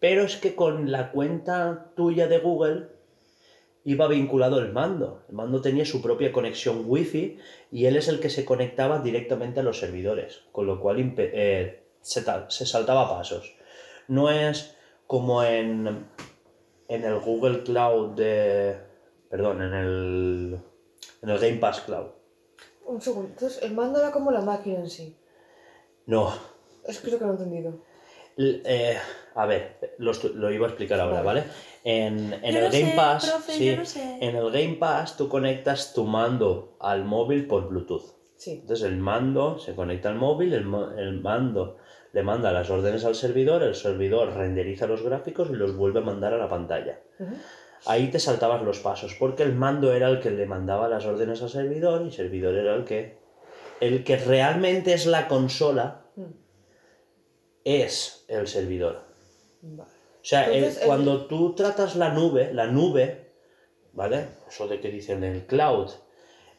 Pero 0.00 0.22
es 0.22 0.36
que 0.36 0.54
con 0.54 0.90
la 0.90 1.12
cuenta 1.12 1.92
tuya 1.94 2.26
de 2.26 2.38
Google 2.38 2.88
iba 3.84 4.06
vinculado 4.08 4.58
el 4.58 4.72
mando. 4.72 5.24
El 5.28 5.34
mando 5.34 5.60
tenía 5.60 5.84
su 5.84 6.02
propia 6.02 6.32
conexión 6.32 6.84
Wi-Fi 6.86 7.38
y 7.70 7.86
él 7.86 7.96
es 7.96 8.08
el 8.08 8.20
que 8.20 8.30
se 8.30 8.44
conectaba 8.44 9.00
directamente 9.00 9.60
a 9.60 9.62
los 9.62 9.78
servidores, 9.78 10.42
con 10.52 10.66
lo 10.66 10.80
cual 10.80 11.14
eh, 11.18 11.84
se, 12.00 12.24
se 12.48 12.66
saltaba 12.66 13.08
pasos. 13.08 13.54
No 14.08 14.30
es 14.30 14.76
como 15.06 15.42
en, 15.44 16.06
en 16.88 17.04
el 17.04 17.18
Google 17.20 17.62
Cloud 17.62 18.16
de... 18.16 18.76
Perdón, 19.30 19.62
en 19.62 19.72
el, 19.72 20.58
en 21.22 21.28
el 21.28 21.38
Game 21.38 21.56
Pass 21.56 21.80
Cloud. 21.80 22.08
Un 22.86 23.00
segundo. 23.00 23.28
Entonces, 23.30 23.62
el 23.62 23.72
mando 23.72 23.98
era 24.00 24.10
como 24.10 24.30
la 24.30 24.40
máquina 24.40 24.78
en 24.80 24.90
sí. 24.90 25.16
No, 26.06 26.32
Es 26.86 26.98
que 26.98 27.08
creo 27.08 27.18
que 27.18 27.24
lo 27.24 27.30
he 27.30 27.34
entendido. 27.34 27.80
L- 28.36 28.62
eh, 28.64 28.96
a 29.34 29.46
ver, 29.46 29.94
lo, 29.98 30.12
lo 30.34 30.50
iba 30.50 30.66
a 30.66 30.70
explicar 30.70 30.98
ahora, 31.00 31.22
Vale. 31.22 31.40
¿vale? 31.42 31.52
En, 31.84 32.32
en 32.32 32.52
Yo 32.54 32.58
el 32.58 32.64
no 32.64 32.70
Game 32.70 32.90
sé, 32.90 32.96
Pass, 32.96 33.30
profe, 33.30 33.52
sí, 33.52 33.66
yo 33.66 33.76
no 33.76 33.84
sé. 33.84 34.18
en 34.20 34.36
el 34.36 34.50
Game 34.50 34.74
Pass 34.76 35.16
tú 35.16 35.28
conectas 35.28 35.92
tu 35.94 36.04
mando 36.04 36.76
al 36.80 37.04
móvil 37.04 37.46
por 37.46 37.68
Bluetooth. 37.68 38.14
Sí. 38.36 38.58
Entonces 38.62 38.84
el 38.86 38.96
mando 38.98 39.58
se 39.58 39.74
conecta 39.74 40.08
al 40.08 40.16
móvil, 40.16 40.52
el, 40.54 40.64
el 40.98 41.20
mando 41.20 41.76
le 42.12 42.22
manda 42.22 42.52
las 42.52 42.68
órdenes 42.70 43.04
al 43.04 43.14
servidor, 43.14 43.62
el 43.62 43.74
servidor 43.74 44.34
renderiza 44.34 44.86
los 44.86 45.02
gráficos 45.02 45.48
y 45.50 45.54
los 45.54 45.76
vuelve 45.76 46.00
a 46.00 46.02
mandar 46.02 46.34
a 46.34 46.38
la 46.38 46.48
pantalla. 46.48 47.00
Ujú. 47.20 47.34
Ahí 47.86 48.08
te 48.10 48.18
saltabas 48.20 48.62
los 48.62 48.78
pasos, 48.78 49.14
porque 49.18 49.42
el 49.42 49.54
mando 49.54 49.92
era 49.92 50.08
el 50.08 50.20
que 50.20 50.30
le 50.30 50.46
mandaba 50.46 50.88
las 50.88 51.04
órdenes 51.04 51.42
al 51.42 51.50
servidor 51.50 52.02
y 52.02 52.06
el 52.06 52.12
servidor 52.12 52.54
era 52.54 52.74
el 52.74 52.84
que... 52.84 53.20
El 53.80 54.04
que 54.04 54.16
realmente 54.16 54.92
es 54.94 55.06
la 55.06 55.26
consola 55.28 55.98
Mm. 56.14 56.22
es 57.64 58.24
el 58.28 58.46
servidor. 58.46 59.00
Vale. 59.62 59.90
O 59.90 60.24
sea, 60.24 60.52
Entonces, 60.52 60.82
el- 60.82 60.86
cuando 60.86 61.26
tú 61.26 61.54
tratas 61.54 61.96
la 61.96 62.12
nube, 62.12 62.52
la 62.52 62.66
nube, 62.66 63.32
¿vale? 63.92 64.26
Eso 64.48 64.68
de 64.68 64.80
que 64.80 64.90
dicen 64.90 65.24
el 65.24 65.46
cloud, 65.46 65.90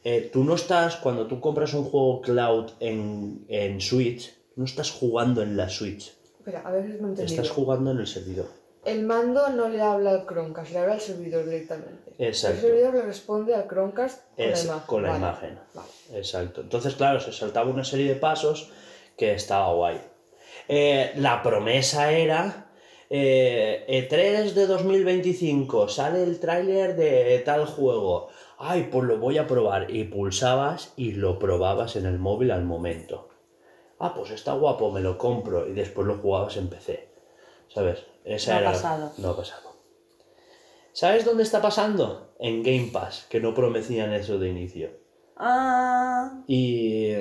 eh, 0.04 0.30
tú 0.34 0.44
no 0.44 0.56
estás, 0.56 0.98
cuando 0.98 1.28
tú 1.28 1.40
compras 1.40 1.74
un 1.74 1.86
juego 1.86 2.22
cloud 2.22 2.72
en, 2.80 3.46
en 3.48 3.80
Switch, 3.80 4.34
no 4.56 4.66
estás 4.66 4.92
jugando 4.92 5.42
en 5.42 5.56
la 5.56 5.70
Switch, 5.70 6.14
Espera, 6.40 6.62
a 6.66 6.78
estás 7.24 7.50
jugando 7.50 7.92
en 7.92 8.00
el 8.00 8.08
servidor. 8.08 8.48
El 8.86 9.04
mando 9.04 9.50
no 9.50 9.70
le 9.70 9.82
habla 9.82 10.12
al 10.12 10.26
Chromecast, 10.26 10.72
le 10.72 10.80
habla 10.80 10.94
al 10.94 11.02
servidor 11.02 11.46
directamente. 11.46 12.14
Exacto. 12.18 12.58
El 12.58 12.62
servidor 12.64 12.94
le 12.96 13.02
responde 13.04 13.56
al 13.56 13.68
Chromecast 13.68 14.22
con 14.36 14.46
Es 14.46 14.66
la 14.66 14.72
imagen. 14.74 14.88
con 14.88 15.04
la 15.04 15.10
Vale, 15.10 15.20
imagen. 15.22 15.60
vale. 15.74 15.90
Exacto. 16.14 16.62
Entonces, 16.62 16.96
claro, 16.96 17.20
se 17.20 17.32
saltaba 17.32 17.70
una 17.70 17.84
serie 17.84 18.08
de 18.14 18.16
pasos 18.20 18.72
que 19.18 19.34
estaba 19.34 19.74
guay. 19.74 20.02
Eh, 20.68 21.12
la 21.18 21.42
promesa 21.44 22.12
era 22.12 22.68
eh, 23.10 23.86
E3 24.10 24.54
de 24.54 24.66
2025, 24.68 25.88
sale 25.90 26.24
el 26.24 26.40
tráiler 26.40 26.96
de 26.96 27.40
tal 27.46 27.66
juego. 27.66 28.30
Ay, 28.58 28.88
pues 28.92 29.06
lo 29.06 29.18
voy 29.18 29.38
a 29.38 29.48
probar. 29.48 29.92
Y 29.92 30.06
pulsabas 30.06 30.94
y 30.96 31.12
lo 31.14 31.38
probabas 31.40 31.96
en 31.96 32.06
el 32.06 32.18
móvil 32.20 32.52
al 32.52 32.64
momento. 32.64 33.30
Ah, 34.00 34.14
pues 34.16 34.32
está 34.32 34.54
guapo, 34.54 34.92
me 34.92 35.02
lo 35.02 35.18
compro. 35.18 35.68
Y 35.68 35.74
después 35.74 36.08
lo 36.08 36.16
jugabas 36.18 36.58
en 36.58 36.70
PC. 36.70 37.10
¿Sabes? 37.68 38.06
Esa 38.26 38.52
No 38.52 38.58
ha 38.58 38.62
era... 38.62 38.72
pasado. 38.72 39.14
No 39.18 39.30
ha 39.30 39.38
pasado. 39.38 39.74
¿Sabes 40.94 41.26
dónde 41.26 41.44
está 41.44 41.62
pasando? 41.62 42.34
En 42.40 42.62
Game 42.62 42.90
Pass, 42.92 43.26
que 43.30 43.40
no 43.40 43.54
prometían 43.54 44.14
eso 44.14 44.38
de 44.38 44.50
inicio. 44.50 44.92
Ah. 45.38 46.44
Y. 46.48 47.14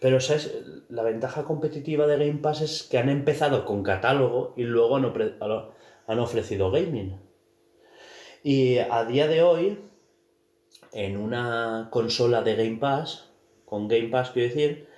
Pero, 0.00 0.20
¿sabes? 0.20 0.52
La 0.88 1.02
ventaja 1.02 1.44
competitiva 1.44 2.06
de 2.06 2.18
Game 2.18 2.40
Pass 2.40 2.60
es 2.60 2.82
que 2.82 2.98
han 2.98 3.08
empezado 3.08 3.64
con 3.64 3.82
catálogo 3.82 4.54
y 4.56 4.62
luego 4.62 4.96
han, 4.96 5.12
han 6.06 6.18
ofrecido 6.18 6.70
gaming. 6.70 7.20
Y 8.42 8.78
a 8.78 9.04
día 9.04 9.26
de 9.26 9.42
hoy, 9.42 9.78
en 10.92 11.16
una 11.16 11.88
consola 11.90 12.42
de 12.42 12.56
Game 12.56 12.78
Pass, 12.78 13.30
con 13.64 13.88
Game 13.88 14.08
Pass 14.08 14.30
quiero 14.30 14.48
decir, 14.48 14.88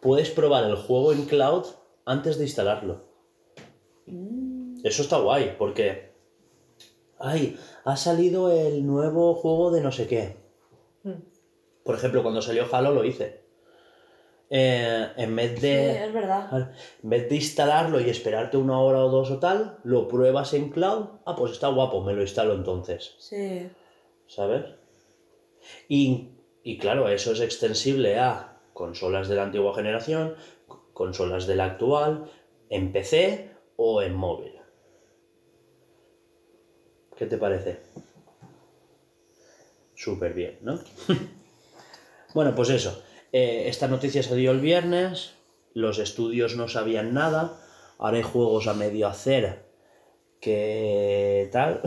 puedes 0.00 0.30
probar 0.30 0.64
el 0.64 0.76
juego 0.76 1.12
en 1.12 1.26
cloud 1.26 1.66
antes 2.04 2.38
de 2.38 2.44
instalarlo. 2.44 3.07
Eso 4.84 5.02
está 5.02 5.18
guay, 5.18 5.54
porque. 5.58 6.08
Ay, 7.18 7.58
ha 7.84 7.96
salido 7.96 8.50
el 8.52 8.86
nuevo 8.86 9.34
juego 9.34 9.70
de 9.72 9.80
no 9.80 9.90
sé 9.92 10.06
qué. 10.06 10.36
Por 11.84 11.94
ejemplo, 11.96 12.22
cuando 12.22 12.42
salió 12.42 12.66
Halo 12.70 12.92
lo 12.92 13.04
hice. 13.04 13.42
Eh, 14.50 15.08
en 15.16 15.36
vez 15.36 15.54
Sí, 15.56 15.66
de. 15.66 16.04
es 16.06 16.12
verdad. 16.12 16.72
En 17.02 17.10
vez 17.10 17.28
de 17.28 17.34
instalarlo 17.36 18.00
y 18.00 18.08
esperarte 18.08 18.56
una 18.56 18.78
hora 18.80 19.04
o 19.04 19.10
dos 19.10 19.30
o 19.30 19.38
tal, 19.38 19.78
lo 19.84 20.06
pruebas 20.08 20.54
en 20.54 20.70
cloud. 20.70 21.06
Ah, 21.26 21.34
pues 21.36 21.52
está 21.52 21.68
guapo, 21.68 22.02
me 22.02 22.12
lo 22.14 22.22
instalo 22.22 22.54
entonces. 22.54 23.14
Sí. 23.18 23.68
¿Sabes? 24.26 24.64
Y, 25.88 26.30
y 26.62 26.78
claro, 26.78 27.08
eso 27.08 27.32
es 27.32 27.40
extensible 27.40 28.18
a 28.18 28.58
consolas 28.72 29.28
de 29.28 29.34
la 29.36 29.42
antigua 29.44 29.74
generación, 29.74 30.34
consolas 30.94 31.46
de 31.46 31.56
la 31.56 31.64
actual, 31.64 32.30
en 32.70 32.92
PC 32.92 33.50
o 33.80 34.02
en 34.02 34.14
móvil. 34.14 34.52
¿Qué 37.16 37.26
te 37.26 37.38
parece? 37.38 37.78
Súper 39.94 40.34
bien, 40.34 40.58
¿no? 40.62 40.80
bueno, 42.34 42.54
pues 42.54 42.70
eso. 42.70 43.02
Eh, 43.32 43.64
esta 43.68 43.86
noticia 43.86 44.22
se 44.22 44.34
dio 44.34 44.50
el 44.50 44.60
viernes, 44.60 45.34
los 45.74 45.98
estudios 45.98 46.56
no 46.56 46.66
sabían 46.66 47.14
nada, 47.14 47.60
ahora 47.98 48.16
hay 48.16 48.22
juegos 48.24 48.66
a 48.66 48.74
medio 48.74 49.06
hacer 49.06 49.66
que 50.40 51.48
tal, 51.52 51.82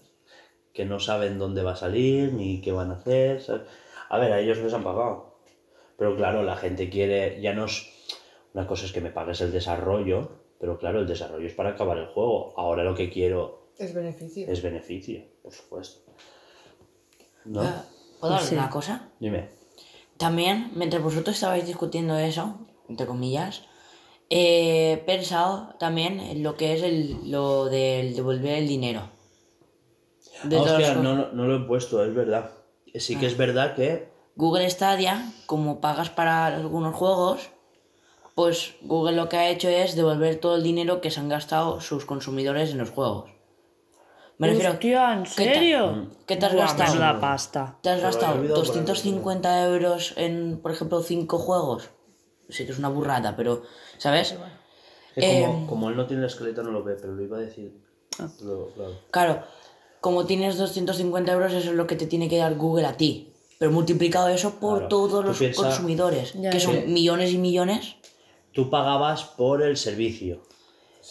que 0.74 0.84
no 0.84 1.00
saben 1.00 1.38
dónde 1.38 1.62
va 1.62 1.72
a 1.72 1.76
salir 1.76 2.32
ni 2.34 2.60
qué 2.60 2.72
van 2.72 2.90
a 2.90 2.96
hacer. 2.96 3.40
¿sabes? 3.40 3.62
A 4.10 4.18
ver, 4.18 4.32
a 4.32 4.40
ellos 4.40 4.58
les 4.58 4.74
han 4.74 4.84
pagado. 4.84 5.38
Pero 5.96 6.14
claro, 6.14 6.42
la 6.42 6.56
gente 6.56 6.90
quiere, 6.90 7.40
ya 7.40 7.54
no 7.54 7.64
es... 7.64 7.88
Una 8.52 8.66
cosa 8.66 8.84
es 8.84 8.92
que 8.92 9.00
me 9.00 9.10
pagues 9.10 9.40
el 9.40 9.50
desarrollo, 9.50 10.41
pero 10.62 10.78
claro, 10.78 11.00
el 11.00 11.08
desarrollo 11.08 11.44
es 11.48 11.54
para 11.54 11.70
acabar 11.70 11.98
el 11.98 12.06
juego. 12.06 12.54
Ahora 12.56 12.84
lo 12.84 12.94
que 12.94 13.10
quiero 13.10 13.66
Es 13.76 13.92
beneficio. 13.92 14.46
es 14.48 14.62
beneficio, 14.62 15.24
por 15.42 15.52
supuesto. 15.52 16.12
¿No? 17.44 17.64
Eh, 17.64 17.66
¿Puedo 17.66 17.80
Pues 18.20 18.32
hablar 18.32 18.42
sí. 18.44 18.54
una 18.54 18.70
cosa? 18.70 19.08
Dime. 19.18 19.48
También, 20.18 20.70
mientras 20.76 21.02
vosotros 21.02 21.34
estabais 21.34 21.66
discutiendo 21.66 22.16
eso, 22.16 22.60
entre 22.88 23.06
comillas, 23.08 23.62
he 24.30 25.02
pensado 25.04 25.74
también 25.80 26.20
en 26.20 26.44
lo 26.44 26.56
que 26.56 26.74
es 26.74 26.82
el, 26.84 27.28
lo 27.28 27.64
del 27.64 28.14
devolver 28.14 28.58
el 28.58 28.68
dinero. 28.68 29.02
De 30.44 30.58
Ah, 30.58 30.60
hostia, 30.62 30.94
los- 30.94 31.02
no, 31.02 31.16
no- 31.16 31.32
no 31.32 31.44
lo 31.48 31.56
he 31.56 31.66
puesto, 31.66 32.04
es 32.04 32.14
verdad. 32.14 32.52
Sí 32.94 33.16
que 33.16 33.26
es 33.26 33.36
verdad 33.36 33.74
que 33.74 34.12
Google 34.36 34.70
Stadia, 34.70 35.28
como 35.46 35.80
pagas 35.80 36.10
para 36.10 36.46
algunos 36.46 36.94
juegos, 36.94 37.50
pues 38.34 38.74
Google 38.82 39.16
lo 39.16 39.28
que 39.28 39.36
ha 39.36 39.48
hecho 39.50 39.68
es 39.68 39.94
devolver 39.94 40.36
todo 40.36 40.56
el 40.56 40.62
dinero 40.62 41.00
que 41.00 41.10
se 41.10 41.20
han 41.20 41.28
gastado 41.28 41.80
sus 41.80 42.04
consumidores 42.04 42.70
en 42.70 42.78
los 42.78 42.90
juegos. 42.90 43.30
Me 44.38 44.48
refiero, 44.48 44.72
Hostia, 44.72 45.12
¿en 45.12 45.22
¿qué 45.24 45.28
ta- 45.28 45.34
serio? 45.54 46.06
¿qué 46.26 46.36
te 46.36 46.46
has 46.46 46.52
Buah, 46.54 46.64
gastado? 46.64 46.94
menuda 46.94 47.20
pasta. 47.20 47.78
¿Te 47.82 47.90
has 47.90 47.94
había 47.96 48.06
gastado 48.06 48.34
olvidado 48.38 48.56
por 48.64 48.66
250 48.66 49.64
euros 49.66 50.14
en, 50.16 50.58
por 50.60 50.72
ejemplo, 50.72 51.02
5 51.02 51.38
juegos? 51.38 51.90
Sí 52.48 52.64
que 52.66 52.72
es 52.72 52.78
una 52.78 52.88
burrada, 52.88 53.36
pero, 53.36 53.62
¿sabes? 53.98 54.34
que 55.14 55.20
como, 55.20 55.62
Eh, 55.62 55.66
como 55.68 55.88
él 55.90 55.96
no 55.96 56.06
tiene 56.06 56.22
el 56.22 56.26
esqueleto 56.28 56.62
no 56.62 56.70
lo 56.70 56.82
ve, 56.82 56.96
pero 57.00 57.12
lo 57.14 57.22
iba 57.22 57.36
a 57.36 57.40
decir. 57.40 57.78
Ah. 58.18 58.28
Lo- 58.42 58.68
claro. 58.74 58.92
Claro, 59.10 59.42
como 60.00 60.24
tienes 60.24 60.56
250 60.56 61.30
euros, 61.32 61.52
eso 61.52 61.70
es 61.70 61.76
lo 61.76 61.86
que 61.86 61.96
te 61.96 62.06
tiene 62.06 62.28
que 62.28 62.38
dar 62.38 62.54
Google 62.56 62.86
a 62.86 62.96
ti. 62.96 63.32
Pero 63.58 63.70
multiplicado 63.70 64.28
eso 64.28 64.58
por 64.58 64.78
Claro. 64.78 64.88
todos 64.88 65.24
los 65.24 65.38
piensa- 65.38 65.62
consumidores, 65.62 66.32
Ya, 66.34 66.50
que 66.50 66.58
son 66.58 66.92
millones 66.92 67.30
y 67.32 67.38
millones. 67.38 67.96
Tú 68.52 68.68
pagabas 68.70 69.24
por 69.24 69.62
el 69.62 69.76
servicio 69.76 70.42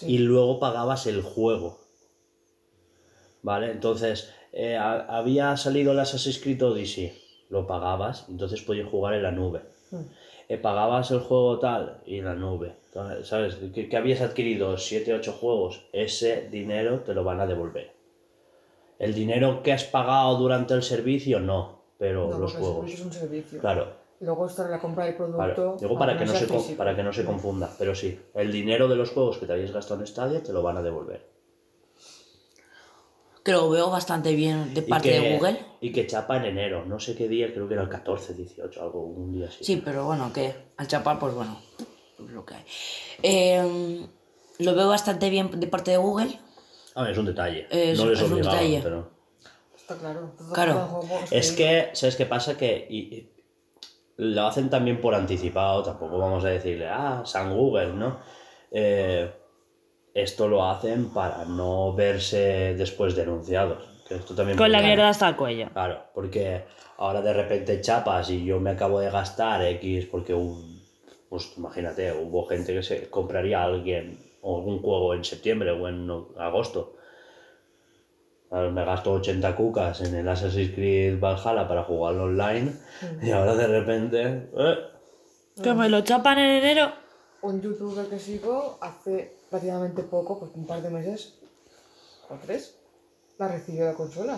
y 0.08 0.18
luego 0.20 0.60
pagabas 0.60 1.08
el 1.08 1.22
juego. 1.22 1.80
¿Vale? 3.42 3.72
Entonces, 3.72 4.32
eh, 4.54 4.76
ha- 4.78 5.06
había 5.18 5.58
salido 5.58 5.92
el 5.94 6.00
Assassin's 6.00 6.40
Creed 6.40 6.64
Odyssey, 6.64 7.12
lo 7.50 7.66
pagabas, 7.66 8.26
entonces 8.30 8.62
podías 8.62 8.88
jugar 8.90 9.16
en 9.16 9.24
la 9.24 9.32
nube. 9.32 9.62
Eh, 10.48 10.58
pagabas 10.58 11.10
el 11.12 11.20
juego 11.20 11.60
tal 11.60 12.02
y 12.06 12.20
en 12.20 12.26
la 12.26 12.36
nube. 12.36 12.76
Entonces, 12.88 13.28
¿Sabes? 13.28 13.56
Que, 13.74 13.88
que 13.90 13.98
habías 13.98 14.22
adquirido 14.22 14.78
7, 14.78 15.14
8 15.14 15.34
juegos, 15.34 15.82
ese 15.94 16.48
dinero 16.50 17.00
te 17.00 17.14
lo 17.14 17.24
van 17.24 17.40
a 17.40 17.48
devolver. 17.48 17.92
El 19.00 19.14
dinero 19.16 19.64
que 19.64 19.72
has 19.74 19.84
pagado 19.86 20.38
durante 20.38 20.74
el 20.76 20.84
servicio, 20.84 21.40
no, 21.40 21.80
pero 21.98 22.30
No, 22.30 22.38
los 22.38 22.54
juegos. 22.54 22.92
es 22.92 23.00
un 23.02 23.12
servicio. 23.12 23.60
Claro. 23.60 24.01
Luego 24.22 24.46
está 24.46 24.68
la 24.68 24.80
compra 24.80 25.06
del 25.06 25.16
producto. 25.16 25.38
Claro, 25.44 25.78
digo 25.80 25.98
para 25.98 26.18
que, 26.18 26.26
no 26.26 26.34
se, 26.34 26.46
físico. 26.48 26.78
para 26.78 26.96
que 26.96 27.02
no 27.04 27.12
se 27.12 27.26
confunda, 27.26 27.70
pero 27.80 27.96
sí, 27.96 28.20
el 28.36 28.52
dinero 28.52 28.88
de 28.88 28.96
los 28.96 29.10
juegos 29.10 29.38
que 29.40 29.48
te 29.48 29.54
habías 29.54 29.72
gastado 29.72 30.00
en 30.00 30.08
Stadia 30.08 30.44
te 30.44 30.54
lo 30.54 30.62
van 30.62 30.78
a 30.78 30.82
devolver. 30.84 31.28
Que 33.44 33.54
lo 33.54 33.70
veo 33.72 33.90
bastante 33.90 34.36
bien 34.36 34.74
de 34.76 34.84
parte 34.84 35.10
que- 35.10 35.20
de 35.20 35.36
Google. 35.38 35.66
Y 35.82 35.92
que 35.92 36.06
chapa 36.06 36.38
en 36.38 36.46
enero, 36.46 36.86
no 36.86 37.00
sé 37.00 37.16
qué 37.16 37.28
día, 37.28 37.52
creo 37.52 37.68
que 37.68 37.74
era 37.74 37.82
el 37.84 37.90
14, 37.90 38.36
18, 38.36 38.80
algo, 38.84 39.02
un 39.04 39.32
día 39.34 39.48
así. 39.48 39.64
Sí, 39.64 39.82
pero 39.84 40.06
bueno, 40.06 40.32
que 40.32 40.54
al 40.78 40.88
chapar, 40.88 41.18
pues 41.18 41.34
bueno, 41.34 41.60
lo 42.20 42.46
que 42.46 42.54
hay. 42.54 42.64
Eh, 43.24 44.06
lo 44.60 44.76
veo 44.76 44.88
bastante 44.90 45.32
bien 45.32 45.60
de 45.60 45.66
parte 45.66 45.90
de 45.90 45.98
Google. 45.98 46.40
A 46.94 47.02
ver, 47.02 47.14
es 47.14 47.18
un 47.18 47.26
detalle. 47.26 47.66
Es- 47.72 47.98
no 47.98 48.06
les 48.06 48.20
es 48.22 48.30
un 48.30 48.36
detalle. 48.36 48.80
pero... 48.84 49.10
Está 49.76 49.98
claro. 49.98 50.32
Claro. 50.54 51.00
Es 51.32 51.52
que, 51.54 51.90
¿sabes 51.94 52.16
qué 52.16 52.28
pasa? 52.28 52.56
Que 52.56 52.86
y- 52.88 53.00
y 53.16 53.32
lo 54.24 54.46
hacen 54.46 54.70
también 54.70 55.02
por 55.02 55.16
anticipado, 55.16 55.82
tampoco 55.82 56.20
vamos 56.20 56.46
a 56.46 56.50
decirle, 56.50 56.88
ah, 56.88 57.24
San 57.26 57.56
Google, 57.58 57.94
¿no? 57.94 58.20
Eh, 58.72 59.32
esto 60.14 60.48
lo 60.48 60.64
hacen 60.70 61.10
para 61.12 61.44
no 61.46 61.94
verse 61.94 62.76
después 62.78 63.16
denunciados. 63.16 63.90
que 64.08 64.16
esto 64.18 64.36
también 64.36 64.58
Con 64.58 64.72
la 64.72 64.78
podría- 64.80 64.96
mierda 64.96 65.10
hasta 65.10 65.30
el 65.30 65.36
cuello. 65.38 65.70
Claro, 65.74 66.04
porque 66.14 66.66
ahora 66.98 67.22
de 67.22 67.32
repente 67.34 67.80
chapas 67.82 68.30
y 68.30 68.44
yo 68.46 68.60
me 68.60 68.72
acabo 68.72 69.00
de 69.00 69.10
gastar 69.10 69.64
X 69.66 70.06
porque 70.12 70.34
un, 70.34 70.84
pues 71.30 71.54
imagínate, 71.58 72.12
hubo 72.12 72.46
gente 72.46 72.74
que 72.74 72.84
se 72.84 73.10
compraría 73.10 73.62
a 73.62 73.66
alguien 73.66 74.20
o 74.42 74.58
algún 74.58 74.82
juego 74.82 75.14
en 75.16 75.24
septiembre 75.24 75.72
o 75.72 75.88
en 75.88 76.10
agosto. 76.38 76.98
Me 78.52 78.84
gasto 78.84 79.14
80 79.14 79.56
cucas 79.56 80.02
en 80.02 80.14
el 80.16 80.28
Assassin's 80.28 80.74
Creed 80.76 81.20
Valhalla 81.22 81.68
para 81.68 81.84
jugarlo 81.84 82.24
online 82.26 82.74
y 83.22 83.32
ahora 83.32 83.56
de 83.56 83.68
repente... 83.68 84.50
eh, 84.58 84.78
Que 85.64 85.74
me 85.74 85.88
lo 85.88 86.02
chapan 86.02 86.38
en 86.38 86.64
enero. 86.64 86.92
Un 87.44 87.62
youtuber 87.62 88.08
que 88.08 88.20
sigo 88.20 88.78
hace 88.82 89.38
relativamente 89.50 90.04
poco, 90.04 90.38
pues 90.38 90.52
un 90.56 90.68
par 90.68 90.82
de 90.82 90.90
meses 90.90 91.40
o 92.30 92.36
tres, 92.46 92.76
la 93.40 93.48
recibió 93.48 93.86
la 93.86 93.94
consola. 93.94 94.38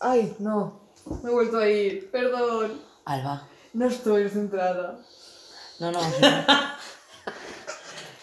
¡Ay, 0.00 0.36
no! 0.40 0.80
Me 1.22 1.30
he 1.30 1.32
vuelto 1.32 1.58
a 1.58 1.68
ir, 1.68 2.10
perdón. 2.10 2.80
Alba. 3.06 3.48
No 3.72 3.86
estoy 3.86 4.28
centrada. 4.28 4.98
No, 5.80 5.90
no, 5.90 6.00
sí. 6.00 6.22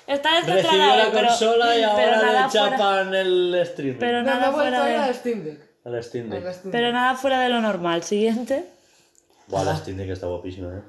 Está 0.07 0.29
Recibió 0.41 0.55
descontrolado, 0.55 0.97
la 1.05 1.11
pero, 1.11 1.27
consola 1.27 1.75
y 1.75 1.79
pero 1.79 1.87
ahora 1.89 2.17
le 2.17 2.49
fuera- 2.49 2.49
chapan 2.49 3.13
el 3.15 3.63
stream. 3.65 3.97
pero 3.99 4.17
No, 4.19 4.23
nada 4.25 4.51
fuera 4.51 4.85
de- 5.07 5.13
Steam 5.13 5.43
Deck. 5.43 5.59
Al 5.83 6.03
Steam 6.03 6.29
Deck. 6.29 6.45
Al 6.45 6.53
Steam 6.53 6.71
Pero 6.71 6.91
nada 6.91 7.15
fuera 7.15 7.39
de 7.41 7.49
lo 7.49 7.61
normal. 7.61 8.03
Siguiente. 8.03 8.65
Buah, 9.47 9.63
la 9.63 9.75
Steam 9.75 9.97
Deck 9.97 10.09
está 10.09 10.27
guapísima, 10.27 10.75
¿eh? 10.77 10.81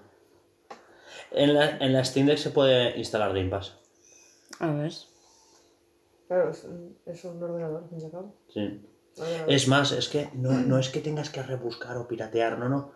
En 1.33 1.55
la, 1.55 1.71
en 1.79 1.93
la 1.93 2.05
Steam 2.05 2.27
Deck 2.27 2.39
se 2.39 2.51
puede 2.51 2.97
instalar 2.99 3.33
Game 3.35 3.49
Pass. 3.51 3.75
A 4.61 4.67
ver. 4.69 4.93
Claro, 6.29 6.51
es, 6.51 6.65
un- 6.65 6.99
es 7.07 7.25
un 7.25 7.43
ordenador, 7.43 7.83
al 7.85 7.89
fin 7.89 8.01
y 8.01 8.05
al 8.05 8.11
cabo. 8.11 8.35
Sí. 8.53 8.81
Es 9.49 9.67
más, 9.69 9.93
es 9.93 10.09
que 10.09 10.29
no, 10.35 10.51
no 10.53 10.79
es 10.79 10.91
que 10.91 11.01
tengas 11.01 11.31
que 11.31 11.43
rebuscar 11.43 11.97
o 11.97 12.07
piratear, 12.07 12.59
no, 12.59 12.69
no. 12.69 12.93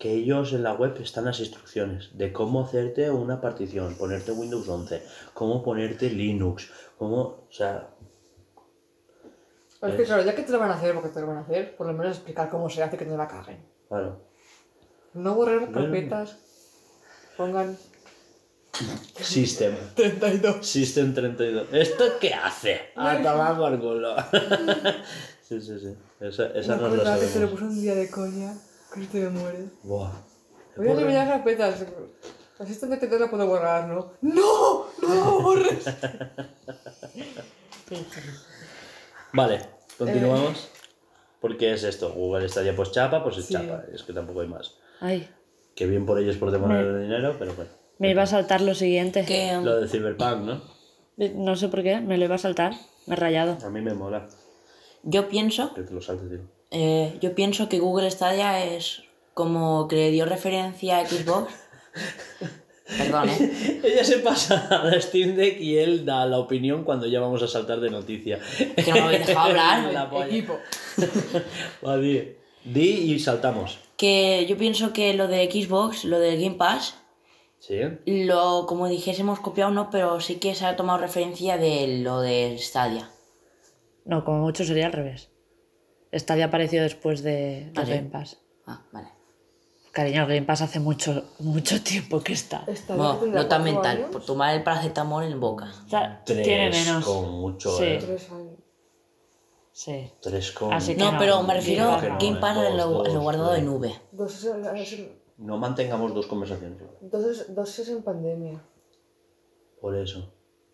Que 0.00 0.14
ellos 0.14 0.54
en 0.54 0.62
la 0.62 0.72
web 0.72 0.96
están 1.00 1.26
las 1.26 1.40
instrucciones 1.40 2.16
de 2.16 2.32
cómo 2.32 2.64
hacerte 2.64 3.10
una 3.10 3.40
partición, 3.40 3.94
ponerte 3.96 4.32
Windows 4.32 4.66
11, 4.66 5.02
cómo 5.34 5.62
ponerte 5.62 6.08
Linux, 6.08 6.70
cómo, 6.96 7.20
o 7.20 7.48
sea, 7.50 7.90
Es 9.82 9.94
que 9.94 10.04
claro, 10.04 10.24
ya 10.24 10.34
que 10.34 10.42
te 10.42 10.52
lo 10.52 10.58
van 10.58 10.70
a 10.70 10.74
hacer, 10.74 10.94
porque 10.94 11.10
te 11.10 11.20
lo 11.20 11.26
van 11.26 11.36
a 11.36 11.40
hacer, 11.42 11.76
por 11.76 11.86
lo 11.86 11.92
menos 11.92 12.16
explicar 12.16 12.48
cómo 12.48 12.70
se 12.70 12.82
hace 12.82 12.96
que 12.96 13.04
no 13.04 13.16
la 13.16 13.28
caguen. 13.28 13.58
claro. 13.88 14.28
No 15.12 15.34
borrar 15.34 15.70
carpetas. 15.72 16.38
Pongan 17.36 17.76
System. 19.20 19.74
32. 19.96 20.66
System 20.66 21.12
32. 21.12 21.68
¿Esto 21.72 22.04
qué 22.20 22.32
hace? 22.32 22.92
A 22.96 23.20
tomar 23.22 23.56
por 23.56 23.78
culo. 23.80 24.16
sí, 25.42 25.60
sí, 25.60 25.78
sí. 25.78 25.94
Esa, 26.20 26.46
esa 26.46 26.76
no 26.76 26.82
la 26.82 26.88
acuerdo 26.88 27.20
que 27.20 27.26
se 27.26 27.40
lo 27.40 27.50
puso 27.50 27.64
un 27.64 27.80
día 27.80 27.94
de 27.94 28.10
coña. 28.10 28.54
Que 28.94 29.00
te 29.06 29.20
me 29.20 29.30
muere. 29.30 29.64
Buah. 29.82 30.12
Voy 30.76 30.88
a 30.88 30.92
eliminar 30.92 31.28
carpetas. 31.28 31.84
Así 32.58 32.72
esta 32.72 32.86
de 32.86 33.18
la 33.18 33.30
puedo 33.30 33.46
borrar, 33.46 33.88
¿no? 33.88 34.12
¡No! 34.20 34.86
¡No 35.02 35.40
borres! 35.40 35.84
Vale, 39.32 39.60
continuamos. 39.96 40.68
Porque 41.40 41.72
es 41.72 41.84
esto, 41.84 42.12
Google 42.12 42.44
estaría 42.46 42.76
pues 42.76 42.90
chapa, 42.90 43.22
pues 43.22 43.38
es 43.38 43.46
Sí. 43.46 43.54
chapa. 43.54 43.84
Es 43.92 44.02
que 44.02 44.12
tampoco 44.12 44.42
hay 44.42 44.48
más. 44.48 44.74
Ay, 45.00 45.28
Que 45.74 45.86
bien 45.86 46.04
por 46.04 46.18
ellos 46.18 46.36
por 46.36 46.50
demorar 46.50 46.84
el 46.84 47.02
dinero, 47.02 47.36
pero 47.38 47.54
bueno. 47.54 47.70
me 47.98 48.10
iba 48.10 48.22
a 48.22 48.26
saltar 48.26 48.60
lo 48.60 48.74
siguiente. 48.74 49.24
Que, 49.24 49.58
Lo 49.62 49.80
de 49.80 49.88
Cyberpunk, 49.88 50.42
¿no? 50.42 50.60
No 51.16 51.56
sé 51.56 51.68
por 51.68 51.82
qué, 51.82 52.00
me 52.00 52.18
lo 52.18 52.24
iba 52.26 52.34
a 52.34 52.38
saltar. 52.38 52.74
Me 53.06 53.14
he 53.14 53.16
rayado. 53.16 53.56
A 53.64 53.70
mí 53.70 53.80
me 53.80 53.94
mola 53.94 54.28
yo 55.02 55.28
pienso, 55.28 55.74
que 55.74 55.82
te 55.82 55.94
lo 55.94 56.00
saltes, 56.00 56.28
tío. 56.28 56.40
Eh, 56.70 57.18
yo 57.20 57.34
pienso 57.34 57.68
que 57.68 57.78
Google 57.78 58.10
Stadia 58.10 58.64
es 58.64 59.02
como 59.34 59.88
que 59.88 59.96
le 59.96 60.10
dio 60.10 60.26
referencia 60.26 60.98
a 60.98 61.06
Xbox. 61.06 61.52
Perdón, 62.98 63.28
¿eh? 63.28 63.80
Ella 63.84 64.04
se 64.04 64.18
pasa 64.18 64.66
a 64.68 64.84
la 64.84 65.00
Steam 65.00 65.36
Deck 65.36 65.60
y 65.60 65.78
él 65.78 66.04
da 66.04 66.26
la 66.26 66.38
opinión 66.38 66.84
cuando 66.84 67.06
ya 67.06 67.20
vamos 67.20 67.42
a 67.42 67.48
saltar 67.48 67.80
de 67.80 67.90
noticia. 67.90 68.40
Es 68.76 68.84
que 68.84 68.90
no 68.90 68.96
me 68.96 69.02
habéis 69.02 69.26
dejado 69.26 69.46
hablar. 69.48 70.10
Equipo. 70.26 70.58
Va, 71.86 71.96
di. 71.98 72.34
Di 72.64 73.12
y 73.12 73.18
saltamos. 73.18 73.78
Que 73.96 74.46
yo 74.48 74.56
pienso 74.56 74.92
que 74.92 75.14
lo 75.14 75.28
de 75.28 75.50
Xbox, 75.50 76.04
lo 76.04 76.18
del 76.18 76.40
Game 76.40 76.56
Pass, 76.56 76.96
¿Sí? 77.58 77.78
lo 78.06 78.66
como 78.66 78.88
dijésemos 78.88 79.40
copiado 79.40 79.70
no, 79.70 79.88
pero 79.90 80.20
sí 80.20 80.36
que 80.36 80.54
se 80.54 80.66
ha 80.66 80.76
tomado 80.76 80.98
referencia 80.98 81.56
de 81.58 82.00
lo 82.02 82.20
de 82.20 82.56
Stadia. 82.58 83.08
No, 84.04 84.24
como 84.24 84.38
mucho 84.40 84.64
sería 84.64 84.86
al 84.86 84.92
revés. 84.92 85.29
Estaría 86.12 86.46
aparecido 86.46 86.82
después 86.82 87.22
de, 87.22 87.70
de 87.72 87.80
Ah, 87.80 87.84
¿sí? 87.86 87.92
Game 87.92 88.10
Pass. 88.10 88.38
Ah, 88.66 88.82
vale. 88.92 89.08
Cariño, 89.92 90.22
el 90.22 90.28
Game 90.28 90.42
Pass 90.46 90.62
hace 90.62 90.78
mucho, 90.80 91.24
mucho 91.40 91.82
tiempo 91.82 92.20
que 92.20 92.32
está. 92.32 92.60
Vez 92.64 92.86
tendrá 92.86 93.12
nota 93.14 93.28
cuatro 93.58 93.58
mental, 93.60 93.96
años. 93.96 94.10
por 94.10 94.24
tomar 94.24 94.54
el 94.54 94.62
paracetamol 94.62 95.24
en 95.24 95.40
boca. 95.40 95.72
O 95.86 95.88
sea, 95.88 96.22
Tres 96.24 96.42
tiene 96.44 96.70
menos. 96.70 97.04
con 97.04 97.30
mucho, 97.32 97.76
Sí. 97.76 97.84
¿eh? 97.84 97.98
Tres 98.00 98.30
años. 98.30 98.54
Sí. 99.72 100.12
Tres 100.20 100.52
con... 100.52 100.72
Así 100.72 100.94
que 100.94 101.00
No, 101.00 101.12
no, 101.12 101.18
pero 101.18 101.42
me 101.42 101.54
refiero 101.54 101.90
a 101.92 102.00
que 102.00 102.08
no, 102.08 102.18
Game 102.20 102.36
Pass 102.40 102.56
dos, 102.56 102.74
lo, 102.76 103.04
lo 103.04 103.20
guardado 103.20 103.54
en 103.54 103.66
nube. 103.66 103.94
Dos 104.12 104.32
es, 104.34 104.44
es 104.44 104.92
en- 104.92 105.12
No 105.38 105.58
mantengamos 105.58 106.14
dos 106.14 106.26
conversaciones. 106.26 106.78
dos, 107.00 107.24
es, 107.24 107.54
dos 107.54 107.78
es 107.78 107.88
en 107.88 108.02
pandemia. 108.02 108.60
Por 109.80 109.96
eso. 109.96 110.20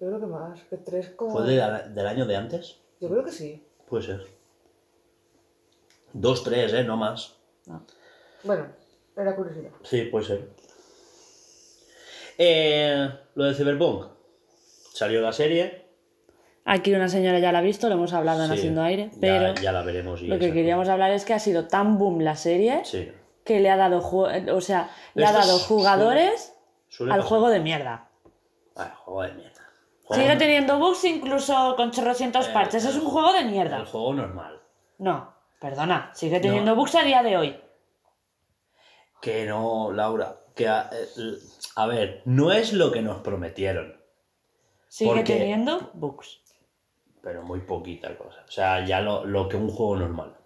Yo 0.00 0.08
creo 0.08 0.20
que 0.20 0.26
más. 0.26 0.60
Que 0.68 0.76
tres 0.78 1.10
como... 1.10 1.32
¿Fue 1.32 1.44
de- 1.44 1.88
del 1.94 2.06
año 2.06 2.26
de 2.26 2.36
antes? 2.36 2.80
Yo 3.00 3.08
creo 3.08 3.24
que 3.24 3.32
sí. 3.32 3.62
Puede 3.88 4.04
ser. 4.04 4.26
Dos, 6.18 6.42
tres, 6.44 6.72
¿eh? 6.72 6.82
No 6.82 6.96
más. 6.96 7.36
Bueno, 8.42 8.66
era 9.16 9.36
curiosidad. 9.36 9.70
Sí, 9.82 10.02
puede 10.04 10.24
ser. 10.24 10.48
Eh, 12.38 13.08
lo 13.34 13.44
de 13.44 13.54
Cyberpunk. 13.54 14.06
Salió 14.94 15.20
la 15.20 15.32
serie. 15.32 15.84
Aquí 16.64 16.92
una 16.94 17.08
señora 17.08 17.38
ya 17.38 17.52
la 17.52 17.58
ha 17.58 17.62
visto, 17.62 17.88
lo 17.88 17.94
hemos 17.94 18.12
hablado 18.12 18.42
en 18.44 18.48
Sí, 18.50 18.54
Haciendo 18.58 18.82
Aire, 18.82 19.10
pero 19.20 19.54
Ya, 19.56 19.72
la 19.72 19.82
veremos. 19.82 20.20
y 20.22 20.26
lo 20.26 20.38
que 20.38 20.52
queríamos 20.52 20.88
hablar 20.88 21.12
es 21.12 21.24
que 21.24 21.34
ha 21.34 21.38
sido 21.38 21.68
tan 21.68 21.96
boom 21.98 22.20
la 22.20 22.34
serie 22.34 22.80
Sí. 22.84 23.12
que 23.44 23.60
le 23.60 23.70
ha 23.70 23.76
dado, 23.76 23.98
o 24.00 24.60
sea, 24.60 24.90
le 25.14 25.26
ha 25.26 25.32
dado 25.32 25.56
es- 25.58 25.62
jugadores 25.64 26.54
Suele 26.88 27.12
al 27.12 27.18
pasar. 27.20 27.28
juego 27.28 27.50
de 27.50 27.60
mierda. 27.60 28.08
Ah, 28.74 28.94
juego 29.04 29.22
de 29.22 29.32
mierda. 29.34 29.60
Juego 30.04 30.22
Sigue 30.22 30.34
no- 30.34 30.38
teniendo 30.38 30.78
bugs 30.78 31.04
incluso 31.04 31.74
con 31.76 31.90
chorrocientos 31.92 32.48
Eh, 32.48 32.52
parches. 32.52 32.84
Es 32.84 32.94
el- 32.96 33.02
un 33.02 33.06
juego 33.10 33.32
de 33.32 33.40
El 33.40 33.50
mierda. 33.50 33.84
juego 33.86 34.14
normal. 34.14 34.60
No, 34.98 35.34
perdona, 35.60 36.10
sigue 36.14 36.40
teniendo 36.40 36.72
No. 36.72 36.76
bugs 36.76 36.94
a 36.94 37.02
día 37.02 37.22
de 37.22 37.36
hoy. 37.36 37.56
Que 39.20 39.46
no, 39.46 39.90
Laura. 39.92 40.36
Que 40.54 40.68
a, 40.68 40.90
a 41.76 41.86
ver, 41.86 42.22
no 42.24 42.52
es 42.52 42.72
lo 42.72 42.90
que 42.92 43.02
nos 43.02 43.18
prometieron. 43.22 43.96
Sigue 44.88 45.10
Porque- 45.14 45.34
teniendo 45.36 45.90
bugs. 45.94 46.40
Pero 47.22 47.42
muy 47.42 47.60
poquita 47.60 48.16
cosa. 48.16 48.44
O 48.48 48.50
sea, 48.50 48.84
ya 48.86 49.00
lo, 49.00 49.24
lo 49.24 49.48
que 49.48 49.56
un 49.56 49.68
juego 49.68 49.96
normal. 49.96 50.36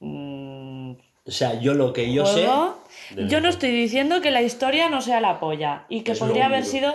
Mm, 0.00 0.92
O 1.24 1.30
sea, 1.30 1.54
yo 1.60 1.74
lo 1.74 1.92
que 1.92 2.12
yo 2.12 2.24
juego- 2.24 2.78
sé. 3.14 3.28
Yo 3.28 3.40
no 3.40 3.48
estoy 3.48 3.70
diciendo 3.70 4.20
que 4.20 4.30
la 4.32 4.42
historia 4.42 4.88
no 4.88 5.00
sea 5.00 5.20
la 5.20 5.38
polla 5.38 5.86
y 5.88 6.02
que 6.02 6.12
Es 6.12 6.18
podría 6.18 6.46
haber 6.46 6.64
sido 6.64 6.94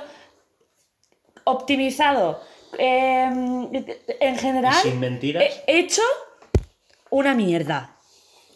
optimizado. 1.45 2.41
eh, 2.77 3.23
en 4.19 4.35
general, 4.37 4.73
sin 4.83 4.99
mentiras. 4.99 5.41
he 5.67 5.79
hecho 5.79 6.01
una 7.09 7.33
mierda. 7.33 7.95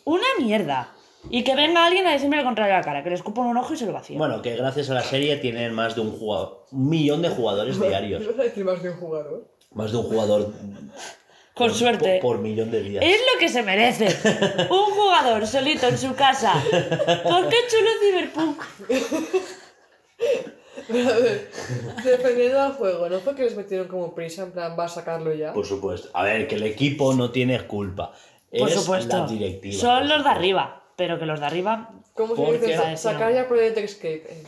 Una 0.03 0.25
mierda. 0.39 0.93
Y 1.29 1.43
que 1.43 1.55
venga 1.55 1.85
alguien 1.85 2.07
a 2.07 2.11
decirme 2.13 2.37
lo 2.37 2.43
contrario 2.43 2.73
a 2.73 2.77
la 2.79 2.83
cara, 2.83 3.03
que 3.03 3.09
le 3.09 3.15
escupo 3.15 3.41
en 3.41 3.47
un 3.49 3.57
ojo 3.57 3.73
y 3.73 3.77
se 3.77 3.85
lo 3.85 3.93
vacío. 3.93 4.17
Bueno, 4.17 4.41
que 4.41 4.55
gracias 4.55 4.89
a 4.89 4.95
la 4.95 5.03
serie 5.03 5.37
tienen 5.37 5.71
más 5.73 5.93
de 5.95 6.01
un 6.01 6.11
jugador. 6.17 6.65
Un 6.71 6.89
millón 6.89 7.21
de 7.21 7.29
jugadores 7.29 7.79
diarios. 7.81 8.23
¿Ibas 8.23 8.39
a 8.39 8.43
decir 8.43 8.65
más 8.65 8.81
de 8.81 8.89
un 8.89 8.97
jugador? 8.97 9.47
Más 9.73 9.91
de 9.91 9.97
un 9.99 10.03
jugador. 10.03 10.51
Con 11.53 11.67
por- 11.67 11.73
suerte. 11.77 12.19
Por, 12.21 12.35
por 12.37 12.41
millón 12.41 12.71
de 12.71 12.81
días. 12.81 13.03
Es 13.05 13.19
lo 13.33 13.39
que 13.39 13.49
se 13.49 13.61
merece. 13.61 14.07
Un 14.69 14.93
jugador 14.95 15.45
solito 15.45 15.87
en 15.87 15.97
su 15.97 16.15
casa. 16.15 16.53
¿Por 17.23 17.49
qué 17.49 17.57
chulo 17.69 17.89
Cyberpunk? 18.01 18.61
Pero 20.87 21.09
a 21.09 21.17
ver, 21.17 21.49
dependiendo 22.03 22.63
del 22.63 22.71
juego, 22.73 23.09
¿no 23.09 23.19
fue 23.19 23.35
que 23.35 23.43
les 23.43 23.55
metieron 23.55 23.87
como 23.87 24.15
prisa, 24.15 24.43
en 24.43 24.51
plan, 24.51 24.75
va 24.79 24.85
a 24.85 24.89
sacarlo 24.89 25.33
ya? 25.33 25.53
Por 25.53 25.65
supuesto. 25.65 26.09
A 26.13 26.23
ver, 26.23 26.47
que 26.47 26.55
el 26.55 26.63
equipo 26.63 27.13
no 27.13 27.31
tiene 27.31 27.61
culpa. 27.67 28.13
Por 28.59 28.69
es 28.69 28.75
supuesto. 28.75 29.17
la 29.17 29.27
directiva. 29.27 29.79
Son 29.79 30.07
los 30.09 30.23
de 30.23 30.29
arriba. 30.29 30.83
Pero 30.95 31.17
que 31.17 31.25
los 31.25 31.39
de 31.39 31.45
arriba. 31.45 31.89
¿Cómo 32.13 32.35
se 32.35 32.51
dice? 32.59 32.77
Sa-. 32.77 32.97
Sacar 32.97 33.33
ya 33.33 33.47
Project 33.47 33.77
Escape. 33.77 34.23
Eh, 34.29 34.43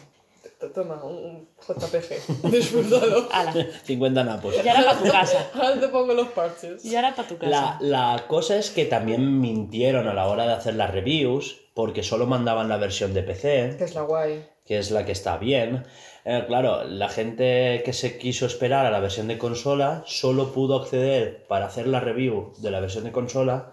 t- 0.59 0.67
toma, 0.69 1.01
un, 1.03 1.15
un 1.15 1.47
JPG. 1.67 2.43
Disfrutado. 2.51 3.27
Ala. 3.31 3.53
50 3.83 4.23
napos. 4.23 4.53
Y 4.63 4.67
ahora 4.69 4.83
para 4.85 4.97
tu 4.99 5.11
casa. 5.11 5.49
Ahora 5.53 5.79
te 5.79 5.87
pongo 5.87 6.13
los 6.13 6.27
parches. 6.29 6.83
Y 6.85 6.95
ahora 6.95 7.15
para 7.15 7.27
tu 7.27 7.35
La, 7.41 7.49
casa. 7.49 7.77
la 7.81 8.25
cosa 8.27 8.57
es 8.57 8.69
que 8.71 8.85
también 8.85 9.39
mintieron 9.39 10.07
a 10.07 10.13
la 10.13 10.27
hora 10.27 10.45
de 10.45 10.53
hacer 10.53 10.75
las 10.75 10.91
reviews 10.91 11.61
porque 11.73 12.03
solo 12.03 12.27
mandaban 12.27 12.69
la 12.69 12.77
versión 12.77 13.13
de 13.15 13.23
PC, 13.23 13.75
Que 13.77 13.83
es 13.85 13.95
la 13.95 14.01
guay. 14.01 14.45
que 14.65 14.77
es 14.77 14.91
la 14.91 15.05
que 15.05 15.11
está 15.13 15.37
bien. 15.37 15.85
Eh, 16.25 16.43
claro, 16.47 16.83
la 16.83 17.09
gente 17.09 17.81
que 17.83 17.93
se 17.93 18.17
quiso 18.19 18.45
esperar 18.45 18.85
a 18.85 18.91
la 18.91 18.99
versión 18.99 19.27
de 19.27 19.37
consola 19.39 20.03
solo 20.05 20.53
pudo 20.53 20.75
acceder 20.81 21.45
para 21.47 21.65
hacer 21.65 21.87
la 21.87 21.99
review 21.99 22.53
de 22.59 22.69
la 22.69 22.79
versión 22.79 23.05
de 23.05 23.11
consola 23.11 23.71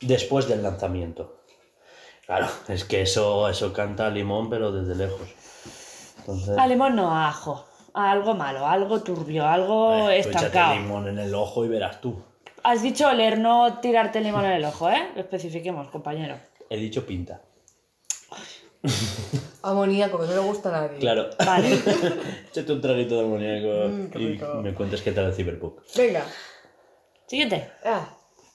después 0.00 0.48
del 0.48 0.62
lanzamiento. 0.62 1.42
Claro, 2.26 2.46
es 2.68 2.84
que 2.84 3.02
eso, 3.02 3.48
eso 3.48 3.72
canta 3.72 4.06
a 4.06 4.10
limón, 4.10 4.50
pero 4.50 4.70
desde 4.70 4.94
lejos. 4.94 5.28
Entonces, 6.18 6.58
A 6.58 6.66
limón 6.66 6.94
no, 6.96 7.10
a 7.10 7.28
ajo. 7.28 7.64
A 7.94 8.10
algo 8.12 8.34
malo, 8.34 8.66
algo 8.66 9.00
turbio, 9.02 9.46
algo 9.46 10.10
eh, 10.10 10.18
estancado. 10.18 10.74
limón 10.74 11.08
en 11.08 11.18
el 11.18 11.34
ojo 11.34 11.64
y 11.64 11.68
verás 11.68 12.00
tú. 12.00 12.22
Has 12.62 12.82
dicho 12.82 13.08
oler, 13.08 13.38
no 13.38 13.78
tirarte 13.80 14.20
limón 14.20 14.44
en 14.44 14.52
el 14.52 14.64
ojo, 14.64 14.90
¿eh? 14.90 15.08
Lo 15.14 15.20
especifiquemos, 15.22 15.88
compañero. 15.88 16.36
He 16.68 16.76
dicho 16.76 17.06
pinta. 17.06 17.40
Amoníaco, 19.62 20.18
que 20.20 20.26
no 20.26 20.32
le 20.34 20.38
gusta 20.40 20.68
a 20.68 20.82
nadie. 20.82 20.98
Claro. 20.98 21.30
Vale. 21.44 21.74
Échate 22.50 22.72
un 22.72 22.80
traguito 22.80 23.16
de 23.16 23.24
amoníaco 23.24 23.88
Mm, 23.88 24.20
y 24.20 24.62
me 24.62 24.74
cuentes 24.74 25.02
qué 25.02 25.12
tal 25.12 25.26
el 25.26 25.34
Cyberpunk. 25.34 25.80
Venga. 25.96 26.24
Siguiente. 27.26 27.70
Ah, 27.84 28.08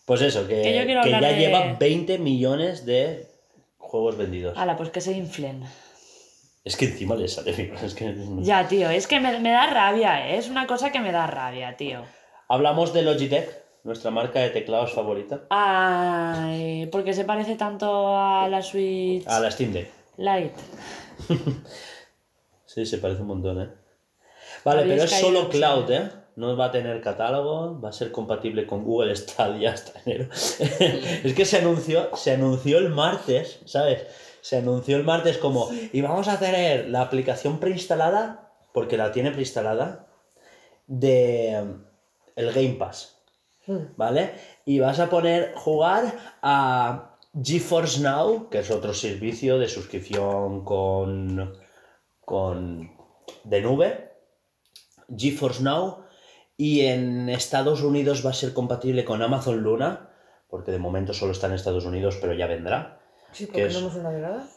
Pues 0.05 0.21
eso, 0.21 0.47
que, 0.47 0.61
Que 0.61 1.09
ya 1.11 1.19
de- 1.21 1.37
lleva 1.37 1.73
20 1.79 2.17
millones 2.17 2.85
de 2.85 3.27
juegos 3.77 4.17
vendidos. 4.17 4.57
Ala, 4.57 4.75
pues 4.75 4.89
que 4.89 5.01
se 5.01 5.13
inflen. 5.13 5.63
Es 6.65 6.75
que 6.77 6.85
encima 6.85 7.15
le 7.15 7.27
sale. 7.27 7.51
Es 7.83 7.93
que... 7.93 8.15
Ya, 8.39 8.67
tío, 8.67 8.89
es 8.89 9.07
que 9.07 9.19
me, 9.19 9.39
me 9.39 9.51
da 9.51 9.67
rabia, 9.67 10.29
¿eh? 10.29 10.37
Es 10.37 10.49
una 10.49 10.65
cosa 10.67 10.91
que 10.91 10.99
me 10.99 11.11
da 11.11 11.27
rabia, 11.27 11.75
tío. 11.77 12.03
Hablamos 12.47 12.93
de 12.93 13.01
Logitech, 13.03 13.49
nuestra 13.83 14.11
marca 14.11 14.39
de 14.39 14.49
teclados 14.49 14.93
favorita. 14.93 15.41
Ay, 15.49 16.87
porque 16.91 17.13
se 17.13 17.25
parece 17.25 17.55
tanto 17.55 18.15
a 18.17 18.47
la 18.49 18.61
Switch 18.61 19.25
A 19.27 19.39
la 19.39 19.51
Steam 19.51 19.73
Deck. 19.73 19.89
Lite. 20.17 20.53
Sí, 22.65 22.85
se 22.87 22.97
parece 22.97 23.21
un 23.21 23.27
montón, 23.27 23.61
¿eh? 23.61 23.69
Vale, 24.65 24.81
pero 24.83 25.03
es 25.03 25.11
solo 25.11 25.47
cloud. 25.47 25.91
¿eh? 25.91 26.09
No 26.35 26.55
va 26.57 26.65
a 26.65 26.71
tener 26.71 27.01
catálogo, 27.01 27.79
va 27.79 27.89
a 27.89 27.93
ser 27.93 28.11
compatible 28.11 28.65
con 28.65 28.83
Google 28.83 29.15
Stadia 29.15 29.73
hasta 29.73 29.99
enero. 30.05 30.29
es 30.31 31.33
que 31.33 31.45
se 31.45 31.57
anunció, 31.57 32.15
se 32.15 32.31
anunció 32.31 32.79
el 32.79 32.89
martes, 32.89 33.59
¿sabes? 33.65 34.05
Se 34.41 34.57
anunció 34.57 34.97
el 34.97 35.03
martes 35.03 35.37
como, 35.37 35.69
y 35.91 36.01
vamos 36.01 36.27
a 36.27 36.39
tener 36.39 36.89
la 36.89 37.01
aplicación 37.01 37.59
preinstalada, 37.59 38.51
porque 38.73 38.97
la 38.97 39.11
tiene 39.11 39.31
preinstalada, 39.31 40.07
de 40.87 41.59
um, 41.61 41.83
el 42.35 42.51
Game 42.51 42.73
Pass, 42.73 43.21
¿vale? 43.95 44.33
Y 44.65 44.79
vas 44.79 44.99
a 44.99 45.09
poner 45.09 45.53
jugar 45.55 46.13
a 46.41 47.17
GeForce 47.41 48.01
Now, 48.01 48.49
que 48.49 48.59
es 48.59 48.71
otro 48.71 48.93
servicio 48.93 49.57
de 49.59 49.69
suscripción 49.69 50.65
con, 50.65 51.57
con 52.25 52.91
de 53.43 53.61
nube, 53.61 54.11
GeForce 55.15 55.63
Now, 55.63 56.02
y 56.57 56.81
en 56.85 57.29
Estados 57.29 57.81
Unidos 57.81 58.25
va 58.25 58.29
a 58.31 58.33
ser 58.33 58.53
compatible 58.53 59.05
con 59.05 59.21
Amazon 59.21 59.61
Luna, 59.61 60.09
porque 60.49 60.71
de 60.71 60.79
momento 60.79 61.13
solo 61.13 61.31
está 61.31 61.47
en 61.47 61.53
Estados 61.53 61.85
Unidos, 61.85 62.17
pero 62.21 62.33
ya 62.33 62.47
vendrá. 62.47 62.99
Sí, 63.31 63.45
¿Qué 63.45 63.51
porque 63.51 63.65
es? 63.67 63.73
no 63.73 63.79
hemos 63.79 63.95
una. 63.95 64.47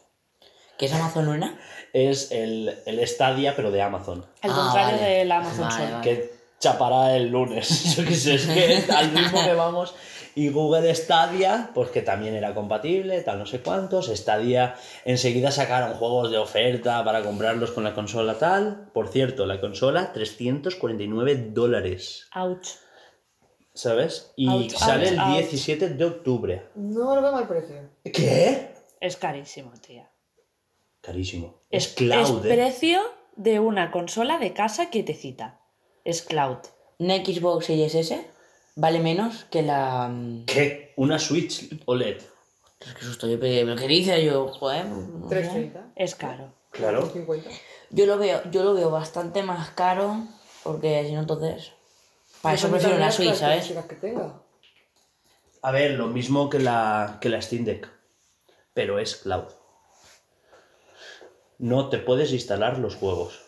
¿Qué 0.79 0.87
es 0.87 0.93
Amazon 0.93 1.25
Luna? 1.25 1.59
Es 1.95 2.31
el, 2.33 2.77
el 2.85 3.07
Stadia, 3.09 3.57
pero 3.57 3.71
de 3.71 3.81
Amazon. 3.81 4.27
El 4.43 4.51
Ah, 4.51 4.55
contrario 4.55 4.97
vale. 4.99 5.11
del 5.11 5.33
Amazon 5.33 5.69
Vale, 5.69 5.75
Sol. 5.85 5.93
vale. 5.93 6.05
que 6.05 6.36
chapará 6.61 7.17
el 7.17 7.29
lunes. 7.29 7.95
Yo 7.97 8.05
qué 8.05 8.15
sé, 8.15 8.35
es 8.35 8.47
que 8.47 8.93
al 8.93 9.11
ritmo 9.11 9.43
que 9.45 9.55
vamos. 9.55 9.95
Y 10.35 10.51
Google 10.51 10.95
Stadia, 10.95 11.71
pues 11.75 11.89
que 11.89 12.03
también 12.03 12.35
era 12.35 12.55
compatible, 12.55 13.23
tal 13.23 13.39
no 13.39 13.47
sé 13.47 13.63
cuántos. 13.63 14.09
Stadia 14.09 14.75
enseguida 15.07 15.51
sacaron 15.51 15.95
juegos 15.95 16.31
de 16.31 16.37
oferta 16.37 17.03
para 17.05 17.23
comprarlos 17.23 17.71
con 17.71 17.85
la 17.85 17.95
consola 17.95 18.35
tal. 18.39 18.91
Por 18.93 19.09
cierto, 19.09 19.47
la 19.47 19.63
consola 19.63 20.13
349 20.13 21.53
dólares, 21.53 22.29
Ouch. 22.35 22.69
¿sabes? 23.73 24.35
Y 24.37 24.47
Ouch, 24.51 24.73
sale 24.73 25.09
el 25.09 25.19
ouch, 25.19 25.29
ouch. 25.29 25.39
17 25.39 25.89
de 25.89 26.05
octubre. 26.05 26.67
No 26.75 27.15
lo 27.17 27.23
veo 27.23 27.33
mal 27.33 27.49
precio. 27.49 27.89
¿Qué? 28.05 28.75
Es 29.01 29.17
carísimo, 29.17 29.73
tía. 29.81 30.11
Carísimo. 31.01 31.63
Es, 31.71 31.87
Es 31.87 31.95
cloud, 31.95 32.45
es 32.45 32.53
¿eh? 32.53 32.55
precio 32.55 33.01
de 33.37 33.59
una 33.59 33.91
consola 33.91 34.39
de 34.39 34.53
casa 34.53 34.91
quietecita. 34.91 35.61
Es 36.07 36.23
cloud. 36.23 36.59
Una 36.99 37.17
Xbox 37.17 37.67
Series 37.67 37.95
S 37.95 38.25
vale 38.77 39.01
menos 39.01 39.45
que 39.51 39.63
la. 39.63 40.09
mm, 40.09 40.45
¿Qué? 40.47 40.93
Una 40.97 41.19
Switch 41.19 41.69
OLED. 41.85 42.19
Es 42.81 42.95
que 42.95 43.03
susto, 43.05 43.27
yo 43.27 43.41
pe- 43.41 43.65
lo 43.65 43.75
que 43.75 43.89
dice 43.89 44.25
yo, 44.25 44.49
joder. 44.49 44.87
no 44.87 45.29
sé. 45.29 45.35
330. 45.35 45.93
Es 45.97 46.15
caro. 46.15 46.53
Claro. 46.71 47.01
350. 47.11 47.51
Yo 47.91 48.07
lo 48.07 48.19
veo, 48.19 48.41
yo 48.51 48.63
lo 48.63 48.75
veo 48.75 48.91
bastante 48.91 49.43
más 49.43 49.71
caro, 49.71 50.17
porque 50.63 51.05
si 51.07 51.13
no 51.13 51.21
entonces. 51.21 51.73
Para 52.43 52.55
eso 52.55 52.69
prefiero 52.69 52.99
las 52.99 53.15
Switch, 53.15 53.35
¿sabes? 53.35 53.67
características 53.67 53.87
que 53.87 53.97
tenga. 53.97 54.43
A 55.63 55.71
ver, 55.73 55.93
lo 55.93 56.07
mismo 56.07 56.49
que 56.49 56.61
la, 56.61 57.19
que 57.21 57.29
la 57.29 57.43
Steam 57.43 57.65
Deck, 57.65 57.89
pero 58.75 58.99
es 59.01 59.17
cloud. 59.17 59.47
No 61.59 61.89
te 61.89 61.99
puedes 61.99 62.33
instalar 62.33 62.79
los 62.79 62.95
juegos. 62.95 63.41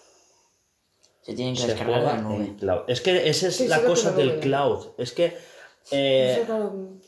Se 1.28 1.34
tienen 1.34 1.54
que 1.54 1.60
Se 1.60 1.66
descargar 1.68 2.02
la 2.02 2.16
nube. 2.18 2.44
en 2.46 2.54
cloud. 2.54 2.80
Es 2.88 3.00
que 3.02 3.28
esa 3.28 3.48
es 3.48 3.56
Sí, 3.56 3.68
la 3.68 3.82
cosa 3.82 4.12
del 4.12 4.28
nube. 4.28 4.40
cloud. 4.40 4.86
Es 4.96 5.12
que 5.12 5.36
eh, 5.90 6.46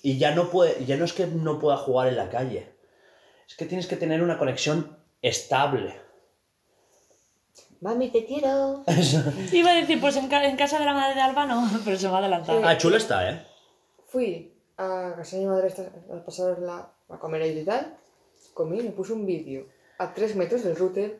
y 0.03 0.19
ya 0.19 0.35
no 0.35 0.51
puede, 0.51 0.85
ya 0.85 0.97
no 0.97 1.05
es 1.07 1.13
que 1.13 1.27
no 1.27 1.59
pueda 1.59 1.77
jugar 1.79 2.09
en 2.09 2.17
la 2.17 2.29
calle. 2.29 2.73
Es 3.49 3.57
que 3.57 3.65
tienes 3.67 3.87
que 3.87 3.97
tener 3.97 4.23
una 4.23 4.39
conexión 4.39 4.97
estable. 5.23 5.99
Mami, 7.81 8.11
te 8.11 8.27
quiero. 8.27 8.85
Iba 9.53 9.71
a 9.71 9.75
decir, 9.75 10.01
pues 10.01 10.17
en, 10.17 10.29
ca- 10.29 10.45
en 10.45 10.57
casa 10.57 10.79
de 10.79 10.85
la 10.85 10.93
madre 10.93 11.15
de 11.15 11.23
Alba 11.23 11.47
no, 11.47 11.67
pero 11.85 11.97
se 11.97 12.09
me 12.09 12.15
ha 12.15 12.19
adelantado. 12.19 12.61
Ah, 12.65 12.77
chula 12.77 12.99
está, 12.99 13.31
¿eh? 13.31 13.43
Fui 14.09 14.53
a 14.77 15.15
casa 15.17 15.37
de 15.37 15.43
mi 15.43 15.49
madre 15.49 15.69
esta- 15.69 15.91
a 16.15 16.25
pasarla 16.25 16.91
a 17.09 17.19
comer 17.19 17.43
ahí 17.43 17.59
y 17.59 17.65
tal. 17.65 17.97
Comí 18.55 18.81
y 18.81 18.83
me 18.83 18.91
puse 18.91 19.13
un 19.15 19.25
vídeo 19.25 19.67
a 19.99 20.13
3 20.13 20.37
metros 20.37 20.63
del 20.63 20.77
router. 20.77 21.19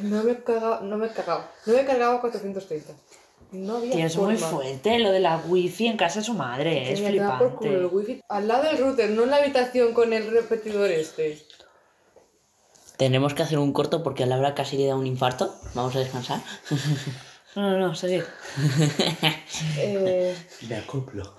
No 0.00 0.22
me 0.22 0.32
he 0.32 0.42
cagado, 0.42 0.80
no 0.80 0.96
me 0.96 1.06
he 1.06 1.10
cagado. 1.10 1.44
No 1.66 1.72
me 1.74 1.80
he 1.80 1.84
cargado 1.84 2.16
a 2.16 2.20
430. 2.20 2.92
No 3.52 3.76
había 3.76 3.92
Tío, 3.92 4.06
es 4.06 4.16
muy 4.16 4.36
fuerte 4.36 4.98
lo 4.98 5.12
de 5.12 5.20
la 5.20 5.36
wifi 5.46 5.86
en 5.86 5.96
casa 5.98 6.20
de 6.20 6.24
su 6.24 6.32
madre, 6.34 6.90
es 6.90 7.00
me 7.00 7.14
da 7.16 7.38
por 7.38 7.56
culo 7.56 7.70
el 7.70 7.76
flipante. 7.80 7.96
wifi 7.96 8.20
al 8.28 8.48
lado 8.48 8.62
del 8.64 8.78
router, 8.78 9.10
no 9.10 9.24
en 9.24 9.30
la 9.30 9.36
habitación 9.36 9.92
con 9.92 10.12
el 10.14 10.30
repetidor 10.30 10.90
este. 10.90 11.38
Tenemos 12.96 13.34
que 13.34 13.42
hacer 13.42 13.58
un 13.58 13.72
corto 13.72 14.02
porque 14.02 14.22
a 14.22 14.26
Laura 14.26 14.54
casi 14.54 14.78
le 14.78 14.86
da 14.86 14.96
un 14.96 15.06
infarto. 15.06 15.54
Vamos 15.74 15.94
a 15.96 16.00
descansar. 16.00 16.40
No, 17.54 17.70
no, 17.70 17.78
no, 17.78 17.94
seguir. 17.94 18.24
Eh, 19.78 20.34
Me 20.68 20.76
acoplo. 20.76 21.34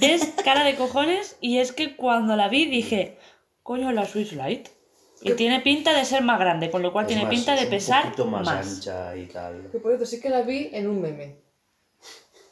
Es 0.00 0.28
cara 0.42 0.64
de 0.64 0.76
cojones 0.76 1.36
y 1.42 1.58
es 1.58 1.72
que 1.72 1.94
cuando 1.94 2.36
la 2.36 2.48
vi 2.48 2.64
dije, 2.64 3.18
coño, 3.62 3.92
la 3.92 4.06
Switch 4.06 4.32
Lite. 4.32 4.70
Y 5.22 5.32
tiene 5.32 5.60
pinta 5.60 5.92
de 5.96 6.04
ser 6.04 6.22
más 6.22 6.38
grande, 6.38 6.70
con 6.70 6.82
lo 6.82 6.92
cual 6.92 7.04
Es 7.04 7.08
tiene 7.08 7.22
más- 7.24 7.30
pinta 7.34 7.52
de 7.52 7.58
es 7.60 7.64
un 7.64 7.70
pesar 7.70 8.04
poquito 8.04 8.26
más, 8.26 8.44
más. 8.44 8.66
ancha 8.76 9.16
y 9.16 9.26
tal. 9.26 9.68
que 9.72 9.78
por 9.78 9.90
cierto, 9.92 10.06
sí 10.06 10.20
que 10.20 10.28
la 10.30 10.42
vi 10.42 10.68
en 10.72 10.86
un 10.88 11.00
meme. 11.00 11.36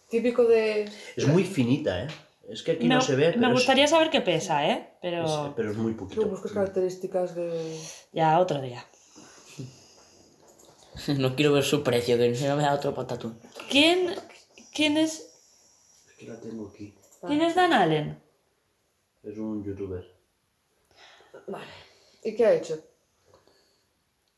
Típico 0.09 0.45
de. 0.45 0.91
Es 1.17 1.27
muy 1.27 1.45
finita, 1.45 2.05
¿eh? 2.05 2.09
Es 2.49 2.63
que 2.63 2.73
aquí 2.73 2.87
Me, 2.87 2.95
no 2.95 3.01
se 3.01 3.17
ve, 3.17 3.37
me 3.37 3.47
es- 3.49 3.53
gustaría 3.53 3.87
saber 3.87 4.11
qué 4.11 4.21
pesa, 4.21 4.69
¿eh? 4.69 4.91
Pero 5.03 5.25
es- 5.25 5.53
pero 5.57 5.71
es 5.71 5.77
muy 5.77 5.93
poquito. 5.95 6.27
buscas 6.27 6.53
características 6.53 7.35
de. 7.35 7.79
ya 8.13 8.39
otro 8.39 8.61
día. 8.61 8.85
no 11.19 11.35
quiero 11.37 11.53
ver 11.53 11.65
su 11.65 11.83
precio, 11.83 12.17
que 12.17 12.35
si 12.35 12.45
no 12.47 12.57
me 12.57 12.63
da 12.63 12.75
otro 12.75 12.95
patatún. 12.95 13.39
¿Quién, 13.71 14.15
quién 14.73 14.97
es, 14.97 15.31
Es 16.09 16.15
que 16.19 16.27
la 16.29 16.41
tengo 16.41 16.69
aquí. 16.69 16.95
quién 17.27 17.43
es 17.43 17.55
Dan 17.55 17.73
Allen? 17.73 18.19
Es 19.23 19.37
un 19.39 19.65
youtuber. 19.65 20.05
Vale. 21.47 21.65
¿Y 22.25 22.35
qué 22.35 22.47
ha 22.47 22.55
hecho? 22.55 22.79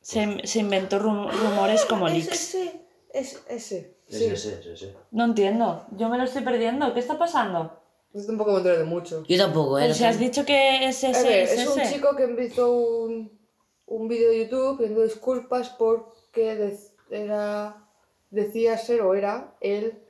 Se, 0.01 0.47
se 0.47 0.59
inventó 0.61 0.99
rum- 0.99 1.31
rumores 1.31 1.85
como 1.85 2.09
leaks. 2.09 2.29
ese. 2.29 2.81
Es 3.13 3.43
ese. 3.49 3.97
Sí. 4.09 4.25
ese, 4.27 4.61
es 4.61 4.67
ese. 4.67 4.95
No 5.11 5.25
entiendo, 5.25 5.87
yo 5.93 6.09
me 6.09 6.19
lo 6.19 6.25
estoy 6.25 6.43
perdiendo. 6.43 6.93
¿Qué 6.95 7.01
está 7.01 7.19
pasando? 7.19 7.81
Yo 8.13 8.25
tampoco 8.27 8.53
me 8.53 8.59
entero 8.59 8.79
de 8.79 8.85
mucho. 8.85 9.25
Yo 9.27 9.37
tampoco, 9.39 9.79
¿eh? 9.79 9.83
Pero 9.83 9.95
si 9.95 10.05
has 10.05 10.19
dicho 10.19 10.45
que 10.45 10.87
es 10.87 11.03
A 11.05 11.11
ese, 11.11 11.23
ver, 11.29 11.39
es 11.43 11.53
es 11.53 11.67
un 11.69 11.81
ese. 11.81 11.95
chico 11.95 12.15
que 12.17 12.45
hizo 12.45 12.73
un, 12.73 13.39
un 13.87 14.09
vídeo 14.09 14.31
de 14.31 14.45
YouTube 14.45 14.79
pidiendo 14.79 15.03
disculpas 15.03 15.71
porque 15.71 16.55
de- 16.55 16.79
era, 17.11 17.85
decía 18.31 18.79
ser 18.79 19.03
o 19.03 19.15
era 19.15 19.55
él 19.61 20.03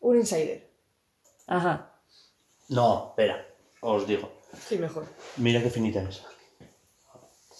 un 0.00 0.16
insider. 0.18 0.68
Ajá. 1.46 1.92
No, 2.68 3.08
espera, 3.10 3.46
os 3.80 4.06
digo. 4.06 4.30
Sí, 4.68 4.76
mejor. 4.78 5.06
Mira 5.38 5.62
qué 5.62 5.70
finita 5.70 6.02
es. 6.02 6.22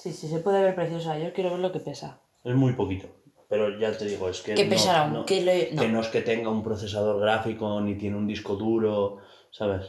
Sí, 0.01 0.12
sí, 0.12 0.29
se 0.29 0.39
puede 0.39 0.62
ver 0.62 0.75
preciosa. 0.77 1.19
Yo 1.19 1.33
quiero 1.33 1.51
ver 1.51 1.59
lo 1.59 1.73
que 1.73 1.81
pesa. 1.81 2.20
Es 2.45 2.55
muy 2.55 2.75
poquito. 2.75 3.09
Pero 3.49 3.79
ya 3.81 3.91
te 3.97 4.05
digo, 4.05 4.29
es 4.29 4.41
que. 4.43 4.55
¿Qué 4.55 4.65
no- 4.65 4.70
pesará? 4.70 5.09
no- 5.09 5.27
¿Qué 5.27 5.41
le- 5.41 5.70
no. 5.73 5.83
Que 5.83 5.89
no 5.89 6.01
es 6.01 6.09
que 6.09 6.20
tenga 6.20 6.51
un 6.51 6.62
procesador 6.62 7.20
gráfico 7.20 7.81
ni 7.81 7.97
tiene 7.97 8.16
un 8.16 8.27
disco 8.29 8.55
duro, 8.55 9.19
¿sabes? 9.51 9.87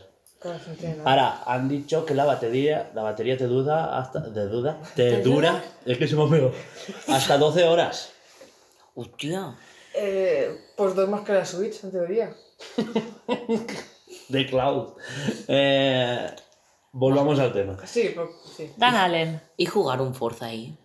Ahora, 1.03 1.43
han 1.45 1.67
dicho 1.67 2.05
que 2.05 2.15
la 2.15 2.23
batería, 2.25 2.91
la 2.95 3.03
batería 3.03 3.37
te 3.37 3.43
duda 3.45 3.99
hasta. 3.99 4.23
¿Te 4.33 4.45
duda? 4.47 4.79
Te 4.95 5.21
dura. 5.21 5.61
Es 5.85 5.97
que 5.97 6.07
se 6.07 6.15
me 6.15 6.27
pegado. 6.27 6.53
Hasta 7.09 7.37
12 7.37 7.65
horas. 7.65 8.11
Hostia. 8.95 9.55
Eh, 9.93 10.57
pues 10.77 10.95
dos 10.95 11.09
más 11.09 11.21
que 11.21 11.33
la 11.33 11.45
Switch, 11.45 11.83
en 11.83 11.91
teoría. 11.91 12.33
De 14.29 14.45
cloud. 14.47 14.93
Eh, 15.47 16.31
volvamos 16.91 17.39
al 17.39 17.53
tema. 17.53 17.77
Sí, 17.85 18.15
sí. 18.55 18.71
Dan 18.77 18.95
Allen. 18.95 19.41
Y 19.57 19.65
jugar 19.65 20.01
un 20.01 20.13
Forza 20.13 20.45
ahí. 20.47 20.75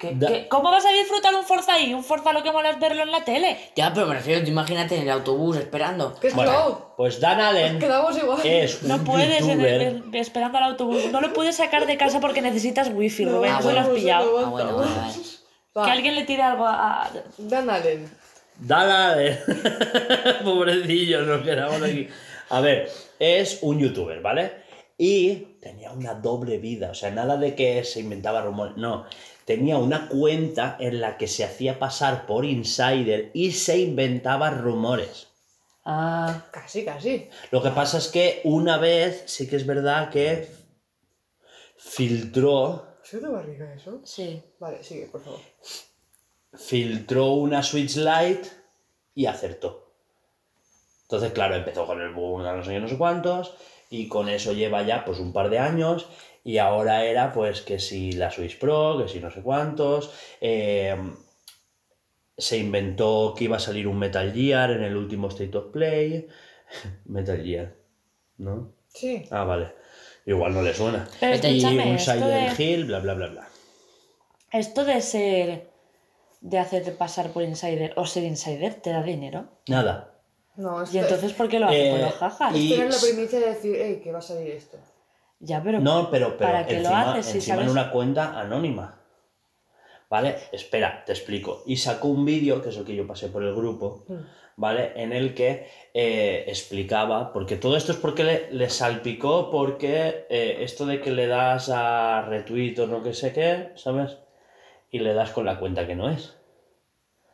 ¿Qué- 0.00 0.12
Da- 0.14 0.28
qué- 0.28 0.48
¿Cómo 0.48 0.70
vas 0.70 0.86
a 0.86 0.90
disfrutar 0.90 1.34
un 1.34 1.44
Forza 1.44 1.74
ahí? 1.74 1.92
Un 1.92 2.02
Forza 2.02 2.32
lo 2.32 2.42
que 2.42 2.50
mola 2.50 2.70
es 2.70 2.80
verlo 2.80 3.02
en 3.02 3.12
la 3.12 3.24
tele. 3.26 3.58
Ya, 3.76 3.92
pero 3.92 4.06
me 4.06 4.14
refiero, 4.14 4.46
imagínate 4.48 4.96
en 4.96 5.02
el 5.02 5.10
autobús 5.10 5.58
esperando. 5.58 6.14
¿Qué 6.18 6.28
es 6.28 6.34
Bueno, 6.34 6.94
pues 6.96 7.20
Dan 7.20 7.40
Allen 7.40 7.78
Quedamos 7.78 8.16
igual. 8.16 8.40
es 8.42 8.80
un 8.82 8.88
No 8.88 9.04
puedes 9.04 9.42
en 9.42 9.48
youtuber. 9.50 9.82
el- 9.82 10.14
esperando 10.14 10.56
al 10.56 10.64
autobús. 10.64 11.04
No 11.12 11.20
lo 11.20 11.34
puedes 11.34 11.56
sacar 11.56 11.86
de 11.86 11.98
casa 11.98 12.20
porque 12.20 12.40
necesitas 12.40 12.88
wifi, 12.90 13.26
No, 13.26 13.32
Rubén. 13.36 13.52
ah, 13.54 13.60
¿Se 13.62 13.72
lo 13.74 13.80
has 13.80 13.88
pillado? 13.88 14.38
Ah, 14.38 14.48
bueno, 14.48 14.76
vale, 14.78 14.90
vale. 14.96 15.12
Va, 15.76 15.84
Que 15.84 15.90
alguien 15.90 16.14
le 16.14 16.24
tire 16.24 16.42
algo 16.42 16.64
a... 16.66 17.02
a- 17.04 17.10
Dan 17.36 17.68
Allen. 17.68 18.10
Dan 18.58 18.90
Allen. 18.90 19.38
Pobrecillo, 20.42 21.20
nos 21.26 21.42
quedamos 21.42 21.82
aquí. 21.82 22.08
A 22.50 22.60
ver, 22.60 22.90
es 23.18 23.58
un 23.62 23.78
youtuber, 23.78 24.20
¿vale? 24.20 24.52
Y 24.98 25.36
tenía 25.60 25.92
una 25.92 26.14
doble 26.14 26.58
vida, 26.58 26.90
o 26.90 26.94
sea, 26.94 27.10
nada 27.10 27.36
de 27.36 27.54
que 27.54 27.84
se 27.84 28.00
inventaba 28.00 28.40
rumores, 28.42 28.76
no. 28.76 29.06
Tenía 29.44 29.78
una 29.78 30.08
cuenta 30.08 30.76
en 30.80 31.00
la 31.00 31.18
que 31.18 31.28
se 31.28 31.44
hacía 31.44 31.78
pasar 31.78 32.26
por 32.26 32.44
insider 32.44 33.30
y 33.34 33.52
se 33.52 33.78
inventaba 33.78 34.50
rumores. 34.50 35.28
Ah, 35.84 36.46
Casi, 36.50 36.84
casi. 36.84 37.28
Lo 37.50 37.62
que 37.62 37.70
pasa 37.70 37.98
es 37.98 38.08
que 38.08 38.40
una 38.44 38.76
vez 38.78 39.22
sí 39.26 39.46
que 39.48 39.56
es 39.56 39.66
verdad 39.66 40.10
que 40.10 40.48
filtró 41.76 42.96
¿Soy 43.04 43.20
de 43.20 43.28
barriga 43.28 43.72
eso? 43.72 44.00
sí. 44.04 44.42
Vale, 44.58 44.82
sigue, 44.82 45.06
por 45.06 45.22
favor. 45.22 45.38
filtró 46.54 47.34
una 47.34 47.62
Switch 47.62 47.96
Lite 47.96 48.48
y 49.14 49.26
acertó. 49.26 49.85
Entonces, 51.06 51.32
claro, 51.32 51.54
empezó 51.54 51.86
con 51.86 52.00
el 52.00 52.10
boom, 52.12 52.42
no 52.42 52.64
sé 52.64 52.72
qué, 52.72 52.80
no 52.80 52.88
sé 52.88 52.98
cuántos, 52.98 53.54
y 53.90 54.08
con 54.08 54.28
eso 54.28 54.52
lleva 54.52 54.82
ya 54.82 55.04
pues 55.04 55.18
un 55.20 55.32
par 55.32 55.50
de 55.50 55.58
años, 55.60 56.08
y 56.42 56.58
ahora 56.58 57.04
era 57.04 57.32
pues 57.32 57.62
que 57.62 57.78
si 57.78 58.12
la 58.12 58.30
Switch 58.30 58.58
Pro, 58.58 58.98
que 58.98 59.08
si 59.08 59.20
no 59.20 59.30
sé 59.30 59.42
cuántos, 59.42 60.12
eh, 60.40 60.96
se 62.38 62.58
inventó 62.58 63.34
que 63.36 63.44
iba 63.44 63.56
a 63.56 63.60
salir 63.60 63.86
un 63.88 63.98
Metal 63.98 64.32
Gear 64.32 64.70
en 64.72 64.82
el 64.82 64.96
último 64.96 65.28
State 65.28 65.56
of 65.56 65.66
Play. 65.72 66.26
Metal 67.06 67.42
Gear, 67.42 67.74
¿no? 68.38 68.72
Sí. 68.88 69.24
Ah, 69.30 69.44
vale. 69.44 69.72
Igual 70.26 70.54
no 70.54 70.62
le 70.62 70.74
suena. 70.74 71.06
Pero 71.20 71.36
y 71.48 71.64
un 71.64 71.98
Silent 71.98 72.56
de- 72.58 72.64
Hill, 72.64 72.84
bla, 72.84 72.98
bla, 72.98 73.14
bla, 73.14 73.26
bla. 73.28 73.48
Esto 74.52 74.84
de 74.84 75.00
ser. 75.00 75.68
de 76.40 76.58
hacerte 76.58 76.90
pasar 76.92 77.30
por 77.30 77.42
insider 77.42 77.92
o 77.96 78.06
ser 78.06 78.24
insider 78.24 78.74
te 78.74 78.90
da 78.90 79.02
dinero. 79.02 79.48
No, 80.56 80.70
Nada. 80.72 80.84
es 80.84 80.94
¿Y 80.94 80.98
entonces 80.98 81.32
por 81.34 81.48
qué 81.48 81.58
lo 81.58 81.66
hace? 81.66 81.90
por 81.90 81.98
Eh, 82.00 82.02
los 82.02 82.14
jajas. 82.14 82.52
y- 82.56 82.70
tener 82.70 82.92
la 82.92 82.98
primicia 83.00 83.40
de 83.40 83.46
decir, 83.46 83.76
hey, 83.78 84.00
que 84.02 84.12
va 84.12 84.18
a 84.18 84.22
salir 84.22 84.50
esto. 84.50 84.78
Ya, 85.40 85.62
pero. 85.62 85.80
No, 85.80 86.10
pero, 86.10 86.36
pero 86.38 86.50
¿Para 86.50 86.66
qué 86.66 86.74
lo 86.74 86.78
encima, 86.80 87.12
haces 87.12 87.26
si 87.26 87.32
encima 87.38 87.54
en 87.56 87.60
sabes? 87.68 87.72
una 87.72 87.90
cuenta 87.90 88.40
anónima. 88.40 89.00
¿Vale? 90.08 90.36
Espera, 90.52 91.02
te 91.04 91.12
explico. 91.12 91.62
Y 91.66 91.76
sacó 91.76 92.08
un 92.08 92.24
vídeo, 92.24 92.62
que 92.62 92.68
es 92.70 92.76
el 92.76 92.84
que 92.84 92.94
yo 92.94 93.06
pasé 93.06 93.28
por 93.28 93.42
el 93.42 93.54
grupo, 93.54 94.04
Mm. 94.08 94.14
¿vale? 94.56 94.92
En 94.96 95.12
el 95.12 95.34
que 95.34 95.68
eh, 95.92 96.44
explicaba, 96.46 97.32
porque 97.32 97.56
todo 97.56 97.76
esto 97.76 97.92
es 97.92 97.98
porque 97.98 98.22
le, 98.24 98.52
le 98.52 98.70
salpicó, 98.70 99.50
porque 99.50 100.26
eh, 100.30 100.58
esto 100.60 100.86
de 100.86 101.00
que 101.00 101.10
le 101.10 101.26
das 101.26 101.68
a 101.70 102.22
retweet 102.22 102.78
o 102.78 102.86
no 102.86 103.02
que 103.02 103.12
sé 103.14 103.32
qué, 103.32 103.72
¿sabes? 103.74 104.16
Y 104.90 105.00
le 105.00 105.12
das 105.12 105.32
con 105.32 105.44
la 105.44 105.58
cuenta 105.58 105.86
que 105.86 105.96
no 105.96 106.08
es. 106.08 106.36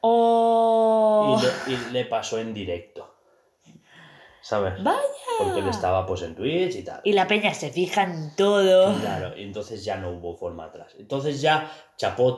¡Oh! 0.01 1.39
Y, 1.39 1.71
le, 1.71 1.77
y 1.77 1.91
le 1.93 2.05
pasó 2.07 2.39
en 2.39 2.53
directo. 2.55 3.12
¿Sabes? 4.43 4.83
¡Vaya! 4.83 4.99
Porque 5.39 5.61
él 5.61 5.69
estaba 5.69 6.05
pues 6.05 6.23
en 6.23 6.35
Twitch 6.35 6.77
y 6.77 6.83
tal. 6.83 7.01
Y 7.05 7.13
la 7.13 7.27
peña 7.27 7.55
se 7.55 7.71
fija 7.71 8.03
en 8.03 8.35
todo. 8.37 8.95
Claro, 9.01 9.37
y 9.37 9.45
entonces 9.45 9.85
ya 9.85 9.97
no 9.97 10.11
hubo 10.11 10.37
forma 10.37 10.65
atrás. 10.65 10.95
Entonces 10.99 11.41
ya 11.41 11.71
chapó, 11.97 12.37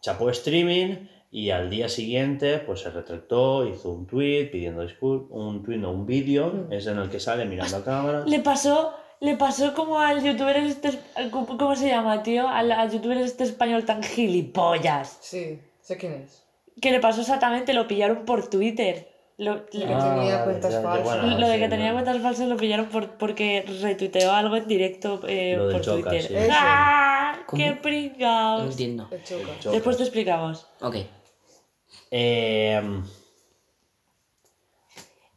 chapó 0.00 0.30
streaming 0.30 1.08
y 1.30 1.50
al 1.50 1.70
día 1.70 1.88
siguiente 1.88 2.58
pues 2.58 2.80
se 2.80 2.90
retractó, 2.90 3.66
hizo 3.66 3.90
un 3.90 4.06
tweet 4.06 4.50
pidiendo 4.50 4.82
disculpas, 4.82 5.30
un 5.32 5.62
tweet 5.62 5.78
no, 5.78 5.90
un 5.90 6.06
vídeo, 6.06 6.68
es 6.70 6.86
en 6.86 6.98
el 6.98 7.08
que 7.08 7.20
sale 7.20 7.46
mirando 7.46 7.78
a 7.78 7.84
cámara. 7.84 8.24
Le 8.26 8.40
pasó. 8.40 8.94
Le 9.18 9.34
pasó 9.34 9.72
como 9.72 9.98
al 9.98 10.22
youtuber 10.22 10.58
este. 10.58 10.90
¿Cómo 11.30 11.46
cómo 11.56 11.74
se 11.74 11.88
llama, 11.88 12.22
tío? 12.22 12.46
Al, 12.46 12.70
al 12.70 12.90
youtuber 12.90 13.16
este 13.16 13.44
español 13.44 13.86
tan 13.86 14.02
gilipollas. 14.02 15.16
Sí, 15.22 15.58
sé 15.80 15.96
quién 15.96 16.12
es. 16.12 16.44
Que 16.82 16.90
le 16.90 17.00
pasó 17.00 17.22
exactamente, 17.22 17.72
lo 17.72 17.88
pillaron 17.88 18.26
por 18.26 18.50
Twitter. 18.50 19.15
Lo, 19.38 19.54
lo- 19.56 19.64
tenía 19.66 20.44
cuentas 20.44 20.82
falsas. 20.82 21.38
lo 21.38 21.46
de 21.48 21.58
que 21.58 21.68
tenía 21.68 21.92
cuentas 21.92 22.22
falsas 22.22 22.48
lo 22.48 22.56
pillaron 22.56 22.86
por, 22.86 23.18
porque 23.18 23.64
retuiteó 23.82 24.32
algo 24.32 24.56
en 24.56 24.66
directo 24.66 25.20
eh, 25.28 25.58
por 25.72 25.80
Choca, 25.82 26.08
Twitter. 26.10 26.22
sí. 26.22 26.48
¡Ah! 26.50 27.38
¿Cómo? 27.46 27.62
¡Qué 27.62 27.70
No 27.72 27.82
pringaos! 27.82 28.70
entiendo. 28.70 29.08
Después 29.70 29.98
te 29.98 30.04
explicamos. 30.04 30.66
Ok. 30.80 30.96
Eh, 32.10 32.80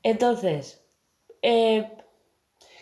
Entonces, 0.03 0.81
eh, 1.41 1.89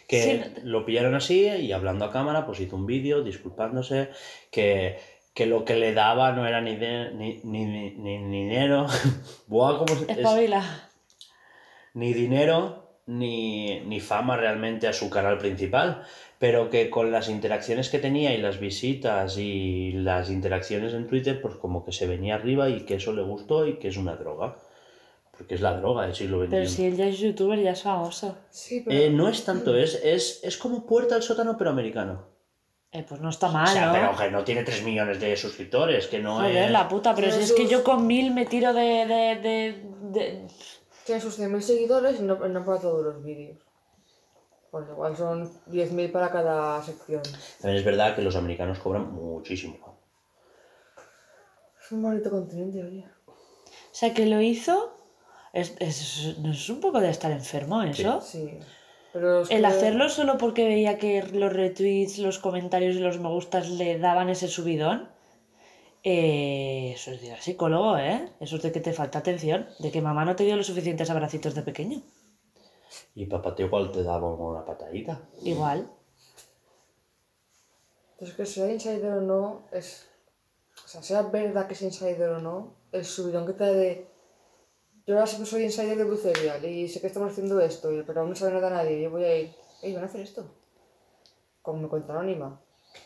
que 0.07 0.21
Sí. 0.21 0.61
lo 0.63 0.85
pillaron 0.85 1.15
así 1.15 1.47
y 1.47 1.71
hablando 1.71 2.05
a 2.05 2.11
cámara 2.11 2.45
pues 2.45 2.59
hizo 2.59 2.75
un 2.75 2.85
vídeo 2.85 3.23
disculpándose 3.23 4.09
que, 4.51 4.99
que 5.33 5.45
lo 5.47 5.65
que 5.65 5.75
le 5.75 5.93
daba 5.93 6.31
no 6.31 6.47
era 6.47 6.61
ni, 6.61 6.75
de- 6.75 7.11
ni, 7.13 7.39
ni, 7.43 7.65
ni- 7.65 7.91
ni 8.19 8.43
dinero. 8.43 8.85
Buah, 9.47 9.79
¿cómo 9.79 9.95
se- 9.95 10.11
es- 10.11 10.17
espabila. 10.19 10.86
Ni 11.97 12.13
dinero 12.13 12.83
ni, 13.07 13.79
ni 13.81 13.99
fama 13.99 14.37
realmente 14.37 14.87
a 14.87 14.93
su 14.93 15.09
canal 15.09 15.37
principal, 15.39 16.03
pero 16.37 16.69
que 16.69 16.89
con 16.89 17.11
las 17.11 17.27
interacciones 17.29 17.89
que 17.89 17.97
tenía 17.99 18.35
y 18.35 18.37
las 18.37 18.59
visitas 18.59 19.37
y 19.37 19.93
las 19.93 20.29
interacciones 20.29 20.93
en 20.93 21.07
Twitter, 21.07 21.41
pues 21.41 21.55
como 21.55 21.83
que 21.83 21.91
se 21.91 22.05
venía 22.05 22.35
arriba 22.35 22.69
y 22.69 22.81
que 22.81 22.95
eso 22.95 23.13
le 23.13 23.23
gustó 23.23 23.65
y 23.65 23.79
que 23.79 23.87
es 23.87 23.97
una 23.97 24.15
droga. 24.15 24.57
Porque 25.35 25.55
es 25.55 25.61
la 25.61 25.77
droga 25.77 26.03
del 26.03 26.15
siglo 26.15 26.39
XXI. 26.39 26.49
Pero 26.51 26.67
si 26.67 26.85
él 26.85 26.95
ya 26.97 27.07
es 27.07 27.19
youtuber, 27.19 27.59
ya 27.59 27.71
es 27.71 27.81
famoso. 27.83 28.37
Sí, 28.49 28.81
pero. 28.85 28.99
Eh, 28.99 29.09
no 29.09 29.29
es 29.29 29.43
tanto, 29.45 29.75
es, 29.75 29.99
es, 30.03 30.39
es 30.43 30.57
como 30.57 30.85
Puerta 30.85 31.15
al 31.15 31.23
sótano, 31.23 31.57
pero 31.57 31.69
americano. 31.69 32.25
Eh, 32.91 33.05
pues 33.07 33.21
no 33.21 33.29
está 33.29 33.49
mal, 33.49 33.67
o 33.67 33.71
sea, 33.71 33.87
¿no? 33.87 33.93
pero 33.93 34.17
que 34.17 34.31
no 34.31 34.43
tiene 34.43 34.63
3 34.63 34.83
millones 34.83 35.19
de 35.19 35.35
suscriptores, 35.35 36.07
que 36.07 36.19
no 36.19 36.37
Joder, 36.37 36.65
es... 36.65 36.71
la 36.71 36.87
puta, 36.87 37.13
pero 37.13 37.31
si 37.31 37.41
es 37.41 37.51
que 37.53 37.67
yo 37.67 37.83
con 37.83 38.07
mil 38.07 38.33
me 38.33 38.45
tiro 38.45 38.73
de... 38.73 39.05
de, 39.05 39.35
de, 39.41 39.81
de- 40.11 40.47
Tiene 41.07 41.21
sus 41.21 41.39
100.000 41.39 41.61
seguidores 41.61 42.19
y 42.19 42.23
no, 42.23 42.35
no 42.35 42.63
para 42.65 42.79
todos 42.79 43.03
los 43.03 43.23
vídeos. 43.23 43.57
Pues 44.69 44.87
igual 44.89 45.15
son 45.17 45.49
10.000 45.67 46.11
para 46.11 46.29
cada 46.29 46.83
sección. 46.83 47.21
También 47.61 47.77
es 47.79 47.85
verdad 47.85 48.13
que 48.15 48.21
los 48.21 48.35
americanos 48.35 48.77
cobran 48.79 49.11
muchísimo. 49.13 49.97
Es 51.81 51.91
un 51.93 52.01
bonito 52.03 52.29
continente, 52.29 52.83
oye. 52.83 53.05
O 53.27 53.33
sea, 53.93 54.13
que 54.13 54.25
lo 54.25 54.41
hizo... 54.41 54.93
Es, 55.53 55.73
es, 55.79 56.37
¿no 56.39 56.51
es 56.51 56.69
un 56.69 56.81
poco 56.81 56.99
de 56.99 57.09
estar 57.09 57.31
enfermo 57.31 57.81
eso? 57.81 58.19
Sí. 58.21 58.59
Pero 59.13 59.41
es 59.41 59.49
El 59.49 59.61
que- 59.61 59.65
hacerlo 59.67 60.09
solo 60.09 60.37
porque 60.37 60.65
veía 60.67 60.97
que 60.99 61.23
los 61.23 61.51
retweets, 61.53 62.17
los 62.19 62.37
comentarios 62.37 62.95
y 62.97 62.99
los 62.99 63.17
me 63.19 63.29
gustas 63.29 63.69
le 63.69 63.97
daban 63.97 64.29
ese 64.29 64.49
subidón. 64.49 65.09
Eh, 66.09 66.93
eso 66.93 67.11
es 67.11 67.21
de 67.21 67.35
psicólogo, 67.41 67.97
¿eh? 67.97 68.31
Eso 68.39 68.55
es 68.55 68.61
de 68.61 68.71
que 68.71 68.79
te 68.79 68.93
falta 68.93 69.19
atención, 69.19 69.67
de 69.79 69.91
que 69.91 70.01
mamá 70.01 70.23
no 70.23 70.37
te 70.37 70.45
dio 70.45 70.55
los 70.55 70.67
suficientes 70.67 71.09
abracitos 71.09 71.53
de 71.53 71.63
pequeño. 71.63 72.01
Y 73.13 73.25
papá 73.25 73.53
te 73.53 73.63
igual 73.63 73.91
te 73.91 74.03
daba 74.03 74.33
una 74.33 74.63
patadita. 74.63 75.19
Igual. 75.41 75.91
Entonces, 78.13 78.37
que 78.37 78.45
sea 78.45 78.71
insider 78.71 79.11
o 79.11 79.21
no, 79.21 79.63
es. 79.73 80.07
O 80.85 80.87
sea, 80.87 81.03
sea 81.03 81.23
verdad 81.23 81.67
que 81.67 81.73
es 81.73 81.81
insider 81.81 82.29
o 82.29 82.39
no, 82.39 82.75
el 82.93 83.03
subidón 83.03 83.45
que 83.45 83.51
te 83.51 83.65
da 83.65 83.73
de. 83.73 84.07
Yo 85.05 85.15
ahora 85.15 85.27
sí 85.27 85.37
que 85.37 85.45
soy 85.45 85.63
insider 85.63 85.97
de 85.97 86.05
Blue 86.05 86.15
Serial 86.15 86.63
y 86.63 86.87
sé 86.87 87.01
que 87.01 87.07
estamos 87.07 87.33
haciendo 87.33 87.59
esto, 87.59 87.89
pero 88.07 88.21
aún 88.21 88.29
no 88.29 88.35
sabe 88.37 88.53
nada 88.53 88.69
nadie. 88.69 89.01
Yo 89.01 89.11
voy 89.11 89.25
a 89.25 89.39
ir. 89.39 89.53
¡Ey, 89.81 89.93
van 89.93 90.03
a 90.03 90.07
hacer 90.07 90.21
esto! 90.21 90.45
Como 91.61 91.81
mi 91.81 91.89
cuenta 91.89 92.13
anónima. 92.13 92.61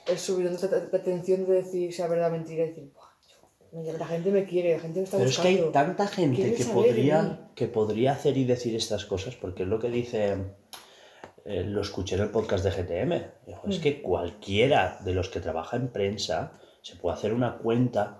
El 0.07 0.17
subidón 0.17 0.57
de, 0.57 0.97
atención 0.97 1.45
de 1.45 1.53
decir 1.53 1.93
sea 1.93 2.07
verdad 2.07 2.29
o 2.29 2.31
mentira 2.31 2.65
y 2.65 2.69
decir, 2.69 2.91
"Buah, 2.93 3.83
yo- 3.83 3.97
la 3.97 4.05
gente 4.07 4.31
me 4.31 4.45
quiere, 4.45 4.73
la 4.73 4.79
gente 4.79 4.99
me 4.99 5.03
está 5.05 5.17
Pero 5.17 5.29
es 5.29 5.37
que 5.39 5.47
hay 5.47 5.69
tanta 5.71 6.07
gente 6.07 6.53
que 6.55 6.65
podría, 6.65 7.49
que 7.55 7.67
podría 7.67 8.11
hacer 8.13 8.37
y 8.37 8.45
decir 8.45 8.75
estas 8.75 9.05
cosas, 9.05 9.35
porque 9.35 9.63
es 9.63 9.69
lo 9.69 9.79
que 9.79 9.89
dice, 9.89 10.35
eh, 11.45 11.63
lo 11.63 11.81
escuché 11.81 12.15
en 12.15 12.21
el 12.21 12.29
podcast 12.29 12.63
de 12.63 12.71
GTM. 12.71 13.13
Es 13.67 13.79
Mm. 13.79 13.81
que 13.81 14.01
cualquiera 14.01 14.99
de 15.03 15.13
los 15.13 15.29
que 15.29 15.39
trabaja 15.39 15.77
en 15.77 15.87
prensa 15.89 16.51
se 16.81 16.95
puede 16.95 17.15
hacer 17.15 17.33
una 17.33 17.57
cuenta 17.57 18.17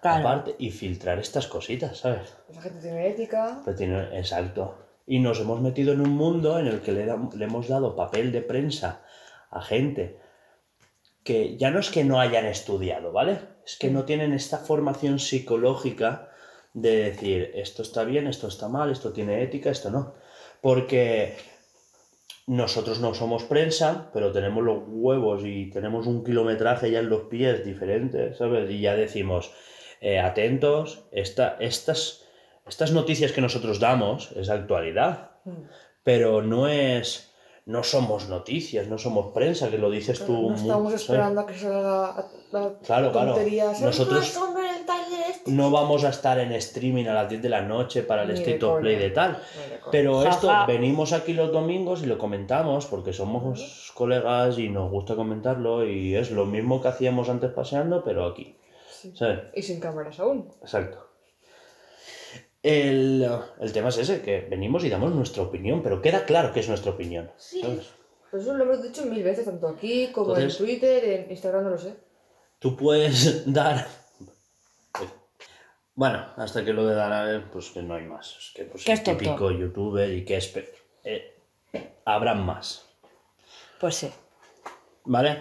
Claro. 0.00 0.28
aparte 0.28 0.54
y 0.58 0.70
filtrar 0.70 1.18
estas 1.18 1.46
cositas, 1.48 1.98
¿sabes? 1.98 2.34
Esa 2.48 2.60
gente 2.62 2.80
tiene 2.80 3.08
ética. 3.08 3.62
Pero 3.64 3.76
tiene- 3.76 4.18
exacto. 4.18 4.76
Y 5.06 5.18
nos 5.20 5.40
hemos 5.40 5.60
metido 5.60 5.92
en 5.92 6.00
un 6.02 6.10
mundo 6.10 6.58
en 6.58 6.66
el 6.66 6.80
que 6.80 6.92
le, 6.92 7.06
le 7.06 7.44
hemos 7.44 7.66
dado 7.66 7.96
papel 7.96 8.30
de 8.30 8.42
prensa 8.42 9.02
a 9.50 9.62
gente 9.62 10.18
que 11.28 11.58
ya 11.58 11.70
no 11.70 11.78
es 11.78 11.90
que 11.90 12.04
no 12.04 12.20
hayan 12.20 12.46
estudiado, 12.46 13.12
¿vale? 13.12 13.40
Es 13.66 13.76
que 13.76 13.90
no 13.90 14.06
tienen 14.06 14.32
esta 14.32 14.56
formación 14.56 15.18
psicológica 15.18 16.30
de 16.72 17.02
decir 17.04 17.52
esto 17.54 17.82
está 17.82 18.04
bien, 18.04 18.26
esto 18.26 18.48
está 18.48 18.68
mal, 18.68 18.90
esto 18.90 19.12
tiene 19.12 19.42
ética, 19.42 19.68
esto 19.68 19.90
no. 19.90 20.14
Porque 20.62 21.36
nosotros 22.46 23.00
no 23.00 23.12
somos 23.12 23.44
prensa, 23.44 24.10
pero 24.14 24.32
tenemos 24.32 24.64
los 24.64 24.78
huevos 24.86 25.42
y 25.44 25.68
tenemos 25.68 26.06
un 26.06 26.24
kilometraje 26.24 26.90
ya 26.90 27.00
en 27.00 27.10
los 27.10 27.24
pies 27.24 27.62
diferente, 27.62 28.32
¿sabes? 28.32 28.70
Y 28.70 28.80
ya 28.80 28.96
decimos, 28.96 29.52
eh, 30.00 30.20
atentos, 30.20 31.04
esta, 31.12 31.58
estas, 31.60 32.24
estas 32.66 32.92
noticias 32.92 33.32
que 33.32 33.42
nosotros 33.42 33.80
damos 33.80 34.32
es 34.32 34.48
actualidad, 34.48 35.32
pero 36.02 36.40
no 36.40 36.68
es... 36.68 37.27
No 37.68 37.82
somos 37.84 38.28
noticias, 38.30 38.88
no 38.88 38.96
somos 38.96 39.32
prensa, 39.32 39.68
que 39.70 39.76
lo 39.78 39.90
dices 39.90 40.24
tú. 40.24 40.32
no 40.32 40.38
muy- 40.48 40.54
estamos 40.54 40.90
¿sabes? 40.90 41.02
esperando 41.02 41.40
a 41.42 41.46
que 41.46 41.54
salga 41.54 42.26
la 42.50 42.72
Claro, 42.82 43.12
claro. 43.12 43.34
tontería. 43.34 43.64
¿sabes? 43.66 43.82
Nosotros- 43.82 44.26
este. 44.26 45.50
No 45.52 45.70
vamos 45.70 46.04
a 46.04 46.08
estar 46.08 46.38
en 46.38 46.52
streaming 46.52 47.06
a 47.06 47.12
las 47.14 47.28
10 47.28 47.42
de 47.42 47.48
la 47.50 47.60
noche 47.62 48.02
para 48.02 48.22
el 48.22 48.28
Ni 48.28 48.34
de 48.34 48.40
State 48.40 48.64
of. 48.64 48.80
Play 48.80 48.96
de 48.96 49.10
tal. 49.10 49.42
Pero 49.90 50.22
esto, 50.26 50.50
venimos 50.66 51.12
aquí 51.12 51.32
los 51.34 51.52
domingos 51.52 52.02
y 52.02 52.06
lo 52.06 52.16
comentamos 52.18 52.86
porque 52.86 53.12
somos 53.12 53.92
colegas 53.94 54.58
y 54.58 54.68
nos 54.70 54.90
gusta 54.90 55.14
comentarlo 55.14 55.86
y 55.86 56.14
es 56.16 56.30
lo 56.30 56.46
mismo 56.46 56.80
que 56.80 56.88
hacíamos 56.88 57.28
antes 57.28 57.50
paseando, 57.52 58.02
pero 58.02 58.24
aquí. 58.26 58.56
Sí. 58.90 59.12
¿Sabes? 59.14 59.40
Y 59.54 59.62
sin 59.62 59.78
cámaras 59.80 60.18
aún. 60.20 60.48
Exacto. 60.62 61.07
El, 62.68 63.28
el 63.60 63.72
tema 63.72 63.88
es 63.88 63.98
ese, 63.98 64.20
que 64.20 64.40
venimos 64.50 64.84
y 64.84 64.90
damos 64.90 65.12
nuestra 65.14 65.42
opinión, 65.42 65.82
pero 65.82 66.02
queda 66.02 66.24
claro 66.26 66.52
que 66.52 66.60
es 66.60 66.68
nuestra 66.68 66.90
opinión. 66.92 67.30
¿sabes? 67.36 67.86
Pero 68.30 68.42
eso 68.42 68.54
lo 68.54 68.64
hemos 68.64 68.82
dicho 68.82 69.04
mil 69.06 69.22
veces, 69.22 69.46
tanto 69.46 69.68
aquí 69.68 70.08
como 70.12 70.36
Entonces- 70.36 70.60
en 70.60 70.66
Twitter, 70.66 71.04
en 71.04 71.30
Instagram, 71.30 71.64
no 71.64 71.70
lo 71.70 71.78
sé. 71.78 71.94
Tú 72.58 72.76
puedes 72.76 73.50
dar... 73.52 73.86
Bueno, 75.94 76.26
hasta 76.36 76.64
que 76.64 76.72
lo 76.72 76.86
de 76.86 76.94
Danae, 76.94 77.40
pues 77.52 77.70
que 77.70 77.82
no 77.82 77.94
hay 77.94 78.04
más. 78.04 78.36
Es 78.38 78.52
que 78.54 78.64
pues 78.64 78.86
es 78.88 79.02
tonto. 79.02 79.18
típico 79.18 79.50
youtuber 79.50 80.10
y 80.12 80.24
que 80.24 80.36
es... 80.36 80.54
eh, 81.02 81.34
habrán 82.04 82.44
más. 82.46 82.84
Pues 83.80 83.96
sí. 83.96 84.10
¿Vale? 85.04 85.38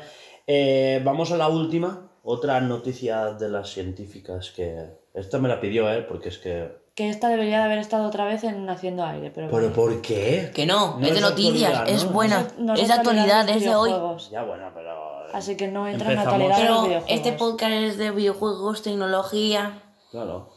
Eh, 0.47 0.99
vamos 1.03 1.31
a 1.31 1.37
la 1.37 1.47
última. 1.47 2.09
Otra 2.23 2.59
noticia 2.61 3.33
de 3.33 3.49
las 3.49 3.69
científicas 3.69 4.51
que... 4.51 4.85
Esta 5.13 5.37
me 5.39 5.47
la 5.47 5.59
pidió 5.61 5.89
él 5.91 6.05
porque 6.07 6.29
es 6.29 6.37
que... 6.39 6.86
Que 6.97 7.09
esta 7.09 7.29
debería 7.29 7.59
de 7.59 7.63
haber 7.65 7.77
estado 7.77 8.07
otra 8.07 8.25
vez 8.25 8.43
en 8.43 8.67
Haciendo 8.67 9.05
Aire, 9.05 9.29
pero... 9.29 9.51
¿Pero 9.51 9.71
por 9.71 10.01
qué? 10.01 10.51
Que 10.55 10.65
no, 10.65 10.97
No 10.99 11.05
es 11.05 11.13
de 11.13 11.21
noticias, 11.21 11.83
es 11.87 12.05
¿no? 12.05 12.09
buena, 12.09 12.47
No 12.57 12.73
es 12.73 12.87
de 12.87 12.93
actualidad, 12.95 13.47
es 13.47 13.61
de 13.63 13.75
hoy. 13.75 13.91
Ya 14.31 14.41
bueno, 14.41 14.71
pero... 14.73 15.27
Así 15.31 15.55
que 15.55 15.67
no 15.67 15.87
entra 15.87 16.09
en 16.09 16.15
la 16.15 16.23
Empezamos- 16.23 16.51
actualidad 16.51 16.83
de 16.89 16.95
los 16.95 17.03
este 17.07 17.33
podcast 17.33 17.71
es 17.71 17.97
de 17.99 18.09
videojuegos, 18.09 18.81
tecnología. 18.81 19.79
Claro. 20.09 20.49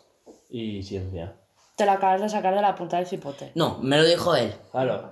Y 0.49 0.83
ciencia. 0.83 1.35
Te 1.77 1.85
lo 1.85 1.93
acabas 1.93 2.23
de 2.23 2.29
sacar 2.31 2.55
de 2.55 2.63
la 2.63 2.75
punta 2.75 2.97
del 2.97 3.07
cipote. 3.07 3.53
No, 3.55 3.77
me 3.83 3.99
lo 3.99 4.05
dijo 4.05 4.35
él. 4.35 4.55
Claro. 4.73 5.11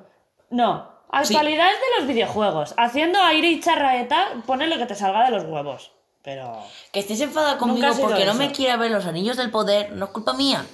No, 0.49 0.89
actualidad 1.11 1.67
es 1.67 1.79
de 1.79 2.01
los 2.01 2.09
videojuegos. 2.09 2.73
Haciendo 2.79 3.21
aire 3.21 3.49
y 3.51 3.61
charraeta, 3.61 4.29
pones 4.47 4.71
lo 4.71 4.79
que 4.79 4.87
te 4.87 4.95
salga 4.95 5.27
de 5.27 5.33
los 5.33 5.45
huevos. 5.45 5.93
Pero 6.23 6.53
Que 6.91 7.01
estés 7.01 7.21
enfadado 7.21 7.53
Nunca 7.67 7.89
conmigo 7.91 7.95
porque 8.01 8.25
no 8.25 8.31
eso. 8.33 8.39
me 8.41 8.51
quiera 8.53 8.79
ver 8.79 8.91
los 8.91 9.05
anillos 9.05 9.37
del 9.37 9.51
poder, 9.51 9.93
no 9.93 10.07
es 10.07 10.11
culpa 10.13 10.33
mía. 10.33 10.65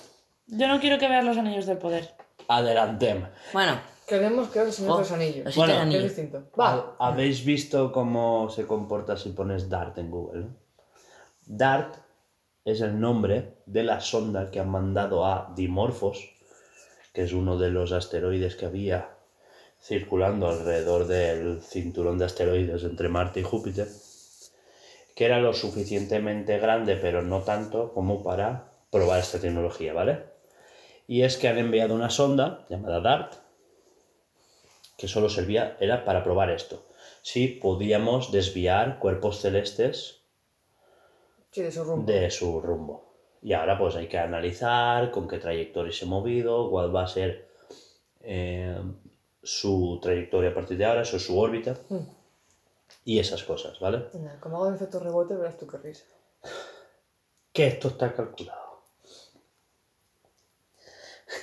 Yo 0.46 0.68
no 0.68 0.80
quiero 0.80 0.98
que 0.98 1.08
veas 1.08 1.24
los 1.24 1.36
anillos 1.36 1.66
del 1.66 1.78
poder. 1.78 2.14
Adelantemos. 2.48 3.28
Bueno, 3.52 3.78
Queremos 4.06 4.48
que 4.50 4.60
Oh, 4.60 4.64
los 4.98 5.12
anillos. 5.12 5.44
los 5.46 5.56
Bueno, 5.56 5.82
es 5.82 6.02
distinto. 6.02 6.44
Va. 6.58 6.94
¿Habéis 6.98 7.44
visto 7.44 7.90
cómo 7.90 8.50
se 8.50 8.66
comporta 8.66 9.16
si 9.16 9.30
pones 9.30 9.70
DART 9.70 9.96
en 9.98 10.10
Google? 10.10 10.40
no? 10.42 10.56
DART 11.46 11.96
es 12.66 12.82
el 12.82 13.00
nombre 13.00 13.54
de 13.66 13.82
la 13.82 14.00
sonda 14.00 14.50
que 14.50 14.60
han 14.60 14.68
mandado 14.68 15.24
a 15.24 15.52
Dimorphos, 15.56 16.34
que 17.14 17.22
es 17.22 17.32
uno 17.32 17.56
de 17.58 17.70
los 17.70 17.92
asteroides 17.92 18.56
que 18.56 18.66
había 18.66 19.10
circulando 19.80 20.48
alrededor 20.48 21.06
del 21.06 21.62
cinturón 21.62 22.18
de 22.18 22.26
asteroides 22.26 22.84
entre 22.84 23.08
Marte 23.08 23.40
y 23.40 23.42
Júpiter, 23.42 23.88
que 25.14 25.24
era 25.24 25.40
lo 25.40 25.54
suficientemente 25.54 26.58
grande, 26.58 26.96
pero 26.96 27.22
no 27.22 27.40
tanto 27.40 27.92
como 27.94 28.22
para 28.22 28.70
probar 28.90 29.20
esta 29.20 29.38
tecnología, 29.38 29.92
¿vale? 29.94 30.33
Y 31.06 31.22
es 31.22 31.36
que 31.36 31.48
han 31.48 31.58
enviado 31.58 31.94
una 31.94 32.10
sonda 32.10 32.64
llamada 32.68 33.00
DART, 33.00 33.34
que 34.96 35.08
solo 35.08 35.28
servía, 35.28 35.76
era 35.80 36.04
para 36.04 36.24
probar 36.24 36.50
esto. 36.50 36.82
Si 37.22 37.48
podíamos 37.48 38.32
desviar 38.32 38.98
cuerpos 38.98 39.40
celestes 39.40 40.20
Sí, 41.50 41.62
de 41.62 41.70
su 41.72 41.84
rumbo. 41.84 42.10
de 42.10 42.30
su 42.30 42.60
rumbo. 42.60 43.04
Y 43.42 43.52
ahora 43.52 43.78
pues 43.78 43.94
hay 43.96 44.08
que 44.08 44.18
analizar 44.18 45.10
con 45.10 45.28
qué 45.28 45.38
trayectoria 45.38 45.92
se 45.92 46.04
ha 46.04 46.08
movido, 46.08 46.70
cuál 46.70 46.94
va 46.94 47.04
a 47.04 47.06
ser 47.06 47.48
eh, 48.22 48.76
su 49.42 49.98
trayectoria 50.02 50.50
a 50.50 50.54
partir 50.54 50.78
de 50.78 50.84
ahora, 50.86 51.02
eso 51.02 51.18
es 51.18 51.26
su 51.26 51.38
órbita. 51.38 51.76
Y 53.04 53.18
esas 53.18 53.42
cosas, 53.44 53.78
¿vale? 53.80 54.06
Como 54.40 54.56
hago 54.56 54.68
el 54.68 54.74
efecto 54.76 54.98
rebote, 54.98 55.34
verás 55.36 55.58
tú 55.58 55.66
qué 55.66 55.76
risa. 55.76 56.04
Que 57.52 57.66
esto 57.66 57.88
está 57.88 58.14
calculado. 58.14 58.63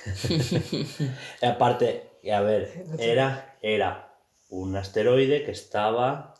Aparte, 1.42 2.10
a 2.32 2.40
ver, 2.40 2.84
era, 2.98 3.56
era 3.62 4.14
un 4.50 4.76
asteroide 4.76 5.44
que 5.44 5.50
estaba 5.50 6.34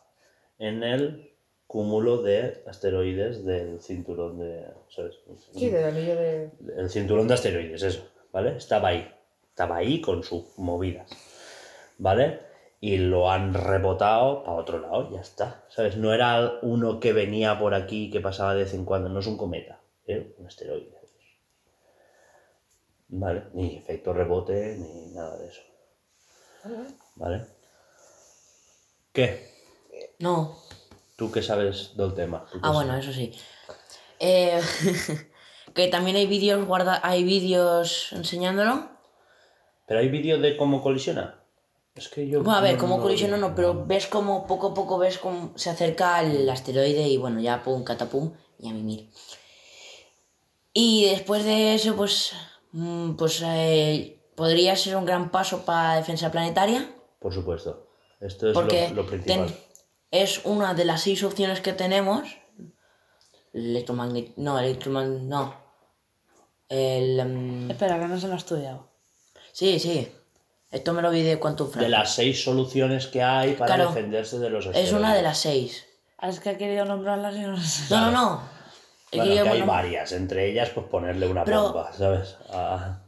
en 0.58 0.82
el 0.82 1.32
cúmulo 1.66 2.22
de 2.22 2.62
asteroides 2.66 3.44
del 3.44 3.80
cinturón 3.80 4.38
de. 4.38 4.66
¿sabes? 4.88 5.16
Sí, 5.54 5.70
del 5.70 5.84
anillo 5.84 6.16
de. 6.16 6.50
El 6.76 6.90
cinturón 6.90 7.26
de 7.28 7.34
asteroides, 7.34 7.82
eso, 7.82 8.06
¿vale? 8.30 8.56
Estaba 8.56 8.88
ahí. 8.88 9.10
Estaba 9.48 9.76
ahí 9.76 10.00
con 10.00 10.22
sus 10.22 10.58
movidas, 10.58 11.10
¿vale? 11.98 12.40
Y 12.80 12.98
lo 12.98 13.30
han 13.30 13.54
rebotado 13.54 14.44
para 14.44 14.56
otro 14.56 14.80
lado, 14.80 15.10
ya 15.12 15.20
está. 15.20 15.64
¿Sabes? 15.68 15.96
No 15.96 16.12
era 16.12 16.58
uno 16.62 17.00
que 17.00 17.12
venía 17.12 17.58
por 17.58 17.74
aquí 17.74 18.10
que 18.10 18.20
pasaba 18.20 18.54
de 18.54 18.64
vez 18.64 18.74
en 18.74 18.84
cuando, 18.84 19.08
no 19.08 19.20
es 19.20 19.26
un 19.26 19.36
cometa, 19.36 19.80
es 20.06 20.26
un 20.38 20.46
asteroide. 20.46 21.01
¿Vale? 23.14 23.42
Ni 23.52 23.76
efecto 23.76 24.14
rebote, 24.14 24.76
ni 24.78 25.12
nada 25.12 25.36
de 25.36 25.46
eso. 25.48 25.60
¿Vale? 27.16 27.44
¿Qué? 29.12 29.50
No. 30.18 30.56
¿Tú 31.16 31.30
qué 31.30 31.42
sabes 31.42 31.94
del 31.94 32.14
tema? 32.14 32.46
¿Tú 32.50 32.58
qué 32.60 32.66
Ah, 32.66 32.70
bueno, 32.72 32.96
eso 32.96 33.12
sí. 33.12 33.30
Eh, 34.18 34.58
que 35.74 35.88
también 35.88 36.16
hay 36.16 36.26
vídeos 36.26 36.66
guarda 36.66 37.00
hay 37.02 37.22
vídeos 37.24 38.12
enseñándolo. 38.12 38.88
¿Pero 39.86 40.00
hay 40.00 40.08
vídeo 40.08 40.38
de 40.38 40.56
cómo 40.56 40.82
colisiona? 40.82 41.38
Es 41.94 42.08
que 42.08 42.26
yo... 42.26 42.42
Bueno, 42.42 42.58
a 42.58 42.62
ver, 42.62 42.74
no- 42.76 42.80
cómo 42.80 42.96
no- 42.96 43.02
colisiona 43.02 43.36
no, 43.36 43.54
pero 43.54 43.84
ves 43.84 44.06
como 44.06 44.46
poco 44.46 44.68
a 44.68 44.74
poco 44.74 44.96
ves 44.96 45.18
cómo 45.18 45.52
se 45.58 45.68
acerca 45.68 46.16
al 46.16 46.48
asteroide 46.48 47.06
y 47.08 47.18
bueno, 47.18 47.40
ya 47.40 47.62
pum, 47.62 47.84
catapum 47.84 48.32
y 48.58 48.70
a 48.70 48.72
mimir. 48.72 49.10
Y 50.72 51.10
después 51.10 51.44
de 51.44 51.74
eso, 51.74 51.94
pues, 51.94 52.32
pues 53.16 53.42
eh, 53.44 54.20
podría 54.34 54.74
ser 54.76 54.96
un 54.96 55.04
gran 55.04 55.30
paso 55.30 55.64
para 55.64 55.88
la 55.90 55.96
defensa 55.96 56.30
planetaria, 56.30 56.88
Por 57.18 57.32
supuesto. 57.34 57.88
Esto 58.20 58.48
es 58.48 58.54
porque 58.54 58.88
lo, 58.90 59.02
lo 59.02 59.06
principal. 59.06 59.46
ten- 59.46 59.56
es 60.10 60.40
una 60.44 60.74
de 60.74 60.84
las 60.84 61.00
seis 61.02 61.22
opciones 61.24 61.60
que 61.60 61.72
tenemos. 61.72 62.28
Electromagnet... 63.52 64.32
No, 64.36 64.58
electromagnet... 64.58 65.22
No. 65.22 65.54
El... 66.68 67.22
mm, 67.24 67.70
Espera, 67.70 67.98
que 67.98 68.06
no 68.06 68.18
se 68.18 68.26
lo 68.28 68.34
ha 68.34 68.36
estudiado. 68.36 68.88
Sí, 69.52 69.78
sí. 69.78 70.10
Esto 70.70 70.92
me 70.94 71.02
lo 71.02 71.10
vi 71.10 71.22
de 71.22 71.38
Quantum 71.38 71.66
De 71.66 71.72
Fracture. 71.74 71.90
las 71.90 72.14
seis 72.14 72.42
soluciones 72.42 73.06
que 73.08 73.22
hay 73.22 73.52
para 73.54 73.74
Claro. 73.74 73.90
defenderse 73.90 74.38
de 74.38 74.48
los 74.48 74.64
Es 74.64 74.70
asteroides. 74.70 74.92
una 74.94 75.14
de 75.14 75.22
las 75.22 75.38
seis. 75.38 75.84
Es 76.22 76.40
que 76.40 76.50
ha 76.50 76.56
querido 76.58 76.84
nombrarlas 76.86 77.34
y 77.36 77.40
no 77.40 77.60
sé. 77.60 77.84
No, 77.94 78.00
no, 78.00 78.10
no. 78.12 78.42
Bueno, 79.12 79.44
que 79.44 79.48
hay 79.50 79.62
varias. 79.62 80.12
Entre 80.12 80.50
ellas, 80.50 80.70
pues 80.70 80.86
ponerle 80.86 81.28
una 81.28 81.44
Pero- 81.44 81.62
bomba, 81.64 81.92
¿sabes? 81.92 82.36
Ah, 82.50 82.98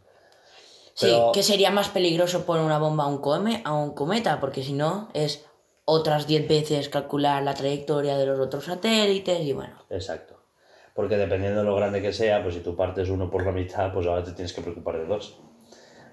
Sí, 0.96 1.06
Pero- 1.06 1.32
que 1.32 1.42
sería 1.42 1.72
más 1.72 1.88
peligroso 1.88 2.46
poner 2.46 2.64
una 2.64 2.78
bomba 2.78 3.02
a 3.04 3.06
un, 3.08 3.18
come, 3.18 3.62
a 3.64 3.72
un 3.72 3.94
cometa, 3.94 4.38
porque 4.38 4.62
si 4.62 4.72
no 4.74 5.08
es 5.12 5.44
otras 5.84 6.28
10 6.28 6.46
veces 6.46 6.88
calcular 6.88 7.42
la 7.42 7.54
trayectoria 7.54 8.16
de 8.16 8.26
los 8.26 8.38
otros 8.38 8.66
satélites 8.66 9.40
y 9.40 9.52
bueno. 9.52 9.74
exacto. 9.90 10.34
Porque 10.94 11.16
dependiendo 11.16 11.58
de 11.60 11.66
lo 11.66 11.74
grande 11.74 12.00
que 12.00 12.12
sea, 12.12 12.40
pues 12.44 12.54
si 12.54 12.60
tú 12.60 12.76
partes 12.76 13.08
uno 13.08 13.28
por 13.28 13.44
la 13.44 13.50
mitad, 13.50 13.92
pues 13.92 14.06
ahora 14.06 14.22
te 14.22 14.30
tienes 14.30 14.52
que 14.52 14.60
preocupar 14.62 14.98
de 14.98 15.06
dos. 15.06 15.40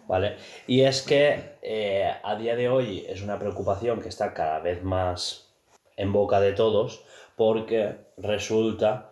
¿Vale? 0.08 0.38
Y 0.66 0.82
es 0.82 1.04
que 1.04 1.60
eh, 1.62 2.12
a 2.24 2.36
día 2.36 2.56
de 2.56 2.68
hoy 2.68 3.06
es 3.08 3.22
una 3.22 3.38
preocupación 3.38 4.02
que 4.02 4.10
está 4.10 4.34
cada 4.34 4.58
vez 4.60 4.82
más 4.84 5.54
en 5.96 6.12
boca 6.12 6.40
de 6.42 6.54
todos, 6.54 7.04
porque 7.36 7.98
resulta 8.18 9.11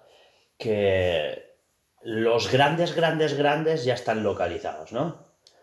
que 0.60 1.56
los 2.04 2.52
grandes, 2.52 2.94
grandes, 2.96 3.34
grandes 3.36 3.84
ya 3.86 3.96
están 3.96 4.22
localizados, 4.24 4.92
¿no? 4.92 5.18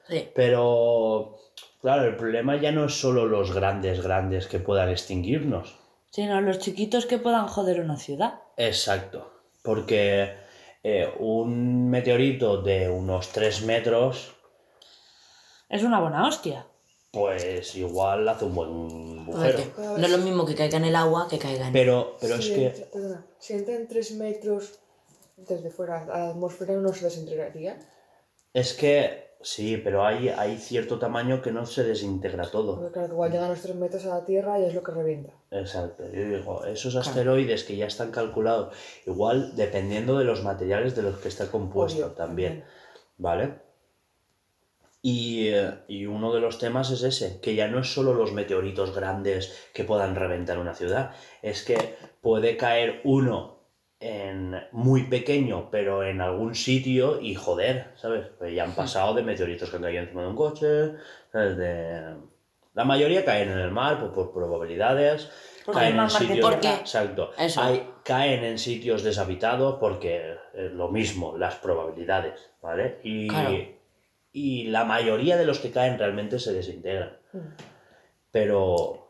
Sí. 0.08 0.28
Pero, 0.34 1.38
claro, 1.80 2.04
el 2.04 2.16
problema 2.16 2.56
ya 2.56 2.72
no 2.72 2.86
es 2.86 2.94
solo 3.00 3.26
los 3.26 3.52
grandes, 3.54 4.02
grandes 4.02 4.46
que 4.48 4.58
puedan 4.58 4.88
extinguirnos. 4.88 5.76
Sino 6.10 6.40
los 6.40 6.58
chiquitos 6.58 7.06
que 7.06 7.18
puedan 7.18 7.46
joder 7.46 7.80
una 7.80 7.96
ciudad. 7.98 8.40
Exacto. 8.56 9.30
Porque 9.62 10.34
eh, 10.82 11.12
un 11.18 11.90
meteorito 11.90 12.62
de 12.62 12.88
unos 12.88 13.28
3 13.30 13.62
metros, 13.62 14.32
Es 15.68 15.82
una 15.82 16.00
buena 16.00 16.26
hostia. 16.28 16.66
pues 17.10 17.74
igual 17.74 18.28
hace 18.28 18.44
un 18.44 18.54
buen 18.54 19.18
agujero. 19.28 19.58
No 19.78 19.96
es 20.06 20.10
lo 20.10 20.18
mismo 20.18 20.46
que 20.46 20.54
caiga 20.54 20.78
en 20.78 20.84
el 20.84 20.96
agua 20.96 21.26
que 21.28 21.38
caiga 21.38 21.66
en... 21.66 21.72
Pero, 21.72 22.16
pero 22.20 22.36
es 22.36 22.46
que, 22.48 22.66
entra- 22.72 22.90
perdona, 22.92 23.26
si 23.38 23.52
entran 23.54 23.88
3 23.88 24.12
metros 24.12 24.78
desde 25.36 25.70
fuera 25.70 26.02
a 26.02 26.06
la 26.06 26.30
atmósfera, 26.30 26.74
¿no 26.74 26.92
se 26.92 27.04
desintegraría? 27.04 27.78
es 28.56 28.72
que, 28.72 29.36
sí, 29.42 29.76
pero 29.76 30.06
hay, 30.06 30.30
hay 30.30 30.56
cierto 30.56 30.98
tamaño 30.98 31.42
que 31.42 31.52
no 31.52 31.66
se 31.66 31.84
desintegra 31.84 32.50
todo. 32.50 32.76
Porque 32.76 32.92
claro, 32.92 33.08
que 33.08 33.12
igual 33.12 33.30
llegan 33.30 33.50
los 33.50 33.60
3 33.60 33.76
metros 33.76 34.06
a 34.06 34.14
la 34.14 34.24
Tierra 34.24 34.58
y 34.58 34.64
es 34.64 34.72
lo 34.72 34.82
que 34.82 34.92
revienta. 34.92 35.34
Exacto, 35.50 36.04
yo 36.10 36.24
digo, 36.24 36.64
esos 36.64 36.96
asteroides 36.96 37.64
que 37.64 37.76
ya 37.76 37.84
están 37.84 38.12
calculados, 38.12 38.74
igual 39.04 39.54
dependiendo 39.56 40.16
de 40.16 40.24
los 40.24 40.42
materiales 40.42 40.96
de 40.96 41.02
los 41.02 41.18
que 41.18 41.28
está 41.28 41.50
compuesto 41.50 42.06
Obvio, 42.06 42.14
también, 42.14 42.64
¿vale? 43.18 43.58
Y, 45.02 45.48
eh, 45.48 45.74
y 45.86 46.06
uno 46.06 46.32
de 46.32 46.40
los 46.40 46.58
temas 46.58 46.90
es 46.90 47.02
ese, 47.02 47.42
que 47.42 47.54
ya 47.54 47.68
no 47.68 47.80
es 47.80 47.92
solo 47.92 48.14
los 48.14 48.32
meteoritos 48.32 48.96
grandes 48.96 49.54
que 49.74 49.84
puedan 49.84 50.16
reventar 50.16 50.58
una 50.58 50.74
ciudad, 50.74 51.10
es 51.42 51.62
que 51.62 51.96
puede 52.22 52.56
caer 52.56 53.02
uno 53.04 53.55
en 53.98 54.54
muy 54.72 55.04
pequeño, 55.04 55.68
pero 55.70 56.02
en 56.04 56.20
algún 56.20 56.54
sitio 56.54 57.20
y 57.20 57.34
joder, 57.34 57.92
¿sabes? 57.96 58.26
Pues 58.38 58.54
ya 58.54 58.64
han 58.64 58.74
pasado 58.74 59.14
de 59.14 59.22
meteoritos 59.22 59.70
que 59.70 59.76
han 59.76 59.82
caído 59.82 60.02
encima 60.02 60.22
de 60.22 60.28
un 60.28 60.36
coche, 60.36 60.92
¿sabes? 61.32 61.56
De... 61.56 62.14
La 62.74 62.84
mayoría 62.84 63.24
caen 63.24 63.50
en 63.50 63.58
el 63.58 63.70
mar 63.70 64.12
por 64.12 64.32
probabilidades, 64.34 65.30
Porque 65.64 65.80
caen 65.80 65.98
en 65.98 66.10
sitios. 66.10 66.40
Porque- 66.50 66.68
Exacto. 66.74 67.30
Hay- 67.56 67.88
caen 68.04 68.44
en 68.44 68.58
sitios 68.58 69.02
deshabitados 69.02 69.76
porque 69.80 70.34
es 70.52 70.72
lo 70.72 70.88
mismo, 70.88 71.36
las 71.38 71.54
probabilidades, 71.56 72.50
¿vale? 72.60 72.98
Y, 73.02 73.28
Claro. 73.28 73.56
y 74.32 74.64
la 74.64 74.84
mayoría 74.84 75.38
de 75.38 75.46
los 75.46 75.58
que 75.58 75.70
caen 75.70 75.98
realmente 75.98 76.38
se 76.38 76.52
desintegran. 76.52 77.16
Mm. 77.32 77.38
Pero 78.30 79.05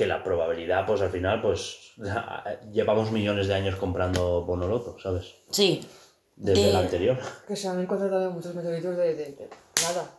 que 0.00 0.06
la 0.06 0.24
probabilidad, 0.24 0.86
pues 0.86 1.02
al 1.02 1.10
final, 1.10 1.42
pues 1.42 1.92
llevamos 2.72 3.12
millones 3.12 3.48
de 3.48 3.54
años 3.54 3.76
comprando 3.76 4.46
Bonoloto, 4.46 4.98
¿sabes? 4.98 5.34
Sí, 5.50 5.86
Desde 6.36 6.62
De- 6.62 6.70
el 6.70 6.76
anterior. 6.76 7.18
Que 7.46 7.54
se 7.54 7.68
han 7.68 7.78
encontrado 7.80 8.12
también 8.12 8.32
muchos 8.32 8.54
meteoritos 8.54 8.96
de, 8.96 9.14
de- 9.14 9.32
de 9.32 9.50
nada. 9.82 10.10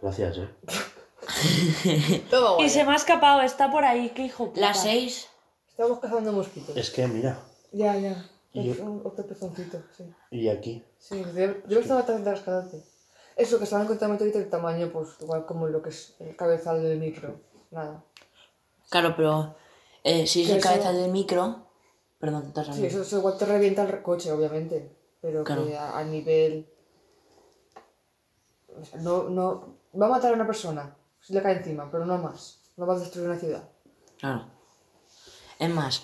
Gracias, 0.00 0.38
¿eh? 0.38 0.48
Toma. 2.30 2.60
Y 2.64 2.68
se 2.68 2.84
me 2.84 2.92
ha 2.92 2.96
escapado, 2.96 3.42
está 3.42 3.70
por 3.70 3.84
ahí, 3.84 4.10
qué 4.10 4.22
hijo 4.24 4.48
puta. 4.48 4.60
las 4.60 4.82
seis. 4.82 5.28
Estamos 5.68 6.00
cazando 6.00 6.32
mosquitos. 6.32 6.76
Es 6.76 6.90
que, 6.90 7.06
mira, 7.06 7.38
Ya, 7.70 7.96
ya. 7.96 8.16
Y 8.52 8.68
un- 8.80 9.00
otro 9.04 9.24
pezoncito, 9.26 9.80
sí. 9.96 10.04
y 10.32 10.48
aquí. 10.48 10.84
Sí, 10.98 11.22
yo, 11.68 11.78
estaba 11.78 12.04
tratando 12.04 12.28
de 12.30 12.36
rescatarte. 12.36 12.82
Eso, 13.36 13.58
que 13.60 13.64
se 13.66 13.74
han 13.76 13.82
encontrado 13.82 14.12
meteoritos 14.12 14.40
del 14.42 14.50
tamaño, 14.50 14.90
pues 14.92 15.08
igual 15.20 15.46
como 15.46 15.68
lo 15.68 15.80
que 15.80 15.90
es 15.90 16.16
el 16.18 16.34
cabezal 16.36 16.82
del 16.82 16.98
micro. 16.98 17.40
Nada. 17.70 18.04
Claro, 18.92 19.14
pero 19.16 19.56
eh, 20.04 20.26
si 20.26 20.42
es 20.42 20.50
el 20.50 20.58
eso- 20.58 20.68
cabeza 20.68 20.92
del 20.92 21.10
micro. 21.10 21.66
Perdón, 22.20 22.52
te 22.52 22.62
Sí, 22.72 22.86
eso, 22.86 23.02
eso 23.02 23.18
igual 23.18 23.36
te 23.36 23.46
revienta 23.46 23.82
el 23.82 24.02
coche, 24.02 24.30
obviamente. 24.30 24.94
Pero 25.20 25.42
Claro. 25.42 25.66
que 25.66 25.76
a, 25.76 25.98
a 25.98 26.04
nivel. 26.04 26.68
o 28.80 28.84
sea, 28.84 29.00
No, 29.00 29.24
no. 29.24 29.76
Va 30.00 30.06
a 30.06 30.10
matar 30.10 30.30
a 30.32 30.34
una 30.36 30.46
persona 30.46 30.94
si 31.20 31.32
le 31.32 31.42
cae 31.42 31.56
encima, 31.56 31.90
pero 31.90 32.04
no 32.06 32.18
más. 32.18 32.58
No 32.76 32.86
va 32.86 32.94
a 32.94 32.98
destruir 32.98 33.28
una 33.28 33.38
ciudad. 33.38 33.64
Claro. 34.18 34.44
Es 35.58 35.70
más, 35.70 36.02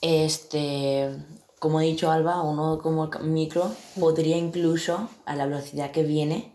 este, 0.00 1.16
como 1.58 1.80
he 1.80 1.84
dicho 1.84 2.10
Alba, 2.10 2.42
uno 2.42 2.78
como 2.80 3.04
el 3.12 3.24
micro 3.28 3.70
podría 3.98 4.36
incluso 4.36 5.08
a 5.24 5.36
la 5.36 5.46
velocidad 5.46 5.90
que 5.90 6.02
viene, 6.04 6.53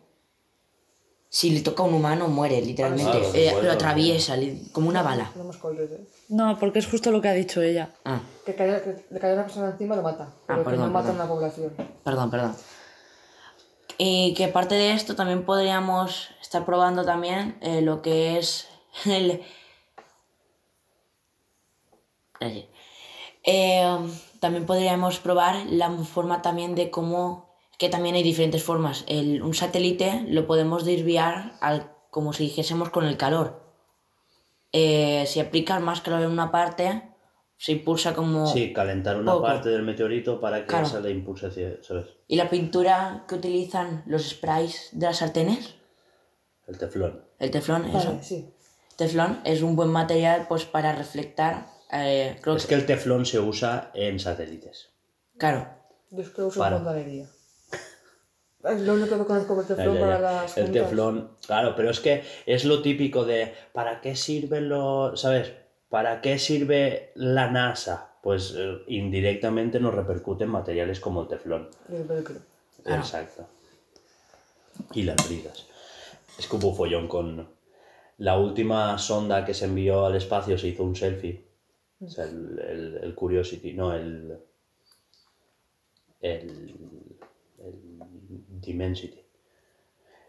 si 1.30 1.52
le 1.52 1.62
toca 1.62 1.84
a 1.84 1.86
un 1.86 1.94
humano 1.94 2.28
muere, 2.28 2.60
literalmente. 2.62 3.18
Eh, 3.36 3.52
bueno, 3.54 3.68
lo 3.68 3.72
atraviesa, 3.74 4.36
como 4.72 4.90
una 4.90 5.04
bala. 5.04 5.32
No 6.28 6.52
¿eh? 6.52 6.58
Porque 6.60 6.80
es 6.80 6.88
justo 6.88 7.12
lo 7.12 7.22
que 7.22 7.30
ha 7.30 7.34
dicho 7.34 7.62
ella. 7.62 7.92
Ah, 8.04 8.20
Que, 8.46 8.56
que 8.56 9.06
le 9.12 9.20
caiga 9.20 9.36
una 9.36 9.44
persona 9.44 9.70
encima 9.70 9.96
lo 9.96 10.02
mata. 10.02 10.34
Pero 10.48 10.60
que 10.60 10.70
perdón, 10.72 10.88
no 10.88 10.94
mata 10.94 11.10
a 11.10 11.12
perdón. 11.12 11.28
una 11.28 11.34
población. 11.36 11.74
perdón, 12.04 12.32
perdón. 12.32 12.56
Y 14.00 14.34
que 14.34 14.46
aparte 14.46 14.76
de 14.76 14.94
esto 14.94 15.16
también 15.16 15.46
podríamos 15.46 16.30
estar 16.42 16.66
probando 16.66 17.06
también 17.06 17.58
eh, 17.62 17.82
lo 17.82 18.02
que 18.02 18.38
es 18.40 18.68
el... 19.06 19.44
Eh, 23.44 23.98
también 24.40 24.66
podríamos 24.66 25.20
probar 25.20 25.66
la 25.68 25.92
forma 26.04 26.42
también 26.42 26.76
de 26.76 26.90
cómo, 26.90 27.49
que 27.80 27.90
también 27.90 28.14
hay 28.16 28.22
diferentes 28.24 28.62
formas. 28.64 29.04
El, 29.08 29.42
un 29.42 29.56
satélite 29.56 30.26
lo 30.28 30.46
podemos 30.46 30.86
desviar 30.86 31.54
al, 31.62 31.92
como 32.12 32.34
si 32.34 32.44
dijésemos 32.44 32.90
con 32.92 33.06
el 33.06 33.18
calor. 33.18 33.64
Eh, 34.72 35.24
si 35.28 35.40
aplicas 35.40 35.82
más 35.82 36.02
calor 36.02 36.22
en 36.22 36.30
una 36.30 36.52
parte, 36.52 37.04
se 37.58 37.72
impulsa 37.72 38.14
como... 38.14 38.46
Sí, 38.48 38.72
calentar 38.74 39.18
una 39.18 39.32
Poco. 39.32 39.44
parte 39.46 39.70
del 39.70 39.82
meteorito 39.84 40.40
para 40.40 40.60
que 40.62 40.68
Claro. 40.68 40.86
esa 40.86 41.00
le 41.00 41.10
impulse 41.12 41.48
hacia, 41.48 41.82
¿sabes? 41.82 42.06
¿Y 42.28 42.36
la 42.36 42.50
pintura 42.50 43.26
que 43.28 43.36
utilizan 43.36 44.04
los 44.06 44.30
sprays 44.30 44.90
de 44.92 45.06
las 45.08 45.18
sartenes? 45.18 45.76
El 46.68 46.78
teflón. 46.78 47.26
El 47.40 47.50
teflón, 47.50 47.86
eso. 47.86 48.10
Vale, 48.10 48.24
sí. 48.24 48.54
Teflón 48.96 49.40
es 49.46 49.62
un 49.62 49.76
buen 49.76 49.90
material 49.90 50.46
pues 50.48 50.66
para 50.66 50.94
reflectar. 50.94 51.68
eh, 51.92 52.38
creo 52.42 52.56
Es 52.58 52.68
que 52.68 52.76
el 52.76 52.86
teflón 52.86 53.26
se 53.26 53.40
usa 53.40 53.90
en 53.96 54.20
satélites. 54.20 54.90
Claro, 55.38 55.68
Yo 56.12 56.22
es 56.22 56.30
que 56.30 56.42
uso 56.44 56.60
Para. 56.60 56.76
fontanería. 56.78 57.26
Es 58.64 58.82
lo 58.82 58.94
único 58.96 59.18
que 59.18 59.24
conozco 59.26 59.56
con 59.56 59.60
el 59.60 59.68
Ya, 59.70 59.76
teflón 59.76 59.96
ya, 59.96 60.00
para 60.02 60.20
las 60.20 60.58
El 60.58 60.66
juntas. 60.66 60.84
teflón, 60.84 61.32
claro, 61.46 61.76
pero 61.76 61.90
es 61.92 62.00
que 62.02 62.24
es 62.46 62.66
lo 62.66 62.82
típico 62.82 63.24
de 63.26 63.54
¿para 63.72 64.02
qué 64.02 64.16
sirven 64.16 64.68
los, 64.70 65.20
sabes? 65.22 65.54
¿Para 65.90 66.20
qué 66.22 66.38
sirve 66.40 67.12
la 67.16 67.50
NASA? 67.50 68.14
Pues 68.22 68.54
eh, 68.58 68.80
indirectamente 68.88 69.80
nos 69.80 69.94
repercute 69.94 70.44
en 70.44 70.50
materiales 70.50 71.00
como 71.00 71.22
el 71.22 71.28
teflón. 71.30 71.70
Y 71.90 71.96
el 71.96 72.04
velcro. 72.04 72.36
Exacto. 72.86 73.48
Y 74.94 75.04
las 75.04 75.26
bridas. 75.28 75.66
Es 76.38 76.48
que 76.48 76.56
hubo 76.58 76.74
follón 76.76 77.08
con 77.08 77.48
la 78.18 78.38
última 78.38 78.98
sonda 78.98 79.46
que 79.46 79.54
se 79.54 79.66
envió 79.66 80.06
al 80.06 80.16
espacio 80.18 80.58
se 80.58 80.68
hizo 80.68 80.84
un 80.84 80.96
selfie. 80.96 81.46
O 82.02 82.10
sea, 82.10 82.26
el, 82.26 82.60
el- 82.60 83.00
el 83.04 83.16
Curiosity, 83.16 83.74
no, 83.74 83.94
el, 83.94 84.38
el 86.22 87.09
Dimensity. 88.62 89.20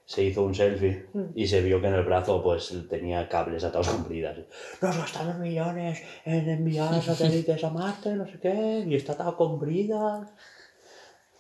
Se 0.05 0.25
hizo 0.25 0.43
un 0.43 0.55
selfie 0.55 1.07
y 1.37 1.47
se 1.47 1.63
vio 1.63 1.81
que 1.81 1.87
en 1.87 1.95
el 1.95 2.03
brazo 2.03 2.43
pues 2.43 2.75
tenía 2.89 3.29
cables 3.29 3.63
atados 3.63 3.89
con 3.91 4.05
bridas. 4.09 4.39
Nos 4.83 4.97
gastamos 4.97 5.37
millones 5.39 6.03
en 6.25 6.49
enviar 6.49 7.01
satélites 7.03 7.63
a 7.63 7.71
Marte, 7.71 8.15
no 8.15 8.27
sé 8.27 8.41
qué, 8.41 8.85
y 8.89 8.97
está 8.97 9.13
atado 9.13 9.37
con 9.37 9.61
bridas. 9.61 10.29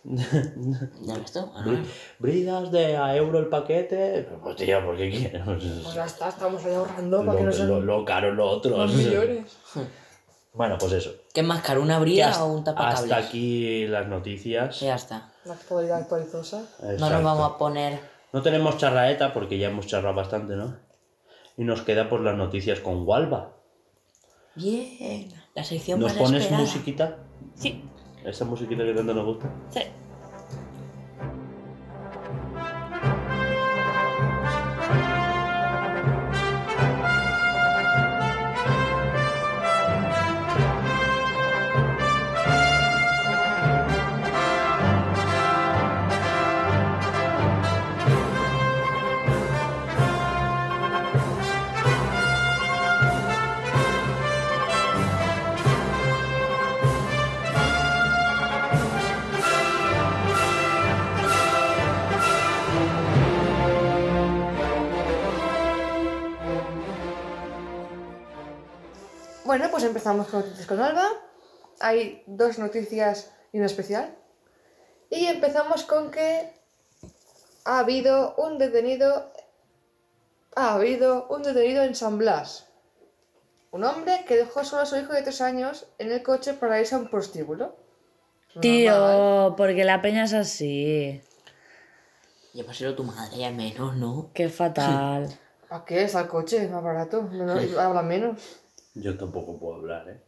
¿ya 0.05 1.15
ves 1.19 1.33
tú? 1.33 1.41
Ah, 1.55 1.63
Bri- 1.67 1.85
Bridas 2.19 2.71
de 2.71 2.97
a 2.97 3.15
euro 3.17 3.39
el 3.41 3.49
paquete. 3.49 4.27
Pues 4.43 4.57
tío, 4.57 4.83
¿por 4.85 4.97
qué 4.97 5.11
quieres? 5.11 5.43
Pues 5.45 5.95
ya 5.95 6.05
está, 6.07 6.29
estamos 6.29 6.65
ahí 6.65 6.73
ahorrando 6.75 7.19
para 7.27 7.39
que 7.39 7.45
Lo, 7.45 7.51
no 7.51 7.53
sean 7.53 7.69
lo, 7.69 7.81
lo 7.81 8.05
caro 8.05 8.33
lo 8.33 8.47
otro. 8.49 8.79
más 8.79 8.93
millones. 8.93 9.57
Bueno, 10.55 10.77
pues 10.79 10.93
eso. 10.93 11.13
¿Qué 11.35 11.41
es 11.43 11.47
más 11.47 11.63
caro, 11.63 11.83
una 11.83 11.99
brida 11.99 12.31
hasta, 12.31 12.45
o 12.45 12.53
un 12.53 12.65
tapacables? 12.65 13.13
hasta 13.13 13.17
aquí 13.29 13.87
las 13.89 14.07
noticias. 14.09 14.81
Ya 14.81 14.95
está. 14.95 15.33
La 15.45 15.55
actualidad 15.55 15.99
actualizosa. 15.99 16.63
No 16.99 17.11
nos 17.11 17.23
vamos 17.23 17.51
a 17.55 17.59
poner. 17.59 18.01
No 18.33 18.43
tenemos 18.43 18.77
charraeta 18.77 19.33
porque 19.33 19.59
ya 19.59 19.69
hemos 19.69 19.87
charrado 19.87 20.15
bastante, 20.15 20.55
¿no? 20.57 20.77
Y 21.57 21.65
nos 21.65 21.83
queda 21.83 22.09
pues 22.09 22.23
las 22.23 22.37
noticias 22.37 22.81
con 22.81 23.07
Walva. 23.07 23.57
Bien. 24.55 25.29
La 25.55 25.65
sección 25.65 26.01
¿Nos 26.01 26.13
más 26.15 26.23
pones 26.23 26.43
esperada. 26.43 26.63
musiquita? 26.65 27.17
Sí, 27.55 27.85
Esa 28.25 28.45
musiquita 28.45 28.85
que 28.85 28.93
tanto 28.95 29.15
nos 29.15 29.25
gusta. 29.25 29.51
sí. 29.71 29.81
Empezamos 70.11 70.29
con 70.33 70.41
noticias 70.41 70.67
con 70.67 70.81
Alba. 70.81 71.09
Hay 71.79 72.25
dos 72.27 72.59
noticias 72.59 73.31
y 73.53 73.59
una 73.59 73.67
especial. 73.67 74.13
Y 75.09 75.27
empezamos 75.27 75.85
con 75.85 76.11
que 76.11 76.53
ha 77.65 77.79
habido 77.79 78.35
un 78.37 78.59
detenido. 78.59 79.33
Ha 80.57 80.75
habido 80.75 81.29
un 81.29 81.43
detenido 81.45 81.85
en 81.85 81.95
San 81.95 82.19
Blas. 82.19 82.67
Un 83.71 83.85
hombre 83.85 84.25
que 84.27 84.37
dejó 84.37 84.65
solo 84.65 84.83
a 84.83 84.87
su 84.87 84.97
hijo 84.97 85.13
de 85.13 85.23
tres 85.23 85.41
años 85.41 85.87
en 85.99 86.11
el 86.11 86.25
coche 86.25 86.55
para 86.55 86.81
irse 86.81 86.97
a 86.97 86.99
un 86.99 87.09
prostíbulo. 87.09 87.77
Normal. 88.57 88.61
Tío, 88.63 89.55
porque 89.57 89.85
la 89.85 90.03
peña 90.03 90.25
es 90.25 90.33
así. 90.35 91.21
Llévaselo 92.53 92.91
a 92.91 92.97
tu 92.97 93.05
madre 93.05 93.45
al 93.45 93.55
menos, 93.55 93.95
¿no? 93.95 94.31
Qué 94.35 94.49
fatal. 94.49 95.29
¿A 95.71 95.85
qué? 95.85 96.03
Es 96.03 96.17
al 96.17 96.27
coche, 96.27 96.65
es 96.65 96.69
más 96.69 96.83
barato. 96.83 97.23
Menos- 97.23 97.77
habla 97.79 98.03
menos. 98.03 98.41
Yo 98.95 99.17
tampoco 99.17 99.59
puedo 99.59 99.77
hablar, 99.77 100.09
¿eh? 100.09 100.21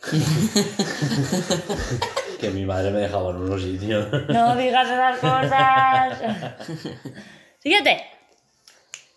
que 2.40 2.50
mi 2.50 2.64
madre 2.64 2.90
me 2.90 3.00
dejaba 3.00 3.30
en 3.30 3.36
unos 3.36 3.62
sitios. 3.62 4.06
No 4.28 4.56
digas 4.56 4.88
esas 4.88 5.18
cosas. 5.18 6.18
Siguiente. 7.58 8.02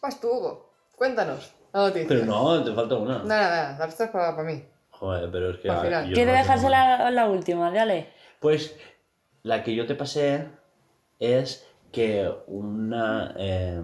Vas 0.02 0.20
tú, 0.20 0.30
Hugo. 0.30 0.70
Cuéntanos 0.96 1.54
la 1.74 1.82
noticia. 1.82 2.08
Pero 2.08 2.26
no, 2.26 2.64
te 2.64 2.74
falta 2.74 2.96
una. 2.96 3.24
Nada, 3.24 3.74
nada, 3.74 3.88
la 3.98 4.12
para, 4.12 4.36
para 4.36 4.44
mí. 4.44 4.64
Joder, 4.92 5.30
pero 5.32 5.52
es 5.52 5.58
que. 5.58 5.70
Ah, 5.70 5.82
final. 5.82 6.08
yo 6.08 6.14
Quiere 6.14 6.32
no 6.32 6.38
dejarse 6.38 6.70
la, 6.70 7.12
la 7.12 7.28
última, 7.28 7.72
dale. 7.72 8.10
Pues 8.40 8.76
la 9.44 9.64
que 9.64 9.74
yo 9.74 9.88
te 9.88 9.96
pasé 9.96 10.48
es 11.20 11.66
que 11.92 12.32
una. 12.48 13.34
eh, 13.38 13.82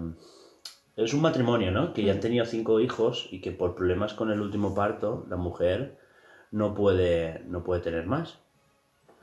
Es 1.04 1.14
un 1.14 1.20
matrimonio, 1.22 1.70
¿no? 1.70 1.92
Que 1.94 2.02
ya 2.02 2.12
Mm. 2.12 2.16
han 2.16 2.20
tenido 2.20 2.44
cinco 2.46 2.80
hijos 2.80 3.28
y 3.30 3.40
que 3.40 3.52
por 3.52 3.74
problemas 3.74 4.14
con 4.14 4.30
el 4.30 4.40
último 4.40 4.74
parto, 4.74 5.24
la 5.28 5.36
mujer 5.36 5.98
no 6.50 6.74
puede, 6.74 7.42
no 7.46 7.62
puede 7.62 7.80
tener 7.80 8.06
más. 8.06 8.38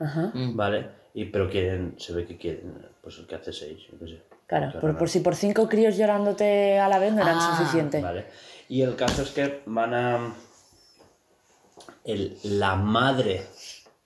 Ajá. 0.00 0.30
¿Vale? 0.34 0.90
Y, 1.14 1.26
pero 1.26 1.48
quieren, 1.50 1.94
se 1.98 2.12
ve 2.12 2.24
que 2.26 2.36
quieren, 2.36 2.86
pues 3.02 3.18
el 3.18 3.26
que 3.26 3.34
hace 3.34 3.52
seis, 3.52 3.80
yo 3.90 3.98
qué 3.98 4.06
sé. 4.08 4.22
Claro, 4.46 4.78
por, 4.96 5.08
si 5.08 5.20
por 5.20 5.34
cinco 5.36 5.68
críos 5.68 5.96
llorándote 5.98 6.78
a 6.78 6.88
la 6.88 6.98
vez 6.98 7.12
no 7.12 7.20
eran 7.22 7.36
Ah, 7.38 7.56
suficiente. 7.58 8.00
Vale. 8.00 8.26
Y 8.68 8.80
el 8.82 8.96
caso 8.96 9.22
es 9.22 9.30
que 9.30 9.62
van 9.66 9.92
a. 9.94 10.32
El, 12.04 12.38
la 12.44 12.74
madre 12.76 13.46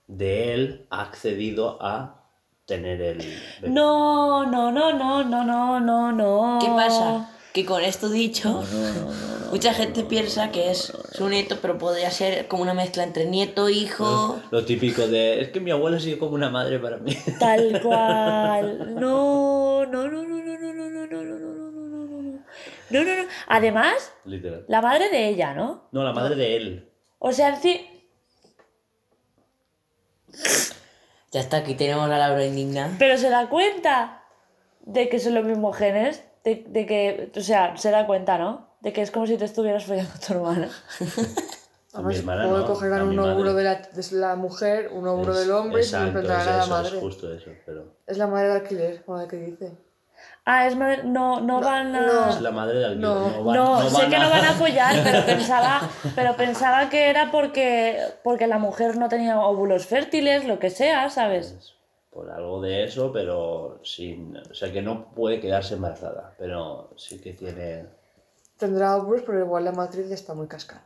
de 0.08 0.54
él 0.54 0.86
ha 0.90 1.02
accedido 1.02 1.78
a 1.80 2.24
tener 2.66 3.00
el. 3.00 3.18
bebé. 3.18 3.72
No, 3.72 4.44
no, 4.46 4.72
no, 4.72 4.92
no, 4.92 5.22
no, 5.22 5.44
no, 5.44 5.80
no, 5.80 6.12
no. 6.12 6.58
¿Qué 6.60 6.66
pasa? 6.68 7.28
Que 7.52 7.66
con 7.66 7.82
esto 7.82 8.08
dicho, 8.08 8.64
mucha 9.50 9.74
gente 9.74 10.04
piensa 10.04 10.50
que 10.50 10.70
es 10.70 10.90
su 11.12 11.28
nieto, 11.28 11.58
pero 11.60 11.76
podría 11.76 12.10
ser 12.10 12.48
como 12.48 12.62
una 12.62 12.72
mezcla 12.72 13.02
entre 13.04 13.26
nieto, 13.26 13.68
hijo. 13.68 14.40
Lo 14.50 14.64
típico 14.64 15.06
de. 15.06 15.42
Es 15.42 15.50
que 15.50 15.60
mi 15.60 15.70
abuela 15.70 16.00
sigue 16.00 16.18
como 16.18 16.34
una 16.34 16.48
madre 16.48 16.78
para 16.78 16.96
mí. 16.96 17.14
Tal 17.38 17.82
cual. 17.82 18.94
No, 18.94 19.84
no, 19.84 20.08
no, 20.08 20.22
no, 20.22 20.42
no, 20.42 20.56
no, 20.58 20.72
no, 20.72 20.88
no, 20.88 21.06
no, 21.06 21.06
no, 21.06 21.24
no, 21.24 21.50
no, 21.50 21.70
no, 21.70 22.06
no, 22.06 22.22
no. 22.22 22.44
No, 22.90 23.04
no, 23.04 23.16
no. 23.22 23.28
Además, 23.48 24.12
Literal. 24.24 24.64
la 24.68 24.80
madre 24.80 25.10
de 25.10 25.28
ella, 25.28 25.52
¿no? 25.52 25.88
No, 25.92 26.04
la 26.04 26.12
madre 26.14 26.36
de 26.36 26.56
él. 26.56 26.88
O 27.18 27.32
sea, 27.32 27.56
sí. 27.56 27.86
Ya 31.30 31.40
está, 31.40 31.58
aquí 31.58 31.74
tenemos 31.74 32.10
a 32.10 32.16
Laura 32.18 32.46
indignada. 32.46 32.94
Pero 32.98 33.18
se 33.18 33.28
da 33.28 33.50
cuenta 33.50 34.22
de 34.80 35.10
que 35.10 35.18
son 35.18 35.34
los 35.34 35.44
mismos 35.44 35.76
genes. 35.76 36.24
De, 36.44 36.64
de 36.68 36.86
que, 36.86 37.30
o 37.36 37.40
sea, 37.40 37.76
se 37.76 37.90
da 37.90 38.06
cuenta, 38.06 38.36
¿no? 38.38 38.68
De 38.80 38.92
que 38.92 39.02
es 39.02 39.10
como 39.10 39.26
si 39.26 39.36
te 39.36 39.44
estuvieras 39.44 39.84
follando 39.84 40.10
a 40.14 40.18
tu 40.18 40.32
hermana. 40.34 40.68
A 41.94 41.98
mi 42.00 42.04
Además, 42.14 42.18
hermana 42.20 42.48
puede 42.48 42.60
no, 42.62 42.66
coger 42.66 42.92
a 42.94 43.04
un 43.04 43.16
madre. 43.16 43.32
óvulo 43.32 43.52
de 43.52 43.64
la, 43.64 43.74
de 43.74 44.16
la 44.16 44.34
mujer, 44.34 44.88
un 44.94 45.06
óvulo 45.06 45.32
Es- 45.32 45.38
del 45.40 45.50
hombre 45.50 45.82
y 45.82 45.84
exacto, 45.84 46.06
implantará 46.06 46.40
es 46.40 46.48
a 46.48 46.56
la 46.56 46.62
eso, 46.62 46.70
madre. 46.70 46.88
Es 46.96 47.02
justo 47.02 47.32
eso, 47.34 47.50
pero. 47.66 47.96
Es 48.06 48.16
la 48.16 48.26
madre 48.28 48.48
de 48.48 48.54
alquiler, 48.54 49.04
como 49.04 49.18
la 49.18 49.28
que 49.28 49.36
dice. 49.36 49.72
Ah, 50.46 50.66
es 50.66 50.74
madre. 50.74 51.02
No, 51.04 51.40
no, 51.42 51.60
van 51.60 51.94
a. 51.94 52.00
no. 52.06 52.30
Es 52.30 52.40
la 52.40 52.50
madre 52.50 52.78
de 52.78 52.84
alquiler. 52.86 53.08
No. 53.10 53.30
No, 53.30 53.44
van- 53.44 53.56
No, 53.56 53.90
sé 53.90 53.94
van 53.94 54.10
que 54.10 54.18
no 54.18 54.30
van 54.30 54.44
a 54.46 54.52
follar, 54.52 54.94
pero 55.04 55.26
pensaba, 55.26 55.82
pero 56.14 56.34
pensaba 56.34 56.88
que 56.88 57.10
era 57.10 57.30
porque, 57.30 57.98
porque 58.24 58.46
la 58.46 58.56
mujer 58.56 58.96
no 58.96 59.10
tenía 59.10 59.38
óvulos 59.38 59.84
fértiles, 59.86 60.46
lo 60.46 60.58
que 60.58 60.70
sea, 60.70 61.10
¿sabes? 61.10 61.74
Por 62.12 62.30
algo 62.30 62.60
de 62.60 62.84
eso, 62.84 63.10
pero 63.10 63.80
sin. 63.82 64.36
O 64.36 64.54
sea, 64.54 64.70
que 64.70 64.82
no 64.82 65.12
puede 65.14 65.40
quedarse 65.40 65.74
embarazada, 65.74 66.34
pero 66.38 66.90
sí 66.96 67.18
que 67.18 67.32
tiene. 67.32 67.86
Tendrá 68.58 68.96
óvulos, 68.96 69.22
pero 69.26 69.40
igual 69.40 69.64
la 69.64 69.72
matriz 69.72 70.08
ya 70.08 70.14
está 70.14 70.34
muy 70.34 70.46
cascada. 70.46 70.84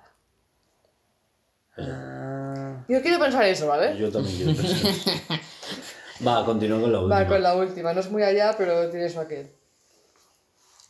Yo 2.88 3.02
quiero 3.02 3.18
pensar 3.18 3.44
eso, 3.44 3.66
¿vale? 3.66 3.96
Yo 3.98 4.10
también 4.10 4.36
quiero 4.36 4.54
pensar. 4.54 5.40
Va, 6.26 6.44
continúo 6.44 6.80
con 6.80 6.92
la 6.92 7.00
última. 7.00 7.20
Va 7.20 7.28
con 7.28 7.42
la 7.42 7.56
última, 7.56 7.92
no 7.92 8.00
es 8.00 8.10
muy 8.10 8.22
allá, 8.22 8.54
pero 8.56 8.88
tiene 8.88 9.06
eso 9.06 9.20
aquel. 9.20 9.50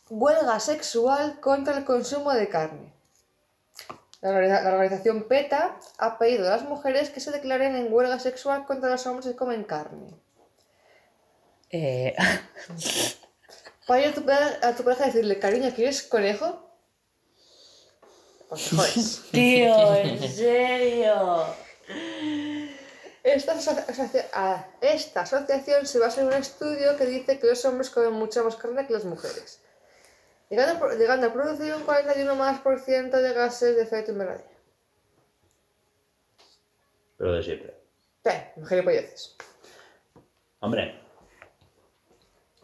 Huelga 0.09 0.59
sexual 0.59 1.39
contra 1.41 1.77
el 1.77 1.83
consumo 1.83 2.31
de 2.31 2.47
carne. 2.47 2.93
La 4.21 4.29
organización 4.29 5.23
PETA 5.23 5.77
ha 5.97 6.17
pedido 6.17 6.47
a 6.47 6.51
las 6.51 6.63
mujeres 6.63 7.09
que 7.09 7.19
se 7.19 7.31
declaren 7.31 7.75
en 7.75 7.91
huelga 7.91 8.19
sexual 8.19 8.65
contra 8.65 8.89
los 8.89 9.05
hombres 9.05 9.27
que 9.27 9.35
comen 9.35 9.63
carne. 9.63 10.13
Eh, 11.71 12.15
Para 13.87 14.01
ir 14.01 14.07
a 14.09 14.13
tu, 14.13 14.25
pareja- 14.25 14.67
a 14.67 14.75
tu 14.75 14.83
pareja 14.83 15.03
y 15.05 15.07
decirle, 15.07 15.39
cariño, 15.39 15.71
¿quieres 15.73 16.03
conejo? 16.03 16.63
Pues 18.49 19.21
tío, 19.31 19.95
en 19.95 20.29
serio. 20.29 21.45
Esta, 23.23 23.53
aso- 23.55 23.83
asocia- 23.87 24.27
ah, 24.33 24.65
esta 24.81 25.21
asociación 25.21 25.85
se 25.85 25.99
basa 25.99 26.21
en 26.21 26.27
un 26.27 26.33
estudio 26.33 26.95
que 26.97 27.05
dice 27.05 27.39
que 27.39 27.47
los 27.47 27.63
hombres 27.65 27.89
comen 27.89 28.13
mucha 28.13 28.41
más 28.43 28.55
carne 28.55 28.87
que 28.87 28.93
las 28.93 29.03
mujeres, 29.05 29.59
llegando 30.49 30.73
a, 30.75 30.79
pro- 30.79 30.97
llegando 30.97 31.27
a 31.27 31.33
producir 31.33 31.73
un 31.73 31.83
41 31.83 32.35
más 32.35 32.59
por 32.61 32.79
ciento 32.79 33.17
de 33.17 33.33
gases 33.33 33.75
de 33.75 33.83
efecto 33.83 34.11
invernadero. 34.11 34.47
Pero 37.17 37.33
de 37.33 37.43
siempre. 37.43 37.73
Eh, 38.25 38.53
gilipolleces. 38.67 39.35
Hombre, 40.59 40.99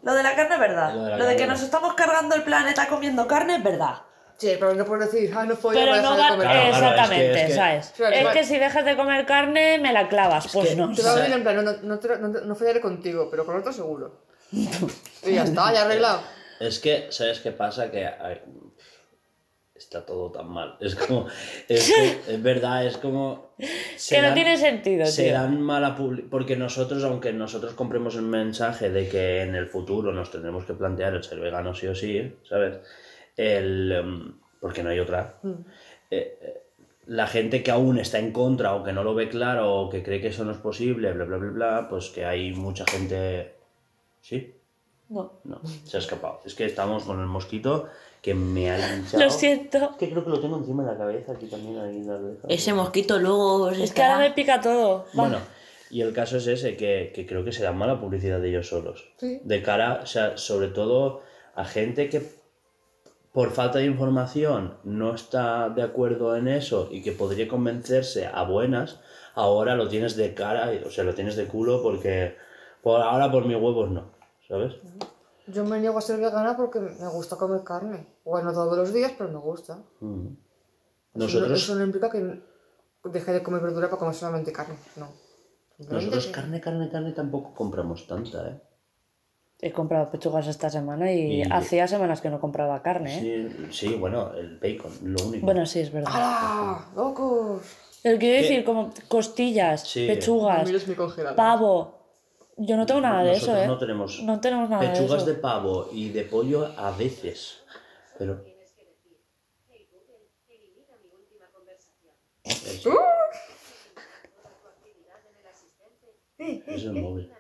Lo 0.04 0.14
de 0.14 0.24
la 0.24 0.36
carne 0.36 0.56
es 0.56 0.60
verdad. 0.60 0.94
Lo 0.94 1.04
de 1.06 1.18
Lo 1.18 1.26
de 1.26 1.36
que 1.36 1.48
nos 1.48 1.62
estamos 1.62 1.94
cargando 1.94 2.36
el 2.36 2.44
planeta 2.44 2.88
comiendo 2.88 3.26
carne 3.28 3.56
es 3.58 3.64
verdad. 3.64 3.96
Sí, 4.38 4.52
pero 4.60 4.74
no 4.74 4.84
puedes 4.84 5.12
decir, 5.12 5.34
ah, 5.38 5.46
no 5.46 5.56
fue 5.56 5.74
Pero 5.76 5.96
no 5.98 6.10
va... 6.12 6.16
Claro, 6.16 6.40
claro, 6.42 6.70
Exactamente, 6.70 7.30
es 7.32 7.34
que- 7.36 7.42
es 7.44 7.48
que- 7.48 7.54
¿sabes? 7.56 7.94
Claro, 7.96 8.16
es 8.16 8.28
que 8.30 8.44
si 8.44 8.58
dejas 8.60 8.84
de 8.84 8.96
comer 8.98 9.26
carne, 9.26 9.78
me 9.78 9.94
la 9.94 10.10
clavas. 10.10 10.48
Pues 10.52 10.70
que- 10.70 10.76
no. 10.76 10.92
Te 10.94 11.02
va 11.04 11.12
a 11.12 11.16
venir 11.16 11.34
en 11.34 11.44
plan, 11.44 11.56
no, 11.56 11.62
no, 11.62 12.00
no, 12.18 12.28
no, 12.42 12.56
follaré 12.56 12.82
contigo, 12.82 13.30
pero 13.32 13.46
con 13.46 13.56
otro 13.58 13.72
seguro. 13.72 14.22
y 14.52 15.34
ya 15.36 15.44
está, 15.44 15.72
ya 15.74 15.84
arreglado. 15.84 16.22
es 16.60 16.80
que, 16.80 17.08
¿sabes 17.12 17.40
qué 17.40 17.52
pasa? 17.52 17.90
Que 17.90 18.10
está 19.94 20.06
todo 20.06 20.32
tan 20.32 20.50
mal. 20.50 20.76
Es 20.82 20.96
como. 20.96 21.28
Es, 21.68 21.90
es 22.28 22.42
verdad, 22.44 22.86
es 22.86 22.98
como. 22.98 23.52
Que 23.58 24.18
no 24.18 24.24
dan- 24.28 24.34
tiene 24.34 24.58
sentido, 24.58 25.06
Se 25.06 25.26
tío. 25.26 25.34
dan 25.34 25.62
mala 25.62 25.96
publicidad. 25.96 26.30
Porque 26.30 26.56
nosotros, 26.56 27.04
aunque 27.04 27.32
nosotros 27.34 27.74
compremos 27.74 28.16
el 28.16 28.24
mensaje 28.24 28.90
de 28.90 29.08
que 29.08 29.42
en 29.42 29.56
el 29.56 29.68
futuro 29.68 30.12
nos 30.12 30.32
tendremos 30.32 30.66
que 30.66 30.74
plantear 30.74 31.14
el 31.14 31.24
ser 31.24 31.40
vegano 31.40 31.74
sí 31.74 31.88
o 31.88 31.96
sí, 31.96 32.36
¿sabes? 32.48 32.80
El, 33.38 33.92
em, 33.92 34.34
porque 34.60 34.84
no 34.84 34.90
hay 34.90 35.00
otra. 35.00 35.40
Eh, 35.44 36.38
eh, 36.42 36.60
la 37.08 37.28
gente 37.28 37.62
que 37.64 37.72
aún 37.72 37.98
está 38.00 38.18
en 38.20 38.32
contra 38.32 38.76
o 38.76 38.84
que 38.84 38.94
no 38.94 39.04
lo 39.04 39.14
ve 39.14 39.28
claro 39.30 39.74
o 39.74 39.90
que 39.90 40.02
cree 40.04 40.22
que 40.22 40.28
eso 40.30 40.46
no 40.46 40.52
es 40.52 40.58
posible, 40.58 41.12
bla, 41.12 41.26
bla, 41.26 41.38
bla, 41.38 41.52
bla, 41.52 41.88
pues 41.90 42.10
que 42.10 42.26
hay 42.26 42.54
mucha 42.54 42.86
gente... 42.86 43.56
¿Sí? 44.22 44.56
No. 45.10 45.42
No, 45.44 45.60
se 45.84 45.98
ha 45.98 46.00
escapado. 46.00 46.40
Es 46.46 46.56
que 46.56 46.64
estamos 46.66 47.04
con 47.04 47.20
el 47.20 47.26
mosquito 47.28 47.90
que 48.24 48.34
me 48.34 48.72
ha 48.72 48.96
hinchado. 48.96 49.26
Lo 49.26 49.30
siento. 49.30 49.78
Es 49.78 49.98
que 49.98 50.10
creo 50.10 50.24
que 50.24 50.30
lo 50.30 50.40
tengo 50.40 50.58
encima 50.58 50.84
de 50.84 50.94
la 50.94 50.98
cabeza, 50.98 51.34
aquí 51.34 51.46
también, 51.48 51.78
ahí 51.78 51.98
en 51.98 52.08
la 52.08 52.14
oreja. 52.14 52.48
Ese 52.48 52.74
mosquito 52.74 53.20
luego 53.20 53.70
Es 53.70 53.92
que 53.92 54.02
ahora 54.02 54.20
me 54.20 54.32
pica 54.32 54.62
todo. 54.62 55.00
Va. 55.08 55.24
Bueno, 55.28 55.40
y 55.92 56.00
el 56.00 56.14
caso 56.14 56.38
es 56.38 56.48
ese, 56.48 56.78
que, 56.78 57.12
que 57.14 57.26
creo 57.28 57.44
que 57.44 57.52
se 57.52 57.64
dan 57.64 57.78
mala 57.78 58.00
publicidad 58.00 58.40
de 58.40 58.48
ellos 58.48 58.70
solos. 58.70 59.10
Sí. 59.18 59.42
De 59.44 59.62
cara, 59.62 60.00
o 60.04 60.06
sea, 60.06 60.38
sobre 60.38 60.70
todo 60.70 61.22
a 61.54 61.66
gente 61.66 62.08
que 62.08 62.22
por 63.34 63.52
falta 63.52 63.80
de 63.80 63.86
información 63.88 64.78
no 64.86 65.14
está 65.14 65.68
de 65.68 65.84
acuerdo 65.84 66.38
en 66.38 66.48
eso 66.48 66.88
y 66.92 67.02
que 67.02 67.12
podría 67.12 67.50
convencerse 67.50 68.26
a 68.26 68.44
buenas, 68.44 69.02
ahora 69.36 69.76
lo 69.76 69.90
tienes 69.90 70.16
de 70.16 70.34
cara, 70.34 70.72
o 70.86 70.90
sea, 70.92 71.04
lo 71.04 71.14
tienes 71.14 71.36
de 71.36 71.46
culo 71.46 71.84
porque 71.84 72.38
por 72.82 73.02
ahora 73.02 73.30
por 73.30 73.46
mis 73.46 73.58
huevos 73.58 73.92
no, 73.92 74.14
¿sabes? 74.48 74.76
Yo 75.48 75.66
me 75.66 75.80
niego 75.80 75.98
a 75.98 76.02
ser 76.02 76.20
vegana 76.20 76.56
porque 76.56 76.80
me 76.80 77.08
gusta 77.10 77.36
comer 77.36 77.64
carne. 77.64 78.06
Bueno, 78.24 78.54
todos 78.54 78.78
los 78.78 78.94
días, 78.94 79.12
pero 79.18 79.30
me 79.30 79.40
gusta. 79.40 79.78
Mm. 80.00 80.28
Eso 80.28 80.36
no- 81.16 81.26
Nosotros, 81.26 81.52
Eso 81.64 81.76
no 81.76 81.84
implica 81.84 82.10
que 82.10 82.42
deje 83.04 83.32
de 83.34 83.44
comer 83.44 83.62
verdura 83.62 83.88
para 83.90 84.00
comer 84.00 84.16
solamente 84.16 84.52
carne. 84.54 84.76
No. 84.96 85.08
Nosotros 85.90 86.28
que- 86.28 86.32
carne, 86.32 86.62
carne, 86.62 86.90
carne 86.90 87.12
tampoco 87.12 87.54
compramos 87.54 88.08
tanta, 88.08 88.48
¿eh? 88.50 88.62
He 89.60 89.72
comprado 89.72 90.10
pechugas 90.12 90.48
esta 90.48 90.70
semana 90.70 91.12
y, 91.12 91.42
Y- 91.42 91.44
hacía 91.44 91.88
semanas 91.88 92.20
que 92.22 92.30
no 92.30 92.40
compraba 92.40 92.82
carne, 92.82 93.18
¿eh? 93.18 93.50
Sí, 93.70 93.88
sí, 93.88 93.96
bueno, 93.96 94.34
el 94.34 94.58
bacon, 94.60 94.92
lo 95.04 95.26
único. 95.26 95.46
Bueno, 95.46 95.66
sí, 95.66 95.80
es 95.80 95.92
verdad. 95.92 96.12
¡Hala! 96.14 96.86
¡Locos! 96.96 97.62
Pero 98.02 98.20
quiero 98.20 98.36
¿Qué? 98.36 98.42
decir, 98.42 98.66
como 98.66 98.92
costillas, 99.08 99.88
Sí. 99.88 100.06
pechugas, 100.08 100.70
pavo. 101.36 102.03
Yo 102.66 102.78
no 102.78 102.86
tengo 102.86 103.02
nada 103.02 103.24
de 103.24 103.34
eso, 103.34 103.48
Nosotros 103.48 103.64
¿eh? 103.64 103.68
no 103.68 103.78
tenemos 103.78 104.22
No 104.24 104.40
tenemos 104.40 104.70
nada 104.70 104.84
de 104.84 104.90
pechugas 104.90 105.24
eso. 105.24 105.26
de 105.26 105.36
pavo 105.36 105.90
y 105.92 106.10
de 106.10 106.24
pollo 106.24 106.66
a 106.78 106.92
veces, 106.92 107.62
pero... 108.18 108.42
Eso. 112.44 112.92
Eso 116.38 116.64
es 116.68 116.84
el 116.84 116.94
móvil. 116.94 117.32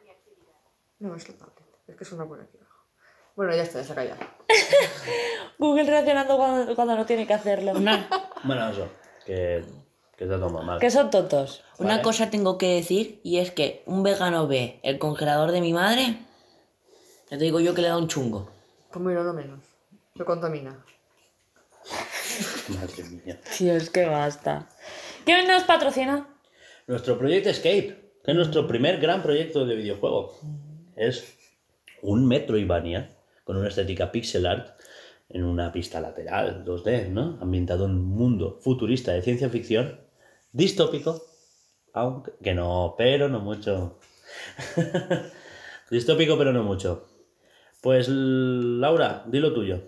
No, 0.99 1.15
es 1.15 1.27
la 1.29 1.35
tablet. 1.35 1.65
Es 1.87 1.95
que 1.95 2.05
suena 2.05 2.25
por 2.25 2.39
aquí 2.41 2.57
abajo. 2.57 2.85
Bueno, 3.35 3.55
ya 3.55 3.63
está, 3.63 3.75
ya 3.79 3.81
está 3.81 3.95
callado. 3.95 4.19
Google 5.57 5.83
reaccionando 5.83 6.37
cuando, 6.37 6.75
cuando 6.75 6.95
no 6.95 7.05
tiene 7.05 7.27
que 7.27 7.33
hacerlo. 7.33 7.73
Bueno, 8.43 8.69
eso, 8.69 8.89
que, 9.25 9.63
que 10.18 10.26
te 10.26 10.38
toma 10.38 10.61
mal. 10.61 10.80
Que 10.80 10.91
son 10.91 11.10
tontos. 11.10 11.64
Una 11.80 11.91
Vale. 11.91 12.03
cosa 12.03 12.30
tengo 12.30 12.57
que 12.57 12.76
decir 12.76 13.19
y 13.23 13.40
es 13.40 13.52
que 13.52 13.84
un 13.85 14.03
vegano 14.03 14.48
ve 14.48 14.80
el 14.84 14.99
congelador 14.99 15.52
de 15.52 15.61
mi 15.61 15.73
madre, 15.73 16.18
ya 17.30 17.38
te 17.38 17.44
digo 17.44 17.60
yo 17.60 17.73
que 17.73 17.81
le 17.81 17.88
da 17.90 17.98
un 17.98 18.07
chungo. 18.07 18.49
Pues 18.91 19.03
mira, 19.03 19.23
no 19.23 19.34
menos. 19.34 19.60
Se 20.15 20.23
contamina. 20.23 20.85
Madre 22.69 23.03
mía. 23.03 23.40
Es 23.60 23.90
que 23.90 24.06
basta. 24.06 24.69
¿Quién 25.26 25.48
nos 25.48 25.64
patrocina? 25.64 26.27
Nuestro 26.88 27.18
proyecto 27.18 27.49
Escape, 27.49 28.19
que 28.23 28.31
es 28.31 28.35
nuestro 28.35 28.68
primer 28.68 28.99
gran 28.99 29.23
proyecto 29.23 29.65
de 29.65 29.76
videojuego. 29.76 30.38
Es 30.95 31.35
un 32.02 32.27
Metroidvania 32.27 33.10
con 33.44 33.57
una 33.57 33.69
estética 33.69 34.11
pixel 34.11 34.45
art 34.45 34.72
en 35.34 35.43
una 35.43 35.72
pista 35.72 35.99
lateral 35.99 36.64
2D, 36.64 37.10
¿no? 37.10 37.38
Ambientado 37.41 37.85
en 37.85 37.91
un 37.91 38.05
mundo 38.10 38.60
futurista 38.61 39.11
de 39.11 39.22
ciencia 39.22 39.49
ficción, 39.49 39.99
distópico, 40.51 41.22
aunque 41.93 42.31
que 42.41 42.53
no, 42.53 42.95
pero 42.97 43.27
no 43.30 43.39
mucho. 43.39 43.99
distópico, 45.91 46.38
pero 46.38 46.53
no 46.53 46.64
mucho. 46.64 47.07
Pues 47.81 48.07
Laura, 48.10 49.23
di 49.27 49.39
lo 49.39 49.53
tuyo. 49.53 49.81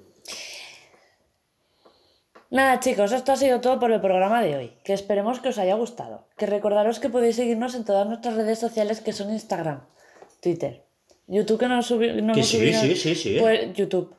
Nada 2.51 2.79
chicos, 2.79 3.11
esto 3.11 3.31
ha 3.31 3.35
sido 3.35 3.59
todo 3.59 3.79
por 3.79 3.91
el 3.91 3.99
programa 4.01 4.41
de 4.41 4.55
hoy, 4.55 4.71
que 4.83 4.93
esperemos 4.93 5.39
que 5.39 5.49
os 5.49 5.57
haya 5.57 5.75
gustado. 5.75 6.27
Que 6.37 6.45
recordaros 6.45 6.99
que 6.99 7.09
podéis 7.09 7.35
seguirnos 7.37 7.75
en 7.75 7.85
todas 7.85 8.07
nuestras 8.07 8.35
redes 8.35 8.59
sociales 8.59 9.01
que 9.01 9.13
son 9.13 9.31
Instagram, 9.33 9.81
Twitter, 10.41 10.83
YouTube 11.27 11.59
que 11.59 11.67
no, 11.67 11.79
subi- 11.79 12.21
no 12.21 12.33
Que 12.33 12.43
sí, 12.43 12.57
subido, 12.57 12.81
sí, 12.81 12.95
sí, 12.95 13.15
sí. 13.15 13.37
pues 13.39 13.73
YouTube. 13.73 14.13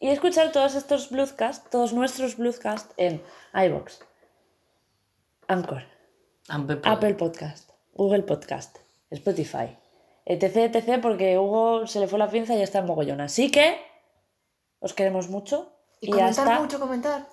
Y 0.00 0.08
escuchar 0.08 0.50
todos 0.50 0.74
estos 0.74 1.10
Bluescasts, 1.10 1.68
todos 1.70 1.92
nuestros 1.92 2.36
Bluescasts 2.38 2.92
en 2.96 3.22
iVoox, 3.54 3.98
Anchor, 5.46 5.82
Ampe- 6.48 6.80
Apple 6.84 7.14
Podcast, 7.14 7.70
Google 7.92 8.22
Podcast, 8.22 8.78
Spotify, 9.10 9.76
etc, 10.24 10.56
etc, 10.74 11.00
porque 11.02 11.38
Hugo 11.38 11.86
se 11.86 12.00
le 12.00 12.08
fue 12.08 12.18
la 12.18 12.30
pinza 12.30 12.54
y 12.54 12.58
ya 12.58 12.64
está 12.64 12.78
en 12.78 12.86
mogollón. 12.86 13.20
Así 13.20 13.50
que 13.50 13.78
os 14.78 14.94
queremos 14.94 15.28
mucho 15.28 15.70
Y, 16.00 16.06
y, 16.06 16.10
comentar 16.12 16.30
hasta 16.48 16.60
mucho, 16.60 16.80
comentar. 16.80 17.26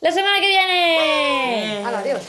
la 0.00 0.12
semana 0.12 0.40
que 0.40 0.46
viene. 0.48 1.82
Hala, 1.86 2.00
adiós. 2.00 2.22